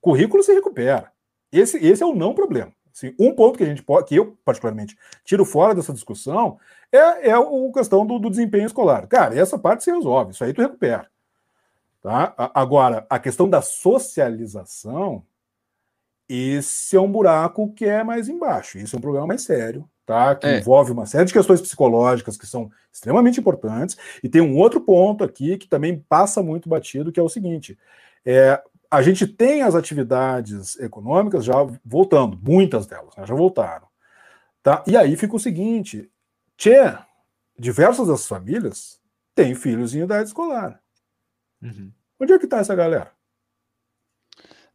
Currículo 0.00 0.42
se 0.42 0.54
recupera. 0.54 1.12
Esse, 1.52 1.76
esse 1.84 2.02
é 2.02 2.06
o 2.06 2.14
não 2.14 2.34
problema. 2.34 2.72
Assim, 2.96 3.14
um 3.18 3.34
ponto 3.34 3.58
que 3.58 3.62
a 3.62 3.66
gente 3.66 3.82
pode, 3.82 4.06
que 4.06 4.16
eu 4.16 4.38
particularmente 4.42 4.96
tiro 5.22 5.44
fora 5.44 5.74
dessa 5.74 5.92
discussão 5.92 6.58
é, 6.90 7.28
é 7.28 7.32
a 7.32 7.42
questão 7.74 8.06
do, 8.06 8.18
do, 8.18 8.30
desempenho 8.30 8.64
escolar. 8.64 9.06
Cara, 9.06 9.38
essa 9.38 9.58
parte 9.58 9.84
se 9.84 9.92
resolve, 9.92 10.32
isso 10.32 10.42
aí 10.42 10.54
tu 10.54 10.62
recupera. 10.62 11.06
Tá? 12.00 12.32
Agora, 12.54 13.06
a 13.10 13.18
questão 13.18 13.50
da 13.50 13.60
socialização, 13.60 15.22
esse 16.26 16.96
é 16.96 17.00
um 17.00 17.12
buraco 17.12 17.70
que 17.74 17.84
é 17.84 18.02
mais 18.02 18.30
embaixo. 18.30 18.78
Isso 18.78 18.96
é 18.96 18.98
um 18.98 19.02
problema 19.02 19.26
mais 19.26 19.42
sério, 19.42 19.86
tá? 20.06 20.34
Que 20.34 20.46
é. 20.46 20.58
envolve 20.58 20.90
uma 20.92 21.04
série 21.04 21.26
de 21.26 21.34
questões 21.34 21.60
psicológicas 21.60 22.38
que 22.38 22.46
são 22.46 22.70
extremamente 22.90 23.38
importantes. 23.38 23.98
E 24.22 24.28
tem 24.28 24.40
um 24.40 24.56
outro 24.56 24.80
ponto 24.80 25.22
aqui 25.22 25.58
que 25.58 25.68
também 25.68 26.02
passa 26.08 26.42
muito 26.42 26.66
batido, 26.66 27.12
que 27.12 27.20
é 27.20 27.22
o 27.22 27.28
seguinte: 27.28 27.76
é, 28.24 28.62
a 28.90 29.02
gente 29.02 29.26
tem 29.26 29.62
as 29.62 29.74
atividades 29.74 30.78
econômicas 30.78 31.44
já 31.44 31.54
voltando, 31.84 32.38
muitas 32.42 32.86
delas 32.86 33.14
né, 33.16 33.26
já 33.26 33.34
voltaram. 33.34 33.86
Tá? 34.62 34.82
E 34.86 34.96
aí 34.96 35.16
fica 35.16 35.36
o 35.36 35.40
seguinte: 35.40 36.10
tchê, 36.56 36.96
diversas 37.58 38.08
das 38.08 38.26
famílias 38.26 39.00
têm 39.34 39.54
filhos 39.54 39.94
em 39.94 40.02
idade 40.02 40.28
escolar. 40.28 40.80
Uhum. 41.62 41.92
Onde 42.20 42.32
é 42.32 42.38
que 42.38 42.44
está 42.46 42.58
essa 42.58 42.74
galera? 42.74 43.12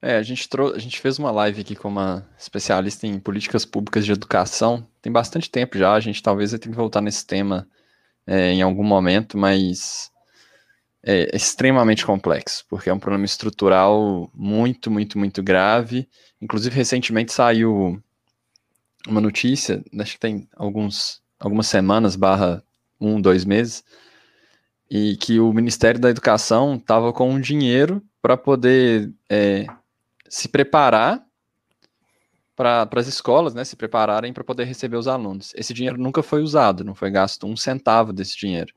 É, 0.02 0.18
a 0.18 0.24
gente, 0.24 0.50
trou 0.50 0.74
a 0.74 0.80
gente 0.80 1.00
fez 1.00 1.20
uma 1.20 1.30
live 1.30 1.62
aqui 1.62 1.76
com 1.76 1.88
uma 1.88 2.28
especialista 2.38 3.06
em 3.06 3.20
políticas 3.20 3.66
públicas 3.66 4.04
de 4.04 4.12
educação. 4.12 4.88
Tem 5.00 5.12
bastante 5.12 5.50
tempo 5.50 5.78
já, 5.78 5.94
a 5.94 6.00
gente 6.00 6.24
talvez 6.24 6.50
tenha 6.52 6.60
que 6.60 6.70
voltar 6.70 7.02
nesse 7.02 7.26
tema 7.26 7.68
é, 8.26 8.52
em 8.52 8.62
algum 8.62 8.84
momento, 8.84 9.38
mas 9.38 10.12
é 11.04 11.36
extremamente 11.36 12.06
complexo, 12.06 12.66
porque 12.70 12.90
é 12.90 12.94
um 12.94 13.00
problema 13.00 13.26
estrutural 13.26 14.30
muito, 14.34 14.92
muito, 14.92 15.18
muito 15.18 15.42
grave. 15.42 16.08
Inclusive, 16.40 16.76
recentemente 16.76 17.34
saiu 17.34 18.02
uma 19.08 19.22
notícia, 19.22 19.84
acho 20.00 20.14
que 20.14 20.20
tem 20.20 20.48
alguns, 20.56 21.22
algumas 21.40 21.68
semanas, 21.68 22.16
barra 22.16 22.64
um, 23.00 23.20
dois 23.20 23.46
meses, 23.46 23.84
e 24.90 25.16
que 25.18 25.40
o 25.40 25.52
Ministério 25.52 26.00
da 26.00 26.10
Educação 26.10 26.76
estava 26.76 27.12
com 27.12 27.30
um 27.30 27.40
dinheiro 27.40 28.04
para 28.22 28.38
poder 28.38 29.12
é, 29.30 29.66
se 30.30 30.48
preparar 30.48 31.26
para 32.56 32.88
as 32.96 33.08
escolas, 33.08 33.56
né, 33.56 33.64
se 33.64 33.76
prepararem 33.76 34.32
para 34.32 34.44
poder 34.44 34.66
receber 34.66 34.98
os 34.98 35.08
alunos. 35.08 35.52
Esse 35.56 35.74
dinheiro 35.74 35.98
nunca 35.98 36.22
foi 36.22 36.44
usado, 36.44 36.84
não 36.84 36.94
foi 36.94 37.10
gasto 37.10 37.48
um 37.48 37.58
centavo 37.58 38.14
desse 38.14 38.38
dinheiro. 38.38 38.72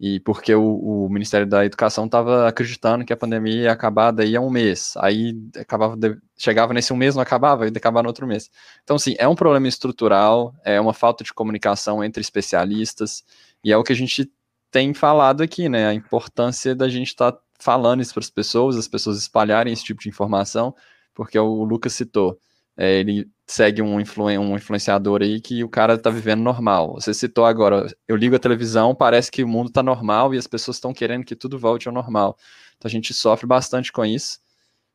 E 0.00 0.20
porque 0.20 0.54
o, 0.54 1.06
o 1.06 1.08
Ministério 1.08 1.46
da 1.46 1.64
Educação 1.64 2.06
estava 2.06 2.46
acreditando 2.46 3.04
que 3.04 3.12
a 3.12 3.16
pandemia 3.16 3.62
ia 3.62 3.72
acabar 3.72 4.12
daí 4.12 4.36
a 4.36 4.40
um 4.40 4.48
mês. 4.48 4.94
Aí 4.98 5.34
acabava 5.56 5.96
de, 5.96 6.16
chegava 6.36 6.72
nesse 6.72 6.92
um 6.92 6.96
mês, 6.96 7.16
não 7.16 7.22
acabava, 7.22 7.66
e 7.66 7.68
acabava 7.68 8.04
no 8.04 8.08
outro 8.08 8.26
mês. 8.26 8.48
Então, 8.84 8.96
sim, 8.96 9.16
é 9.18 9.26
um 9.26 9.34
problema 9.34 9.66
estrutural, 9.66 10.54
é 10.64 10.80
uma 10.80 10.94
falta 10.94 11.24
de 11.24 11.34
comunicação 11.34 12.02
entre 12.04 12.20
especialistas, 12.20 13.24
e 13.64 13.72
é 13.72 13.76
o 13.76 13.82
que 13.82 13.92
a 13.92 13.96
gente 13.96 14.30
tem 14.70 14.94
falado 14.94 15.42
aqui, 15.42 15.68
né? 15.68 15.88
A 15.88 15.94
importância 15.94 16.74
da 16.76 16.88
gente 16.88 17.08
estar 17.08 17.32
tá 17.32 17.40
falando 17.58 18.00
isso 18.00 18.14
para 18.14 18.22
as 18.22 18.30
pessoas, 18.30 18.76
as 18.76 18.86
pessoas 18.86 19.18
espalharem 19.18 19.72
esse 19.72 19.84
tipo 19.84 20.00
de 20.00 20.08
informação, 20.08 20.74
porque 21.12 21.38
o 21.38 21.64
Lucas 21.64 21.92
citou, 21.94 22.38
é, 22.76 23.00
ele 23.00 23.28
segue 23.48 23.80
um, 23.80 23.96
um 23.96 24.56
influenciador 24.56 25.22
aí 25.22 25.40
que 25.40 25.64
o 25.64 25.68
cara 25.68 25.96
tá 25.96 26.10
vivendo 26.10 26.42
normal. 26.42 26.94
Você 26.94 27.14
citou 27.14 27.46
agora, 27.46 27.86
eu 28.06 28.14
ligo 28.14 28.36
a 28.36 28.38
televisão, 28.38 28.94
parece 28.94 29.30
que 29.30 29.42
o 29.42 29.48
mundo 29.48 29.70
tá 29.70 29.82
normal 29.82 30.34
e 30.34 30.38
as 30.38 30.46
pessoas 30.46 30.76
estão 30.76 30.92
querendo 30.92 31.24
que 31.24 31.34
tudo 31.34 31.58
volte 31.58 31.88
ao 31.88 31.94
normal. 31.94 32.36
Então 32.76 32.88
a 32.88 32.90
gente 32.90 33.14
sofre 33.14 33.46
bastante 33.46 33.90
com 33.90 34.04
isso. 34.04 34.38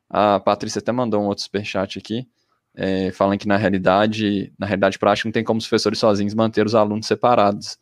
A 0.08 0.39
Patrícia 0.39 0.80
até 0.80 0.91
mandou 0.91 1.22
um 1.22 1.26
outro 1.26 1.43
superchat 1.43 1.97
aqui, 1.97 2.28
é, 2.76 3.12
falando 3.12 3.39
que 3.39 3.47
na 3.47 3.58
realidade, 3.58 4.54
na 4.60 4.68
realidade 4.68 4.99
prática, 4.99 5.28
não 5.28 5.34
tem 5.34 5.43
como 5.43 5.58
os 5.58 5.68
professores 5.68 5.97
sozinhos 5.97 6.36
manter 6.36 6.66
os 6.66 6.76
alunos 6.76 7.08
separados. 7.08 7.80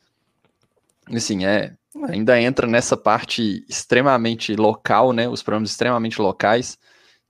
Assim, 1.14 1.46
é, 1.46 1.74
ainda 2.08 2.40
entra 2.40 2.66
nessa 2.66 2.96
parte 2.96 3.66
extremamente 3.68 4.56
local, 4.56 5.12
né? 5.12 5.28
Os 5.28 5.44
problemas 5.44 5.72
extremamente 5.72 6.22
locais, 6.22 6.78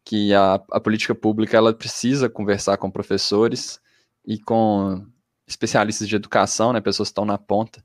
que 0.03 0.33
a, 0.33 0.55
a 0.71 0.79
política 0.79 1.13
pública 1.13 1.57
ela 1.57 1.73
precisa 1.73 2.29
conversar 2.29 2.77
com 2.77 2.89
professores 2.89 3.79
e 4.25 4.39
com 4.39 5.05
especialistas 5.47 6.07
de 6.07 6.15
educação, 6.15 6.73
né? 6.73 6.81
Pessoas 6.81 7.09
que 7.09 7.11
estão 7.11 7.25
na 7.25 7.37
ponta, 7.37 7.83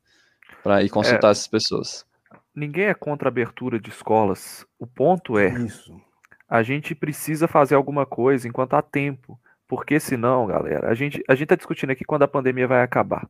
para 0.62 0.82
ir 0.82 0.88
consultar 0.88 1.28
é, 1.28 1.30
essas 1.30 1.48
pessoas. 1.48 2.06
Ninguém 2.54 2.86
é 2.86 2.94
contra 2.94 3.28
a 3.28 3.30
abertura 3.30 3.78
de 3.78 3.90
escolas. 3.90 4.66
O 4.78 4.86
ponto 4.86 5.38
é, 5.38 5.48
Isso. 5.48 5.94
a 6.48 6.62
gente 6.62 6.94
precisa 6.94 7.46
fazer 7.46 7.74
alguma 7.74 8.06
coisa 8.06 8.48
enquanto 8.48 8.74
há 8.74 8.82
tempo. 8.82 9.38
Porque 9.68 9.98
senão, 9.98 10.46
galera, 10.46 10.88
a 10.88 10.94
gente 10.94 11.22
a 11.28 11.34
gente 11.34 11.44
está 11.44 11.56
discutindo 11.56 11.90
aqui 11.90 12.04
quando 12.04 12.22
a 12.22 12.28
pandemia 12.28 12.68
vai 12.68 12.82
acabar. 12.82 13.28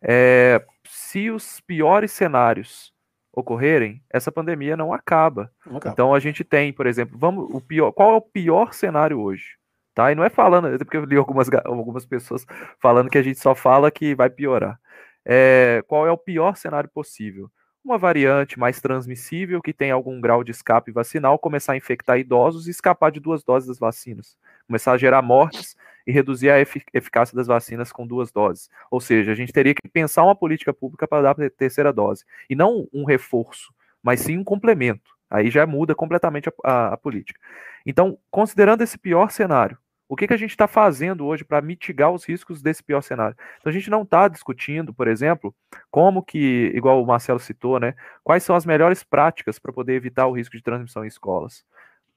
É, 0.00 0.64
se 0.86 1.30
os 1.30 1.60
piores 1.60 2.12
cenários 2.12 2.92
ocorrerem, 3.36 4.02
essa 4.10 4.32
pandemia 4.32 4.78
não 4.78 4.94
acaba. 4.94 5.52
não 5.66 5.76
acaba. 5.76 5.92
Então 5.92 6.14
a 6.14 6.18
gente 6.18 6.42
tem, 6.42 6.72
por 6.72 6.86
exemplo, 6.86 7.18
vamos 7.18 7.46
o 7.54 7.60
pior, 7.60 7.92
qual 7.92 8.14
é 8.14 8.16
o 8.16 8.20
pior 8.20 8.72
cenário 8.72 9.20
hoje? 9.20 9.58
Tá? 9.94 10.10
E 10.10 10.14
não 10.14 10.24
é 10.24 10.30
falando, 10.30 10.68
é 10.68 10.78
porque 10.78 10.96
eu 10.96 11.04
li 11.04 11.16
algumas, 11.16 11.48
algumas 11.64 12.06
pessoas 12.06 12.46
falando 12.80 13.10
que 13.10 13.18
a 13.18 13.22
gente 13.22 13.38
só 13.38 13.54
fala 13.54 13.90
que 13.90 14.14
vai 14.14 14.30
piorar. 14.30 14.80
É, 15.22 15.82
qual 15.86 16.06
é 16.06 16.10
o 16.10 16.18
pior 16.18 16.56
cenário 16.56 16.88
possível? 16.88 17.50
Uma 17.84 17.98
variante 17.98 18.58
mais 18.58 18.80
transmissível 18.80 19.60
que 19.60 19.72
tem 19.72 19.90
algum 19.90 20.20
grau 20.20 20.42
de 20.42 20.50
escape 20.50 20.90
vacinal 20.90 21.38
começar 21.38 21.74
a 21.74 21.76
infectar 21.76 22.18
idosos 22.18 22.66
e 22.66 22.70
escapar 22.70 23.12
de 23.12 23.20
duas 23.20 23.44
doses 23.44 23.68
das 23.68 23.78
vacinas, 23.78 24.36
começar 24.66 24.92
a 24.92 24.98
gerar 24.98 25.20
mortes 25.20 25.76
e 26.06 26.12
reduzir 26.12 26.50
a 26.50 26.60
eficácia 26.60 27.36
das 27.36 27.46
vacinas 27.46 27.90
com 27.90 28.06
duas 28.06 28.30
doses. 28.30 28.70
Ou 28.90 29.00
seja, 29.00 29.32
a 29.32 29.34
gente 29.34 29.52
teria 29.52 29.74
que 29.74 29.88
pensar 29.88 30.22
uma 30.22 30.36
política 30.36 30.72
pública 30.72 31.08
para 31.08 31.22
dar 31.22 31.44
a 31.44 31.50
terceira 31.50 31.92
dose. 31.92 32.24
E 32.48 32.54
não 32.54 32.86
um 32.92 33.04
reforço, 33.04 33.74
mas 34.02 34.20
sim 34.20 34.38
um 34.38 34.44
complemento. 34.44 35.10
Aí 35.28 35.50
já 35.50 35.66
muda 35.66 35.94
completamente 35.94 36.48
a, 36.48 36.52
a, 36.64 36.94
a 36.94 36.96
política. 36.96 37.40
Então, 37.84 38.16
considerando 38.30 38.82
esse 38.82 38.96
pior 38.96 39.30
cenário, 39.30 39.76
o 40.08 40.14
que, 40.14 40.28
que 40.28 40.34
a 40.34 40.36
gente 40.36 40.50
está 40.50 40.68
fazendo 40.68 41.26
hoje 41.26 41.44
para 41.44 41.60
mitigar 41.60 42.12
os 42.12 42.24
riscos 42.24 42.62
desse 42.62 42.80
pior 42.80 43.00
cenário? 43.00 43.36
Então 43.58 43.70
a 43.70 43.72
gente 43.72 43.90
não 43.90 44.02
está 44.02 44.28
discutindo, 44.28 44.94
por 44.94 45.08
exemplo, 45.08 45.52
como 45.90 46.22
que, 46.22 46.70
igual 46.74 47.02
o 47.02 47.06
Marcelo 47.06 47.40
citou, 47.40 47.80
né? 47.80 47.94
Quais 48.22 48.44
são 48.44 48.54
as 48.54 48.64
melhores 48.64 49.02
práticas 49.02 49.58
para 49.58 49.72
poder 49.72 49.94
evitar 49.94 50.28
o 50.28 50.32
risco 50.32 50.56
de 50.56 50.62
transmissão 50.62 51.04
em 51.04 51.08
escolas? 51.08 51.64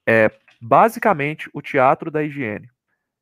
É 0.06 0.30
basicamente 0.62 1.50
o 1.52 1.64
teatro 1.64 2.12
da 2.12 2.24
higiene 2.24 2.70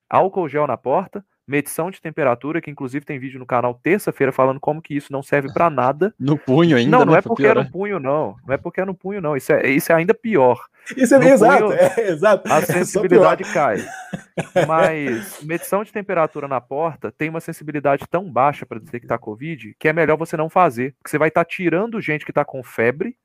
álcool 0.09 0.47
gel 0.47 0.67
na 0.67 0.77
porta, 0.77 1.23
medição 1.47 1.89
de 1.89 2.01
temperatura, 2.01 2.59
que 2.59 2.69
inclusive 2.69 3.05
tem 3.05 3.17
vídeo 3.17 3.39
no 3.39 3.45
canal 3.45 3.73
terça-feira 3.73 4.33
falando 4.33 4.59
como 4.59 4.81
que 4.81 4.95
isso 4.95 5.13
não 5.13 5.23
serve 5.23 5.51
para 5.53 5.69
nada. 5.69 6.13
No 6.19 6.37
punho 6.37 6.75
ainda. 6.75 6.91
Não, 6.91 7.05
não 7.05 7.13
né, 7.13 7.19
é 7.19 7.21
porque 7.21 7.45
é 7.45 7.53
no 7.53 7.71
punho, 7.71 7.99
não. 7.99 8.35
Não 8.45 8.53
é 8.53 8.57
porque 8.57 8.81
é 8.81 8.85
no 8.85 8.93
punho, 8.93 9.21
não. 9.21 9.37
Isso 9.37 9.53
é, 9.53 9.69
isso 9.69 9.91
é 9.91 9.95
ainda 9.95 10.13
pior. 10.13 10.59
Isso 10.95 11.15
é, 11.15 11.29
exato, 11.29 11.65
punho, 11.65 11.73
é, 11.73 12.09
exato. 12.09 12.51
A 12.51 12.57
é 12.57 12.61
sensibilidade 12.61 13.43
é 13.43 13.53
cai. 13.53 13.77
Mas 14.67 15.41
medição 15.43 15.83
de 15.83 15.91
temperatura 15.91 16.47
na 16.47 16.59
porta 16.59 17.11
tem 17.11 17.29
uma 17.29 17.39
sensibilidade 17.39 18.05
tão 18.09 18.29
baixa 18.29 18.65
para 18.65 18.79
detectar 18.79 19.19
Covid 19.19 19.75
que 19.79 19.87
é 19.87 19.93
melhor 19.93 20.17
você 20.17 20.35
não 20.35 20.49
fazer. 20.49 20.95
Porque 20.97 21.09
você 21.09 21.17
vai 21.17 21.29
estar 21.29 21.45
tá 21.45 21.49
tirando 21.49 22.01
gente 22.01 22.25
que 22.25 22.31
está 22.31 22.43
com 22.43 22.61
febre, 22.63 23.15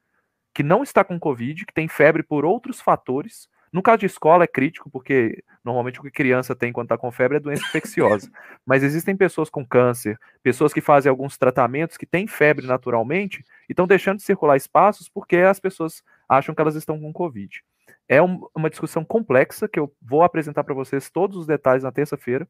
que 0.54 0.62
não 0.62 0.82
está 0.82 1.02
com 1.02 1.18
Covid, 1.18 1.66
que 1.66 1.74
tem 1.74 1.88
febre 1.88 2.22
por 2.22 2.44
outros 2.44 2.80
fatores, 2.80 3.48
no 3.72 3.82
caso 3.82 3.98
de 3.98 4.06
escola 4.06 4.44
é 4.44 4.46
crítico, 4.46 4.90
porque 4.90 5.42
normalmente 5.64 5.98
o 5.98 6.02
que 6.02 6.10
criança 6.10 6.54
tem 6.54 6.72
quando 6.72 6.86
está 6.86 6.98
com 6.98 7.10
febre 7.10 7.38
é 7.38 7.40
doença 7.40 7.64
infecciosa. 7.64 8.30
Mas 8.66 8.82
existem 8.82 9.16
pessoas 9.16 9.48
com 9.48 9.64
câncer, 9.64 10.18
pessoas 10.42 10.72
que 10.74 10.80
fazem 10.80 11.08
alguns 11.08 11.38
tratamentos 11.38 11.96
que 11.96 12.04
têm 12.04 12.26
febre 12.26 12.66
naturalmente 12.66 13.42
e 13.68 13.72
estão 13.72 13.86
deixando 13.86 14.18
de 14.18 14.24
circular 14.24 14.56
espaços 14.56 15.08
porque 15.08 15.38
as 15.38 15.58
pessoas 15.58 16.02
acham 16.28 16.54
que 16.54 16.60
elas 16.60 16.74
estão 16.74 17.00
com 17.00 17.12
Covid. 17.12 17.62
É 18.06 18.20
um, 18.20 18.46
uma 18.54 18.68
discussão 18.68 19.04
complexa 19.04 19.66
que 19.66 19.80
eu 19.80 19.90
vou 20.02 20.22
apresentar 20.22 20.64
para 20.64 20.74
vocês 20.74 21.08
todos 21.08 21.38
os 21.38 21.46
detalhes 21.46 21.82
na 21.82 21.90
terça-feira, 21.90 22.46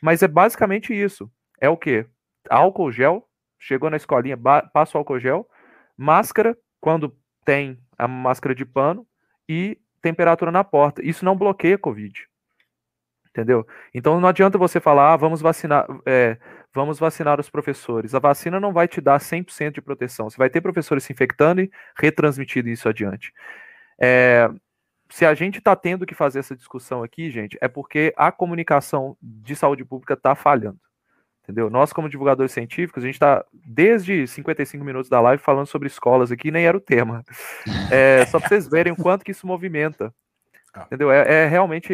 mas 0.00 0.22
é 0.22 0.28
basicamente 0.28 0.94
isso. 0.94 1.28
É 1.60 1.68
o 1.68 1.76
que? 1.76 2.06
Álcool 2.48 2.92
gel, 2.92 3.26
chegou 3.58 3.90
na 3.90 3.96
escolinha, 3.96 4.38
passa 4.72 4.96
o 4.96 4.98
álcool 4.98 5.18
gel, 5.18 5.48
máscara, 5.96 6.56
quando 6.80 7.16
tem 7.44 7.78
a 7.98 8.06
máscara 8.06 8.54
de 8.54 8.64
pano, 8.64 9.06
e 9.48 9.78
temperatura 10.02 10.50
na 10.50 10.64
porta. 10.64 11.02
Isso 11.04 11.24
não 11.24 11.36
bloqueia 11.36 11.78
Covid. 11.78 12.28
Entendeu? 13.30 13.66
Então 13.94 14.20
não 14.20 14.28
adianta 14.28 14.58
você 14.58 14.78
falar, 14.78 15.14
ah, 15.14 15.16
vamos 15.16 15.40
vacinar, 15.40 15.86
é, 16.04 16.36
vamos 16.74 16.98
vacinar 16.98 17.40
os 17.40 17.48
professores. 17.48 18.14
A 18.14 18.18
vacina 18.18 18.60
não 18.60 18.72
vai 18.74 18.86
te 18.86 19.00
dar 19.00 19.18
100% 19.18 19.72
de 19.72 19.80
proteção. 19.80 20.28
Você 20.28 20.36
vai 20.36 20.50
ter 20.50 20.60
professores 20.60 21.04
se 21.04 21.12
infectando 21.12 21.62
e 21.62 21.70
retransmitindo 21.96 22.68
isso 22.68 22.88
adiante. 22.88 23.32
É, 23.98 24.50
se 25.08 25.24
a 25.24 25.32
gente 25.34 25.58
está 25.58 25.74
tendo 25.76 26.04
que 26.04 26.14
fazer 26.14 26.40
essa 26.40 26.56
discussão 26.56 27.02
aqui, 27.02 27.30
gente, 27.30 27.56
é 27.60 27.68
porque 27.68 28.12
a 28.16 28.30
comunicação 28.30 29.16
de 29.20 29.54
saúde 29.56 29.84
pública 29.84 30.14
está 30.14 30.34
falhando. 30.34 30.80
Entendeu? 31.42 31.68
Nós, 31.68 31.92
como 31.92 32.08
divulgadores 32.08 32.52
científicos, 32.52 33.02
a 33.02 33.06
gente 33.06 33.16
está 33.16 33.44
desde 33.52 34.26
55 34.28 34.84
minutos 34.84 35.10
da 35.10 35.20
live 35.20 35.42
falando 35.42 35.66
sobre 35.66 35.88
escolas 35.88 36.30
aqui, 36.30 36.52
nem 36.52 36.66
era 36.66 36.76
o 36.76 36.80
tema. 36.80 37.24
É, 37.90 38.24
só 38.26 38.38
para 38.38 38.48
vocês 38.48 38.68
verem 38.68 38.92
o 38.92 38.96
quanto 38.96 39.24
que 39.24 39.32
isso 39.32 39.46
movimenta. 39.46 40.14
Ah. 40.72 40.84
Entendeu? 40.86 41.10
É, 41.10 41.44
é 41.44 41.46
realmente. 41.46 41.92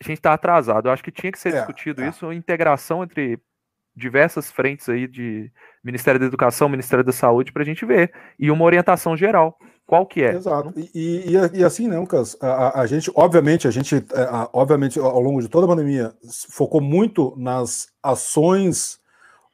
A 0.00 0.04
gente 0.04 0.18
está 0.18 0.32
atrasado. 0.32 0.88
Eu 0.88 0.92
acho 0.92 1.02
que 1.02 1.10
tinha 1.10 1.30
que 1.30 1.38
ser 1.38 1.50
é, 1.50 1.58
discutido 1.58 2.02
é. 2.02 2.08
isso, 2.08 2.32
integração 2.32 3.02
entre 3.02 3.38
diversas 3.94 4.50
frentes 4.50 4.88
aí 4.88 5.06
de 5.06 5.50
Ministério 5.82 6.20
da 6.20 6.26
Educação, 6.26 6.68
Ministério 6.68 7.04
da 7.04 7.12
Saúde, 7.12 7.52
para 7.52 7.62
a 7.62 7.66
gente 7.66 7.84
ver. 7.84 8.12
E 8.38 8.50
uma 8.50 8.64
orientação 8.64 9.16
geral. 9.16 9.58
Qual 9.88 10.04
que 10.04 10.22
é? 10.22 10.34
Exato. 10.34 10.70
E, 10.76 10.90
e, 10.94 11.60
e 11.60 11.64
assim, 11.64 11.88
né, 11.88 11.98
Lucas? 11.98 12.36
A, 12.42 12.82
a, 12.82 12.86
gente, 12.86 13.10
obviamente, 13.14 13.66
a 13.66 13.70
gente, 13.70 13.96
é, 13.96 14.20
a, 14.20 14.46
obviamente, 14.52 14.98
ao 14.98 15.18
longo 15.18 15.40
de 15.40 15.48
toda 15.48 15.64
a 15.64 15.68
pandemia, 15.68 16.12
focou 16.50 16.78
muito 16.78 17.32
nas 17.38 17.88
ações 18.02 19.00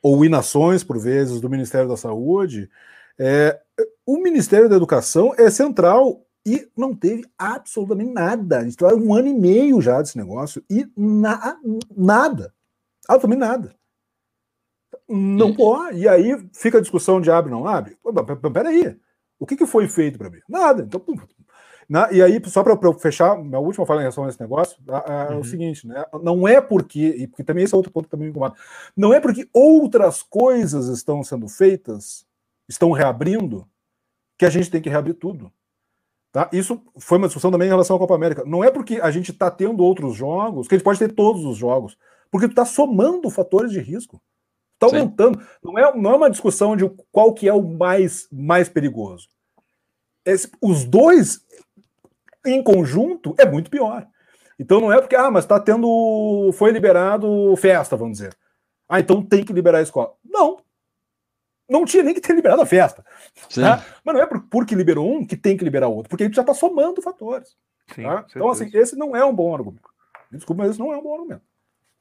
ou 0.03 0.25
inações, 0.25 0.83
por 0.83 0.99
vezes, 0.99 1.41
do 1.41 1.49
Ministério 1.49 1.89
da 1.89 1.97
Saúde. 1.97 2.69
É, 3.17 3.61
o 4.05 4.19
Ministério 4.19 4.69
da 4.69 4.75
Educação 4.75 5.33
é 5.39 5.49
central 5.51 6.27
e 6.45 6.69
não 6.77 6.97
teve 6.97 7.25
absolutamente 7.39 8.13
nada. 8.13 8.59
A 8.59 8.63
gente 8.63 8.73
está 8.73 8.93
um 8.93 9.15
ano 9.15 9.29
e 9.29 9.35
meio 9.35 9.81
já 9.81 10.03
desse 10.03 10.19
negócio 10.19 10.65
e 10.69 10.85
na, 10.97 11.57
nada. 11.97 12.53
Absolutamente 13.09 13.39
nada. 13.39 13.75
Não 15.09 15.55
pode. 15.55 16.01
E 16.01 16.09
aí 16.09 16.45
fica 16.53 16.79
a 16.79 16.81
discussão 16.81 17.21
de 17.21 17.31
abre, 17.31 17.53
não 17.53 17.69
abre. 17.69 17.97
Peraí. 18.53 18.99
O 19.45 19.47
que, 19.47 19.57
que 19.57 19.67
foi 19.67 19.87
feito 19.87 20.17
para 20.17 20.31
mim? 20.31 20.39
Nada. 20.49 20.83
Então, 20.83 20.99
pum, 20.99 21.15
na, 21.87 22.11
e 22.11 22.23
aí, 22.23 22.41
só 22.47 22.63
para 22.63 22.79
fechar, 22.95 23.37
minha 23.37 23.59
última 23.59 23.85
fala 23.85 24.01
em 24.01 24.05
relação 24.05 24.25
a 24.25 24.29
esse 24.31 24.41
negócio, 24.41 24.79
é 24.89 25.35
uhum. 25.35 25.41
o 25.41 25.45
seguinte, 25.45 25.87
né? 25.87 26.03
Não 26.23 26.49
é 26.49 26.61
porque, 26.61 27.09
e 27.19 27.27
porque 27.27 27.45
também 27.45 27.63
esse 27.63 27.75
é 27.75 27.77
outro 27.77 27.93
ponto 27.93 28.07
que 28.07 28.11
também 28.11 28.27
me 28.27 28.31
incomoda, 28.31 28.55
não 28.97 29.13
é 29.13 29.21
porque 29.21 29.47
outras 29.53 30.23
coisas 30.23 30.89
estão 30.89 31.23
sendo 31.23 31.47
feitas, 31.47 32.27
estão 32.67 32.91
reabrindo, 32.91 33.69
que 34.39 34.47
a 34.47 34.51
gente 34.51 34.71
tem 34.71 34.81
que 34.81 34.89
reabrir 34.89 35.15
tudo. 35.15 35.53
Tá? 36.33 36.49
Isso 36.53 36.83
foi 36.99 37.19
uma 37.19 37.29
discussão 37.29 37.51
também 37.51 37.67
em 37.67 37.71
relação 37.71 37.97
à 37.97 37.99
Copa 37.99 38.15
América. 38.15 38.45
Não 38.47 38.65
é 38.65 38.71
porque 38.71 38.97
a 38.97 39.11
gente 39.11 39.31
está 39.31 39.51
tendo 39.51 39.85
outros 39.85 40.17
jogos 40.17 40.67
que 40.67 40.75
a 40.75 40.79
gente 40.79 40.85
pode 40.85 40.99
ter 40.99 41.13
todos 41.13 41.45
os 41.45 41.59
jogos, 41.59 41.99
porque 42.31 42.49
tu 42.49 42.53
está 42.53 42.65
somando 42.65 43.29
fatores 43.29 43.71
de 43.71 43.79
risco. 43.79 44.21
Está 44.75 44.87
aumentando. 44.87 45.41
Não 45.63 45.79
é, 45.79 45.97
não 45.97 46.11
é 46.11 46.17
uma 46.17 46.31
discussão 46.31 46.77
de 46.77 46.89
qual 47.13 47.33
que 47.33 47.49
é 47.49 47.53
o 47.53 47.63
mais, 47.63 48.27
mais 48.33 48.69
perigoso. 48.69 49.29
Esse, 50.25 50.51
os 50.61 50.85
dois 50.85 51.45
em 52.45 52.63
conjunto 52.63 53.35
é 53.39 53.47
muito 53.47 53.71
pior. 53.71 54.07
Então 54.59 54.81
não 54.81 54.93
é 54.93 55.01
porque, 55.01 55.17
ah, 55.17 55.31
mas 55.31 55.45
está 55.45 55.59
tendo. 55.59 56.51
Foi 56.55 56.71
liberado 56.71 57.55
festa, 57.57 57.97
vamos 57.97 58.19
dizer. 58.19 58.37
Ah, 58.89 59.01
então 59.01 59.23
tem 59.23 59.45
que 59.45 59.53
liberar 59.53 59.79
a 59.79 59.83
escola. 59.83 60.13
Não. 60.25 60.59
Não 61.69 61.85
tinha 61.85 62.03
nem 62.03 62.15
que 62.15 62.21
ter 62.21 62.35
liberado 62.35 62.61
a 62.61 62.67
festa. 62.67 63.05
Tá? 63.55 63.85
Mas 64.05 64.15
não 64.15 64.23
é 64.23 64.27
porque 64.51 64.75
liberou 64.75 65.11
um 65.11 65.27
que 65.27 65.37
tem 65.37 65.57
que 65.57 65.65
liberar 65.65 65.89
o 65.89 65.95
outro, 65.95 66.11
porque 66.11 66.25
a 66.25 66.27
gente 66.27 66.37
já 66.37 66.43
está 66.43 66.53
somando 66.53 67.01
fatores. 67.01 67.57
Sim, 67.95 68.03
tá? 68.03 68.27
Então, 68.29 68.51
assim, 68.51 68.71
esse 68.75 68.97
não 68.97 69.17
é 69.17 69.25
um 69.25 69.35
bom 69.35 69.55
argumento. 69.55 69.89
Desculpa, 70.31 70.63
mas 70.63 70.73
esse 70.73 70.79
não 70.79 70.93
é 70.93 70.97
um 70.99 71.03
bom 71.03 71.15
argumento. 71.15 71.43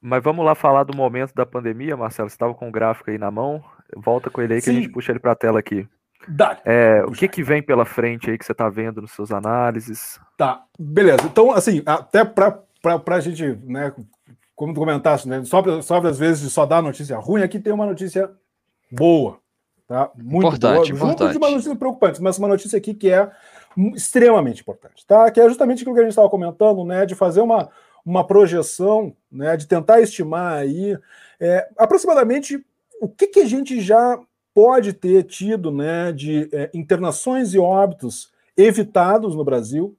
Mas 0.00 0.22
vamos 0.22 0.44
lá 0.44 0.54
falar 0.54 0.84
do 0.84 0.94
momento 0.94 1.34
da 1.34 1.46
pandemia, 1.46 1.96
Marcelo. 1.96 2.28
Você 2.28 2.34
estava 2.34 2.54
com 2.54 2.68
o 2.68 2.72
gráfico 2.72 3.10
aí 3.10 3.16
na 3.16 3.30
mão. 3.30 3.64
Volta 3.96 4.28
com 4.28 4.42
ele 4.42 4.54
aí 4.54 4.60
que 4.60 4.66
Sim. 4.66 4.72
a 4.72 4.74
gente 4.74 4.90
puxa 4.90 5.12
ele 5.12 5.18
para 5.18 5.32
a 5.32 5.36
tela 5.36 5.58
aqui. 5.58 5.88
Dá. 6.28 6.58
É, 6.64 7.04
o 7.04 7.12
que, 7.12 7.28
que 7.28 7.42
vem 7.42 7.62
pela 7.62 7.84
frente 7.84 8.30
aí 8.30 8.38
que 8.38 8.44
você 8.44 8.52
está 8.52 8.68
vendo 8.68 9.02
nos 9.02 9.12
seus 9.12 9.30
análises? 9.30 10.20
Tá, 10.36 10.64
beleza. 10.78 11.22
Então, 11.24 11.52
assim, 11.52 11.82
até 11.86 12.24
para 12.24 12.60
a 13.06 13.20
gente, 13.20 13.58
né, 13.64 13.92
como 14.54 14.72
tu 14.72 14.80
comentaste, 14.80 15.28
né, 15.28 15.44
sobre, 15.44 15.82
sobre 15.82 16.10
às 16.10 16.18
vezes 16.18 16.52
só 16.52 16.64
dar 16.64 16.82
notícia 16.82 17.16
ruim, 17.18 17.42
aqui 17.42 17.58
tem 17.58 17.72
uma 17.72 17.86
notícia 17.86 18.30
boa, 18.90 19.38
tá? 19.86 20.10
Muito 20.16 20.46
importante, 20.46 20.92
boa, 20.92 21.10
importante. 21.10 21.18
junto 21.18 21.32
de 21.32 21.38
uma 21.38 21.50
notícia 21.50 21.76
preocupante, 21.76 22.22
mas 22.22 22.38
uma 22.38 22.48
notícia 22.48 22.76
aqui 22.76 22.94
que 22.94 23.10
é 23.10 23.30
extremamente 23.94 24.60
importante, 24.60 25.04
tá? 25.06 25.30
Que 25.30 25.40
é 25.40 25.48
justamente 25.48 25.80
aquilo 25.80 25.94
que 25.94 26.00
a 26.00 26.04
gente 26.04 26.12
estava 26.12 26.30
comentando, 26.30 26.84
né, 26.84 27.04
de 27.04 27.14
fazer 27.14 27.40
uma, 27.40 27.68
uma 28.04 28.24
projeção, 28.26 29.14
né, 29.30 29.56
de 29.56 29.66
tentar 29.66 30.00
estimar 30.00 30.58
aí 30.58 30.96
é, 31.40 31.68
aproximadamente 31.76 32.64
o 33.00 33.08
que, 33.08 33.26
que 33.26 33.40
a 33.40 33.46
gente 33.46 33.80
já 33.80 34.18
pode 34.54 34.92
ter 34.92 35.24
tido 35.24 35.72
né, 35.72 36.12
de 36.12 36.48
é, 36.52 36.70
internações 36.72 37.52
e 37.52 37.58
óbitos 37.58 38.32
evitados 38.56 39.34
no 39.34 39.44
Brasil 39.44 39.96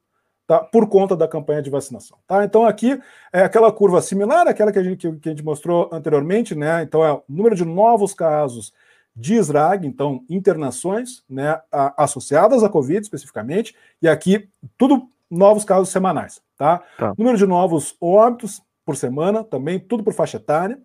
tá, 0.47 0.60
por 0.60 0.88
conta 0.88 1.16
da 1.16 1.28
campanha 1.28 1.62
de 1.62 1.70
vacinação. 1.70 2.18
Tá? 2.26 2.45
Então, 2.45 2.66
aqui 2.66 2.99
é 3.34 3.43
aquela 3.43 3.72
curva 3.72 4.01
similar 4.01 4.47
àquela 4.47 4.72
que 4.72 4.80
a 4.80 4.84
gente, 4.84 5.12
que 5.18 5.30
a 5.30 5.32
gente 5.32 5.43
mostrou 5.43 5.89
anteriormente, 5.91 6.56
né? 6.56 6.84
Então, 6.84 7.03
é 7.03 7.12
o 7.12 7.24
número 7.28 7.56
de 7.56 7.66
novos 7.66 8.14
casos 8.14 8.74
de 9.16 9.36
SRAG, 9.38 9.88
então 9.88 10.24
internações 10.30 11.24
né, 11.30 11.60
associadas 11.97 12.64
à 12.64 12.70
Covid 12.70 12.99
especificamente, 12.99 13.74
e 14.01 14.10
aqui 14.10 14.49
tudo 14.78 15.08
novos 15.32 15.64
casos 15.64 15.89
semanais, 15.89 16.41
tá? 16.58 16.84
tá? 16.97 17.14
Número 17.18 17.38
de 17.38 17.45
novos 17.45 17.95
óbitos 18.01 18.62
por 18.86 18.97
semana, 18.97 19.43
também, 19.43 19.80
tudo 19.80 20.03
por 20.03 20.14
faixa 20.14 20.36
etária, 20.36 20.78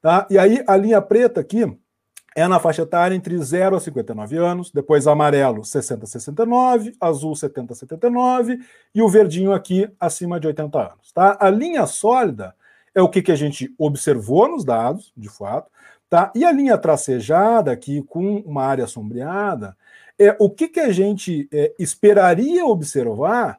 tá? 0.00 0.24
E 0.30 0.38
aí 0.38 0.62
a 0.68 0.76
linha 0.76 1.02
preta 1.02 1.40
aqui 1.40 1.66
é 2.34 2.48
na 2.48 2.58
faixa 2.58 2.82
etária 2.82 3.14
entre 3.14 3.38
0 3.38 3.76
a 3.76 3.80
59 3.80 4.36
anos, 4.36 4.70
depois 4.70 5.06
amarelo 5.06 5.64
60 5.64 6.04
a 6.04 6.06
69, 6.06 6.94
azul 7.00 7.34
70 7.36 7.72
a 7.72 7.76
79 7.76 8.58
e 8.94 9.00
o 9.00 9.08
verdinho 9.08 9.52
aqui 9.52 9.88
acima 10.00 10.40
de 10.40 10.46
80 10.48 10.78
anos, 10.78 11.12
tá? 11.12 11.36
A 11.40 11.48
linha 11.48 11.86
sólida 11.86 12.54
é 12.94 13.00
o 13.00 13.08
que, 13.08 13.22
que 13.22 13.32
a 13.32 13.36
gente 13.36 13.72
observou 13.78 14.48
nos 14.48 14.64
dados, 14.64 15.12
de 15.16 15.28
fato, 15.28 15.70
tá? 16.08 16.32
E 16.34 16.44
a 16.44 16.52
linha 16.52 16.76
tracejada 16.76 17.70
aqui 17.70 18.02
com 18.02 18.38
uma 18.38 18.64
área 18.64 18.86
sombreada 18.86 19.76
é 20.18 20.36
o 20.38 20.50
que, 20.50 20.68
que 20.68 20.80
a 20.80 20.92
gente 20.92 21.48
é, 21.52 21.72
esperaria 21.78 22.66
observar 22.66 23.58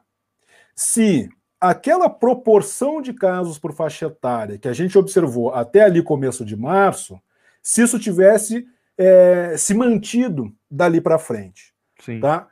se 0.74 1.28
aquela 1.60 2.08
proporção 2.08 3.00
de 3.00 3.12
casos 3.14 3.58
por 3.58 3.72
faixa 3.72 4.06
etária 4.06 4.58
que 4.58 4.68
a 4.68 4.72
gente 4.72 4.96
observou 4.98 5.52
até 5.54 5.82
ali 5.82 6.02
começo 6.02 6.44
de 6.44 6.56
março, 6.56 7.18
se 7.66 7.82
isso 7.82 7.98
tivesse 7.98 8.64
é, 8.96 9.56
se 9.56 9.74
mantido 9.74 10.54
dali 10.70 11.00
para 11.00 11.18
frente. 11.18 11.74
Sim. 12.00 12.20
Tá? 12.20 12.46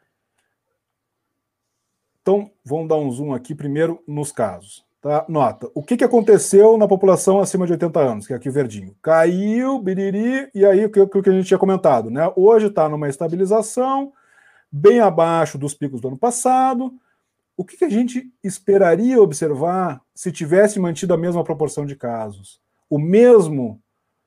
Então, 2.21 2.51
vamos 2.65 2.89
dar 2.89 2.97
um 2.97 3.09
zoom 3.13 3.33
aqui 3.33 3.55
primeiro 3.55 4.03
nos 4.09 4.33
casos. 4.33 4.85
Tá? 5.01 5.25
Nota, 5.29 5.71
o 5.73 5.85
que, 5.85 5.97
que 5.97 6.03
aconteceu 6.03 6.77
na 6.77 6.89
população 6.89 7.39
acima 7.39 7.65
de 7.65 7.73
80 7.75 8.01
anos, 8.01 8.27
que 8.27 8.33
é 8.33 8.37
aqui 8.37 8.51
verdinho? 8.51 8.97
Caiu, 9.01 9.79
biriri, 9.79 10.51
e 10.53 10.67
aí 10.67 10.85
o 10.85 10.91
que, 10.91 10.99
o 10.99 11.23
que 11.23 11.31
a 11.31 11.33
gente 11.33 11.47
tinha 11.47 11.59
comentado, 11.59 12.11
né? 12.11 12.33
Hoje 12.35 12.67
está 12.67 12.89
numa 12.89 13.09
estabilização, 13.09 14.13
bem 14.73 14.99
abaixo 14.99 15.57
dos 15.57 15.75
picos 15.75 16.01
do 16.01 16.09
ano 16.09 16.19
passado, 16.19 16.93
o 17.57 17.65
que, 17.65 17.77
que 17.77 17.85
a 17.85 17.89
gente 17.91 18.33
esperaria 18.43 19.23
observar 19.23 20.03
se 20.13 20.33
tivesse 20.33 20.81
mantido 20.81 21.15
a 21.15 21.19
mesma 21.19 21.45
proporção 21.45 21.87
de 21.87 21.95
casos? 21.95 22.61
O 22.91 22.99
mesmo 22.99 23.81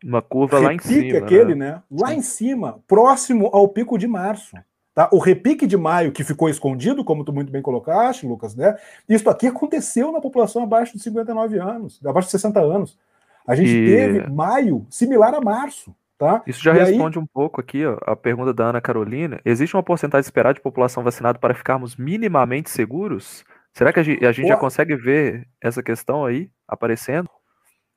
uma 0.04 0.22
curva 0.22 0.60
lá 0.60 0.74
em 0.74 0.80
cima, 0.80 1.18
aquele, 1.18 1.56
né? 1.56 1.72
né? 1.72 1.84
Lá 1.92 2.14
em 2.14 2.22
cima, 2.22 2.80
próximo 2.88 3.50
ao 3.52 3.68
pico 3.68 3.98
de 3.98 4.08
março. 4.08 4.56
Tá? 4.94 5.08
O 5.12 5.20
repique 5.20 5.68
de 5.68 5.78
maio, 5.78 6.12
que 6.12 6.24
ficou 6.24 6.50
escondido, 6.50 7.04
como 7.04 7.24
tu 7.24 7.32
muito 7.32 7.52
bem 7.52 7.62
colocaste, 7.62 8.26
Lucas, 8.26 8.56
né? 8.56 8.76
Isso 9.08 9.30
aqui 9.30 9.46
aconteceu 9.46 10.12
na 10.12 10.20
população 10.20 10.64
abaixo 10.64 10.98
de 10.98 11.04
59 11.04 11.60
anos, 11.60 12.00
abaixo 12.04 12.28
de 12.28 12.32
60 12.32 12.60
anos. 12.60 12.98
A 13.46 13.56
gente 13.56 13.70
e... 13.70 13.86
teve 13.86 14.28
maio 14.28 14.86
similar 14.90 15.34
a 15.36 15.42
março. 15.42 15.96
Tá? 16.18 16.42
Isso 16.48 16.64
já 16.64 16.74
e 16.76 16.80
responde 16.80 17.20
aí... 17.20 17.24
um 17.24 17.28
pouco 17.28 17.62
aqui 17.62 17.86
ó, 17.86 17.96
a 18.02 18.16
pergunta 18.16 18.52
da 18.52 18.70
Ana 18.70 18.82
Carolina. 18.82 19.40
Existe 19.46 19.76
uma 19.76 19.84
porcentagem 19.84 20.26
esperada 20.26 20.56
de 20.56 20.62
população 20.62 21.04
vacinada 21.04 21.38
para 21.38 21.54
ficarmos 21.54 21.96
minimamente 21.96 22.72
seguros? 22.72 23.46
Será 23.72 23.94
que 23.94 24.00
a 24.00 24.04
gente, 24.04 24.26
a 24.26 24.32
gente 24.32 24.48
já 24.48 24.58
consegue 24.58 24.96
ver 24.96 25.48
essa 25.62 25.84
questão 25.84 26.26
aí 26.26 26.50
aparecendo? 26.68 27.30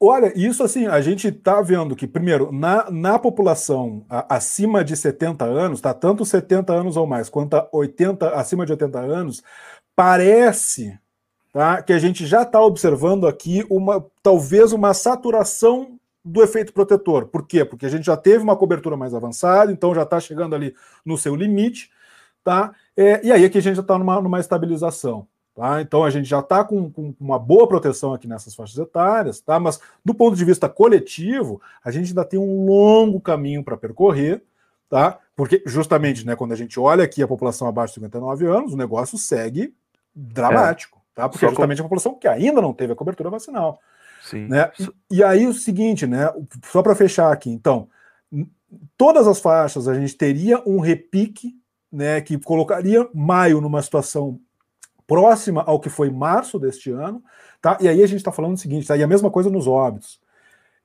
Olha, 0.03 0.33
isso 0.35 0.63
assim, 0.63 0.87
a 0.87 0.99
gente 1.03 1.29
está 1.29 1.61
vendo 1.61 1.95
que, 1.95 2.07
primeiro, 2.07 2.51
na, 2.51 2.91
na 2.91 3.19
população 3.19 4.03
a, 4.09 4.37
acima 4.37 4.83
de 4.83 4.97
70 4.97 5.45
anos, 5.45 5.79
tá? 5.83 5.93
Tanto 5.93 6.25
70 6.25 6.73
anos 6.73 6.97
ou 6.97 7.07
mais, 7.07 7.29
quanto 7.29 7.55
a 7.55 7.69
80, 7.71 8.31
acima 8.31 8.65
de 8.65 8.73
80 8.73 8.99
anos, 8.99 9.43
parece 9.95 10.99
tá, 11.53 11.83
que 11.83 11.93
a 11.93 11.99
gente 11.99 12.27
já 12.27 12.43
está 12.43 12.63
observando 12.63 13.27
aqui 13.27 13.67
uma 13.71 14.05
talvez 14.23 14.73
uma 14.73 14.95
saturação 14.95 15.99
do 16.25 16.43
efeito 16.43 16.73
protetor. 16.73 17.27
Por 17.29 17.47
quê? 17.47 17.65
Porque 17.65 17.85
a 17.87 17.89
gente 17.91 18.07
já 18.07 18.17
teve 18.17 18.43
uma 18.43 18.57
cobertura 18.57 18.97
mais 18.97 19.15
avançada, 19.15 19.71
então 19.71 19.95
já 19.95 20.03
está 20.05 20.19
chegando 20.21 20.55
ali 20.55 20.75
no 21.05 21.19
seu 21.19 21.35
limite, 21.37 21.91
tá? 22.45 22.75
É, 22.97 23.27
e 23.27 23.33
aí 23.33 23.45
aqui 23.45 23.59
a 23.59 23.63
gente 23.63 23.77
já 23.77 23.83
está 23.83 23.99
numa, 23.99 24.21
numa 24.21 24.41
estabilização. 24.41 25.29
Tá? 25.61 25.83
Então 25.83 26.03
a 26.03 26.09
gente 26.09 26.27
já 26.27 26.39
está 26.39 26.65
com, 26.65 26.91
com, 26.91 27.15
uma 27.21 27.39
boa 27.39 27.69
proteção 27.69 28.15
aqui 28.15 28.27
nessas 28.27 28.55
faixas 28.55 28.79
etárias, 28.79 29.43
tá? 29.43 29.61
mas 29.61 29.79
do 30.03 30.15
ponto 30.15 30.35
de 30.35 30.43
vista 30.43 30.71
coletivo, 30.71 31.61
a 31.85 31.91
gente 31.91 32.09
ainda 32.09 32.25
tem 32.25 32.41
um 32.41 32.65
longo 32.65 33.21
caminho 33.21 33.63
para 33.63 33.77
percorrer, 33.77 34.43
tá? 34.89 35.19
porque 35.37 35.63
justamente 35.67 36.25
né, 36.25 36.35
quando 36.35 36.53
a 36.53 36.57
gente 36.57 36.81
olha 36.81 37.05
aqui 37.05 37.23
a 37.23 37.29
população 37.29 37.69
abaixo 37.69 37.93
de 37.93 37.97
59 37.97 38.47
anos, 38.47 38.73
o 38.73 38.77
negócio 38.79 39.19
segue 39.19 39.75
dramático, 40.15 40.99
é. 41.13 41.21
tá? 41.21 41.29
porque 41.29 41.45
é 41.45 41.49
justamente 41.51 41.77
com... 41.77 41.83
a 41.83 41.89
população 41.91 42.15
que 42.15 42.27
ainda 42.27 42.63
não 42.63 42.73
teve 42.73 42.95
a 42.95 42.97
cobertura 42.97 43.29
vacinal. 43.29 43.81
Sim. 44.23 44.47
Né? 44.47 44.73
E, 45.11 45.19
e 45.19 45.23
aí 45.23 45.47
o 45.47 45.53
seguinte, 45.53 46.07
né? 46.07 46.33
só 46.73 46.83
para 46.83 46.95
fechar 46.95 47.31
aqui, 47.31 47.51
então, 47.51 47.87
todas 48.97 49.29
as 49.29 49.39
faixas 49.39 49.87
a 49.89 49.93
gente 49.93 50.17
teria 50.17 50.63
um 50.67 50.81
repique 50.81 51.55
né, 51.93 52.19
que 52.23 52.39
colocaria 52.39 53.07
maio 53.13 53.61
numa 53.61 53.83
situação 53.83 54.41
próxima 55.11 55.65
ao 55.67 55.81
que 55.81 55.91
foi 55.91 56.09
março 56.09 56.57
deste 56.57 56.93
ano, 56.93 57.21
tá? 57.61 57.77
E 57.81 57.89
aí 57.89 58.01
a 58.01 58.07
gente 58.07 58.19
está 58.19 58.31
falando 58.31 58.55
o 58.55 58.57
seguinte, 58.57 58.87
tá? 58.87 58.97
E 58.97 59.03
a 59.03 59.09
mesma 59.09 59.29
coisa 59.29 59.51
nos 59.51 59.67
óbitos. 59.67 60.21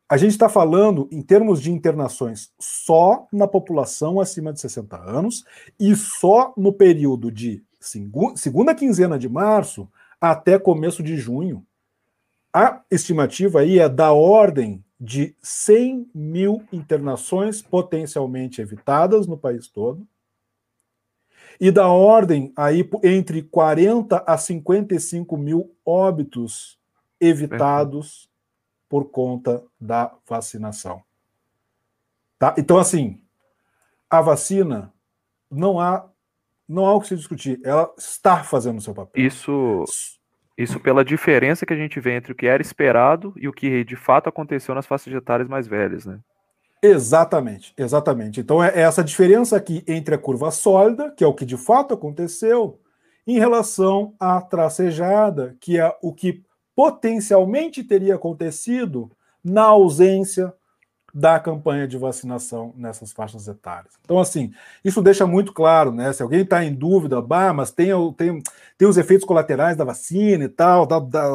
A 0.10 0.18
gente 0.18 0.31
está 0.31 0.49
falando 0.49 1.07
em 1.11 1.22
termos 1.22 1.61
de 1.61 1.72
internações 1.72 2.52
só 2.60 3.27
na 3.31 3.47
população 3.47 4.19
acima 4.19 4.52
de 4.52 4.60
60 4.60 4.97
anos 4.97 5.45
e 5.80 5.95
só 5.95 6.56
no 6.57 6.73
período 6.73 7.31
de 7.31 7.64
segunda 7.80 8.73
quinzena 8.73 9.19
de 9.19 9.30
março 9.30 9.88
até 10.19 10.57
começo 10.57 11.03
de 11.03 11.15
junho. 11.18 11.64
A 12.52 12.81
estimativa 12.89 13.60
aí 13.60 13.77
é 13.77 13.88
da 13.88 14.11
ordem 14.11 14.84
de 14.99 15.35
100 15.43 16.10
mil 16.15 16.64
internações 16.73 17.61
potencialmente 17.61 18.60
evitadas 18.60 19.27
no 19.27 19.38
país 19.38 19.68
todo 19.68 20.07
e 21.60 21.72
da 21.72 21.88
ordem 21.88 22.52
aí 22.56 22.88
entre 23.03 23.41
40 23.44 24.23
a 24.26 24.38
55 24.38 25.38
mil 25.38 25.76
óbitos 25.86 26.77
evitados 27.19 28.30
por 28.90 29.06
conta 29.06 29.64
da 29.80 30.14
vacinação. 30.27 31.02
Tá? 32.38 32.53
Então, 32.57 32.77
assim, 32.77 33.19
a 34.10 34.22
vacina 34.22 34.94
não 35.49 35.80
há 35.80 36.07
não 36.68 36.86
há 36.86 36.94
o 36.95 36.99
que 36.99 37.07
se 37.07 37.15
discutir. 37.15 37.60
Ela 37.64 37.94
está 37.98 38.44
fazendo 38.44 38.80
o 38.80 38.82
seu 38.82 38.94
papel. 38.94 39.23
Isso, 39.23 39.84
isso 40.57 40.80
pela 40.80 41.06
diferença 41.06 41.65
que 41.65 41.73
a 41.73 41.77
gente 41.77 41.99
vê 41.99 42.15
entre 42.15 42.32
o 42.32 42.36
que 42.36 42.48
era 42.48 42.61
esperado 42.61 43.34
e 43.38 43.48
o 43.48 43.53
que 43.53 43.84
de 43.84 43.95
fato 43.95 44.27
aconteceu 44.27 44.73
nas 44.73 44.88
faixas 44.88 45.14
etárias 45.14 45.48
mais 45.48 45.68
velhas, 45.68 46.06
né? 46.06 46.19
Exatamente, 46.85 47.73
exatamente. 47.77 48.39
Então 48.39 48.63
é 48.63 48.79
essa 48.79 49.03
diferença 49.03 49.57
aqui 49.57 49.83
entre 49.87 50.13
a 50.15 50.17
curva 50.17 50.51
sólida, 50.51 51.11
que 51.11 51.23
é 51.23 51.27
o 51.27 51.33
que 51.33 51.45
de 51.45 51.57
fato 51.57 51.93
aconteceu, 51.93 52.79
em 53.25 53.39
relação 53.39 54.13
à 54.19 54.39
tracejada, 54.39 55.55
que 55.59 55.79
é 55.79 55.95
o 56.01 56.13
que 56.13 56.43
potencialmente 56.75 57.83
teria 57.83 58.15
acontecido 58.15 59.11
na 59.43 59.63
ausência 59.63 60.53
da 61.13 61.39
campanha 61.39 61.87
de 61.87 61.97
vacinação 61.97 62.73
nessas 62.75 63.13
faixas 63.13 63.47
etárias. 63.47 63.93
Então, 64.03 64.19
assim, 64.19 64.53
isso 64.83 65.01
deixa 65.01 65.25
muito 65.25 65.53
claro, 65.53 65.91
né? 65.91 66.11
Se 66.11 66.21
alguém 66.21 66.41
está 66.41 66.61
em 66.63 66.73
dúvida, 66.73 67.21
bah, 67.21 67.53
mas 67.53 67.71
tem, 67.71 67.89
tem, 68.13 68.43
tem 68.77 68.87
os 68.87 68.97
efeitos 68.97 69.25
colaterais 69.25 69.77
da 69.77 69.85
vacina 69.85 70.43
e 70.43 70.49
tal, 70.49 70.85
da, 70.85 70.99
da, 70.99 71.29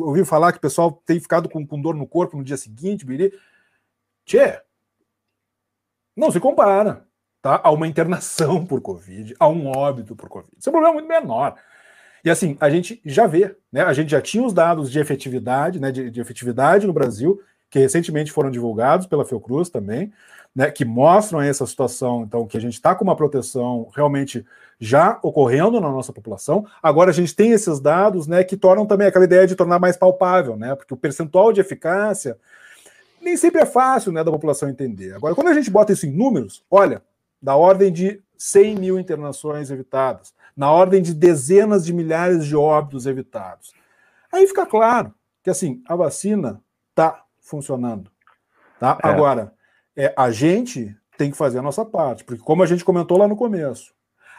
ouvi 0.00 0.24
falar 0.24 0.50
que 0.50 0.58
o 0.58 0.60
pessoal 0.60 0.90
tem 1.06 1.20
ficado 1.20 1.48
com, 1.48 1.64
com 1.64 1.80
dor 1.80 1.94
no 1.94 2.08
corpo 2.08 2.36
no 2.36 2.42
dia 2.42 2.56
seguinte, 2.56 3.06
biri. 3.06 3.32
Tchê, 4.24 4.60
não 6.16 6.30
se 6.30 6.40
compara 6.40 7.06
tá, 7.42 7.60
a 7.62 7.70
uma 7.70 7.86
internação 7.86 8.64
por 8.64 8.80
Covid, 8.80 9.34
a 9.38 9.48
um 9.48 9.66
óbito 9.66 10.14
por 10.14 10.28
Covid. 10.28 10.52
Isso 10.58 10.68
é 10.68 10.70
um 10.70 10.72
problema 10.72 10.94
muito 10.94 11.08
menor. 11.08 11.56
E 12.24 12.30
assim, 12.30 12.56
a 12.60 12.68
gente 12.68 13.00
já 13.04 13.26
vê, 13.26 13.56
né? 13.72 13.82
A 13.82 13.92
gente 13.92 14.10
já 14.10 14.20
tinha 14.20 14.44
os 14.44 14.52
dados 14.52 14.90
de 14.90 14.98
efetividade, 14.98 15.80
né? 15.80 15.90
De, 15.90 16.10
de 16.10 16.20
efetividade 16.20 16.86
no 16.86 16.92
Brasil, 16.92 17.40
que 17.70 17.78
recentemente 17.78 18.32
foram 18.32 18.50
divulgados 18.50 19.06
pela 19.06 19.24
Fiocruz 19.24 19.70
também, 19.70 20.12
né? 20.54 20.70
Que 20.70 20.84
mostram 20.84 21.40
essa 21.40 21.64
situação, 21.66 22.22
então, 22.22 22.46
que 22.46 22.56
a 22.56 22.60
gente 22.60 22.74
está 22.74 22.94
com 22.94 23.04
uma 23.04 23.16
proteção 23.16 23.88
realmente 23.94 24.44
já 24.78 25.18
ocorrendo 25.22 25.80
na 25.80 25.90
nossa 25.90 26.12
população. 26.12 26.66
Agora 26.82 27.10
a 27.10 27.14
gente 27.14 27.34
tem 27.34 27.52
esses 27.52 27.80
dados, 27.80 28.26
né? 28.26 28.44
Que 28.44 28.56
tornam 28.56 28.84
também 28.84 29.06
aquela 29.06 29.24
ideia 29.24 29.46
de 29.46 29.56
tornar 29.56 29.78
mais 29.78 29.96
palpável, 29.96 30.56
né? 30.56 30.74
Porque 30.74 30.92
o 30.92 30.98
percentual 30.98 31.52
de 31.52 31.60
eficácia 31.60 32.36
nem 33.20 33.36
sempre 33.36 33.60
é 33.60 33.66
fácil 33.66 34.12
né, 34.12 34.24
da 34.24 34.30
população 34.30 34.68
entender. 34.68 35.14
Agora, 35.14 35.34
quando 35.34 35.48
a 35.48 35.54
gente 35.54 35.70
bota 35.70 35.92
isso 35.92 36.06
em 36.06 36.10
números, 36.10 36.64
olha, 36.70 37.02
da 37.40 37.56
ordem 37.56 37.92
de 37.92 38.22
100 38.36 38.76
mil 38.76 38.98
internações 38.98 39.70
evitadas, 39.70 40.34
na 40.56 40.70
ordem 40.70 41.02
de 41.02 41.14
dezenas 41.14 41.84
de 41.84 41.92
milhares 41.92 42.44
de 42.44 42.56
óbitos 42.56 43.06
evitados. 43.06 43.72
Aí 44.32 44.46
fica 44.46 44.66
claro 44.66 45.14
que 45.42 45.50
assim 45.50 45.82
a 45.86 45.96
vacina 45.96 46.60
está 46.90 47.22
funcionando. 47.40 48.10
Tá? 48.78 48.98
É. 49.02 49.08
Agora, 49.08 49.52
é, 49.96 50.12
a 50.16 50.30
gente 50.30 50.96
tem 51.18 51.30
que 51.30 51.36
fazer 51.36 51.58
a 51.58 51.62
nossa 51.62 51.84
parte, 51.84 52.24
porque 52.24 52.42
como 52.42 52.62
a 52.62 52.66
gente 52.66 52.84
comentou 52.84 53.18
lá 53.18 53.28
no 53.28 53.36
começo, 53.36 53.92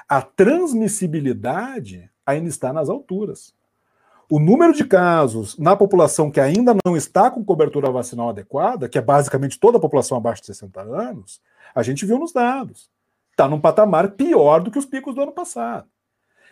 a 0.10 0.22
transmissibilidade 0.22 2.10
ainda 2.26 2.50
está 2.50 2.74
nas 2.74 2.90
alturas 2.90 3.54
o 4.32 4.40
número 4.40 4.72
de 4.74 4.86
casos 4.86 5.58
na 5.58 5.76
população 5.76 6.32
que 6.32 6.40
ainda 6.40 6.74
não 6.86 6.96
está 6.96 7.30
com 7.30 7.44
cobertura 7.44 7.92
vacinal 7.92 8.30
adequada, 8.30 8.88
que 8.88 8.98
é 8.98 9.02
basicamente 9.02 9.60
toda 9.60 9.78
a 9.78 9.82
população 9.82 10.18
abaixo 10.18 10.40
de 10.40 10.48
60 10.48 10.80
anos, 10.80 11.42
a 11.76 11.84
gente 11.84 12.06
viu 12.06 12.18
nos 12.18 12.32
dados. 12.32 12.90
Está 13.32 13.46
num 13.46 13.60
patamar 13.60 14.12
pior 14.12 14.62
do 14.62 14.72
que 14.72 14.80
os 14.80 14.86
picos 14.86 15.14
do 15.14 15.22
ano 15.22 15.34
passado. 15.34 15.86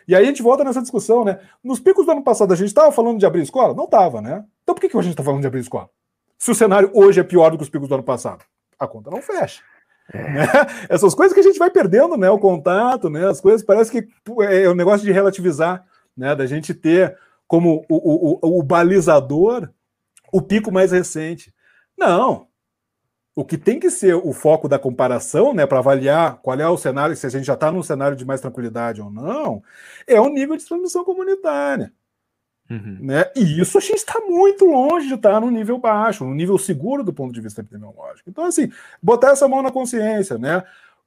E 0.06 0.14
aí 0.14 0.24
a 0.24 0.26
gente 0.26 0.42
volta 0.42 0.62
nessa 0.62 0.82
discussão, 0.82 1.24
né? 1.24 1.40
Nos 1.64 1.80
picos 1.80 2.04
do 2.04 2.12
ano 2.12 2.22
passado 2.22 2.52
a 2.52 2.56
gente 2.56 2.68
estava 2.68 2.92
falando 2.92 3.18
de 3.18 3.24
abrir 3.24 3.40
escola? 3.40 3.72
Não 3.72 3.84
estava, 3.84 4.20
né? 4.20 4.44
Então 4.62 4.74
por 4.74 4.80
que, 4.82 4.88
que 4.90 4.98
a 4.98 5.00
gente 5.00 5.12
está 5.12 5.24
falando 5.24 5.40
de 5.40 5.46
abrir 5.46 5.60
escola? 5.60 5.88
Se 6.38 6.50
o 6.50 6.54
cenário 6.54 6.90
hoje 6.92 7.18
é 7.20 7.24
pior 7.24 7.50
do 7.50 7.56
que 7.56 7.62
os 7.62 7.70
picos 7.70 7.88
do 7.88 7.94
ano 7.94 8.04
passado, 8.04 8.44
a 8.78 8.86
conta 8.86 9.10
não 9.10 9.22
fecha. 9.22 9.62
É. 10.12 10.20
Né? 10.28 10.46
Essas 10.90 11.14
coisas 11.14 11.32
que 11.32 11.40
a 11.40 11.42
gente 11.42 11.58
vai 11.58 11.70
perdendo, 11.70 12.18
né? 12.18 12.28
O 12.28 12.38
contato, 12.38 13.08
né? 13.08 13.26
As 13.26 13.40
coisas 13.40 13.62
parece 13.62 13.90
que 13.90 14.06
é 14.42 14.68
o 14.68 14.72
um 14.72 14.74
negócio 14.74 15.06
de 15.06 15.12
relativizar, 15.12 15.82
né? 16.14 16.34
Da 16.34 16.44
gente 16.44 16.74
ter 16.74 17.16
como 17.50 17.84
o, 17.88 18.38
o, 18.46 18.60
o, 18.60 18.62
balizador 18.62 19.68
o 20.32 20.40
pico 20.40 20.70
mais 20.70 20.92
recente. 20.92 21.52
Não. 21.98 22.46
O 23.34 23.44
que 23.44 23.58
tem 23.58 23.80
que 23.80 23.90
ser 23.90 24.14
o 24.14 24.32
foco 24.32 24.68
da 24.68 24.78
comparação, 24.78 25.52
né, 25.52 25.66
para 25.66 25.80
avaliar 25.80 26.36
qual 26.42 26.60
é 26.60 26.68
o 26.68 26.78
cenário, 26.78 27.16
se 27.16 27.26
a 27.26 27.28
gente 27.28 27.44
já 27.44 27.54
está 27.54 27.72
num 27.72 27.82
cenário 27.82 28.16
de 28.16 28.24
mais 28.24 28.40
tranquilidade 28.40 29.02
ou 29.02 29.10
não, 29.10 29.64
é 30.06 30.20
o 30.20 30.28
nível 30.28 30.56
de 30.56 30.64
transmissão 30.64 31.04
comunitária. 31.04 31.92
Uhum. 32.70 32.98
Né? 33.00 33.28
E 33.34 33.60
isso 33.60 33.78
a 33.78 33.80
gente 33.80 33.96
está 33.96 34.20
muito 34.20 34.64
longe 34.64 35.08
de 35.08 35.14
estar 35.14 35.32
tá 35.32 35.40
no 35.40 35.50
nível 35.50 35.76
baixo, 35.76 36.24
no 36.24 36.32
nível 36.32 36.56
seguro 36.56 37.02
do 37.02 37.12
ponto 37.12 37.34
de 37.34 37.40
vista 37.40 37.62
epidemiológico. 37.62 38.30
Então, 38.30 38.44
assim, 38.44 38.70
botar 39.02 39.32
essa 39.32 39.48
mão 39.48 39.60
na 39.60 39.72
consciência, 39.72 40.38
né? 40.38 40.62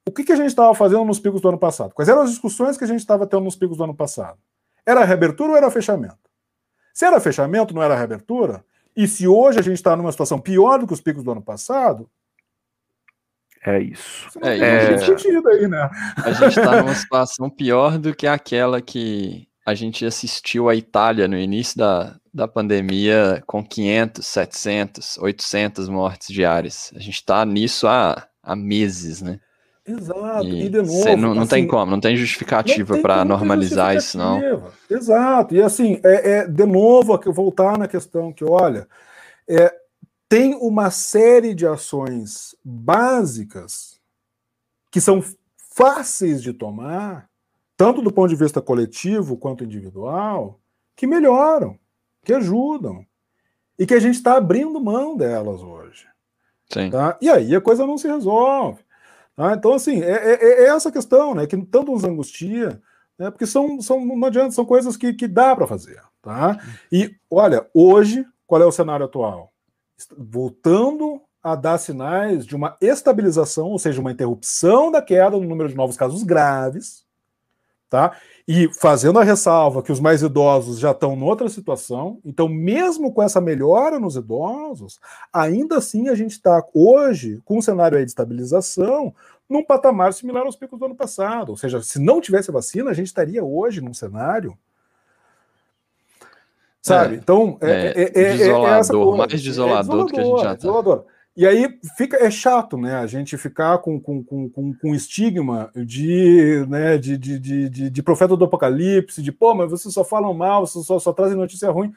O 0.05 0.11
que, 0.11 0.25
que 0.25 0.33
a 0.33 0.35
gente 0.35 0.47
estava 0.47 0.75
fazendo 0.75 1.05
nos 1.05 1.21
picos 1.21 1.39
do 1.39 1.47
ano 1.47 1.57
passado? 1.57 1.93
Quais 1.93 2.09
eram 2.09 2.23
as 2.23 2.31
discussões 2.31 2.77
que 2.77 2.83
a 2.83 2.87
gente 2.87 2.99
estava 2.99 3.25
tendo 3.25 3.45
nos 3.45 3.55
picos 3.55 3.77
do 3.77 3.85
ano 3.85 3.95
passado? 3.95 4.37
Era 4.85 5.05
reabertura 5.05 5.51
ou 5.51 5.57
era 5.57 5.71
fechamento? 5.71 6.32
Se 6.93 7.05
era 7.05 7.19
fechamento, 7.19 7.73
não 7.73 7.81
era 7.81 7.95
reabertura, 7.95 8.63
e 8.95 9.07
se 9.07 9.27
hoje 9.27 9.59
a 9.59 9.63
gente 9.63 9.75
está 9.75 9.95
numa 9.95 10.11
situação 10.11 10.39
pior 10.39 10.77
do 10.77 10.85
que 10.85 10.93
os 10.93 11.01
picos 11.01 11.23
do 11.23 11.31
ano 11.31 11.41
passado. 11.41 12.09
É 13.65 13.79
isso. 13.79 14.29
É, 14.43 14.59
é... 14.59 14.97
Sentido 14.99 15.47
aí, 15.49 15.67
né? 15.67 15.89
A 16.17 16.31
gente 16.31 16.59
está 16.59 16.81
numa 16.81 16.93
situação 16.93 17.49
pior 17.49 17.97
do 17.97 18.13
que 18.13 18.27
aquela 18.27 18.81
que 18.81 19.47
a 19.65 19.73
gente 19.73 20.05
assistiu 20.05 20.69
à 20.69 20.75
Itália 20.75 21.27
no 21.27 21.37
início 21.37 21.77
da, 21.77 22.17
da 22.33 22.47
pandemia 22.47 23.41
com 23.47 23.63
500, 23.63 24.25
700, 24.25 25.17
800 25.17 25.87
mortes 25.87 26.27
diárias. 26.27 26.91
A 26.95 26.99
gente 26.99 27.15
está 27.15 27.45
nisso 27.45 27.87
há, 27.87 28.27
há 28.43 28.55
meses, 28.55 29.21
né? 29.21 29.39
Exato, 29.85 30.47
e, 30.47 30.65
e 30.65 30.69
de 30.69 30.81
novo. 30.81 31.17
Não, 31.17 31.35
não 31.35 31.41
assim, 31.41 31.49
tem 31.49 31.67
como, 31.67 31.91
não 31.91 31.99
tem 31.99 32.15
justificativa 32.15 32.97
para 32.99 33.25
normalizar 33.25 33.95
isso, 33.95 34.17
não. 34.17 34.41
Exato, 34.89 35.55
e 35.55 35.61
assim, 35.61 35.99
é, 36.03 36.31
é, 36.31 36.47
de 36.47 36.65
novo, 36.65 37.19
voltar 37.33 37.77
na 37.77 37.87
questão 37.87 38.31
que, 38.31 38.45
olha, 38.45 38.87
é, 39.47 39.73
tem 40.29 40.55
uma 40.55 40.89
série 40.89 41.53
de 41.53 41.67
ações 41.67 42.55
básicas 42.63 43.99
que 44.89 45.01
são 45.01 45.23
fáceis 45.75 46.41
de 46.41 46.53
tomar, 46.53 47.29
tanto 47.75 48.01
do 48.01 48.11
ponto 48.11 48.29
de 48.29 48.35
vista 48.35 48.61
coletivo 48.61 49.35
quanto 49.35 49.63
individual, 49.63 50.59
que 50.95 51.05
melhoram, 51.05 51.77
que 52.23 52.33
ajudam, 52.33 53.05
e 53.77 53.85
que 53.85 53.93
a 53.93 53.99
gente 53.99 54.15
está 54.15 54.37
abrindo 54.37 54.79
mão 54.79 55.17
delas 55.17 55.61
hoje. 55.61 56.07
Sim. 56.69 56.89
Tá? 56.89 57.17
E 57.21 57.29
aí 57.29 57.55
a 57.55 57.61
coisa 57.61 57.85
não 57.85 57.97
se 57.97 58.07
resolve. 58.07 58.82
Ah, 59.35 59.53
então, 59.53 59.73
assim, 59.73 60.01
é, 60.01 60.11
é, 60.11 60.63
é, 60.63 60.67
essa 60.67 60.91
questão, 60.91 61.33
né? 61.33 61.47
Que 61.47 61.57
tanto 61.65 61.91
nos 61.91 62.03
angustia, 62.03 62.81
né, 63.17 63.31
porque 63.31 63.45
são, 63.45 63.81
são, 63.81 64.03
não 64.05 64.27
adianta, 64.27 64.51
são 64.51 64.65
coisas 64.65 64.97
que, 64.97 65.13
que 65.13 65.27
dá 65.27 65.55
para 65.55 65.67
fazer. 65.67 66.01
Tá? 66.21 66.57
E, 66.91 67.15
olha, 67.29 67.67
hoje, 67.73 68.25
qual 68.47 68.61
é 68.61 68.65
o 68.65 68.71
cenário 68.71 69.05
atual? 69.05 69.51
Voltando 70.17 71.21
a 71.41 71.55
dar 71.55 71.77
sinais 71.77 72.45
de 72.45 72.55
uma 72.55 72.77
estabilização, 72.79 73.67
ou 73.67 73.79
seja, 73.79 73.99
uma 73.99 74.11
interrupção 74.11 74.89
da 74.89 75.01
queda 75.01 75.31
no 75.31 75.41
número 75.41 75.69
de 75.69 75.75
novos 75.75 75.97
casos 75.97 76.23
graves, 76.23 77.02
tá? 77.93 78.17
E 78.47 78.67
fazendo 78.73 79.19
a 79.19 79.23
ressalva 79.23 79.83
que 79.83 79.91
os 79.91 79.99
mais 79.99 80.23
idosos 80.23 80.79
já 80.79 80.89
estão 80.89 81.15
noutra 81.15 81.47
situação, 81.47 82.19
então, 82.25 82.49
mesmo 82.49 83.13
com 83.13 83.21
essa 83.21 83.39
melhora 83.39 83.99
nos 83.99 84.15
idosos, 84.15 84.99
ainda 85.31 85.77
assim 85.77 86.09
a 86.09 86.15
gente 86.15 86.31
está 86.31 86.65
hoje 86.73 87.39
com 87.45 87.59
um 87.59 87.61
cenário 87.61 87.99
de 87.99 88.05
estabilização 88.05 89.13
num 89.47 89.63
patamar 89.63 90.11
similar 90.11 90.43
aos 90.43 90.55
picos 90.55 90.79
do 90.79 90.85
ano 90.85 90.95
passado. 90.95 91.49
Ou 91.49 91.55
seja, 91.55 91.83
se 91.83 91.99
não 91.99 92.19
tivesse 92.19 92.51
vacina, 92.51 92.89
a 92.89 92.95
gente 92.95 93.07
estaria 93.07 93.43
hoje 93.43 93.79
num 93.79 93.93
cenário. 93.93 94.57
Sabe? 96.81 97.13
É, 97.13 97.17
então, 97.19 97.59
é, 97.61 97.69
é, 97.69 98.01
é, 98.01 98.23
é, 98.23 98.37
desolador, 98.37 98.79
essa 98.79 98.93
coisa. 98.93 99.17
mais 99.17 99.41
desolador, 99.41 99.97
do 99.97 100.05
que 100.07 100.19
a 100.19 100.23
gente 100.23 100.41
já 100.41 100.55
tá. 100.55 101.03
E 101.35 101.47
aí 101.47 101.79
fica, 101.97 102.17
é 102.17 102.29
chato, 102.29 102.77
né? 102.77 102.95
A 102.95 103.07
gente 103.07 103.37
ficar 103.37 103.79
com, 103.79 103.99
com, 103.99 104.23
com, 104.23 104.73
com, 104.73 104.95
estigma 104.95 105.71
de, 105.75 106.63
né, 106.69 106.97
de, 106.97 107.17
de, 107.17 107.39
de, 107.39 107.89
de, 107.89 108.03
profeta 108.03 108.37
do 108.37 108.45
apocalipse, 108.45 109.21
de 109.21 109.31
pô, 109.31 109.55
mas 109.55 109.71
vocês 109.71 109.91
só 109.91 110.03
falam 110.03 110.31
mal, 110.33 110.67
vocês 110.67 110.85
só, 110.85 110.99
só 110.99 111.11
trazem 111.11 111.35
notícia 111.35 111.71
ruim. 111.71 111.91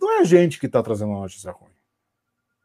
Não 0.00 0.18
é 0.18 0.20
a 0.20 0.24
gente 0.24 0.60
que 0.60 0.66
está 0.66 0.80
trazendo 0.80 1.12
a 1.12 1.20
notícia 1.20 1.50
ruim. 1.50 1.72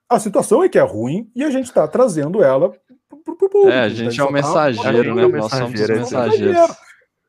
A 0.08 0.20
situação 0.20 0.64
é 0.64 0.70
que 0.70 0.78
é 0.78 0.84
ruim 0.84 1.32
e 1.36 1.44
a 1.44 1.50
gente 1.50 1.66
está 1.66 1.88
trazendo 1.88 2.44
ela 2.44 2.70
para 2.70 3.34
o 3.34 3.36
público. 3.36 3.70
É, 3.70 3.80
a 3.80 3.90
gente 3.90 4.20
é 4.20 4.24
o 4.24 4.32
mensageiro, 4.32 5.16
né? 5.16 5.28
Nós 5.28 5.52
somos 5.52 5.82
os 5.82 5.90
mensageiros. 5.90 6.78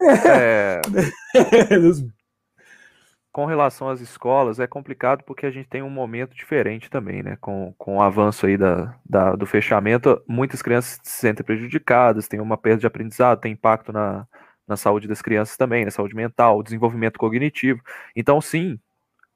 É... 0.03 0.81
com 3.35 3.47
relação 3.47 3.89
às 3.89 4.01
escolas, 4.01 4.61
é 4.61 4.67
complicado 4.69 5.25
porque 5.25 5.45
a 5.45 5.51
gente 5.51 5.69
tem 5.69 5.83
um 5.83 5.91
momento 5.91 6.37
diferente 6.37 6.89
também, 6.89 7.21
né? 7.21 7.37
Com, 7.41 7.75
com 7.77 7.97
o 7.97 8.01
avanço 8.01 8.47
aí 8.47 8.57
da, 8.57 8.97
da, 9.05 9.35
do 9.35 9.45
fechamento, 9.45 10.23
muitas 10.29 10.63
crianças 10.63 11.01
se 11.03 11.19
sentem 11.19 11.45
prejudicadas, 11.45 12.29
tem 12.29 12.41
uma 12.41 12.57
perda 12.57 12.83
de 12.83 12.87
aprendizado, 12.87 13.41
tem 13.41 13.51
impacto 13.53 13.93
na, 13.93 14.25
na 14.69 14.77
saúde 14.77 15.09
das 15.09 15.21
crianças 15.21 15.57
também, 15.57 15.85
na 15.85 15.91
saúde 15.91 16.15
mental, 16.15 16.63
desenvolvimento 16.63 17.19
cognitivo. 17.19 17.83
Então, 18.15 18.41
sim, 18.41 18.79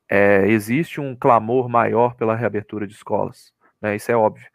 é, 0.09 0.47
existe 0.47 1.01
um 1.01 1.17
clamor 1.17 1.69
maior 1.69 2.15
pela 2.15 2.37
reabertura 2.37 2.87
de 2.87 2.95
escolas, 2.95 3.53
né? 3.83 3.97
Isso 3.97 4.13
é 4.13 4.17
óbvio. 4.17 4.47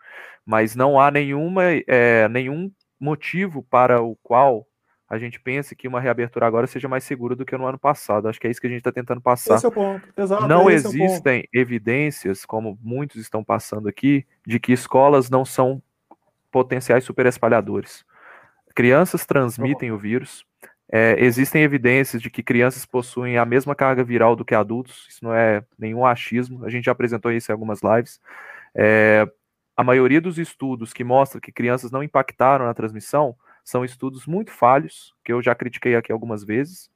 Mas 0.45 0.73
não 0.73 0.97
há 0.97 1.11
nenhuma, 1.11 1.63
é, 1.85 2.29
nenhum 2.29 2.71
motivo 2.97 3.61
para 3.61 4.01
o 4.01 4.15
qual 4.23 4.65
a 5.13 5.19
gente 5.19 5.39
pense 5.39 5.75
que 5.75 5.87
uma 5.87 6.01
reabertura 6.01 6.47
agora 6.47 6.65
seja 6.65 6.87
mais 6.87 7.03
segura 7.03 7.35
do 7.35 7.45
que 7.45 7.55
no 7.55 7.67
ano 7.67 7.77
passado. 7.77 8.27
Acho 8.27 8.39
que 8.39 8.47
é 8.47 8.49
isso 8.49 8.59
que 8.59 8.65
a 8.65 8.69
gente 8.69 8.79
está 8.79 8.91
tentando 8.91 9.21
passar. 9.21 9.55
Esse 9.55 9.65
é 9.65 9.69
o 9.69 9.71
ponto. 9.71 10.07
Exato, 10.17 10.47
não 10.47 10.71
existem 10.71 11.41
é 11.41 11.59
evidências, 11.59 12.43
como 12.45 12.79
muitos 12.81 13.21
estão 13.21 13.43
passando 13.43 13.87
aqui, 13.87 14.25
de 14.45 14.59
que 14.59 14.73
escolas 14.73 15.29
não 15.29 15.45
são 15.45 15.81
potenciais 16.51 17.03
superespalhadores. 17.03 18.03
Crianças 18.73 19.23
transmitem 19.23 19.91
o 19.91 19.99
vírus. 19.99 20.43
É, 20.91 21.15
existem 21.19 21.61
evidências 21.61 22.19
de 22.19 22.31
que 22.31 22.41
crianças 22.41 22.83
possuem 22.83 23.37
a 23.37 23.45
mesma 23.45 23.75
carga 23.75 24.03
viral 24.03 24.35
do 24.35 24.43
que 24.43 24.55
adultos. 24.55 25.05
Isso 25.09 25.23
não 25.23 25.33
é 25.33 25.63
nenhum 25.77 26.07
achismo. 26.07 26.65
A 26.65 26.69
gente 26.69 26.85
já 26.85 26.91
apresentou 26.91 27.31
isso 27.31 27.51
em 27.51 27.53
algumas 27.53 27.81
lives. 27.83 28.19
É, 28.73 29.27
a 29.77 29.83
maioria 29.83 30.19
dos 30.19 30.39
estudos 30.39 30.91
que 30.91 31.03
mostram 31.03 31.39
que 31.39 31.51
crianças 31.51 31.91
não 31.91 32.01
impactaram 32.01 32.65
na 32.65 32.73
transmissão 32.73 33.35
são 33.63 33.85
estudos 33.85 34.25
muito 34.25 34.51
falhos, 34.51 35.13
que 35.23 35.31
eu 35.31 35.41
já 35.41 35.55
critiquei 35.55 35.95
aqui 35.95 36.11
algumas 36.11 36.43
vezes, 36.43 36.89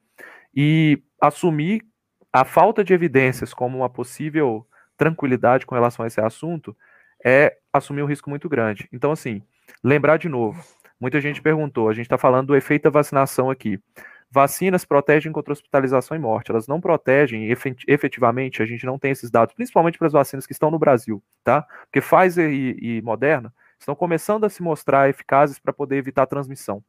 e 0.56 1.02
assumir 1.22 1.86
a 2.32 2.44
falta 2.44 2.84
de 2.84 2.94
evidências 2.94 3.54
como 3.54 3.78
uma 3.78 3.90
possível 3.90 4.68
tranquilidade 4.98 5.66
com 5.66 5.76
relação 5.76 6.04
a 6.04 6.08
esse 6.08 6.20
assunto 6.20 6.76
é 7.24 7.58
assumir 7.72 8.02
um 8.02 8.08
risco 8.08 8.30
muito 8.30 8.50
grande. 8.50 8.88
Então, 8.92 9.12
assim, 9.12 9.42
lembrar 9.84 10.18
de 10.18 10.28
novo, 10.28 10.64
muita 11.00 11.22
gente 11.22 11.42
perguntou, 11.42 11.90
a 11.90 11.94
gente 11.94 12.06
está 12.06 12.18
falando 12.18 12.48
do 12.48 12.56
efeito 12.56 12.84
da 12.84 12.90
vacinação 12.90 13.50
aqui. 13.50 13.80
Vacinas 14.30 14.84
protegem 14.84 15.32
contra 15.32 15.54
hospitalização 15.54 16.18
e 16.18 16.20
morte, 16.20 16.52
elas 16.52 16.68
não 16.68 16.82
protegem 16.82 17.50
efetivamente, 17.88 18.62
a 18.62 18.66
gente 18.66 18.86
não 18.86 19.00
tem 19.00 19.12
esses 19.12 19.32
dados, 19.32 19.56
principalmente 19.56 19.98
para 19.98 20.08
as 20.08 20.14
vacinas 20.14 20.46
que 20.46 20.52
estão 20.52 20.70
no 20.70 20.78
Brasil, 20.78 21.24
tá? 21.44 21.66
Porque 21.86 22.02
Pfizer 22.02 22.52
e, 22.52 22.98
e 22.98 23.02
Moderna 23.02 23.54
estão 23.80 23.96
começando 23.96 24.44
a 24.44 24.50
se 24.50 24.62
mostrar 24.62 25.10
eficazes 25.10 25.60
para 25.60 25.74
poder 25.74 25.98
evitar 25.98 26.24
a 26.24 26.28
transmissão. 26.28 26.84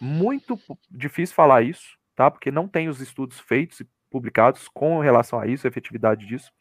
Muito 0.00 0.58
difícil 0.90 1.34
falar 1.34 1.62
isso, 1.62 1.96
tá? 2.14 2.30
Porque 2.30 2.50
não 2.50 2.68
tem 2.68 2.88
os 2.88 3.00
estudos 3.00 3.40
feitos 3.40 3.80
e 3.80 3.88
publicados 4.10 4.68
com 4.68 5.00
relação 5.00 5.40
a 5.40 5.46
isso, 5.46 5.66
a 5.66 5.68
efetividade 5.68 6.26
disso. 6.26 6.52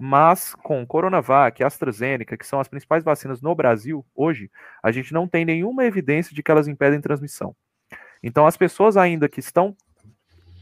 Mas 0.00 0.54
com 0.54 0.86
Coronavac 0.86 1.60
e 1.60 1.64
AstraZeneca, 1.64 2.36
que 2.36 2.46
são 2.46 2.60
as 2.60 2.68
principais 2.68 3.04
vacinas 3.04 3.40
no 3.40 3.54
Brasil 3.54 4.04
hoje, 4.14 4.50
a 4.82 4.90
gente 4.90 5.12
não 5.12 5.28
tem 5.28 5.44
nenhuma 5.44 5.84
evidência 5.84 6.34
de 6.34 6.42
que 6.42 6.50
elas 6.50 6.66
impedem 6.66 7.00
transmissão. 7.00 7.54
Então, 8.22 8.46
as 8.46 8.56
pessoas 8.56 8.96
ainda 8.96 9.28
que 9.28 9.40
estão 9.40 9.76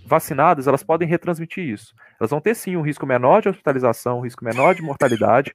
vacinadas, 0.05 0.67
elas 0.67 0.83
podem 0.83 1.09
retransmitir 1.09 1.65
isso. 1.65 1.95
Elas 2.19 2.31
vão 2.31 2.41
ter 2.41 2.55
sim 2.55 2.77
um 2.77 2.83
risco 2.83 3.07
menor 3.07 3.41
de 3.41 3.49
hospitalização, 3.49 4.19
um 4.19 4.23
risco 4.23 4.45
menor 4.45 4.75
de 4.75 4.83
mortalidade, 4.83 5.55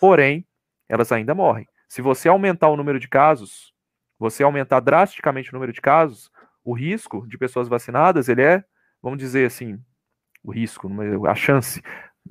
porém, 0.00 0.46
elas 0.88 1.10
ainda 1.12 1.34
morrem. 1.34 1.66
Se 1.88 2.02
você 2.02 2.28
aumentar 2.28 2.68
o 2.68 2.76
número 2.76 3.00
de 3.00 3.08
casos, 3.08 3.72
você 4.18 4.42
aumentar 4.42 4.80
drasticamente 4.80 5.50
o 5.50 5.54
número 5.54 5.72
de 5.72 5.80
casos, 5.80 6.30
o 6.64 6.74
risco 6.74 7.26
de 7.26 7.38
pessoas 7.38 7.66
vacinadas, 7.66 8.28
ele 8.28 8.42
é, 8.42 8.62
vamos 9.02 9.18
dizer 9.18 9.46
assim, 9.46 9.82
o 10.44 10.52
risco, 10.52 10.88
a 11.26 11.34
chance, 11.34 11.82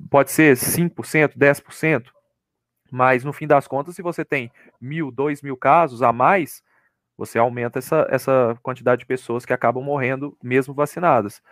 pode 0.08 0.30
ser 0.30 0.56
5%, 0.56 1.36
10%, 1.36 2.06
mas 2.90 3.24
no 3.24 3.32
fim 3.32 3.46
das 3.46 3.66
contas, 3.66 3.96
se 3.96 4.02
você 4.02 4.24
tem 4.24 4.50
mil, 4.80 5.10
dois 5.10 5.42
mil 5.42 5.56
casos 5.56 6.02
a 6.02 6.12
mais, 6.12 6.62
você 7.16 7.36
aumenta 7.36 7.80
essa, 7.80 8.06
essa 8.08 8.56
quantidade 8.62 9.00
de 9.00 9.06
pessoas 9.06 9.44
que 9.44 9.52
acabam 9.52 9.82
morrendo 9.82 10.36
mesmo 10.42 10.72
vacinadas. 10.72 11.42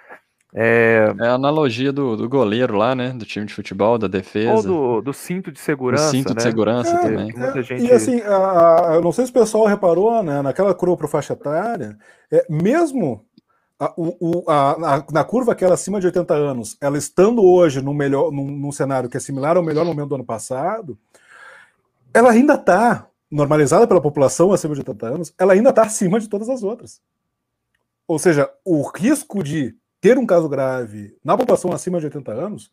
É... 0.55 1.13
é, 1.19 1.27
a 1.27 1.35
analogia 1.35 1.93
do, 1.93 2.17
do 2.17 2.29
goleiro 2.29 2.77
lá, 2.77 2.95
né? 2.95 3.11
Do 3.11 3.25
time 3.25 3.47
de 3.47 3.55
futebol, 3.55 3.99
da 3.99 4.07
defesa. 4.07 4.53
Ou 4.53 4.63
do, 4.63 5.03
do 5.03 5.13
cinto 5.13 5.53
de 5.53 5.59
segurança. 5.59 6.11
cinto 6.11 6.31
né? 6.31 6.37
de 6.37 6.43
segurança 6.43 6.91
é, 6.91 6.99
também. 6.99 7.35
É, 7.37 7.63
gente... 7.63 7.85
E 7.85 7.93
assim, 7.93 8.21
a, 8.23 8.91
a, 8.91 8.95
eu 8.95 9.03
não 9.03 9.13
sei 9.13 9.25
se 9.25 9.31
o 9.31 9.35
pessoal 9.35 9.67
reparou, 9.67 10.23
né? 10.23 10.43
Naquela 10.43 10.75
curva 10.75 10.97
para 10.97 11.09
faixa 11.09 11.33
etária, 11.33 11.99
é, 12.31 12.47
mesmo 12.49 13.25
a, 13.79 13.93
o, 13.97 14.45
a, 14.49 15.05
na 15.13 15.25
curva 15.25 15.53
aquela 15.53 15.75
acima 15.75 16.01
de 16.01 16.07
80 16.07 16.35
anos, 16.35 16.77
ela 16.81 16.97
estando 16.97 17.45
hoje 17.45 17.83
no 17.83 17.93
melhor, 17.93 18.33
num, 18.33 18.51
num 18.51 18.73
cenário 18.73 19.09
que 19.09 19.17
é 19.17 19.21
similar 19.21 19.57
ao 19.57 19.63
melhor 19.63 19.85
momento 19.85 20.09
do 20.09 20.15
ano 20.15 20.25
passado, 20.25 20.99
ela 22.15 22.31
ainda 22.31 22.55
está 22.55 23.07
normalizada 23.31 23.87
pela 23.87 24.01
população 24.01 24.53
acima 24.53 24.75
de 24.75 24.81
80 24.81 25.07
anos, 25.07 25.35
ela 25.39 25.53
ainda 25.53 25.71
está 25.71 25.83
acima 25.83 26.19
de 26.19 26.29
todas 26.29 26.49
as 26.49 26.63
outras. 26.63 27.01
Ou 28.09 28.19
seja, 28.19 28.51
o 28.65 28.83
risco 28.83 29.43
de 29.43 29.75
ter 30.07 30.19
um 30.19 30.27
caso 30.27 30.49
grave 30.49 31.17
na 31.25 31.37
população 31.37 31.73
acima 31.73 31.99
de 31.99 32.07
80 32.07 32.33
anos 32.33 32.71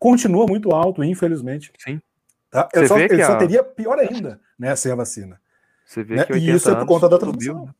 continua 0.00 0.46
muito 0.48 0.72
alto, 0.72 1.04
infelizmente. 1.04 1.72
Sim. 1.78 2.02
Tá? 2.50 2.68
Ele, 2.74 2.88
só, 2.88 2.98
ele 2.98 3.22
a... 3.22 3.26
só, 3.26 3.36
teria 3.36 3.62
pior 3.62 4.00
ainda 4.00 4.40
né, 4.58 4.74
sem 4.74 4.90
a 4.90 4.96
vacina. 4.96 5.40
Você 5.86 6.02
vê 6.02 6.16
né? 6.16 6.24
que 6.24 6.32
e 6.32 6.50
isso 6.50 6.68
é 6.68 6.74
por 6.74 6.86
conta 6.86 7.08
da 7.08 7.18
transmissão. 7.18 7.54
Subiu, 7.54 7.74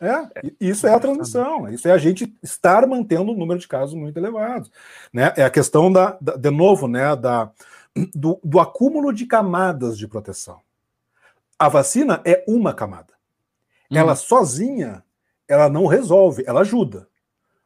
né? 0.00 0.30
É, 0.34 0.50
isso 0.58 0.86
é 0.86 0.94
a 0.94 1.00
transmissão, 1.00 1.68
isso 1.68 1.88
é 1.88 1.92
a 1.92 1.98
gente 1.98 2.34
estar 2.42 2.86
mantendo 2.86 3.32
um 3.32 3.36
número 3.36 3.60
de 3.60 3.68
casos 3.68 3.94
muito 3.94 4.18
elevados. 4.18 4.70
Né? 5.12 5.32
É 5.36 5.44
a 5.44 5.50
questão 5.50 5.92
da, 5.92 6.16
da 6.20 6.36
de 6.36 6.50
novo, 6.50 6.88
né, 6.88 7.14
da, 7.16 7.50
do, 8.14 8.40
do 8.42 8.60
acúmulo 8.60 9.12
de 9.12 9.26
camadas 9.26 9.96
de 9.96 10.08
proteção. 10.08 10.60
A 11.58 11.68
vacina 11.68 12.22
é 12.24 12.42
uma 12.46 12.72
camada. 12.72 13.12
Hum. 13.90 13.96
Ela 13.96 14.14
sozinha, 14.14 15.02
ela 15.46 15.68
não 15.68 15.86
resolve, 15.86 16.44
ela 16.46 16.60
ajuda 16.60 17.06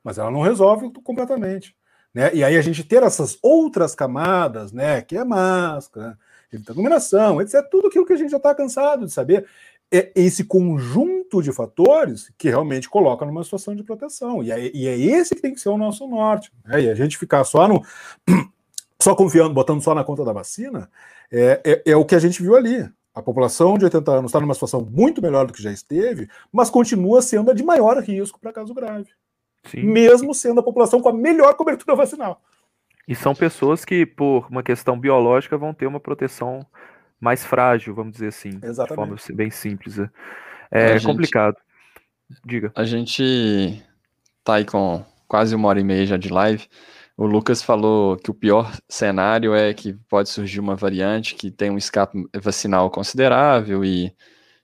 mas 0.02 0.18
ela 0.18 0.30
não 0.30 0.40
resolve 0.40 0.90
completamente. 1.04 1.74
Né? 2.12 2.34
E 2.34 2.42
aí 2.42 2.56
a 2.56 2.62
gente 2.62 2.82
ter 2.82 3.02
essas 3.02 3.38
outras 3.42 3.94
camadas, 3.94 4.72
né, 4.72 5.00
que 5.00 5.16
é 5.16 5.24
máscara, 5.24 6.18
iluminação, 6.52 7.40
etc., 7.40 7.64
tudo 7.70 7.88
aquilo 7.88 8.04
que 8.04 8.12
a 8.12 8.16
gente 8.16 8.30
já 8.30 8.36
está 8.36 8.54
cansado 8.54 9.06
de 9.06 9.12
saber, 9.12 9.46
é 9.92 10.12
esse 10.14 10.44
conjunto 10.44 11.42
de 11.42 11.52
fatores 11.52 12.32
que 12.38 12.48
realmente 12.48 12.88
coloca 12.88 13.24
numa 13.24 13.42
situação 13.42 13.74
de 13.74 13.82
proteção. 13.82 14.42
E 14.42 14.52
é, 14.52 14.70
e 14.74 14.86
é 14.86 14.96
esse 14.96 15.34
que 15.34 15.42
tem 15.42 15.52
que 15.52 15.60
ser 15.60 15.68
o 15.68 15.78
nosso 15.78 16.06
norte. 16.06 16.52
Né? 16.64 16.82
E 16.82 16.90
a 16.90 16.94
gente 16.94 17.18
ficar 17.18 17.44
só 17.44 17.66
no. 17.66 17.82
só 19.00 19.14
confiando, 19.14 19.52
botando 19.52 19.82
só 19.82 19.94
na 19.94 20.04
conta 20.04 20.24
da 20.24 20.32
vacina, 20.32 20.90
é, 21.32 21.60
é, 21.64 21.92
é 21.92 21.96
o 21.96 22.04
que 22.04 22.14
a 22.14 22.18
gente 22.18 22.42
viu 22.42 22.54
ali. 22.54 22.88
A 23.12 23.20
população 23.20 23.76
de 23.76 23.84
80 23.84 24.12
anos 24.12 24.28
está 24.30 24.40
numa 24.40 24.54
situação 24.54 24.86
muito 24.88 25.20
melhor 25.20 25.46
do 25.46 25.52
que 25.52 25.62
já 25.62 25.72
esteve, 25.72 26.28
mas 26.52 26.70
continua 26.70 27.20
sendo 27.20 27.50
a 27.50 27.54
de 27.54 27.64
maior 27.64 27.98
risco 27.98 28.38
para 28.38 28.52
caso 28.52 28.72
grave. 28.72 29.10
Sim. 29.64 29.82
mesmo 29.82 30.34
sendo 30.34 30.60
a 30.60 30.62
população 30.62 31.00
com 31.00 31.08
a 31.08 31.12
melhor 31.12 31.54
cobertura 31.54 31.94
vacinal. 31.94 32.40
E 33.06 33.14
são 33.14 33.34
pessoas 33.34 33.84
que, 33.84 34.06
por 34.06 34.46
uma 34.48 34.62
questão 34.62 34.98
biológica, 34.98 35.58
vão 35.58 35.74
ter 35.74 35.86
uma 35.86 36.00
proteção 36.00 36.64
mais 37.20 37.44
frágil, 37.44 37.94
vamos 37.94 38.12
dizer 38.12 38.28
assim, 38.28 38.58
Exatamente. 38.62 38.88
de 38.88 38.94
forma 38.94 39.36
bem 39.36 39.50
simples. 39.50 39.98
É, 39.98 40.10
é 40.70 40.98
gente, 40.98 41.06
complicado. 41.06 41.56
Diga. 42.44 42.72
A 42.74 42.84
gente 42.84 43.82
tá 44.44 44.54
aí 44.54 44.64
com 44.64 45.04
quase 45.26 45.54
uma 45.54 45.68
hora 45.68 45.80
e 45.80 45.84
meia 45.84 46.06
já 46.06 46.16
de 46.16 46.28
live. 46.28 46.66
O 47.16 47.26
Lucas 47.26 47.62
falou 47.62 48.16
que 48.16 48.30
o 48.30 48.34
pior 48.34 48.72
cenário 48.88 49.54
é 49.54 49.74
que 49.74 49.92
pode 50.08 50.30
surgir 50.30 50.60
uma 50.60 50.74
variante 50.74 51.34
que 51.34 51.50
tem 51.50 51.68
um 51.70 51.76
escape 51.76 52.26
vacinal 52.42 52.90
considerável 52.90 53.84
e 53.84 54.14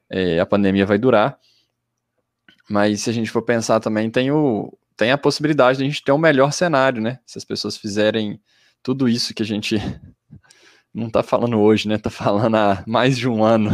é, 0.08 0.40
a 0.40 0.46
pandemia 0.46 0.86
vai 0.86 0.96
durar. 0.96 1.38
Mas 2.70 3.02
se 3.02 3.10
a 3.10 3.12
gente 3.12 3.30
for 3.30 3.42
pensar 3.42 3.78
também, 3.80 4.10
tem 4.10 4.30
o, 4.30 4.72
tem 4.96 5.12
a 5.12 5.18
possibilidade 5.18 5.78
de 5.78 5.84
a 5.84 5.86
gente 5.86 6.02
ter 6.02 6.12
um 6.12 6.18
melhor 6.18 6.52
cenário, 6.52 7.02
né? 7.02 7.18
Se 7.26 7.38
as 7.38 7.44
pessoas 7.44 7.76
fizerem 7.76 8.40
tudo 8.82 9.08
isso 9.08 9.34
que 9.34 9.42
a 9.42 9.46
gente 9.46 9.76
não 10.92 11.08
está 11.08 11.22
falando 11.22 11.58
hoje, 11.58 11.88
né? 11.88 11.96
Está 11.96 12.10
falando 12.10 12.56
há 12.56 12.82
mais 12.86 13.18
de 13.18 13.28
um 13.28 13.44
ano. 13.44 13.70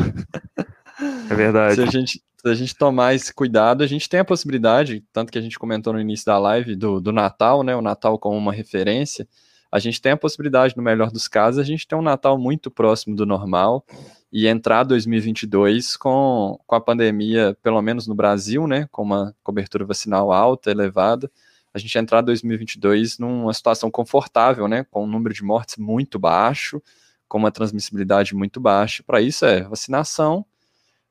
É 1.31 1.35
verdade. 1.35 1.77
se, 1.77 1.82
a 1.82 1.86
gente, 1.86 2.23
se 2.36 2.49
a 2.49 2.55
gente 2.55 2.74
tomar 2.74 3.15
esse 3.15 3.32
cuidado, 3.32 3.82
a 3.82 3.86
gente 3.86 4.09
tem 4.09 4.20
a 4.20 4.24
possibilidade, 4.24 5.05
tanto 5.12 5.32
que 5.32 5.39
a 5.39 5.43
gente 5.43 5.59
comentou 5.59 5.93
no 5.93 6.01
início 6.01 6.27
da 6.27 6.39
live 6.39 6.74
do, 6.74 7.01
do 7.01 7.12
Natal, 7.12 7.62
né? 7.62 7.74
O 7.74 7.82
Natal 7.82 8.19
como 8.19 8.36
uma 8.36 8.53
referência. 8.53 9.27
A 9.70 9.78
gente 9.78 10.03
tem 10.03 10.12
a 10.12 10.16
possibilidade, 10.16 10.77
no 10.77 10.82
melhor 10.82 11.11
dos 11.11 11.28
casos, 11.28 11.59
a 11.59 11.65
gente 11.65 11.86
ter 11.86 11.94
um 11.94 12.03
Natal 12.03 12.36
muito 12.39 12.70
próximo 12.70 13.16
do 13.16 13.24
normal 13.24 13.86
e 14.33 14.47
entrar 14.47 14.85
2022 14.85 15.97
com, 15.97 16.59
com 16.67 16.75
a 16.75 16.81
pandemia, 16.81 17.57
pelo 17.63 17.83
menos 17.83 18.07
no 18.07 18.15
Brasil, 18.15 18.67
né? 18.67 18.89
Com 18.91 19.03
uma 19.03 19.35
cobertura 19.43 19.85
vacinal 19.85 20.33
alta, 20.33 20.71
elevada 20.71 21.31
a 21.75 21.79
gente 21.79 21.97
entrar 21.97 22.21
2022 22.21 23.19
numa 23.19 23.53
situação 23.55 23.91
confortável, 23.91 24.69
né, 24.69 24.85
com 24.91 25.05
um 25.05 25.07
número 25.07 25.35
de 25.35 25.43
mortes 25.43 25.77
muito 25.77 26.19
baixo, 26.19 26.83
com 27.27 27.39
uma 27.39 27.51
transmissibilidade 27.51 28.35
muito 28.35 28.61
baixa. 28.61 29.03
Para 29.03 29.21
isso 29.23 29.47
é 29.47 29.63
vacinação, 29.63 30.45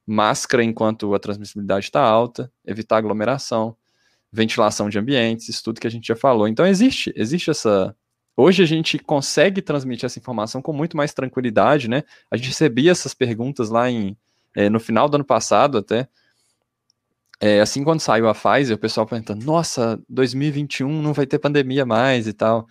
máscara 0.05 0.63
enquanto 0.63 1.13
a 1.15 1.19
transmissibilidade 1.19 1.85
está 1.85 2.01
alta, 2.01 2.51
evitar 2.63 2.97
aglomeração, 2.97 3.75
ventilação 4.31 4.87
de 4.87 4.99
ambientes, 4.99 5.49
isso 5.49 5.63
tudo 5.63 5.81
que 5.81 5.87
a 5.87 5.91
gente 5.91 6.07
já 6.07 6.15
falou. 6.15 6.47
Então 6.47 6.65
existe, 6.65 7.11
existe 7.15 7.49
essa. 7.49 7.95
Hoje 8.35 8.63
a 8.63 8.65
gente 8.65 8.97
consegue 8.97 9.61
transmitir 9.61 10.05
essa 10.05 10.19
informação 10.19 10.61
com 10.61 10.73
muito 10.73 10.95
mais 10.95 11.13
tranquilidade, 11.13 11.87
né? 11.87 12.03
A 12.29 12.37
gente 12.37 12.49
recebia 12.49 12.91
essas 12.91 13.13
perguntas 13.13 13.69
lá 13.69 13.89
em, 13.89 14.15
é, 14.55 14.69
no 14.69 14.79
final 14.79 15.09
do 15.09 15.15
ano 15.15 15.25
passado 15.25 15.77
até. 15.77 16.07
É, 17.39 17.59
assim, 17.59 17.83
quando 17.83 17.99
saiu 17.99 18.29
a 18.29 18.35
Pfizer, 18.35 18.75
o 18.75 18.79
pessoal 18.79 19.05
perguntando, 19.05 19.43
nossa, 19.43 19.99
2021 20.07 21.01
não 21.01 21.11
vai 21.11 21.25
ter 21.25 21.39
pandemia 21.39 21.85
mais 21.85 22.27
e 22.27 22.33
tal. 22.33 22.67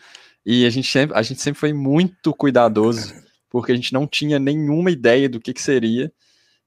E 0.46 0.64
a 0.64 0.70
gente 0.70 0.88
sempre, 0.88 1.16
a 1.16 1.22
gente 1.22 1.40
sempre 1.40 1.58
foi 1.58 1.72
muito 1.72 2.32
cuidadoso 2.32 3.12
porque 3.50 3.72
a 3.72 3.74
gente 3.74 3.92
não 3.92 4.06
tinha 4.06 4.38
nenhuma 4.38 4.90
ideia 4.90 5.28
do 5.28 5.40
que, 5.40 5.52
que 5.52 5.60
seria. 5.60 6.10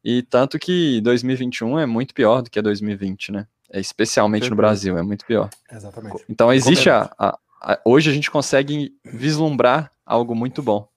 E 0.04 0.22
tanto 0.22 0.60
que 0.60 1.00
2021 1.02 1.80
é 1.80 1.86
muito 1.86 2.14
pior 2.14 2.42
do 2.42 2.52
que 2.52 2.62
2020, 2.62 3.32
né? 3.32 3.48
É, 3.72 3.80
especialmente 3.80 4.50
no 4.50 4.56
Brasil, 4.56 4.98
é 4.98 5.02
muito 5.02 5.26
pior. 5.26 5.50
Exatamente. 5.72 6.24
Então 6.30 6.54
existe 6.54 6.90
a, 6.90 7.10
a, 7.18 7.30
a, 7.30 7.40
Hoje 7.86 8.10
a 8.10 8.14
gente 8.14 8.30
consegue 8.30 8.92
vislumbrar 9.06 9.92
algo 10.06 10.36
muito 10.36 10.62
bom, 10.62 10.88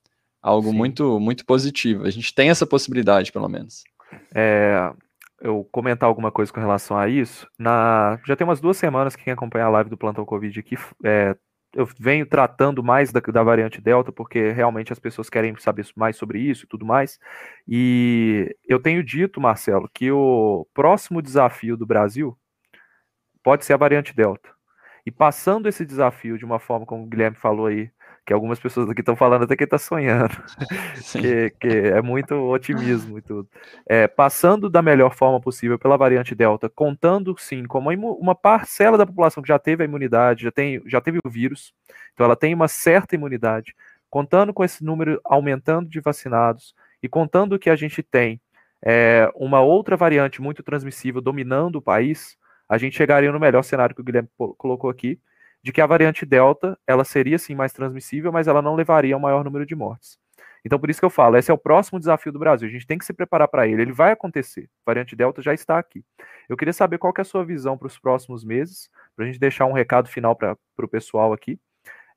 algo 0.41 0.73
muito, 0.73 1.19
muito 1.19 1.45
positivo. 1.45 2.05
A 2.05 2.09
gente 2.09 2.33
tem 2.33 2.49
essa 2.49 2.65
possibilidade, 2.65 3.31
pelo 3.31 3.47
menos. 3.47 3.83
É, 4.33 4.91
eu 5.39 5.67
comentar 5.71 6.07
alguma 6.07 6.31
coisa 6.31 6.51
com 6.51 6.59
relação 6.59 6.97
a 6.97 7.07
isso. 7.07 7.47
Na, 7.57 8.19
já 8.25 8.35
tem 8.35 8.45
umas 8.45 8.59
duas 8.59 8.77
semanas 8.77 9.15
que 9.15 9.23
quem 9.23 9.33
acompanha 9.33 9.65
a 9.65 9.69
live 9.69 9.89
do 9.89 9.97
Plantão 9.97 10.25
Covid 10.25 10.59
aqui 10.59 10.75
é, 11.03 11.35
eu 11.73 11.87
venho 11.99 12.25
tratando 12.25 12.83
mais 12.83 13.11
da, 13.11 13.19
da, 13.19 13.43
variante 13.43 13.81
Delta, 13.81 14.11
porque 14.11 14.51
realmente 14.51 14.91
as 14.91 14.99
pessoas 14.99 15.29
querem 15.29 15.55
saber 15.57 15.85
mais 15.95 16.15
sobre 16.15 16.39
isso 16.39 16.65
e 16.65 16.67
tudo 16.67 16.85
mais. 16.85 17.19
E 17.67 18.55
eu 18.67 18.79
tenho 18.79 19.03
dito, 19.03 19.41
Marcelo, 19.41 19.89
que 19.93 20.11
o 20.11 20.67
próximo 20.73 21.21
desafio 21.21 21.77
do 21.77 21.85
Brasil 21.85 22.37
pode 23.43 23.65
ser 23.65 23.73
a 23.73 23.77
variante 23.77 24.15
Delta. 24.15 24.56
E 25.07 25.11
passando 25.11 25.69
esse 25.69 25.85
desafio 25.85 26.37
de 26.37 26.43
uma 26.43 26.59
forma 26.59 26.85
como 26.85 27.03
o 27.03 27.07
Guilherme 27.07 27.37
falou 27.37 27.67
aí, 27.67 27.89
que 28.25 28.33
algumas 28.33 28.59
pessoas 28.59 28.89
aqui 28.89 28.99
estão 28.99 29.15
falando 29.15 29.43
até 29.43 29.55
que 29.55 29.63
está 29.63 29.77
sonhando, 29.77 30.35
que, 31.13 31.49
que, 31.51 31.69
é 31.69 32.01
muito 32.01 32.35
otimismo 32.35 33.17
e 33.17 33.21
tudo. 33.21 33.47
É, 33.87 34.05
passando 34.05 34.69
da 34.69 34.81
melhor 34.81 35.15
forma 35.15 35.39
possível 35.39 35.79
pela 35.79 35.95
variante 35.95 36.35
Delta, 36.35 36.67
contando 36.67 37.33
sim 37.39 37.63
como 37.63 37.89
uma 37.89 38.35
parcela 38.35 38.97
da 38.97 39.05
população 39.05 39.41
que 39.41 39.47
já 39.47 39.57
teve 39.57 39.81
a 39.81 39.85
imunidade, 39.85 40.43
já, 40.43 40.51
tem, 40.51 40.83
já 40.85 40.99
teve 40.99 41.19
o 41.23 41.29
vírus, 41.29 41.73
então 42.13 42.25
ela 42.25 42.35
tem 42.35 42.53
uma 42.53 42.67
certa 42.67 43.15
imunidade, 43.15 43.73
contando 44.09 44.53
com 44.53 44.61
esse 44.61 44.83
número 44.83 45.21
aumentando 45.23 45.87
de 45.87 46.01
vacinados 46.01 46.75
e 47.01 47.07
contando 47.07 47.57
que 47.57 47.69
a 47.69 47.77
gente 47.77 48.03
tem 48.03 48.41
é, 48.85 49.31
uma 49.35 49.61
outra 49.61 49.95
variante 49.95 50.41
muito 50.41 50.61
transmissível 50.61 51.21
dominando 51.21 51.77
o 51.77 51.81
país, 51.81 52.37
a 52.67 52.77
gente 52.77 52.95
chegaria 52.97 53.31
no 53.31 53.39
melhor 53.39 53.63
cenário 53.63 53.95
que 53.95 54.01
o 54.01 54.03
Guilherme 54.03 54.29
colocou 54.57 54.89
aqui, 54.89 55.19
de 55.63 55.71
que 55.71 55.81
a 55.81 55.85
variante 55.85 56.25
Delta, 56.25 56.77
ela 56.85 57.03
seria 57.03 57.37
sim 57.37 57.55
mais 57.55 57.73
transmissível, 57.73 58.31
mas 58.31 58.47
ela 58.47 58.61
não 58.61 58.75
levaria 58.75 59.15
a 59.15 59.17
um 59.17 59.21
maior 59.21 59.43
número 59.43 59.65
de 59.65 59.75
mortes. 59.75 60.17
Então, 60.63 60.79
por 60.79 60.89
isso 60.89 60.99
que 60.99 61.05
eu 61.05 61.09
falo, 61.09 61.37
esse 61.37 61.49
é 61.49 61.53
o 61.53 61.57
próximo 61.57 61.99
desafio 61.99 62.31
do 62.31 62.39
Brasil. 62.39 62.67
A 62.67 62.71
gente 62.71 62.85
tem 62.85 62.97
que 62.97 63.05
se 63.05 63.13
preparar 63.13 63.47
para 63.47 63.67
ele. 63.67 63.81
Ele 63.81 63.91
vai 63.91 64.11
acontecer. 64.11 64.69
A 64.85 64.91
variante 64.91 65.15
Delta 65.15 65.41
já 65.41 65.53
está 65.53 65.79
aqui. 65.79 66.03
Eu 66.49 66.57
queria 66.57 66.73
saber 66.73 66.97
qual 66.97 67.13
que 67.13 67.21
é 67.21 67.23
a 67.23 67.25
sua 67.25 67.45
visão 67.45 67.77
para 67.77 67.87
os 67.87 67.97
próximos 67.97 68.43
meses, 68.43 68.89
para 69.15 69.23
a 69.23 69.27
gente 69.27 69.39
deixar 69.39 69.65
um 69.65 69.71
recado 69.71 70.09
final 70.09 70.35
para 70.35 70.57
o 70.77 70.87
pessoal 70.87 71.31
aqui. 71.31 71.59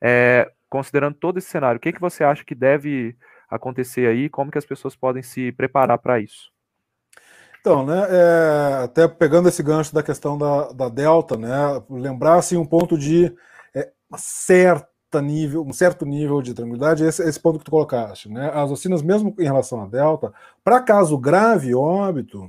É, 0.03 0.51
considerando 0.69 1.15
todo 1.15 1.39
esse 1.39 1.49
cenário, 1.49 1.79
o 1.79 1.81
que, 1.81 1.93
que 1.93 2.01
você 2.01 2.25
acha 2.25 2.45
que 2.45 2.55
deve 2.55 3.17
acontecer 3.49 4.09
aí? 4.09 4.29
Como 4.29 4.51
que 4.51 4.59
as 4.59 4.67
pessoas 4.67 4.97
podem 4.97 5.23
se 5.23 5.53
preparar 5.53 5.99
para 5.99 6.19
isso? 6.19 6.51
Então, 7.61 7.85
né, 7.85 8.07
é, 8.09 8.85
até 8.85 9.07
pegando 9.07 9.49
esse 9.49 9.62
gancho 9.62 9.95
da 9.95 10.03
questão 10.03 10.39
da, 10.39 10.73
da 10.73 10.89
Delta, 10.89 11.37
né, 11.37 11.82
lembrar 11.91 12.37
assim, 12.37 12.57
um 12.57 12.65
ponto 12.65 12.97
de 12.97 13.35
é, 13.74 13.91
certa 14.16 15.20
nível, 15.20 15.62
um 15.62 15.73
certo 15.73 16.07
nível 16.07 16.41
de 16.41 16.55
tranquilidade, 16.55 17.05
esse, 17.05 17.23
esse 17.23 17.39
ponto 17.39 17.59
que 17.59 17.65
tu 17.66 17.70
colocaste, 17.70 18.31
né, 18.31 18.51
as 18.55 18.70
vacinas, 18.70 19.03
mesmo 19.03 19.35
em 19.39 19.45
relação 19.45 19.82
à 19.82 19.87
Delta, 19.87 20.32
para 20.65 20.81
caso 20.81 21.19
grave 21.19 21.74
óbito, 21.74 22.49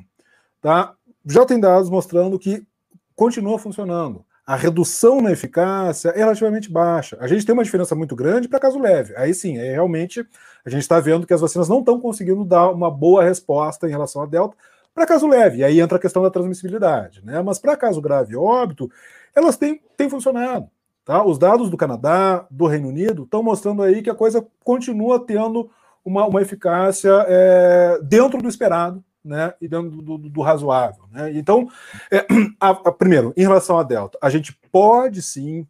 tá, 0.61 0.93
já 1.25 1.45
tem 1.45 1.59
dados 1.59 1.89
mostrando 1.89 2.39
que 2.39 2.65
continua 3.13 3.59
funcionando. 3.59 4.25
A 4.45 4.55
redução 4.55 5.21
na 5.21 5.31
eficácia 5.31 6.09
é 6.09 6.17
relativamente 6.17 6.71
baixa. 6.71 7.17
A 7.21 7.27
gente 7.27 7.45
tem 7.45 7.53
uma 7.53 7.63
diferença 7.63 7.93
muito 7.95 8.15
grande 8.15 8.47
para 8.47 8.59
caso 8.59 8.79
leve. 8.79 9.15
Aí 9.15 9.33
sim, 9.33 9.57
aí 9.57 9.71
realmente 9.71 10.25
a 10.65 10.69
gente 10.69 10.81
está 10.81 10.99
vendo 10.99 11.27
que 11.27 11.33
as 11.33 11.41
vacinas 11.41 11.69
não 11.69 11.79
estão 11.79 11.99
conseguindo 11.99 12.43
dar 12.43 12.69
uma 12.69 12.89
boa 12.89 13.23
resposta 13.23 13.87
em 13.87 13.91
relação 13.91 14.21
à 14.21 14.25
Delta, 14.25 14.57
para 14.93 15.05
caso 15.05 15.27
leve, 15.27 15.63
aí 15.63 15.79
entra 15.79 15.97
a 15.97 16.01
questão 16.01 16.21
da 16.21 16.29
transmissibilidade, 16.29 17.23
né? 17.23 17.41
Mas 17.41 17.59
para 17.59 17.77
caso 17.77 18.01
grave, 18.01 18.35
óbito, 18.35 18.91
elas 19.35 19.57
têm, 19.57 19.81
têm 19.95 20.09
funcionado. 20.09 20.69
Tá? 21.03 21.23
Os 21.25 21.37
dados 21.37 21.69
do 21.69 21.77
Canadá, 21.77 22.45
do 22.51 22.67
Reino 22.67 22.89
Unido, 22.89 23.23
estão 23.23 23.41
mostrando 23.41 23.81
aí 23.81 24.01
que 24.01 24.09
a 24.09 24.15
coisa 24.15 24.45
continua 24.63 25.19
tendo 25.25 25.69
uma, 26.05 26.25
uma 26.25 26.41
eficácia 26.41 27.25
é, 27.27 27.99
dentro 28.03 28.41
do 28.41 28.49
esperado, 28.49 29.03
né? 29.23 29.53
E 29.61 29.67
dentro 29.67 29.89
do, 29.89 30.17
do, 30.17 30.29
do 30.29 30.41
razoável. 30.41 31.03
Né? 31.11 31.31
Então, 31.35 31.69
é, 32.11 32.25
a, 32.59 32.69
a, 32.69 32.91
primeiro, 32.91 33.33
em 33.37 33.41
relação 33.41 33.77
à 33.77 33.83
Delta, 33.83 34.17
a 34.21 34.29
gente 34.29 34.57
pode 34.71 35.21
sim 35.21 35.65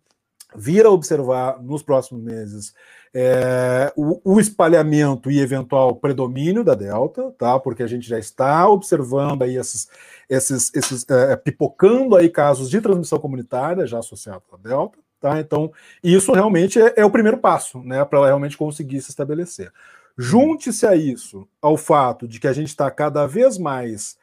vir 0.56 0.86
a 0.86 0.90
observar 0.90 1.62
nos 1.62 1.82
próximos 1.82 2.24
meses 2.24 2.74
é, 3.14 3.92
o, 3.96 4.36
o, 4.36 4.40
espalhamento 4.40 5.30
e 5.30 5.40
eventual 5.40 5.96
predomínio 5.96 6.64
da 6.64 6.74
Delta, 6.74 7.32
tá? 7.38 7.60
Porque 7.60 7.84
a 7.84 7.88
gente 7.88 8.08
já 8.08 8.18
está 8.18 8.68
observando 8.70 9.42
aí 9.42 9.58
esses, 9.58 9.90
esses, 10.30 10.72
esses 10.74 11.06
é, 11.10 11.36
pipocando 11.36 12.16
aí 12.16 12.30
casos 12.30 12.70
de 12.70 12.80
transmissão 12.80 13.20
comunitária 13.20 13.86
já 13.86 14.00
associados 14.00 14.48
à 14.54 14.58
Delta, 14.58 14.98
tá? 15.20 15.40
Então, 15.40 15.72
isso 16.02 16.32
realmente 16.32 16.82
é, 16.82 16.94
é 16.98 17.06
o 17.06 17.12
primeiro 17.12 17.38
passo, 17.38 17.84
né? 17.84 18.04
Para 18.06 18.26
realmente 18.26 18.58
conseguir 18.58 19.02
se 19.02 19.10
estabelecer. 19.10 19.72
Junte-se 20.18 20.86
a 20.86 20.96
isso 20.96 21.48
ao 21.62 21.76
fato 21.76 22.28
de 22.28 22.40
que 22.40 22.48
a 22.48 22.54
gente 22.54 22.70
está 22.70 22.90
cada 22.90 23.28
vez 23.28 23.58
mais 23.58 24.18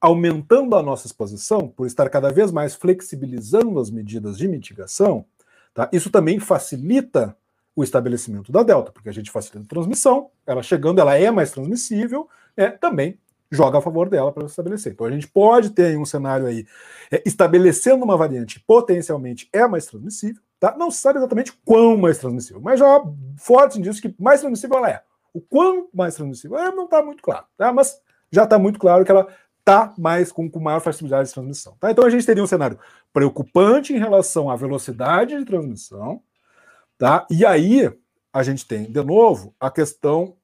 aumentando 0.00 0.74
a 0.74 0.82
nossa 0.82 1.06
exposição, 1.06 1.68
por 1.68 1.86
estar 1.86 2.08
cada 2.10 2.32
vez 2.32 2.50
mais 2.50 2.74
flexibilizando 2.74 3.78
as 3.78 3.88
medidas 3.88 4.36
de 4.36 4.48
mitigação, 4.48 5.24
tá? 5.72 5.88
Isso 5.92 6.10
também 6.10 6.40
facilita 6.40 7.36
o 7.74 7.82
estabelecimento 7.82 8.52
da 8.52 8.62
delta, 8.62 8.92
porque 8.92 9.08
a 9.08 9.12
gente 9.12 9.30
facilita 9.30 9.64
a 9.64 9.68
transmissão, 9.68 10.30
ela 10.46 10.62
chegando, 10.62 11.00
ela 11.00 11.16
é 11.16 11.30
mais 11.30 11.50
transmissível, 11.50 12.28
é, 12.56 12.70
também 12.70 13.18
joga 13.50 13.78
a 13.78 13.82
favor 13.82 14.08
dela 14.08 14.32
para 14.32 14.46
estabelecer. 14.46 14.92
Então 14.92 15.06
a 15.06 15.10
gente 15.10 15.28
pode 15.28 15.70
ter 15.70 15.98
um 15.98 16.04
cenário 16.04 16.46
aí 16.46 16.66
é, 17.10 17.22
estabelecendo 17.26 18.04
uma 18.04 18.16
variante 18.16 18.58
que 18.58 18.66
potencialmente 18.66 19.48
é 19.52 19.66
mais 19.66 19.86
transmissível, 19.86 20.42
tá? 20.58 20.74
Não 20.76 20.90
se 20.90 21.00
sabe 21.00 21.18
exatamente 21.18 21.52
quão 21.64 21.96
mais 21.96 22.18
transmissível, 22.18 22.60
mas 22.62 22.80
já 22.80 22.96
há 22.96 23.02
fortes 23.36 23.76
indícios 23.76 24.00
que 24.00 24.14
mais 24.18 24.40
transmissível 24.40 24.78
ela 24.78 24.90
é. 24.90 25.02
O 25.34 25.40
quão 25.40 25.88
mais 25.92 26.14
transmissível 26.14 26.58
é, 26.58 26.70
não 26.74 26.84
está 26.84 27.02
muito 27.02 27.22
claro, 27.22 27.44
tá? 27.56 27.72
Mas 27.72 28.00
já 28.30 28.44
está 28.44 28.58
muito 28.58 28.78
claro 28.78 29.04
que 29.04 29.10
ela 29.10 29.28
está 29.62 29.94
mais 29.96 30.32
com, 30.32 30.50
com 30.50 30.58
maior 30.58 30.80
facilidade 30.80 31.28
de 31.28 31.34
transmissão. 31.34 31.76
Tá? 31.78 31.90
Então 31.90 32.04
a 32.04 32.10
gente 32.10 32.26
teria 32.26 32.42
um 32.42 32.46
cenário 32.46 32.78
preocupante 33.12 33.92
em 33.92 33.98
relação 33.98 34.50
à 34.50 34.56
velocidade 34.56 35.38
de 35.38 35.44
transmissão, 35.44 36.20
Tá? 37.02 37.26
E 37.28 37.44
aí 37.44 37.92
a 38.32 38.44
gente 38.44 38.64
tem, 38.64 38.84
de 38.84 39.02
novo, 39.02 39.52
a 39.58 39.72
questão 39.72 40.36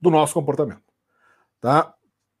do 0.00 0.08
nosso 0.08 0.32
comportamento. 0.32 0.84
Tá? 1.60 1.92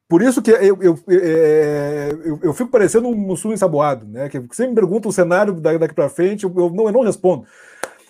Por 0.08 0.22
isso 0.22 0.40
que 0.40 0.52
eu, 0.52 0.80
eu, 0.80 0.98
é, 1.08 2.10
eu, 2.24 2.38
eu 2.40 2.54
fico 2.54 2.70
parecendo 2.70 3.08
um 3.08 3.14
mussum 3.16 3.52
ensaboado, 3.52 4.06
né? 4.06 4.28
Que 4.28 4.38
você 4.38 4.68
me 4.68 4.74
pergunta 4.76 5.08
o 5.08 5.12
cenário 5.12 5.52
daqui 5.60 5.96
para 5.96 6.08
frente, 6.08 6.44
eu, 6.44 6.70
não, 6.70 6.86
eu 6.86 6.92
não 6.92 7.02
respondo. 7.02 7.44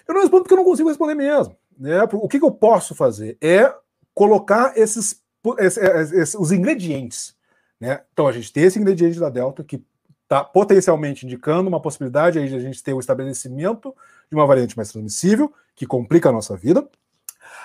Eu 0.07 0.13
não 0.13 0.21
respondo 0.21 0.43
porque 0.43 0.53
eu 0.53 0.59
não 0.59 0.65
consigo 0.67 0.91
responder 0.91 1.15
mesmo. 1.15 1.57
Né? 1.79 2.03
O 2.13 2.29
que, 2.29 2.39
que 2.39 2.45
eu 2.45 2.53
posso 2.53 2.95
fazer 2.95 3.39
é 3.41 3.75
colocar 4.13 4.77
esses, 4.77 5.23
esses, 5.59 6.13
esses, 6.13 6.35
os 6.35 6.53
ingredientes. 6.53 7.35
Né? 7.81 8.03
Então 8.13 8.27
a 8.27 8.33
gente 8.33 8.53
tem 8.53 8.65
esse 8.65 8.79
ingrediente 8.79 9.19
da 9.19 9.31
Delta 9.31 9.65
que 9.65 9.83
tá 10.29 10.43
potencialmente 10.43 11.27
indicando 11.27 11.69
uma 11.69 11.81
possibilidade 11.81 12.39
aí 12.39 12.49
de 12.49 12.57
a 12.57 12.61
gente 12.61 12.83
ter 12.83 12.93
o 12.93 13.01
estabelecimento 13.01 13.95
de 14.31 14.37
uma 14.37 14.47
variante 14.47 14.77
mais 14.77 14.91
transmissível, 14.91 15.53
que 15.75 15.87
complica 15.87 16.29
a 16.29 16.33
nossa 16.33 16.57
vida. 16.57 16.87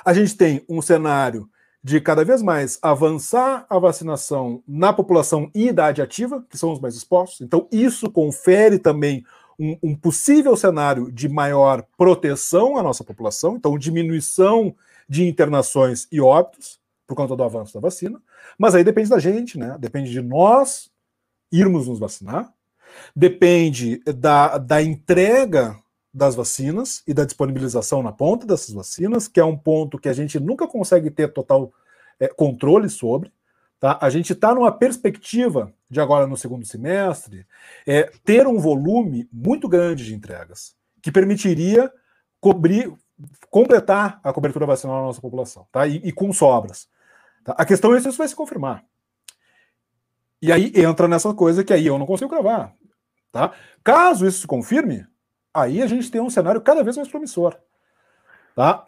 A 0.03 0.13
gente 0.13 0.35
tem 0.35 0.63
um 0.67 0.81
cenário 0.81 1.49
de 1.81 2.01
cada 2.01 2.25
vez 2.25 2.41
mais 2.41 2.77
avançar 2.81 3.65
a 3.69 3.79
vacinação 3.79 4.61
na 4.67 4.91
população 4.91 5.49
e 5.55 5.67
idade 5.67 6.01
ativa, 6.01 6.45
que 6.49 6.57
são 6.57 6.71
os 6.71 6.79
mais 6.79 6.95
expostos. 6.95 7.41
Então, 7.41 7.67
isso 7.71 8.11
confere 8.11 8.77
também 8.77 9.23
um, 9.57 9.77
um, 9.81 9.95
possível 9.95 10.55
cenário 10.55 11.11
de 11.11 11.29
maior 11.29 11.83
proteção 11.97 12.77
à 12.77 12.83
nossa 12.83 13.03
população, 13.03 13.55
então 13.55 13.77
diminuição 13.77 14.75
de 15.07 15.27
internações 15.27 16.07
e 16.11 16.21
óbitos 16.21 16.79
por 17.07 17.15
conta 17.15 17.35
do 17.35 17.43
avanço 17.43 17.73
da 17.73 17.79
vacina. 17.79 18.21
Mas 18.57 18.75
aí 18.75 18.83
depende 18.83 19.09
da 19.09 19.19
gente, 19.19 19.57
né? 19.57 19.75
Depende 19.79 20.11
de 20.11 20.21
nós 20.21 20.91
irmos 21.51 21.87
nos 21.87 21.99
vacinar, 21.99 22.53
depende 23.15 24.01
da, 24.05 24.57
da 24.57 24.81
entrega 24.81 25.77
das 26.13 26.35
vacinas 26.35 27.03
e 27.07 27.13
da 27.13 27.23
disponibilização 27.23 28.01
na 28.01 28.11
ponta 28.11 28.45
dessas 28.45 28.73
vacinas, 28.73 29.27
que 29.27 29.39
é 29.39 29.45
um 29.45 29.57
ponto 29.57 29.99
que 29.99 30.09
a 30.09 30.13
gente 30.13 30.39
nunca 30.39 30.67
consegue 30.67 31.11
ter 31.11 31.31
total 31.31 31.71
é, 32.19 32.27
controle 32.27 32.89
sobre. 32.89 33.31
Tá? 33.79 33.97
A 34.01 34.09
gente 34.09 34.33
está 34.33 34.53
numa 34.53 34.71
perspectiva 34.71 35.73
de 35.89 36.01
agora 36.01 36.27
no 36.27 36.35
segundo 36.35 36.65
semestre 36.65 37.45
é, 37.87 38.11
ter 38.23 38.45
um 38.45 38.59
volume 38.59 39.27
muito 39.31 39.69
grande 39.69 40.05
de 40.05 40.13
entregas 40.13 40.75
que 41.01 41.11
permitiria 41.11 41.91
cobrir, 42.41 42.91
completar 43.49 44.19
a 44.23 44.33
cobertura 44.33 44.65
vacinal 44.65 44.97
da 44.97 45.07
nossa 45.07 45.21
população, 45.21 45.65
tá? 45.71 45.87
E, 45.87 45.95
e 45.97 46.11
com 46.11 46.31
sobras. 46.33 46.89
Tá? 47.43 47.53
A 47.57 47.65
questão 47.65 47.95
é 47.95 48.01
se 48.01 48.09
isso 48.09 48.17
vai 48.17 48.27
se 48.27 48.35
confirmar. 48.35 48.83
E 50.41 50.51
aí 50.51 50.71
entra 50.75 51.07
nessa 51.07 51.33
coisa 51.33 51.63
que 51.63 51.73
aí 51.73 51.85
eu 51.85 51.97
não 51.99 52.05
consigo 52.05 52.29
gravar. 52.29 52.73
Tá? 53.31 53.51
Caso 53.83 54.25
isso 54.25 54.41
se 54.41 54.47
confirme, 54.47 55.05
aí 55.53 55.81
a 55.81 55.87
gente 55.87 56.09
tem 56.09 56.21
um 56.21 56.29
cenário 56.29 56.61
cada 56.61 56.83
vez 56.83 56.95
mais 56.95 57.09
promissor. 57.09 57.55
Tá? 58.55 58.85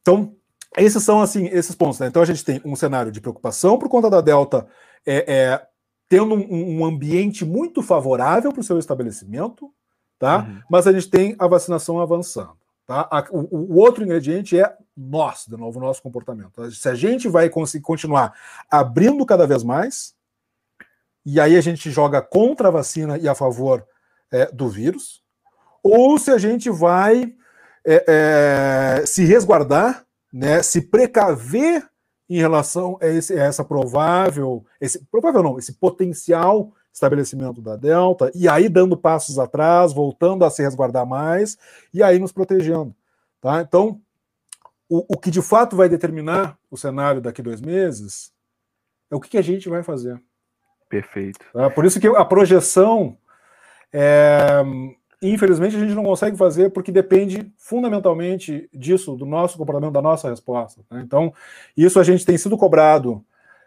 Então, 0.00 0.34
esses 0.76 1.02
são 1.02 1.20
assim 1.20 1.46
esses 1.46 1.74
pontos. 1.74 1.98
Né? 1.98 2.08
Então 2.08 2.22
a 2.22 2.26
gente 2.26 2.44
tem 2.44 2.60
um 2.64 2.74
cenário 2.74 3.12
de 3.12 3.20
preocupação 3.20 3.78
por 3.78 3.88
conta 3.88 4.10
da 4.10 4.20
Delta 4.20 4.66
é, 5.06 5.32
é 5.32 5.66
tendo 6.08 6.34
um, 6.34 6.80
um, 6.80 6.84
ambiente 6.84 7.44
muito 7.44 7.82
favorável 7.82 8.52
para 8.52 8.60
o 8.60 8.64
seu 8.64 8.78
estabelecimento, 8.78 9.72
tá? 10.18 10.38
Uhum. 10.38 10.60
Mas 10.70 10.86
a 10.86 10.92
gente 10.92 11.08
tem 11.08 11.34
a 11.38 11.46
vacinação 11.48 11.98
avançando. 11.98 12.56
Tá? 12.86 13.08
A, 13.10 13.26
o, 13.30 13.72
o, 13.72 13.78
outro 13.78 14.04
ingrediente 14.04 14.58
é 14.58 14.76
nós, 14.94 15.46
de 15.48 15.56
novo, 15.56 15.78
o 15.78 15.82
nosso 15.82 16.02
comportamento. 16.02 16.70
Se 16.70 16.88
a 16.88 16.94
gente 16.94 17.28
vai 17.28 17.48
continuar 17.48 18.34
abrindo 18.70 19.24
cada 19.24 19.46
vez 19.46 19.64
mais, 19.64 20.13
e 21.24 21.40
aí 21.40 21.56
a 21.56 21.60
gente 21.60 21.90
joga 21.90 22.20
contra 22.20 22.68
a 22.68 22.70
vacina 22.70 23.18
e 23.18 23.28
a 23.28 23.34
favor 23.34 23.86
é, 24.30 24.46
do 24.52 24.68
vírus, 24.68 25.22
ou 25.82 26.18
se 26.18 26.30
a 26.30 26.38
gente 26.38 26.70
vai 26.70 27.34
é, 27.84 28.04
é, 29.00 29.06
se 29.06 29.24
resguardar, 29.24 30.04
né, 30.32 30.62
se 30.62 30.80
precaver 30.80 31.88
em 32.28 32.38
relação 32.38 32.98
a, 33.00 33.06
esse, 33.06 33.34
a, 33.34 33.44
essa 33.44 33.64
provável, 33.64 34.64
esse 34.80 35.04
provável 35.06 35.42
não, 35.42 35.58
esse 35.58 35.74
potencial 35.74 36.72
estabelecimento 36.92 37.60
da 37.60 37.76
Delta, 37.76 38.30
e 38.34 38.48
aí 38.48 38.68
dando 38.68 38.96
passos 38.96 39.38
atrás, 39.38 39.92
voltando 39.92 40.44
a 40.44 40.50
se 40.50 40.62
resguardar 40.62 41.04
mais, 41.04 41.58
e 41.92 42.02
aí 42.02 42.18
nos 42.18 42.32
protegendo. 42.32 42.94
Tá? 43.40 43.60
Então, 43.60 44.00
o, 44.88 45.14
o 45.14 45.18
que 45.18 45.30
de 45.30 45.42
fato 45.42 45.76
vai 45.76 45.88
determinar 45.88 46.56
o 46.70 46.76
cenário 46.76 47.20
daqui 47.20 47.42
dois 47.42 47.60
meses 47.60 48.32
é 49.10 49.16
o 49.16 49.20
que, 49.20 49.30
que 49.30 49.38
a 49.38 49.42
gente 49.42 49.68
vai 49.68 49.82
fazer. 49.82 50.22
Perfeito. 50.94 51.44
Tá? 51.52 51.68
Por 51.70 51.84
isso 51.84 51.98
que 51.98 52.06
a 52.06 52.24
projeção, 52.24 53.16
é, 53.92 54.62
infelizmente, 55.20 55.74
a 55.74 55.80
gente 55.80 55.94
não 55.94 56.04
consegue 56.04 56.36
fazer 56.36 56.70
porque 56.70 56.92
depende 56.92 57.52
fundamentalmente 57.58 58.68
disso, 58.72 59.16
do 59.16 59.26
nosso 59.26 59.58
comportamento, 59.58 59.92
da 59.92 60.02
nossa 60.02 60.30
resposta. 60.30 60.82
Né? 60.88 61.02
Então, 61.04 61.34
isso 61.76 61.98
a 61.98 62.04
gente 62.04 62.24
tem 62.24 62.38
sido 62.38 62.56
cobrado 62.56 63.24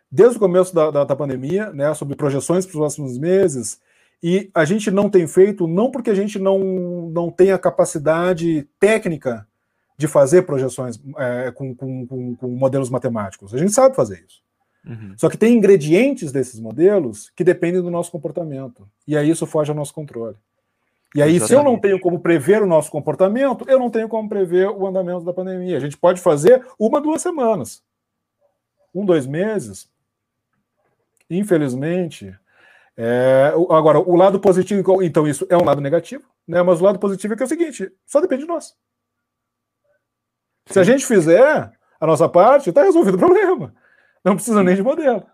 desde 0.09 0.37
o 0.37 0.39
começo 0.39 0.73
da, 0.73 0.89
da, 0.89 1.03
da 1.03 1.15
pandemia, 1.17 1.69
né, 1.73 1.93
sobre 1.93 2.15
projeções 2.15 2.65
para 2.65 2.71
os 2.71 2.77
próximos 2.77 3.17
meses, 3.17 3.81
e 4.23 4.49
a 4.55 4.63
gente 4.63 4.89
não 4.89 5.09
tem 5.09 5.27
feito, 5.27 5.67
não 5.67 5.91
porque 5.91 6.09
a 6.09 6.15
gente 6.15 6.39
não, 6.39 6.59
não 7.11 7.29
tem 7.29 7.51
a 7.51 7.59
capacidade 7.59 8.65
técnica 8.79 9.45
de 9.97 10.07
fazer 10.07 10.43
projeções 10.43 10.97
é, 11.17 11.51
com, 11.51 11.75
com, 11.75 12.07
com, 12.07 12.35
com 12.37 12.47
modelos 12.47 12.89
matemáticos. 12.89 13.53
A 13.53 13.57
gente 13.57 13.73
sabe 13.73 13.97
fazer 13.97 14.23
isso. 14.25 14.46
Uhum. 14.85 15.13
Só 15.17 15.29
que 15.29 15.37
tem 15.37 15.55
ingredientes 15.55 16.31
desses 16.31 16.59
modelos 16.59 17.29
que 17.35 17.43
dependem 17.43 17.81
do 17.81 17.91
nosso 17.91 18.11
comportamento. 18.11 18.87
E 19.07 19.17
aí 19.17 19.29
isso 19.29 19.45
foge 19.45 19.69
ao 19.69 19.75
nosso 19.75 19.93
controle. 19.93 20.37
E 21.15 21.21
aí, 21.21 21.35
Exatamente. 21.35 21.47
se 21.47 21.53
eu 21.55 21.63
não 21.63 21.79
tenho 21.79 21.99
como 21.99 22.19
prever 22.19 22.61
o 22.61 22.67
nosso 22.67 22.91
comportamento, 22.91 23.65
eu 23.67 23.79
não 23.79 23.89
tenho 23.89 24.09
como 24.09 24.27
prever 24.27 24.69
o 24.69 24.85
andamento 24.85 25.23
da 25.23 25.33
pandemia. 25.33 25.77
A 25.77 25.79
gente 25.79 25.97
pode 25.97 26.21
fazer 26.21 26.65
uma, 26.77 27.01
duas 27.01 27.21
semanas. 27.21 27.81
Um, 28.93 29.05
dois 29.05 29.25
meses. 29.25 29.89
Infelizmente. 31.29 32.37
É... 32.95 33.53
Agora, 33.69 33.99
o 33.99 34.15
lado 34.15 34.39
positivo, 34.39 35.01
então, 35.01 35.27
isso 35.27 35.45
é 35.49 35.57
um 35.57 35.63
lado 35.63 35.81
negativo, 35.81 36.23
né? 36.47 36.61
Mas 36.61 36.81
o 36.81 36.83
lado 36.83 36.99
positivo 36.99 37.33
é 37.33 37.37
que 37.37 37.43
é 37.43 37.45
o 37.45 37.49
seguinte: 37.49 37.91
só 38.05 38.19
depende 38.19 38.43
de 38.43 38.47
nós. 38.47 38.75
Se 40.65 40.79
a 40.79 40.83
gente 40.83 41.05
fizer 41.05 41.71
a 41.99 42.07
nossa 42.07 42.27
parte, 42.27 42.69
está 42.69 42.83
resolvido 42.83 43.15
o 43.15 43.19
problema. 43.19 43.73
Não 44.27 44.35
precisa 44.35 44.61
nem 44.61 44.75
de 44.75 44.83
modelo. 44.83 45.25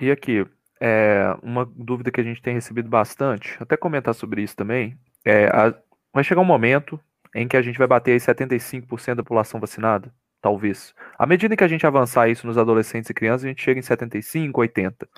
E 0.00 0.08
aqui, 0.08 0.46
é, 0.80 1.36
uma 1.42 1.66
dúvida 1.66 2.12
que 2.12 2.20
a 2.20 2.24
gente 2.24 2.40
tem 2.40 2.54
recebido 2.54 2.88
bastante, 2.88 3.56
até 3.58 3.76
comentar 3.76 4.14
sobre 4.14 4.40
isso 4.40 4.54
também, 4.54 4.96
é, 5.24 5.46
a, 5.46 5.74
vai 6.14 6.22
chegar 6.22 6.40
um 6.40 6.44
momento 6.44 7.00
em 7.34 7.48
que 7.48 7.56
a 7.56 7.62
gente 7.62 7.76
vai 7.76 7.88
bater 7.88 8.12
aí 8.12 8.18
75% 8.18 9.16
da 9.16 9.24
população 9.24 9.58
vacinada, 9.58 10.14
talvez. 10.40 10.94
À 11.18 11.26
medida 11.26 11.56
que 11.56 11.64
a 11.64 11.68
gente 11.68 11.84
avançar 11.84 12.28
isso 12.28 12.46
nos 12.46 12.56
adolescentes 12.56 13.10
e 13.10 13.14
crianças, 13.14 13.44
a 13.44 13.48
gente 13.48 13.62
chega 13.62 13.80
em 13.80 13.82
75, 13.82 14.60
80, 14.60 15.08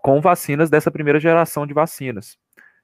com 0.00 0.22
vacinas 0.22 0.70
dessa 0.70 0.90
primeira 0.90 1.20
geração 1.20 1.66
de 1.66 1.74
vacinas. 1.74 2.38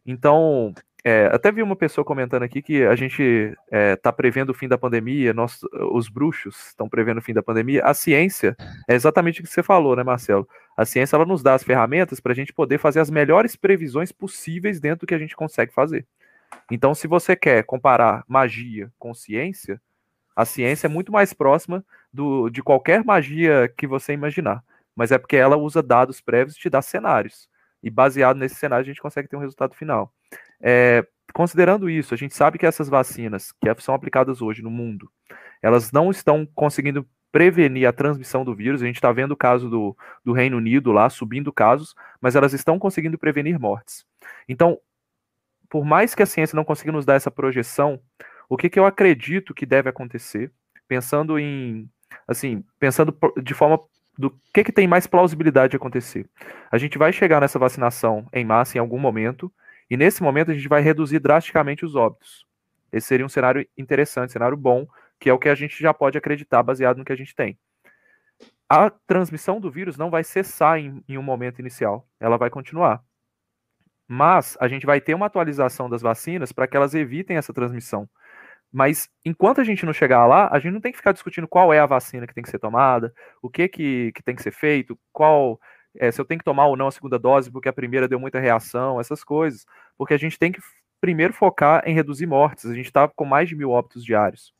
Então, 0.04 0.74
é, 1.04 1.26
até 1.32 1.50
vi 1.50 1.62
uma 1.62 1.76
pessoa 1.76 2.04
comentando 2.04 2.42
aqui 2.42 2.60
que 2.60 2.84
a 2.84 2.94
gente 2.94 3.22
está 3.22 3.56
é, 3.70 3.96
tá 3.96 4.12
prevendo 4.12 4.50
o 4.50 4.54
fim 4.54 4.68
da 4.68 4.76
pandemia, 4.76 5.32
nós, 5.32 5.60
os 5.92 6.08
bruxos 6.08 6.68
estão 6.68 6.88
prevendo 6.88 7.18
o 7.18 7.22
fim 7.22 7.32
da 7.32 7.42
pandemia. 7.42 7.84
A 7.84 7.94
ciência 7.94 8.54
é 8.88 8.94
exatamente 8.94 9.40
o 9.40 9.44
que 9.44 9.48
você 9.48 9.62
falou, 9.62 9.96
né, 9.96 10.02
Marcelo? 10.02 10.46
A 10.76 10.84
ciência 10.84 11.16
ela 11.16 11.24
nos 11.24 11.42
dá 11.42 11.54
as 11.54 11.62
ferramentas 11.64 12.20
para 12.20 12.32
a 12.32 12.34
gente 12.34 12.52
poder 12.52 12.78
fazer 12.78 13.00
as 13.00 13.10
melhores 13.10 13.56
previsões 13.56 14.12
possíveis 14.12 14.78
dentro 14.78 15.00
do 15.00 15.06
que 15.06 15.14
a 15.14 15.18
gente 15.18 15.34
consegue 15.34 15.72
fazer. 15.72 16.06
Então, 16.70 16.94
se 16.94 17.06
você 17.06 17.34
quer 17.34 17.64
comparar 17.64 18.24
magia 18.28 18.92
com 18.98 19.14
ciência, 19.14 19.80
a 20.34 20.44
ciência 20.44 20.86
é 20.86 20.90
muito 20.90 21.12
mais 21.12 21.32
próxima 21.32 21.84
do, 22.12 22.50
de 22.50 22.62
qualquer 22.62 23.04
magia 23.04 23.72
que 23.76 23.86
você 23.86 24.12
imaginar. 24.12 24.62
Mas 24.94 25.12
é 25.12 25.18
porque 25.18 25.36
ela 25.36 25.56
usa 25.56 25.82
dados 25.82 26.20
prévios 26.20 26.56
e 26.56 26.60
te 26.60 26.68
dá 26.68 26.82
cenários. 26.82 27.48
E 27.82 27.90
baseado 27.90 28.36
nesse 28.36 28.56
cenário, 28.56 28.82
a 28.82 28.86
gente 28.86 29.00
consegue 29.00 29.28
ter 29.28 29.36
um 29.36 29.40
resultado 29.40 29.74
final. 29.74 30.12
É, 30.60 31.06
considerando 31.32 31.88
isso, 31.88 32.12
a 32.12 32.16
gente 32.16 32.34
sabe 32.34 32.58
que 32.58 32.66
essas 32.66 32.88
vacinas 32.88 33.52
que 33.52 33.82
são 33.82 33.94
aplicadas 33.94 34.42
hoje 34.42 34.62
no 34.62 34.70
mundo, 34.70 35.10
elas 35.62 35.92
não 35.92 36.10
estão 36.10 36.46
conseguindo 36.54 37.06
prevenir 37.32 37.86
a 37.88 37.92
transmissão 37.92 38.44
do 38.44 38.54
vírus. 38.54 38.82
A 38.82 38.86
gente 38.86 38.96
está 38.96 39.12
vendo 39.12 39.32
o 39.32 39.36
caso 39.36 39.68
do, 39.68 39.96
do 40.24 40.32
Reino 40.32 40.56
Unido 40.56 40.92
lá 40.92 41.08
subindo 41.08 41.52
casos, 41.52 41.94
mas 42.20 42.36
elas 42.36 42.52
estão 42.52 42.78
conseguindo 42.78 43.18
prevenir 43.18 43.58
mortes. 43.58 44.04
Então, 44.48 44.78
por 45.68 45.84
mais 45.84 46.14
que 46.14 46.22
a 46.22 46.26
ciência 46.26 46.56
não 46.56 46.64
consiga 46.64 46.92
nos 46.92 47.04
dar 47.04 47.14
essa 47.14 47.30
projeção, 47.30 48.00
o 48.48 48.56
que, 48.56 48.68
que 48.68 48.78
eu 48.78 48.84
acredito 48.84 49.54
que 49.54 49.64
deve 49.64 49.88
acontecer, 49.88 50.52
pensando 50.88 51.38
em, 51.38 51.88
assim, 52.26 52.64
pensando 52.78 53.16
de 53.40 53.54
forma 53.54 53.80
do 54.20 54.38
que, 54.52 54.62
que 54.62 54.72
tem 54.72 54.86
mais 54.86 55.06
plausibilidade 55.06 55.70
de 55.70 55.76
acontecer. 55.76 56.28
A 56.70 56.76
gente 56.76 56.98
vai 56.98 57.10
chegar 57.10 57.40
nessa 57.40 57.58
vacinação 57.58 58.26
em 58.32 58.44
massa 58.44 58.76
em 58.76 58.80
algum 58.80 58.98
momento, 58.98 59.50
e 59.88 59.96
nesse 59.96 60.22
momento 60.22 60.50
a 60.50 60.54
gente 60.54 60.68
vai 60.68 60.82
reduzir 60.82 61.18
drasticamente 61.18 61.86
os 61.86 61.96
óbitos. 61.96 62.46
Esse 62.92 63.06
seria 63.06 63.24
um 63.24 63.30
cenário 63.30 63.66
interessante, 63.78 64.32
cenário 64.32 64.56
bom, 64.56 64.86
que 65.18 65.30
é 65.30 65.32
o 65.32 65.38
que 65.38 65.48
a 65.48 65.54
gente 65.54 65.80
já 65.80 65.94
pode 65.94 66.18
acreditar 66.18 66.62
baseado 66.62 66.98
no 66.98 67.04
que 67.04 67.12
a 67.12 67.16
gente 67.16 67.34
tem. 67.34 67.58
A 68.68 68.90
transmissão 68.90 69.58
do 69.58 69.70
vírus 69.70 69.96
não 69.96 70.10
vai 70.10 70.22
cessar 70.22 70.78
em, 70.78 71.02
em 71.08 71.16
um 71.16 71.22
momento 71.22 71.58
inicial, 71.58 72.06
ela 72.20 72.36
vai 72.36 72.50
continuar. 72.50 73.02
Mas 74.06 74.56
a 74.60 74.68
gente 74.68 74.84
vai 74.84 75.00
ter 75.00 75.14
uma 75.14 75.26
atualização 75.26 75.88
das 75.88 76.02
vacinas 76.02 76.52
para 76.52 76.66
que 76.66 76.76
elas 76.76 76.94
evitem 76.94 77.36
essa 77.36 77.54
transmissão. 77.54 78.08
Mas 78.72 79.08
enquanto 79.24 79.60
a 79.60 79.64
gente 79.64 79.84
não 79.84 79.92
chegar 79.92 80.26
lá, 80.26 80.48
a 80.52 80.58
gente 80.58 80.72
não 80.72 80.80
tem 80.80 80.92
que 80.92 80.98
ficar 80.98 81.12
discutindo 81.12 81.48
qual 81.48 81.72
é 81.72 81.80
a 81.80 81.86
vacina 81.86 82.26
que 82.26 82.34
tem 82.34 82.42
que 82.42 82.50
ser 82.50 82.58
tomada, 82.58 83.12
o 83.42 83.50
que 83.50 83.68
que, 83.68 84.12
que 84.12 84.22
tem 84.22 84.34
que 84.36 84.42
ser 84.42 84.52
feito, 84.52 84.98
qual 85.12 85.60
é, 85.96 86.10
se 86.10 86.20
eu 86.20 86.24
tenho 86.24 86.38
que 86.38 86.44
tomar 86.44 86.66
ou 86.66 86.76
não 86.76 86.86
a 86.86 86.92
segunda 86.92 87.18
dose 87.18 87.50
porque 87.50 87.68
a 87.68 87.72
primeira 87.72 88.06
deu 88.06 88.20
muita 88.20 88.38
reação, 88.38 89.00
essas 89.00 89.24
coisas. 89.24 89.66
Porque 89.98 90.14
a 90.14 90.18
gente 90.18 90.38
tem 90.38 90.52
que 90.52 90.60
primeiro 91.00 91.32
focar 91.32 91.82
em 91.86 91.94
reduzir 91.94 92.26
mortes. 92.26 92.66
A 92.66 92.74
gente 92.74 92.86
está 92.86 93.08
com 93.08 93.24
mais 93.24 93.48
de 93.48 93.56
mil 93.56 93.70
óbitos 93.70 94.04
diários. 94.04 94.54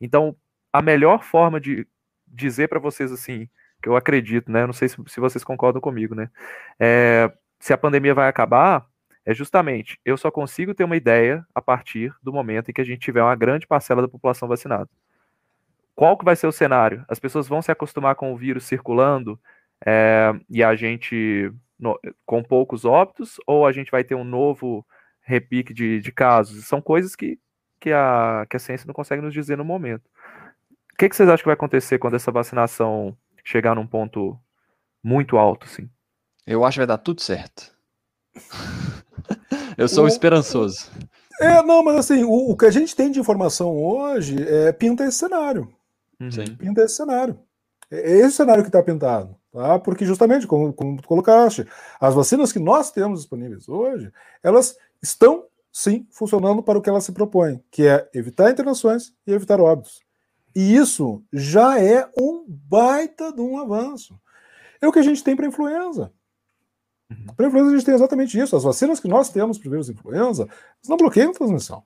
Então, 0.00 0.36
a 0.72 0.82
melhor 0.82 1.24
forma 1.24 1.60
de 1.60 1.86
dizer 2.26 2.68
para 2.68 2.78
vocês 2.78 3.10
assim, 3.10 3.48
que 3.82 3.88
eu 3.88 3.96
acredito, 3.96 4.50
né? 4.52 4.66
Não 4.66 4.72
sei 4.72 4.88
se, 4.88 4.96
se 5.06 5.20
vocês 5.20 5.42
concordam 5.42 5.80
comigo, 5.80 6.14
né? 6.14 6.30
É, 6.78 7.32
se 7.58 7.72
a 7.72 7.78
pandemia 7.78 8.14
vai 8.14 8.28
acabar, 8.28 8.86
é 9.28 9.34
justamente 9.34 10.00
eu 10.06 10.16
só 10.16 10.30
consigo 10.30 10.72
ter 10.72 10.84
uma 10.84 10.96
ideia 10.96 11.46
a 11.54 11.60
partir 11.60 12.14
do 12.22 12.32
momento 12.32 12.70
em 12.70 12.72
que 12.72 12.80
a 12.80 12.84
gente 12.84 13.00
tiver 13.00 13.22
uma 13.22 13.36
grande 13.36 13.66
parcela 13.66 14.00
da 14.00 14.08
população 14.08 14.48
vacinada. 14.48 14.88
Qual 15.94 16.16
que 16.16 16.24
vai 16.24 16.34
ser 16.34 16.46
o 16.46 16.52
cenário? 16.52 17.04
As 17.06 17.20
pessoas 17.20 17.46
vão 17.46 17.60
se 17.60 17.70
acostumar 17.70 18.14
com 18.14 18.32
o 18.32 18.36
vírus 18.38 18.64
circulando 18.64 19.38
é, 19.84 20.32
e 20.48 20.64
a 20.64 20.74
gente 20.74 21.52
no, 21.78 22.00
com 22.24 22.42
poucos 22.42 22.86
óbitos, 22.86 23.36
ou 23.46 23.66
a 23.66 23.72
gente 23.72 23.90
vai 23.90 24.02
ter 24.02 24.14
um 24.14 24.24
novo 24.24 24.82
repique 25.20 25.74
de, 25.74 26.00
de 26.00 26.10
casos? 26.10 26.64
São 26.64 26.80
coisas 26.80 27.14
que, 27.14 27.38
que, 27.78 27.92
a, 27.92 28.46
que 28.48 28.56
a 28.56 28.58
ciência 28.58 28.86
não 28.86 28.94
consegue 28.94 29.20
nos 29.20 29.34
dizer 29.34 29.58
no 29.58 29.64
momento. 29.64 30.08
O 30.94 30.96
que, 30.96 31.06
que 31.06 31.14
vocês 31.14 31.28
acham 31.28 31.42
que 31.42 31.48
vai 31.48 31.54
acontecer 31.54 31.98
quando 31.98 32.16
essa 32.16 32.32
vacinação 32.32 33.14
chegar 33.44 33.74
num 33.74 33.86
ponto 33.86 34.40
muito 35.04 35.36
alto, 35.36 35.66
assim? 35.66 35.86
Eu 36.46 36.64
acho 36.64 36.76
que 36.76 36.80
vai 36.80 36.86
dar 36.86 36.96
tudo 36.96 37.20
certo. 37.20 37.76
Eu 39.76 39.88
sou 39.88 40.04
o... 40.04 40.08
esperançoso. 40.08 40.90
É, 41.40 41.62
não, 41.62 41.84
mas 41.84 41.96
assim, 41.96 42.24
o, 42.24 42.50
o, 42.50 42.56
que 42.56 42.66
a 42.66 42.70
gente 42.70 42.96
tem 42.96 43.10
de 43.10 43.20
informação 43.20 43.76
hoje 43.76 44.36
é 44.42 44.72
pinta 44.72 45.04
esse 45.04 45.18
cenário. 45.18 45.68
Uhum. 46.20 46.30
Sim. 46.30 46.56
Pinta 46.56 46.82
esse 46.82 46.96
cenário. 46.96 47.38
É, 47.90 48.12
é 48.12 48.16
esse 48.18 48.36
cenário 48.36 48.62
que 48.62 48.68
está 48.68 48.82
pintado. 48.82 49.36
Tá? 49.52 49.78
Porque 49.78 50.04
justamente, 50.04 50.46
como, 50.46 50.72
como 50.72 51.00
tu 51.00 51.08
colocaste, 51.08 51.66
as 52.00 52.14
vacinas 52.14 52.52
que 52.52 52.58
nós 52.58 52.90
temos 52.90 53.20
disponíveis 53.20 53.68
hoje, 53.68 54.12
elas 54.42 54.76
estão 55.02 55.44
sim 55.72 56.06
funcionando 56.10 56.62
para 56.62 56.78
o 56.78 56.82
que 56.82 56.90
elas 56.90 57.04
se 57.04 57.12
propõem, 57.12 57.62
que 57.70 57.86
é 57.86 58.08
evitar 58.12 58.50
internações 58.50 59.12
e 59.26 59.32
evitar 59.32 59.60
óbitos. 59.60 60.00
E 60.54 60.74
isso 60.74 61.22
já 61.32 61.80
é 61.80 62.08
um 62.18 62.44
baita 62.48 63.32
de 63.32 63.40
um 63.40 63.58
avanço. 63.58 64.18
É 64.80 64.88
o 64.88 64.92
que 64.92 64.98
a 64.98 65.02
gente 65.02 65.22
tem 65.22 65.36
para 65.36 65.46
influenza. 65.46 66.12
Uhum. 67.10 67.34
Para 67.34 67.46
influenza 67.46 67.70
a 67.70 67.74
gente 67.74 67.84
tem 67.84 67.94
exatamente 67.94 68.38
isso. 68.38 68.56
As 68.56 68.64
vacinas 68.64 69.00
que 69.00 69.08
nós 69.08 69.30
temos 69.30 69.58
para 69.58 69.68
o 69.68 69.70
vírus 69.70 69.88
influenza 69.88 70.48
não 70.86 70.96
bloqueiam 70.96 71.30
a 71.30 71.34
transmissão. 71.34 71.82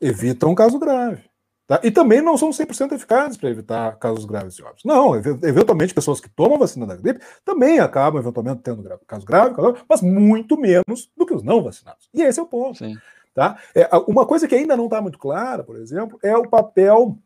Evitam 0.00 0.54
caso 0.54 0.78
grave. 0.78 1.22
Tá? 1.66 1.80
E 1.82 1.90
também 1.90 2.20
não 2.20 2.36
são 2.36 2.50
100% 2.50 2.92
eficazes 2.92 3.38
para 3.38 3.48
evitar 3.48 3.96
casos 3.96 4.26
graves 4.26 4.54
de 4.54 4.62
óbitos. 4.62 4.84
Não, 4.84 5.16
eventualmente 5.16 5.94
pessoas 5.94 6.20
que 6.20 6.28
tomam 6.28 6.58
vacina 6.58 6.86
da 6.86 6.94
gripe 6.94 7.24
também 7.42 7.78
acabam 7.78 8.20
eventualmente 8.20 8.60
tendo 8.62 8.86
caso 9.06 9.24
grave, 9.24 9.54
mas 9.88 10.02
muito 10.02 10.58
menos 10.58 11.10
do 11.16 11.24
que 11.24 11.32
os 11.32 11.42
não 11.42 11.62
vacinados. 11.62 12.10
E 12.12 12.20
esse 12.20 12.38
é 12.38 12.42
o 12.42 12.46
ponto. 12.46 12.78
Sim. 12.78 12.98
Tá? 13.32 13.58
É, 13.74 13.88
uma 14.06 14.26
coisa 14.26 14.46
que 14.46 14.54
ainda 14.54 14.76
não 14.76 14.84
está 14.84 15.00
muito 15.00 15.18
clara, 15.18 15.64
por 15.64 15.76
exemplo, 15.76 16.18
é 16.22 16.36
o 16.36 16.46
papel, 16.46 17.18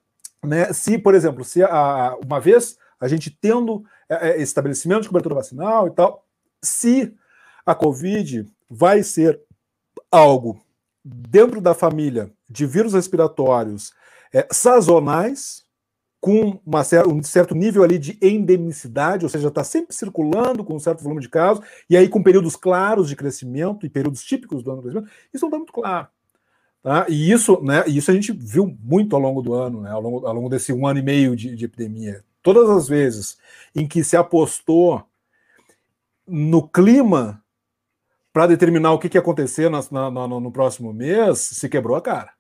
né, 0.43 0.73
se, 0.73 0.97
por 0.97 1.15
exemplo, 1.15 1.45
se 1.45 1.63
a, 1.63 2.17
uma 2.25 2.41
vez 2.41 2.79
a 3.01 3.09
gente 3.09 3.31
tendo 3.31 3.85
é, 4.09 4.31
é 4.31 4.41
estabelecimento 4.41 5.03
de 5.03 5.09
cobertura 5.09 5.35
vacinal 5.35 5.89
e 5.89 5.91
tal, 5.91 6.25
se 6.63 7.15
a 7.65 7.75
Covid 7.75 8.47
vai 8.69 9.03
ser 9.03 9.41
algo 10.11 10.61
dentro 11.05 11.61
da 11.61 11.75
família 11.75 12.31
de 12.49 12.67
vírus 12.67 12.93
respiratórios 12.93 13.93
é, 14.33 14.47
sazonais, 14.51 15.65
com 16.21 16.61
uma, 16.67 16.83
um 17.07 17.23
certo 17.23 17.55
nível 17.55 17.83
ali 17.83 17.99
de 17.99 18.19
endemicidade, 18.21 19.25
ou 19.25 19.29
seja, 19.29 19.49
está 19.49 19.63
sempre 19.63 19.95
circulando 19.95 20.65
com 20.65 20.75
um 20.75 20.81
certo 20.81 21.03
volume 21.03 21.21
de 21.21 21.29
casos, 21.29 21.65
e 21.89 21.97
aí 21.97 22.09
com 22.09 22.23
períodos 22.23 22.57
claros 22.57 23.09
de 23.09 23.17
crescimento 23.17 23.87
e 23.87 23.91
períodos 23.91 24.25
típicos 24.25 24.63
do 24.63 24.71
ano 24.71 24.83
de 24.83 24.89
crescimento, 24.89 25.13
isso 25.33 25.43
não 25.45 25.49
está 25.49 25.59
muito 25.59 25.73
claro. 25.73 26.09
Tá? 26.83 27.07
E 27.09 27.31
isso, 27.31 27.61
né, 27.63 27.85
isso 27.87 28.11
a 28.11 28.15
gente 28.15 28.33
viu 28.33 28.77
muito 28.83 29.15
ao 29.15 29.23
longo 29.23 29.43
do 29.43 29.55
ano, 29.55 29.81
né, 29.81 29.91
ao, 29.91 30.01
longo, 30.01 30.27
ao 30.27 30.35
longo 30.35 30.49
desse 30.49 30.73
um 30.73 30.87
ano 30.87 30.99
e 30.99 31.03
meio 31.03 31.37
de, 31.37 31.55
de 31.55 31.65
epidemia. 31.65 32.25
Todas 32.43 32.69
as 32.71 32.89
vezes 32.89 33.37
em 33.75 33.87
que 33.87 34.03
se 34.03 34.17
apostou 34.17 35.05
no 36.29 36.67
clima 36.69 37.43
para 38.33 38.47
determinar 38.47 38.93
o 38.93 38.99
que, 38.99 39.09
que 39.09 39.17
ia 39.17 39.21
acontecer 39.21 39.71
na, 39.71 39.81
na, 39.91 40.29
no 40.29 40.53
próximo 40.53 40.93
mês, 40.93 41.39
se 41.39 41.69
quebrou 41.69 41.97
a 41.97 42.03
cara. 42.03 42.31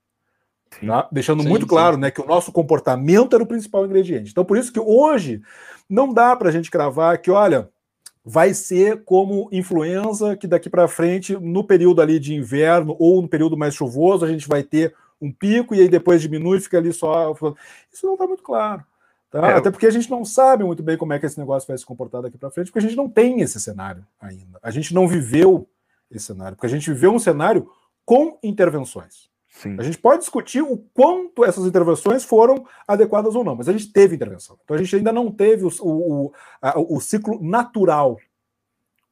Tá? 0.86 1.08
Deixando 1.10 1.42
sim, 1.42 1.48
muito 1.48 1.66
claro 1.66 1.96
né, 1.96 2.10
que 2.10 2.20
o 2.20 2.26
nosso 2.26 2.52
comportamento 2.52 3.34
era 3.34 3.42
o 3.42 3.46
principal 3.46 3.84
ingrediente. 3.84 4.30
Então, 4.30 4.44
por 4.44 4.56
isso 4.56 4.72
que 4.72 4.78
hoje 4.78 5.40
não 5.88 6.12
dá 6.12 6.36
para 6.36 6.50
a 6.50 6.52
gente 6.52 6.70
cravar 6.70 7.18
que, 7.18 7.30
olha, 7.30 7.68
vai 8.24 8.52
ser 8.52 9.02
como 9.04 9.48
influenza, 9.50 10.36
que 10.36 10.46
daqui 10.46 10.68
para 10.68 10.86
frente, 10.86 11.34
no 11.36 11.64
período 11.64 12.02
ali 12.02 12.20
de 12.20 12.34
inverno 12.34 12.94
ou 12.98 13.22
no 13.22 13.28
período 13.28 13.56
mais 13.56 13.74
chuvoso, 13.74 14.24
a 14.24 14.28
gente 14.28 14.46
vai 14.46 14.62
ter 14.62 14.94
um 15.20 15.32
pico 15.32 15.74
e 15.74 15.80
aí 15.80 15.88
depois 15.88 16.20
diminui, 16.20 16.60
fica 16.60 16.78
ali 16.78 16.92
só. 16.92 17.34
Isso 17.92 18.06
não 18.06 18.12
está 18.12 18.26
muito 18.26 18.42
claro. 18.42 18.84
Tá? 19.30 19.50
É, 19.50 19.54
Até 19.54 19.70
porque 19.70 19.86
a 19.86 19.90
gente 19.90 20.10
não 20.10 20.24
sabe 20.24 20.64
muito 20.64 20.82
bem 20.82 20.96
como 20.96 21.12
é 21.12 21.18
que 21.18 21.26
esse 21.26 21.38
negócio 21.38 21.66
vai 21.66 21.76
se 21.76 21.84
comportar 21.84 22.22
daqui 22.22 22.38
para 22.38 22.50
frente, 22.50 22.66
porque 22.66 22.78
a 22.78 22.88
gente 22.88 22.96
não 22.96 23.08
tem 23.08 23.40
esse 23.40 23.60
cenário 23.60 24.06
ainda. 24.20 24.58
A 24.62 24.70
gente 24.70 24.94
não 24.94 25.06
viveu 25.06 25.68
esse 26.10 26.26
cenário, 26.26 26.56
porque 26.56 26.66
a 26.66 26.70
gente 26.70 26.90
viveu 26.90 27.12
um 27.12 27.18
cenário 27.18 27.70
com 28.04 28.38
intervenções. 28.42 29.28
Sim. 29.50 29.76
A 29.78 29.82
gente 29.82 29.98
pode 29.98 30.20
discutir 30.20 30.62
o 30.62 30.78
quanto 30.94 31.44
essas 31.44 31.66
intervenções 31.66 32.24
foram 32.24 32.64
adequadas 32.86 33.34
ou 33.34 33.42
não, 33.42 33.56
mas 33.56 33.68
a 33.68 33.72
gente 33.72 33.92
teve 33.92 34.14
intervenção. 34.14 34.56
Então 34.64 34.76
a 34.76 34.78
gente 34.78 34.94
ainda 34.94 35.12
não 35.12 35.30
teve 35.30 35.64
o, 35.64 35.70
o, 35.82 36.32
a, 36.62 36.78
o 36.78 37.00
ciclo 37.00 37.42
natural 37.42 38.16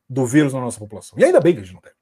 do 0.09 0.25
vírus 0.25 0.55
na 0.55 0.61
nossa 0.61 0.79
população. 0.79 1.19
E 1.19 1.25
ainda 1.25 1.41
bem 1.41 1.55
que 1.55 1.61
a 1.61 1.65
gente 1.65 1.75
não 1.75 1.81
teve. 1.81 1.97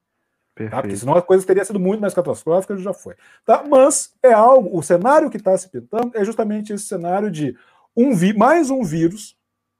Tá? 0.70 0.81
Porque 0.82 0.97
senão 0.97 1.15
a 1.15 1.23
coisa 1.23 1.45
teria 1.45 1.65
sido 1.65 1.81
muito 1.81 2.01
mais 2.01 2.15
catastrófica, 2.15 2.77
já 2.77 2.93
foi. 2.93 3.15
Tá? 3.45 3.65
Mas 3.69 4.12
é 4.23 4.32
algo, 4.32 4.77
o 4.77 4.82
cenário 4.82 5.28
que 5.28 5.36
está 5.36 5.57
se 5.59 5.69
pintando 5.69 6.12
é 6.15 6.24
justamente 6.24 6.73
esse 6.73 6.85
cenário 6.85 7.31
de 7.31 7.57
um 7.97 8.15
vi 8.15 8.33
mais 8.33 8.71
um 8.71 8.83
vírus 8.83 9.37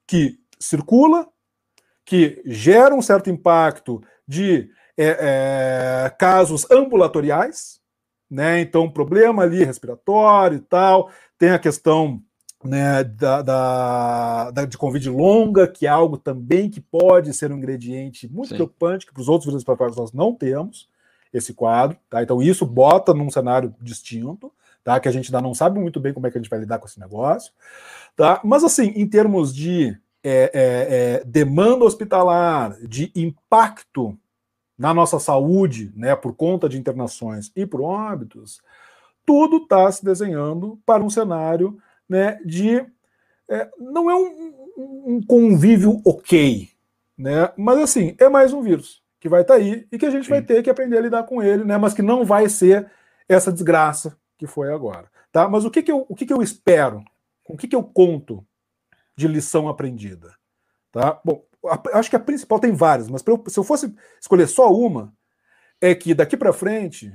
que 0.07 0.39
circula, 0.59 1.29
que 2.05 2.43
gera 2.45 2.95
um 2.95 3.03
certo 3.03 3.31
impacto 3.31 4.03
de 4.27 4.71
é, 4.97 6.07
é, 6.07 6.11
casos 6.11 6.71
ambulatoriais, 6.71 7.81
né? 8.31 8.61
Então, 8.61 8.91
problema 8.91 9.43
ali 9.43 9.65
respiratório 9.65 10.59
e 10.59 10.61
tal, 10.61 11.11
tem 11.39 11.51
a 11.51 11.59
questão 11.59 12.23
né, 12.65 13.05
da, 13.05 13.43
da, 13.43 14.51
da, 14.51 14.65
de 14.65 14.79
Covid 14.79 15.11
longa, 15.11 15.69
que 15.69 15.87
é 15.87 15.91
algo 15.91 16.17
também 16.17 16.71
que 16.71 16.81
pode 16.81 17.33
ser 17.35 17.53
um 17.53 17.59
ingrediente 17.59 18.27
muito 18.27 18.51
Sim. 18.51 18.55
preocupante, 18.55 19.07
que 19.07 19.13
para 19.13 19.21
os 19.21 19.29
outros 19.29 19.47
vírus 19.47 19.61
respiratórios 19.61 19.97
nós 19.97 20.13
não 20.13 20.35
temos 20.35 20.89
esse 21.33 21.53
quadro, 21.53 21.99
tá? 22.09 22.23
Então, 22.23 22.41
isso 22.41 22.65
bota 22.65 23.13
num 23.13 23.31
cenário 23.31 23.75
distinto, 23.81 24.53
tá? 24.85 25.01
Que 25.01 25.09
a 25.09 25.11
gente 25.11 25.35
ainda 25.35 25.41
não 25.41 25.55
sabe 25.55 25.81
muito 25.81 25.99
bem 25.99 26.13
como 26.13 26.27
é 26.27 26.31
que 26.31 26.39
a 26.39 26.41
gente 26.41 26.51
vai 26.51 26.61
lidar 26.61 26.79
com 26.79 26.87
esse 26.87 27.01
negócio, 27.01 27.53
tá? 28.15 28.41
Mas, 28.45 28.63
assim, 28.63 28.93
em 28.95 29.09
termos 29.09 29.53
de 29.53 29.99
é, 30.23 30.31
é, 30.33 30.51
é, 30.55 31.25
demanda 31.25 31.85
hospitalar, 31.85 32.77
de 32.87 33.11
impacto 33.15 34.17
na 34.77 34.93
nossa 34.93 35.19
saúde, 35.19 35.93
né, 35.95 36.15
por 36.17 36.35
conta 36.35 36.69
de 36.69 36.79
internações 36.79 37.51
e 37.55 37.67
por 37.67 37.81
óbitos, 37.81 38.61
tudo 39.25 39.59
está 39.59 39.91
se 39.91 40.05
desenhando 40.05 40.79
para 40.85 41.03
um 41.03 41.11
cenário 41.11 41.79
né, 42.09 42.39
de. 42.45 42.85
É, 43.49 43.69
não 43.79 44.11
é 44.11 44.15
um, 44.15 44.55
um, 45.07 45.21
convívio 45.27 46.01
ok, 46.05 46.71
né, 47.17 47.51
mas 47.57 47.79
assim, 47.79 48.17
é 48.19 48.29
mais 48.29 48.53
um 48.53 48.63
vírus 48.63 49.03
que 49.21 49.29
vai 49.29 49.43
estar 49.43 49.55
tá 49.55 49.61
aí 49.61 49.87
e 49.93 49.99
que 49.99 50.07
a 50.07 50.11
gente 50.11 50.25
Sim. 50.25 50.31
vai 50.31 50.43
ter 50.43 50.63
que 50.63 50.71
aprender 50.71 50.99
a 50.99 51.03
lidar 51.03 51.23
com 51.25 51.43
ele, 51.43 51.65
né, 51.65 51.77
mas 51.77 51.93
que 51.93 52.03
não 52.03 52.25
vai 52.25 52.49
ser 52.49 52.91
essa 53.29 53.53
desgraça 53.53 54.17
que 54.45 54.53
foi 54.53 54.73
agora. 54.73 55.11
Tá? 55.33 55.49
Mas 55.49 55.65
o 55.65 55.71
que, 55.71 55.83
que, 55.83 55.91
eu, 55.91 56.05
o 56.09 56.15
que, 56.15 56.27
que 56.27 56.33
eu 56.33 56.43
espero? 56.43 57.03
Com 57.43 57.55
o 57.55 57.57
que, 57.57 57.67
que 57.67 57.77
eu 57.77 57.83
conto 57.83 58.47
de 59.17 59.27
lição 59.27 59.69
aprendida? 59.69 60.35
Tá? 60.93 61.21
Bom, 61.25 61.45
acho 61.93 62.11
que 62.11 62.17
a 62.17 62.21
principal 62.21 62.61
tem 62.61 62.73
várias, 62.73 63.09
mas 63.09 63.23
eu, 63.27 63.43
se 63.49 63.59
eu 63.59 63.65
fosse 63.65 63.95
escolher 64.21 64.47
só 64.47 64.73
uma, 64.73 65.13
é 65.81 65.95
que 65.95 66.15
daqui 66.15 66.37
para 66.37 66.53
frente, 66.53 67.13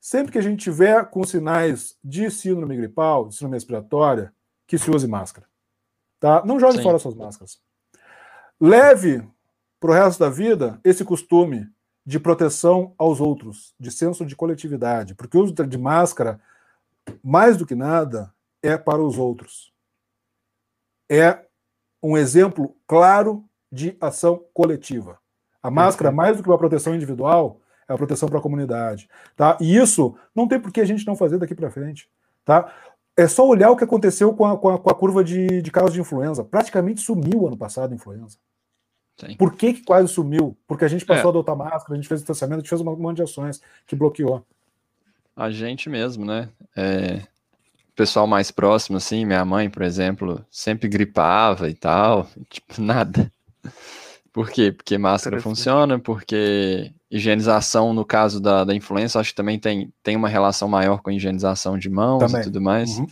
sempre 0.00 0.32
que 0.32 0.38
a 0.38 0.42
gente 0.42 0.62
tiver 0.62 1.08
com 1.10 1.24
sinais 1.24 1.96
de 2.02 2.30
síndrome 2.30 2.76
gripal, 2.76 3.28
de 3.28 3.34
síndrome 3.34 3.56
respiratória, 3.56 4.32
que 4.66 4.78
se 4.78 4.90
use 4.90 5.06
máscara. 5.06 5.46
Tá? 6.20 6.44
Não 6.44 6.60
jogue 6.60 6.76
Sim. 6.76 6.82
fora 6.82 6.98
suas 6.98 7.14
máscaras. 7.14 7.60
Leve 8.60 9.28
para 9.80 9.90
o 9.90 9.94
resto 9.94 10.20
da 10.20 10.30
vida 10.30 10.80
esse 10.84 11.04
costume 11.04 11.68
de 12.04 12.18
proteção 12.18 12.94
aos 12.98 13.20
outros, 13.20 13.74
de 13.78 13.90
senso 13.90 14.26
de 14.26 14.34
coletividade, 14.34 15.14
porque 15.14 15.36
o 15.36 15.42
uso 15.42 15.52
de 15.52 15.78
máscara, 15.78 16.40
mais 17.22 17.56
do 17.56 17.66
que 17.66 17.74
nada, 17.74 18.32
é 18.62 18.76
para 18.76 19.02
os 19.02 19.18
outros. 19.18 19.72
É 21.08 21.44
um 22.02 22.16
exemplo 22.16 22.76
claro 22.86 23.44
de 23.70 23.96
ação 24.00 24.44
coletiva. 24.52 25.18
A 25.62 25.70
máscara, 25.70 26.10
mais 26.10 26.36
do 26.36 26.42
que 26.42 26.48
uma 26.48 26.58
proteção 26.58 26.94
individual, 26.94 27.60
é 27.88 27.92
a 27.92 27.96
proteção 27.96 28.28
para 28.28 28.38
a 28.38 28.42
comunidade. 28.42 29.08
Tá? 29.36 29.56
E 29.60 29.76
isso 29.76 30.16
não 30.34 30.48
tem 30.48 30.58
por 30.58 30.72
que 30.72 30.80
a 30.80 30.84
gente 30.84 31.06
não 31.06 31.14
fazer 31.14 31.38
daqui 31.38 31.54
para 31.54 31.70
frente. 31.70 32.10
Tá? 32.44 32.72
É 33.16 33.28
só 33.28 33.46
olhar 33.46 33.70
o 33.70 33.76
que 33.76 33.84
aconteceu 33.84 34.34
com 34.34 34.44
a, 34.44 34.58
com 34.58 34.70
a, 34.70 34.78
com 34.78 34.90
a 34.90 34.94
curva 34.94 35.22
de, 35.22 35.62
de 35.62 35.70
casos 35.70 35.92
de 35.92 36.00
influenza. 36.00 36.42
Praticamente 36.42 37.00
sumiu 37.00 37.46
ano 37.46 37.56
passado 37.56 37.92
a 37.92 37.94
influenza. 37.94 38.38
Sim. 39.26 39.36
Por 39.36 39.54
que, 39.54 39.74
que 39.74 39.84
quase 39.84 40.08
sumiu? 40.08 40.56
Porque 40.66 40.84
a 40.84 40.88
gente 40.88 41.04
passou 41.04 41.24
é. 41.24 41.26
a 41.26 41.30
adotar 41.30 41.56
máscara, 41.56 41.92
a 41.92 41.96
gente 41.96 42.08
fez 42.08 42.20
distanciamento, 42.20 42.58
a 42.58 42.60
gente 42.60 42.68
fez 42.68 42.80
um 42.80 42.96
monte 42.96 43.16
de 43.16 43.22
ações 43.22 43.60
que 43.86 43.94
bloqueou. 43.94 44.44
A 45.36 45.50
gente 45.50 45.88
mesmo, 45.88 46.24
né? 46.24 46.48
É, 46.76 47.22
pessoal 47.94 48.26
mais 48.26 48.50
próximo, 48.50 48.96
assim, 48.96 49.24
minha 49.24 49.44
mãe, 49.44 49.70
por 49.70 49.82
exemplo, 49.82 50.44
sempre 50.50 50.88
gripava 50.88 51.68
e 51.68 51.74
tal, 51.74 52.28
tipo, 52.50 52.80
nada. 52.80 53.30
Por 54.32 54.50
quê? 54.50 54.72
Porque 54.72 54.96
máscara 54.96 55.40
funciona, 55.40 55.98
porque 55.98 56.90
higienização, 57.10 57.92
no 57.92 58.04
caso 58.04 58.40
da, 58.40 58.64
da 58.64 58.74
influenza, 58.74 59.20
acho 59.20 59.30
que 59.30 59.36
também 59.36 59.58
tem, 59.58 59.92
tem 60.02 60.16
uma 60.16 60.28
relação 60.28 60.66
maior 60.66 61.02
com 61.02 61.10
higienização 61.10 61.78
de 61.78 61.90
mãos 61.90 62.20
também. 62.20 62.40
e 62.40 62.44
tudo 62.44 62.60
mais. 62.60 62.96
Uhum. 62.96 63.06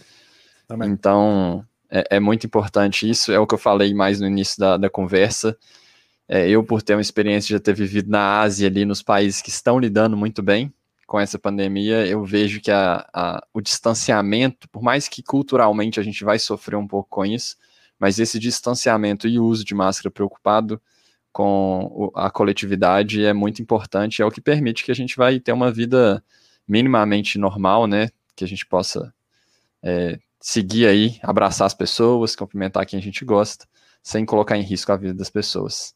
Então, 0.84 1.64
é, 1.90 2.16
é, 2.16 2.20
muito 2.20 2.46
importante 2.46 3.08
isso, 3.08 3.30
é 3.30 3.38
o 3.38 3.46
que 3.46 3.54
eu 3.54 3.58
falei 3.58 3.92
mais 3.92 4.18
no 4.18 4.26
início 4.26 4.58
da, 4.58 4.78
da 4.78 4.88
conversa. 4.88 5.56
É, 6.32 6.48
eu, 6.48 6.62
por 6.62 6.80
ter 6.80 6.94
uma 6.94 7.00
experiência 7.00 7.56
de 7.56 7.60
ter 7.60 7.74
vivido 7.74 8.08
na 8.08 8.38
Ásia, 8.40 8.68
ali 8.68 8.84
nos 8.84 9.02
países 9.02 9.42
que 9.42 9.50
estão 9.50 9.80
lidando 9.80 10.16
muito 10.16 10.40
bem 10.40 10.72
com 11.04 11.18
essa 11.18 11.40
pandemia, 11.40 12.06
eu 12.06 12.24
vejo 12.24 12.60
que 12.60 12.70
a, 12.70 13.04
a, 13.12 13.44
o 13.52 13.60
distanciamento, 13.60 14.68
por 14.68 14.80
mais 14.80 15.08
que 15.08 15.24
culturalmente 15.24 15.98
a 15.98 16.04
gente 16.04 16.22
vai 16.22 16.38
sofrer 16.38 16.76
um 16.76 16.86
pouco 16.86 17.08
com 17.10 17.26
isso, 17.26 17.56
mas 17.98 18.20
esse 18.20 18.38
distanciamento 18.38 19.26
e 19.26 19.40
o 19.40 19.44
uso 19.44 19.64
de 19.64 19.74
máscara 19.74 20.08
preocupado 20.08 20.80
com 21.32 22.12
a 22.14 22.30
coletividade 22.30 23.24
é 23.24 23.32
muito 23.32 23.60
importante, 23.60 24.22
é 24.22 24.24
o 24.24 24.30
que 24.30 24.40
permite 24.40 24.84
que 24.84 24.92
a 24.92 24.94
gente 24.94 25.16
vai 25.16 25.40
ter 25.40 25.52
uma 25.52 25.72
vida 25.72 26.22
minimamente 26.66 27.38
normal, 27.38 27.88
né? 27.88 28.08
Que 28.36 28.44
a 28.44 28.48
gente 28.48 28.64
possa 28.64 29.12
é, 29.82 30.16
seguir 30.40 30.86
aí, 30.86 31.18
abraçar 31.24 31.66
as 31.66 31.74
pessoas, 31.74 32.36
cumprimentar 32.36 32.86
quem 32.86 33.00
a 33.00 33.02
gente 33.02 33.24
gosta, 33.24 33.66
sem 34.00 34.24
colocar 34.24 34.56
em 34.56 34.62
risco 34.62 34.92
a 34.92 34.96
vida 34.96 35.14
das 35.14 35.28
pessoas. 35.28 35.92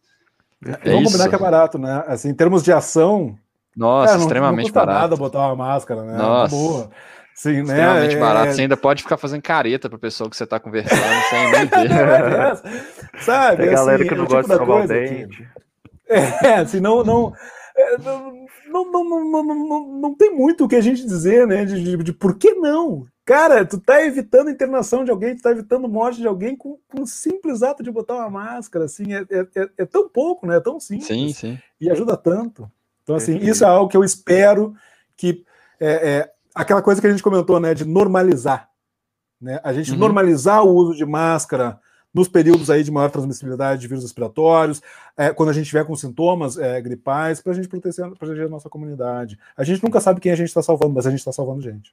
É 0.65 0.91
Vamos 0.91 1.13
combinar 1.13 1.29
que 1.29 1.35
é 1.35 1.39
barato, 1.39 1.79
né? 1.79 2.05
Assim, 2.07 2.29
em 2.29 2.35
termos 2.35 2.63
de 2.63 2.73
ação. 2.73 3.37
Nossa, 3.77 4.13
é, 4.13 4.17
não, 4.17 4.23
extremamente 4.23 4.57
não 4.57 4.65
custa 4.65 4.81
barato. 4.81 5.01
nada 5.01 5.17
botar 5.17 5.39
uma 5.47 5.57
máscara, 5.57 6.03
né? 6.05 6.17
Nossa. 6.17 6.55
Boa. 6.55 6.91
Sim, 7.35 7.55
né? 7.55 7.61
Extremamente 7.63 8.17
é... 8.17 8.21
barato. 8.21 8.53
Você 8.53 8.63
ainda 8.63 8.77
pode 8.77 9.03
ficar 9.03 9.17
fazendo 9.17 9.43
careta 9.43 9.91
para 9.91 9.99
pessoa 9.99 10.31
que 10.31 10.37
você 10.37 10.45
está 10.45 10.61
conversando 10.61 11.01
sem 11.29 11.51
nem 11.51 11.67
ver. 11.67 11.91
É, 11.91 13.21
sabe? 13.21 13.57
Tem 13.57 13.67
assim, 13.67 13.75
galera 13.75 14.05
que 14.05 14.15
não 14.15 14.25
é 14.25 14.29
gosta 14.29 14.43
tipo 14.43 14.47
de 14.47 14.53
escovar 14.53 14.85
o 14.85 14.89
dente. 14.89 15.49
É, 16.09 16.55
assim, 16.57 16.81
não, 16.81 17.03
não, 17.03 17.33
não, 17.99 18.93
não, 18.93 19.05
não, 19.05 19.45
não, 19.45 20.01
não, 20.01 20.15
tem 20.15 20.33
muito 20.35 20.65
o 20.65 20.69
que 20.69 20.77
a 20.77 20.81
gente 20.81 21.05
dizer, 21.05 21.47
né? 21.47 21.65
De, 21.65 21.83
de, 21.83 21.97
de, 21.97 22.13
por 22.13 22.37
que 22.39 22.55
não? 22.55 23.05
Cara, 23.25 23.65
tu 23.65 23.81
tá 23.81 24.05
evitando 24.05 24.51
internação 24.51 25.05
de 25.05 25.11
alguém, 25.11 25.35
tu 25.35 25.43
tá 25.43 25.51
evitando 25.51 25.89
morte 25.89 26.21
de 26.21 26.27
alguém 26.27 26.55
com, 26.55 26.79
com 26.89 27.03
o 27.03 27.07
simples 27.07 27.63
ato 27.63 27.83
de 27.83 27.91
botar 27.91 28.17
uma 28.17 28.29
máscara, 28.29 28.85
assim, 28.85 29.15
é, 29.15 29.25
é, 29.31 29.69
é 29.79 29.87
tão 29.87 30.09
pouco, 30.09 30.47
né? 30.47 30.57
É 30.57 30.61
tão 30.61 30.79
simples. 30.79 31.07
Sim, 31.07 31.33
sim. 31.33 31.59
E 31.81 31.91
ajuda 31.91 32.17
tanto. 32.17 32.71
Então, 33.03 33.17
assim, 33.17 33.37
isso 33.39 33.65
é 33.65 33.67
algo 33.67 33.89
que 33.89 33.97
eu 33.97 34.05
espero 34.05 34.75
que 35.17 35.45
é, 35.81 36.31
aquela 36.55 36.83
coisa 36.83 37.01
que 37.01 37.07
a 37.07 37.11
gente 37.11 37.23
comentou, 37.23 37.59
né, 37.59 37.75
de 37.75 37.85
normalizar. 37.85 38.71
Né? 39.41 39.61
A 39.63 39.73
gente 39.73 39.93
uhum. 39.93 39.99
normalizar 39.99 40.65
o 40.65 40.75
uso 40.75 40.95
de 40.95 41.05
máscara 41.05 41.79
nos 42.13 42.29
períodos 42.29 42.71
aí 42.71 42.85
de 42.85 42.93
maior 42.93 43.11
transmissibilidade 43.11 43.81
de 43.81 43.89
vírus 43.89 44.05
respiratórios, 44.05 44.81
é, 45.17 45.33
quando 45.33 45.49
a 45.49 45.53
gente 45.53 45.67
tiver 45.67 45.85
com 45.85 45.97
sintomas 45.97 46.57
é, 46.57 46.81
gripais, 46.81 47.43
para 47.43 47.53
a 47.53 47.55
gente 47.55 47.69
proteger, 47.69 48.09
proteger 48.13 48.47
a 48.47 48.49
nossa 48.49 48.71
comunidade. 48.71 49.37
A 49.57 49.65
gente 49.65 49.83
nunca 49.83 50.01
sabe 50.01 50.21
quem 50.21 50.31
a 50.31 50.37
gente 50.37 50.49
está 50.49 50.63
salvando, 50.63 50.95
mas 50.95 51.07
a 51.07 51.11
gente 51.11 51.19
está 51.19 51.33
salvando 51.33 51.61
gente. 51.61 51.93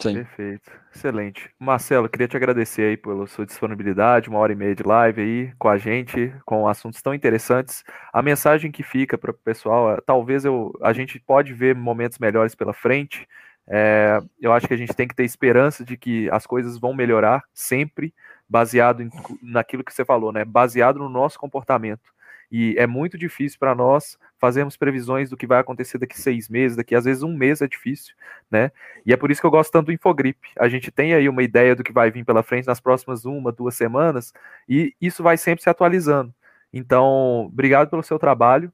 Sim. 0.00 0.14
Perfeito, 0.14 0.70
excelente. 0.94 1.50
Marcelo, 1.58 2.08
queria 2.08 2.28
te 2.28 2.36
agradecer 2.36 2.82
aí 2.82 2.96
pela 2.96 3.26
sua 3.26 3.44
disponibilidade, 3.44 4.28
uma 4.28 4.38
hora 4.38 4.52
e 4.52 4.56
meia 4.56 4.74
de 4.74 4.84
live 4.84 5.20
aí 5.20 5.52
com 5.58 5.68
a 5.68 5.76
gente, 5.76 6.32
com 6.44 6.68
assuntos 6.68 7.02
tão 7.02 7.12
interessantes. 7.12 7.82
A 8.12 8.22
mensagem 8.22 8.70
que 8.70 8.84
fica 8.84 9.18
para 9.18 9.32
o 9.32 9.34
pessoal, 9.34 9.94
é, 9.94 10.00
talvez 10.00 10.44
eu, 10.44 10.72
a 10.82 10.92
gente 10.92 11.18
pode 11.18 11.52
ver 11.52 11.74
momentos 11.74 12.18
melhores 12.20 12.54
pela 12.54 12.72
frente, 12.72 13.26
é, 13.66 14.20
eu 14.40 14.52
acho 14.52 14.68
que 14.68 14.74
a 14.74 14.76
gente 14.76 14.94
tem 14.94 15.06
que 15.08 15.14
ter 15.16 15.24
esperança 15.24 15.84
de 15.84 15.96
que 15.96 16.30
as 16.30 16.46
coisas 16.46 16.78
vão 16.78 16.94
melhorar 16.94 17.42
sempre, 17.52 18.14
baseado 18.48 19.02
em, 19.02 19.10
naquilo 19.42 19.84
que 19.84 19.92
você 19.92 20.04
falou, 20.04 20.32
né? 20.32 20.44
Baseado 20.44 20.98
no 21.00 21.08
nosso 21.08 21.38
comportamento. 21.38 22.10
E 22.50 22.74
é 22.78 22.86
muito 22.86 23.18
difícil 23.18 23.58
para 23.58 23.74
nós 23.74 24.16
fazermos 24.38 24.76
previsões 24.76 25.28
do 25.28 25.36
que 25.36 25.46
vai 25.46 25.58
acontecer 25.58 25.98
daqui 25.98 26.18
seis 26.18 26.48
meses, 26.48 26.76
daqui 26.76 26.94
às 26.94 27.04
vezes 27.04 27.22
um 27.22 27.36
mês 27.36 27.60
é 27.60 27.66
difícil, 27.66 28.14
né? 28.50 28.70
E 29.04 29.12
é 29.12 29.16
por 29.16 29.30
isso 29.30 29.40
que 29.40 29.46
eu 29.46 29.50
gosto 29.50 29.72
tanto 29.72 29.86
do 29.86 29.92
Infogrip. 29.92 30.38
A 30.58 30.68
gente 30.68 30.90
tem 30.90 31.12
aí 31.14 31.28
uma 31.28 31.42
ideia 31.42 31.74
do 31.74 31.82
que 31.82 31.92
vai 31.92 32.10
vir 32.10 32.24
pela 32.24 32.42
frente 32.42 32.66
nas 32.66 32.80
próximas 32.80 33.24
uma, 33.24 33.50
duas 33.52 33.74
semanas, 33.74 34.32
e 34.68 34.94
isso 35.00 35.22
vai 35.22 35.36
sempre 35.36 35.62
se 35.62 35.68
atualizando. 35.68 36.32
Então, 36.72 37.46
obrigado 37.46 37.88
pelo 37.88 38.02
seu 38.02 38.18
trabalho. 38.18 38.72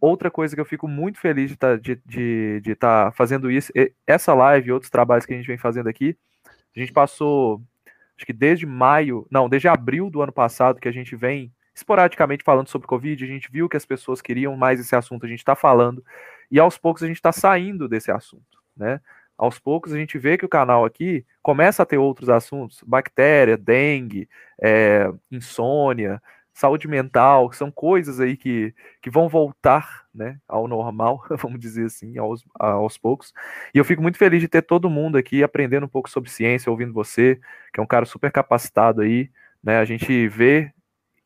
Outra 0.00 0.30
coisa 0.30 0.54
que 0.54 0.60
eu 0.60 0.64
fico 0.64 0.88
muito 0.88 1.18
feliz 1.18 1.48
de 1.48 1.54
estar 1.54 1.76
tá, 1.76 1.76
de, 1.76 2.00
de, 2.04 2.60
de 2.60 2.74
tá 2.74 3.12
fazendo 3.12 3.50
isso, 3.50 3.72
essa 4.06 4.34
live 4.34 4.68
e 4.68 4.72
outros 4.72 4.90
trabalhos 4.90 5.24
que 5.24 5.32
a 5.32 5.36
gente 5.36 5.46
vem 5.46 5.58
fazendo 5.58 5.88
aqui, 5.88 6.16
a 6.74 6.80
gente 6.80 6.92
passou, 6.92 7.62
acho 8.16 8.26
que 8.26 8.32
desde 8.32 8.66
maio, 8.66 9.26
não, 9.30 9.48
desde 9.48 9.68
abril 9.68 10.10
do 10.10 10.20
ano 10.20 10.32
passado 10.32 10.80
que 10.80 10.88
a 10.88 10.92
gente 10.92 11.16
vem 11.16 11.52
esporadicamente 11.76 12.42
falando 12.42 12.68
sobre 12.68 12.88
Covid, 12.88 13.22
a 13.22 13.26
gente 13.26 13.52
viu 13.52 13.68
que 13.68 13.76
as 13.76 13.84
pessoas 13.84 14.22
queriam 14.22 14.56
mais 14.56 14.80
esse 14.80 14.96
assunto, 14.96 15.26
a 15.26 15.28
gente 15.28 15.40
está 15.40 15.54
falando, 15.54 16.02
e 16.50 16.58
aos 16.58 16.78
poucos 16.78 17.02
a 17.02 17.06
gente 17.06 17.16
está 17.16 17.32
saindo 17.32 17.86
desse 17.86 18.10
assunto, 18.10 18.58
né? 18.74 18.98
Aos 19.36 19.58
poucos 19.58 19.92
a 19.92 19.98
gente 19.98 20.16
vê 20.16 20.38
que 20.38 20.46
o 20.46 20.48
canal 20.48 20.86
aqui 20.86 21.26
começa 21.42 21.82
a 21.82 21.86
ter 21.86 21.98
outros 21.98 22.30
assuntos, 22.30 22.82
bactéria, 22.86 23.58
dengue, 23.58 24.26
é, 24.58 25.12
insônia, 25.30 26.22
saúde 26.54 26.88
mental, 26.88 27.52
são 27.52 27.70
coisas 27.70 28.18
aí 28.18 28.34
que, 28.34 28.74
que 29.02 29.10
vão 29.10 29.28
voltar 29.28 30.06
né, 30.14 30.38
ao 30.48 30.66
normal, 30.66 31.22
vamos 31.36 31.60
dizer 31.60 31.84
assim, 31.84 32.16
aos, 32.16 32.42
aos 32.58 32.96
poucos. 32.96 33.34
E 33.74 33.78
eu 33.78 33.84
fico 33.84 34.00
muito 34.00 34.16
feliz 34.16 34.40
de 34.40 34.48
ter 34.48 34.62
todo 34.62 34.88
mundo 34.88 35.18
aqui 35.18 35.42
aprendendo 35.42 35.84
um 35.84 35.90
pouco 35.90 36.08
sobre 36.08 36.30
ciência, 36.30 36.70
ouvindo 36.70 36.94
você, 36.94 37.38
que 37.74 37.78
é 37.78 37.82
um 37.82 37.86
cara 37.86 38.06
super 38.06 38.32
capacitado 38.32 39.02
aí. 39.02 39.30
Né, 39.62 39.78
a 39.78 39.84
gente 39.84 40.26
vê 40.28 40.72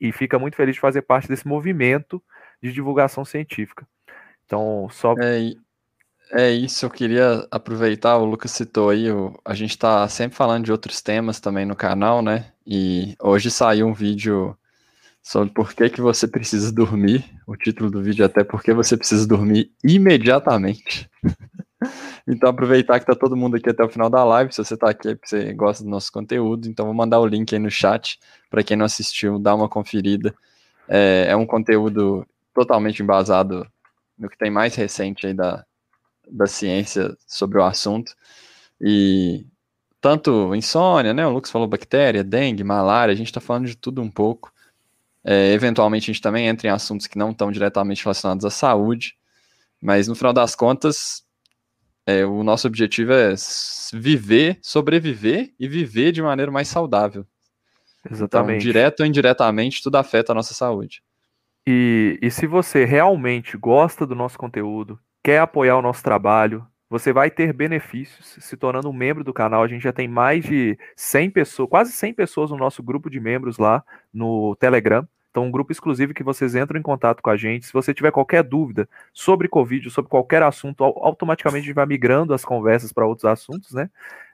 e 0.01 0.13
fica 0.13 0.39
muito 0.39 0.57
feliz 0.57 0.75
de 0.75 0.81
fazer 0.81 1.03
parte 1.03 1.29
desse 1.29 1.47
movimento 1.47 2.23
de 2.63 2.73
divulgação 2.73 3.25
científica. 3.25 3.87
Então, 4.45 4.89
só. 4.91 5.15
É, 5.21 5.53
é 6.33 6.51
isso, 6.51 6.87
eu 6.87 6.91
queria 6.91 7.47
aproveitar, 7.51 8.17
o 8.17 8.25
Lucas 8.25 8.53
citou 8.53 8.91
aí, 8.91 9.11
o, 9.11 9.39
a 9.45 9.55
gente 9.55 9.71
está 9.71 10.09
sempre 10.09 10.37
falando 10.37 10.65
de 10.65 10.73
outros 10.73 11.03
temas 11.03 11.41
também 11.41 11.67
no 11.67 11.77
canal, 11.77 12.23
né? 12.23 12.53
E 12.67 13.15
hoje 13.21 13.51
saiu 13.51 13.87
um 13.87 13.93
vídeo 13.93 14.57
sobre 15.23 15.53
por 15.53 15.75
que, 15.75 15.91
que 15.91 16.01
você 16.01 16.27
precisa 16.27 16.73
dormir. 16.73 17.25
O 17.47 17.57
título 17.57 17.91
do 17.91 18.03
vídeo 18.03 18.23
é 18.23 18.27
até 18.27 18.45
porque 18.45 18.73
você 18.73 18.97
precisa 18.97 19.27
dormir 19.27 19.71
imediatamente. 19.85 21.11
então 22.27 22.51
aproveitar 22.51 23.01
que 23.01 23.07
tá 23.07 23.15
todo 23.15 23.37
mundo 23.37 23.57
aqui 23.57 23.71
até 23.71 23.83
o 23.83 23.89
final 23.89 24.11
da 24.11 24.25
live, 24.25 24.53
se 24.53 24.63
você 24.63 24.77
tá 24.77 24.91
aqui 24.91 25.09
é 25.09 25.15
porque 25.15 25.29
você 25.29 25.53
gosta 25.53 25.83
do 25.83 25.91
nosso 25.91 26.13
conteúdo, 26.13 26.69
então 26.69 26.87
vou 26.87 26.95
mandar 26.95 27.21
o 27.21 27.27
link 27.27 27.55
aí 27.55 27.59
no 27.59 27.71
chat 27.71 28.19
para 28.51 28.63
quem 28.63 28.77
não 28.77 28.87
assistiu, 28.87 29.39
dar 29.39 29.55
uma 29.55 29.69
conferida. 29.69 30.35
É, 30.89 31.27
é, 31.29 31.37
um 31.37 31.47
conteúdo 31.47 32.27
totalmente 32.53 33.03
embasado 33.03 33.67
no 34.19 34.29
que 34.29 34.37
tem 34.37 34.51
mais 34.51 34.75
recente 34.75 35.27
aí 35.27 35.33
da, 35.33 35.65
da 36.31 36.47
ciência 36.47 37.17
sobre 37.27 37.59
o 37.59 37.65
assunto. 37.65 38.15
E 38.81 39.47
tanto 40.01 40.55
insônia, 40.55 41.15
né? 41.15 41.27
O 41.27 41.31
Lucas 41.31 41.51
falou 41.51 41.69
bactéria, 41.69 42.25
dengue, 42.25 42.65
malária, 42.65 43.13
a 43.13 43.17
gente 43.17 43.29
está 43.29 43.41
falando 43.41 43.67
de 43.67 43.77
tudo 43.77 44.03
um 44.03 44.11
pouco. 44.11 44.53
É, 45.23 45.53
eventualmente 45.53 46.11
a 46.11 46.13
gente 46.13 46.23
também 46.23 46.49
entra 46.49 46.69
em 46.69 46.71
assuntos 46.71 47.07
que 47.07 47.19
não 47.19 47.31
estão 47.31 47.53
diretamente 47.53 48.03
relacionados 48.03 48.45
à 48.45 48.51
saúde, 48.51 49.17
mas 49.81 50.09
no 50.09 50.15
final 50.15 50.33
das 50.33 50.55
contas, 50.55 51.25
é, 52.19 52.27
o 52.27 52.43
nosso 52.43 52.67
objetivo 52.67 53.13
é 53.13 53.35
viver, 53.93 54.59
sobreviver 54.63 55.53
e 55.59 55.69
viver 55.69 56.13
de 56.13 56.23
maneira 56.23 56.51
mais 56.51 56.69
saudável. 56.69 57.27
Então, 58.01 58.13
Exatamente. 58.13 58.59
Então, 58.59 58.73
direto 58.73 59.01
ou 59.01 59.07
indiretamente, 59.07 59.83
tudo 59.83 59.97
afeta 59.97 60.33
a 60.33 60.35
nossa 60.35 60.55
saúde. 60.55 61.03
E, 61.67 62.19
e 62.23 62.31
se 62.31 62.47
você 62.47 62.85
realmente 62.85 63.57
gosta 63.57 64.07
do 64.07 64.15
nosso 64.15 64.39
conteúdo, 64.39 64.99
quer 65.23 65.41
apoiar 65.41 65.77
o 65.77 65.83
nosso 65.83 66.03
trabalho, 66.03 66.67
você 66.89 67.13
vai 67.13 67.31
ter 67.31 67.53
benefícios 67.53 68.37
se 68.41 68.57
tornando 68.57 68.89
um 68.89 68.93
membro 68.93 69.23
do 69.23 69.33
canal. 69.33 69.63
A 69.63 69.69
gente 69.69 69.83
já 69.83 69.93
tem 69.93 70.09
mais 70.09 70.45
de 70.45 70.77
100 70.97 71.31
pessoas, 71.31 71.69
quase 71.69 71.93
100 71.93 72.15
pessoas 72.15 72.51
no 72.51 72.57
nosso 72.57 72.83
grupo 72.83 73.09
de 73.09 73.21
membros 73.21 73.59
lá 73.59 73.85
no 74.13 74.57
Telegram. 74.57 75.07
Então, 75.31 75.45
um 75.45 75.51
grupo 75.51 75.73
exclusivo 75.73 76.13
que 76.13 76.23
vocês 76.23 76.55
entram 76.55 76.79
em 76.79 76.83
contato 76.83 77.23
com 77.23 77.31
a 77.31 77.37
gente. 77.37 77.67
Se 77.67 77.73
você 77.73 77.95
tiver 77.95 78.11
qualquer 78.11 78.43
dúvida 78.43 78.89
sobre 79.13 79.49
Covid, 79.49 79.89
sobre 79.91 80.11
qualquer 80.11 80.43
assunto, 80.43 80.83
automaticamente 80.83 81.65
a 81.65 81.67
gente 81.67 81.75
vai 81.75 81.87
migrando 81.87 82.35
as 82.35 82.45
conversas 82.45 82.93
para 82.93 83.07
outros 83.07 83.25
assuntos, 83.25 83.73
né? 83.73 83.89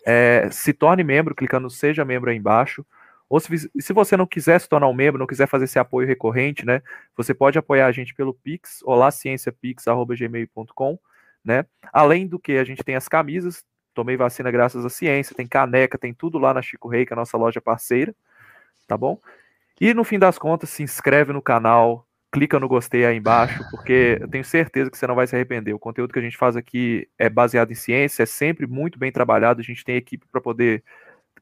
É, 0.07 0.49
se 0.51 0.73
torne 0.73 1.05
membro, 1.05 1.35
clicando 1.35 1.69
Seja 1.69 2.05
Membro 2.05 2.31
aí 2.31 2.37
embaixo. 2.37 2.87
Ou 3.29 3.41
se, 3.41 3.69
se 3.79 3.93
você 3.93 4.17
não 4.17 4.27
quiser 4.27 4.61
se 4.61 4.69
tornar 4.69 4.89
um 4.89 4.95
membro, 4.95 5.19
não 5.19 5.27
quiser 5.27 5.49
fazer 5.49 5.65
esse 5.65 5.79
apoio 5.79 6.07
recorrente, 6.07 6.65
né? 6.65 6.81
Você 7.17 7.35
pode 7.35 7.59
apoiar 7.59 7.87
a 7.87 7.93
gente 7.93 8.15
pelo 8.15 8.33
Pix, 8.33 8.81
olacienciapix.gmail.com 8.85 10.99
né? 11.47 11.65
Além 11.93 12.27
do 12.27 12.41
que 12.41 12.59
a 12.59 12.65
gente 12.65 12.83
tem 12.83 12.97
as 12.97 13.07
camisas, 13.07 13.65
tomei 13.95 14.17
vacina 14.17 14.51
graças 14.51 14.85
à 14.85 14.91
ciência, 14.91 15.35
tem 15.35 15.47
caneca, 15.47 15.97
tem 15.97 16.13
tudo 16.13 16.39
lá 16.39 16.53
na 16.53 16.61
Chico 16.61 16.89
Rei, 16.89 17.07
que 17.07 17.13
é 17.13 17.15
a 17.15 17.17
nossa 17.17 17.37
loja 17.37 17.61
parceira, 17.61 18.13
tá 18.89 18.99
bom? 18.99 19.21
E 19.81 19.93
no 19.93 20.05
fim 20.05 20.19
das 20.19 20.39
contas, 20.39 20.71
se 20.71 20.83
inscreve 20.83 21.33
no 21.33 21.43
canal, 21.43 22.07
clica 22.33 22.59
no 22.59 22.69
gostei 22.69 23.05
aí 23.05 23.17
embaixo, 23.17 23.63
porque 23.71 24.19
eu 24.21 24.29
tenho 24.29 24.45
certeza 24.45 24.91
que 24.91 24.97
você 24.97 25.07
não 25.07 25.15
vai 25.15 25.27
se 25.27 25.35
arrepender. 25.35 25.75
O 25.75 25.79
conteúdo 25.79 26.13
que 26.13 26.19
a 26.19 26.23
gente 26.23 26.37
faz 26.37 26.57
aqui 26.57 27.09
é 27.19 27.29
baseado 27.29 27.71
em 27.71 27.75
ciência, 27.75 28.23
é 28.23 28.27
sempre 28.27 28.67
muito 28.67 28.99
bem 28.99 29.13
trabalhado, 29.13 29.61
a 29.61 29.65
gente 29.65 29.85
tem 29.85 29.97
equipe 29.97 30.27
para 30.31 30.41
poder 30.41 30.83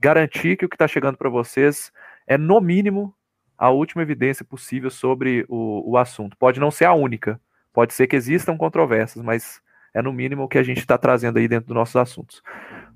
garantir 0.01 0.57
que 0.57 0.65
o 0.65 0.69
que 0.69 0.75
está 0.75 0.87
chegando 0.89 1.17
para 1.17 1.31
vocês 1.31 1.93
é 2.27 2.37
no 2.37 2.61
mínimo 2.61 3.15
a 3.57 3.71
última 3.71 4.03
evidência 4.03 4.45
possível 4.45 4.91
sobre 4.91 5.45
o, 5.49 5.93
o 5.93 5.97
assunto. 5.97 6.37
Pode 6.37 6.59
não 6.59 6.71
ser 6.71 6.87
a 6.87 6.93
única, 6.93 7.41
pode 7.73 7.95
ser 7.95 8.07
que 8.07 8.17
existam 8.17 8.57
controvérsias, 8.57 9.25
mas 9.25 9.61
é 9.95 10.03
no 10.03 10.13
mínimo 10.13 10.43
o 10.43 10.49
que 10.49 10.59
a 10.59 10.63
gente 10.63 10.79
está 10.79 10.99
trazendo 10.99 11.39
aí 11.39 11.47
dentro 11.47 11.69
dos 11.69 11.75
nossos 11.75 11.97
assuntos. 11.97 12.43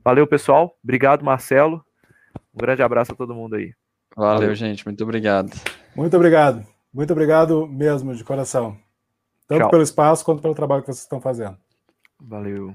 Valeu, 0.05 0.27
pessoal. 0.27 0.77
Obrigado, 0.83 1.25
Marcelo. 1.25 1.85
Um 2.53 2.59
grande 2.59 2.83
abraço 2.83 3.13
a 3.13 3.17
todo 3.17 3.35
mundo 3.35 3.55
aí. 3.55 3.73
Valeu, 4.19 4.41
Valeu. 4.41 4.55
gente. 4.57 4.85
Muito 4.85 5.01
obrigado. 5.05 5.53
Muito 5.95 6.17
obrigado. 6.17 6.67
Muito 6.93 7.13
obrigado 7.13 7.69
mesmo, 7.69 8.13
de 8.17 8.25
coração. 8.25 8.77
Tanto 9.47 9.61
Tchau. 9.61 9.71
pelo 9.71 9.83
espaço 9.83 10.25
quanto 10.25 10.43
pelo 10.43 10.57
trabalho 10.57 10.83
que 10.83 10.89
vocês 10.89 11.03
estão 11.03 11.21
fazendo. 11.21 11.57
Valeu. 12.21 12.75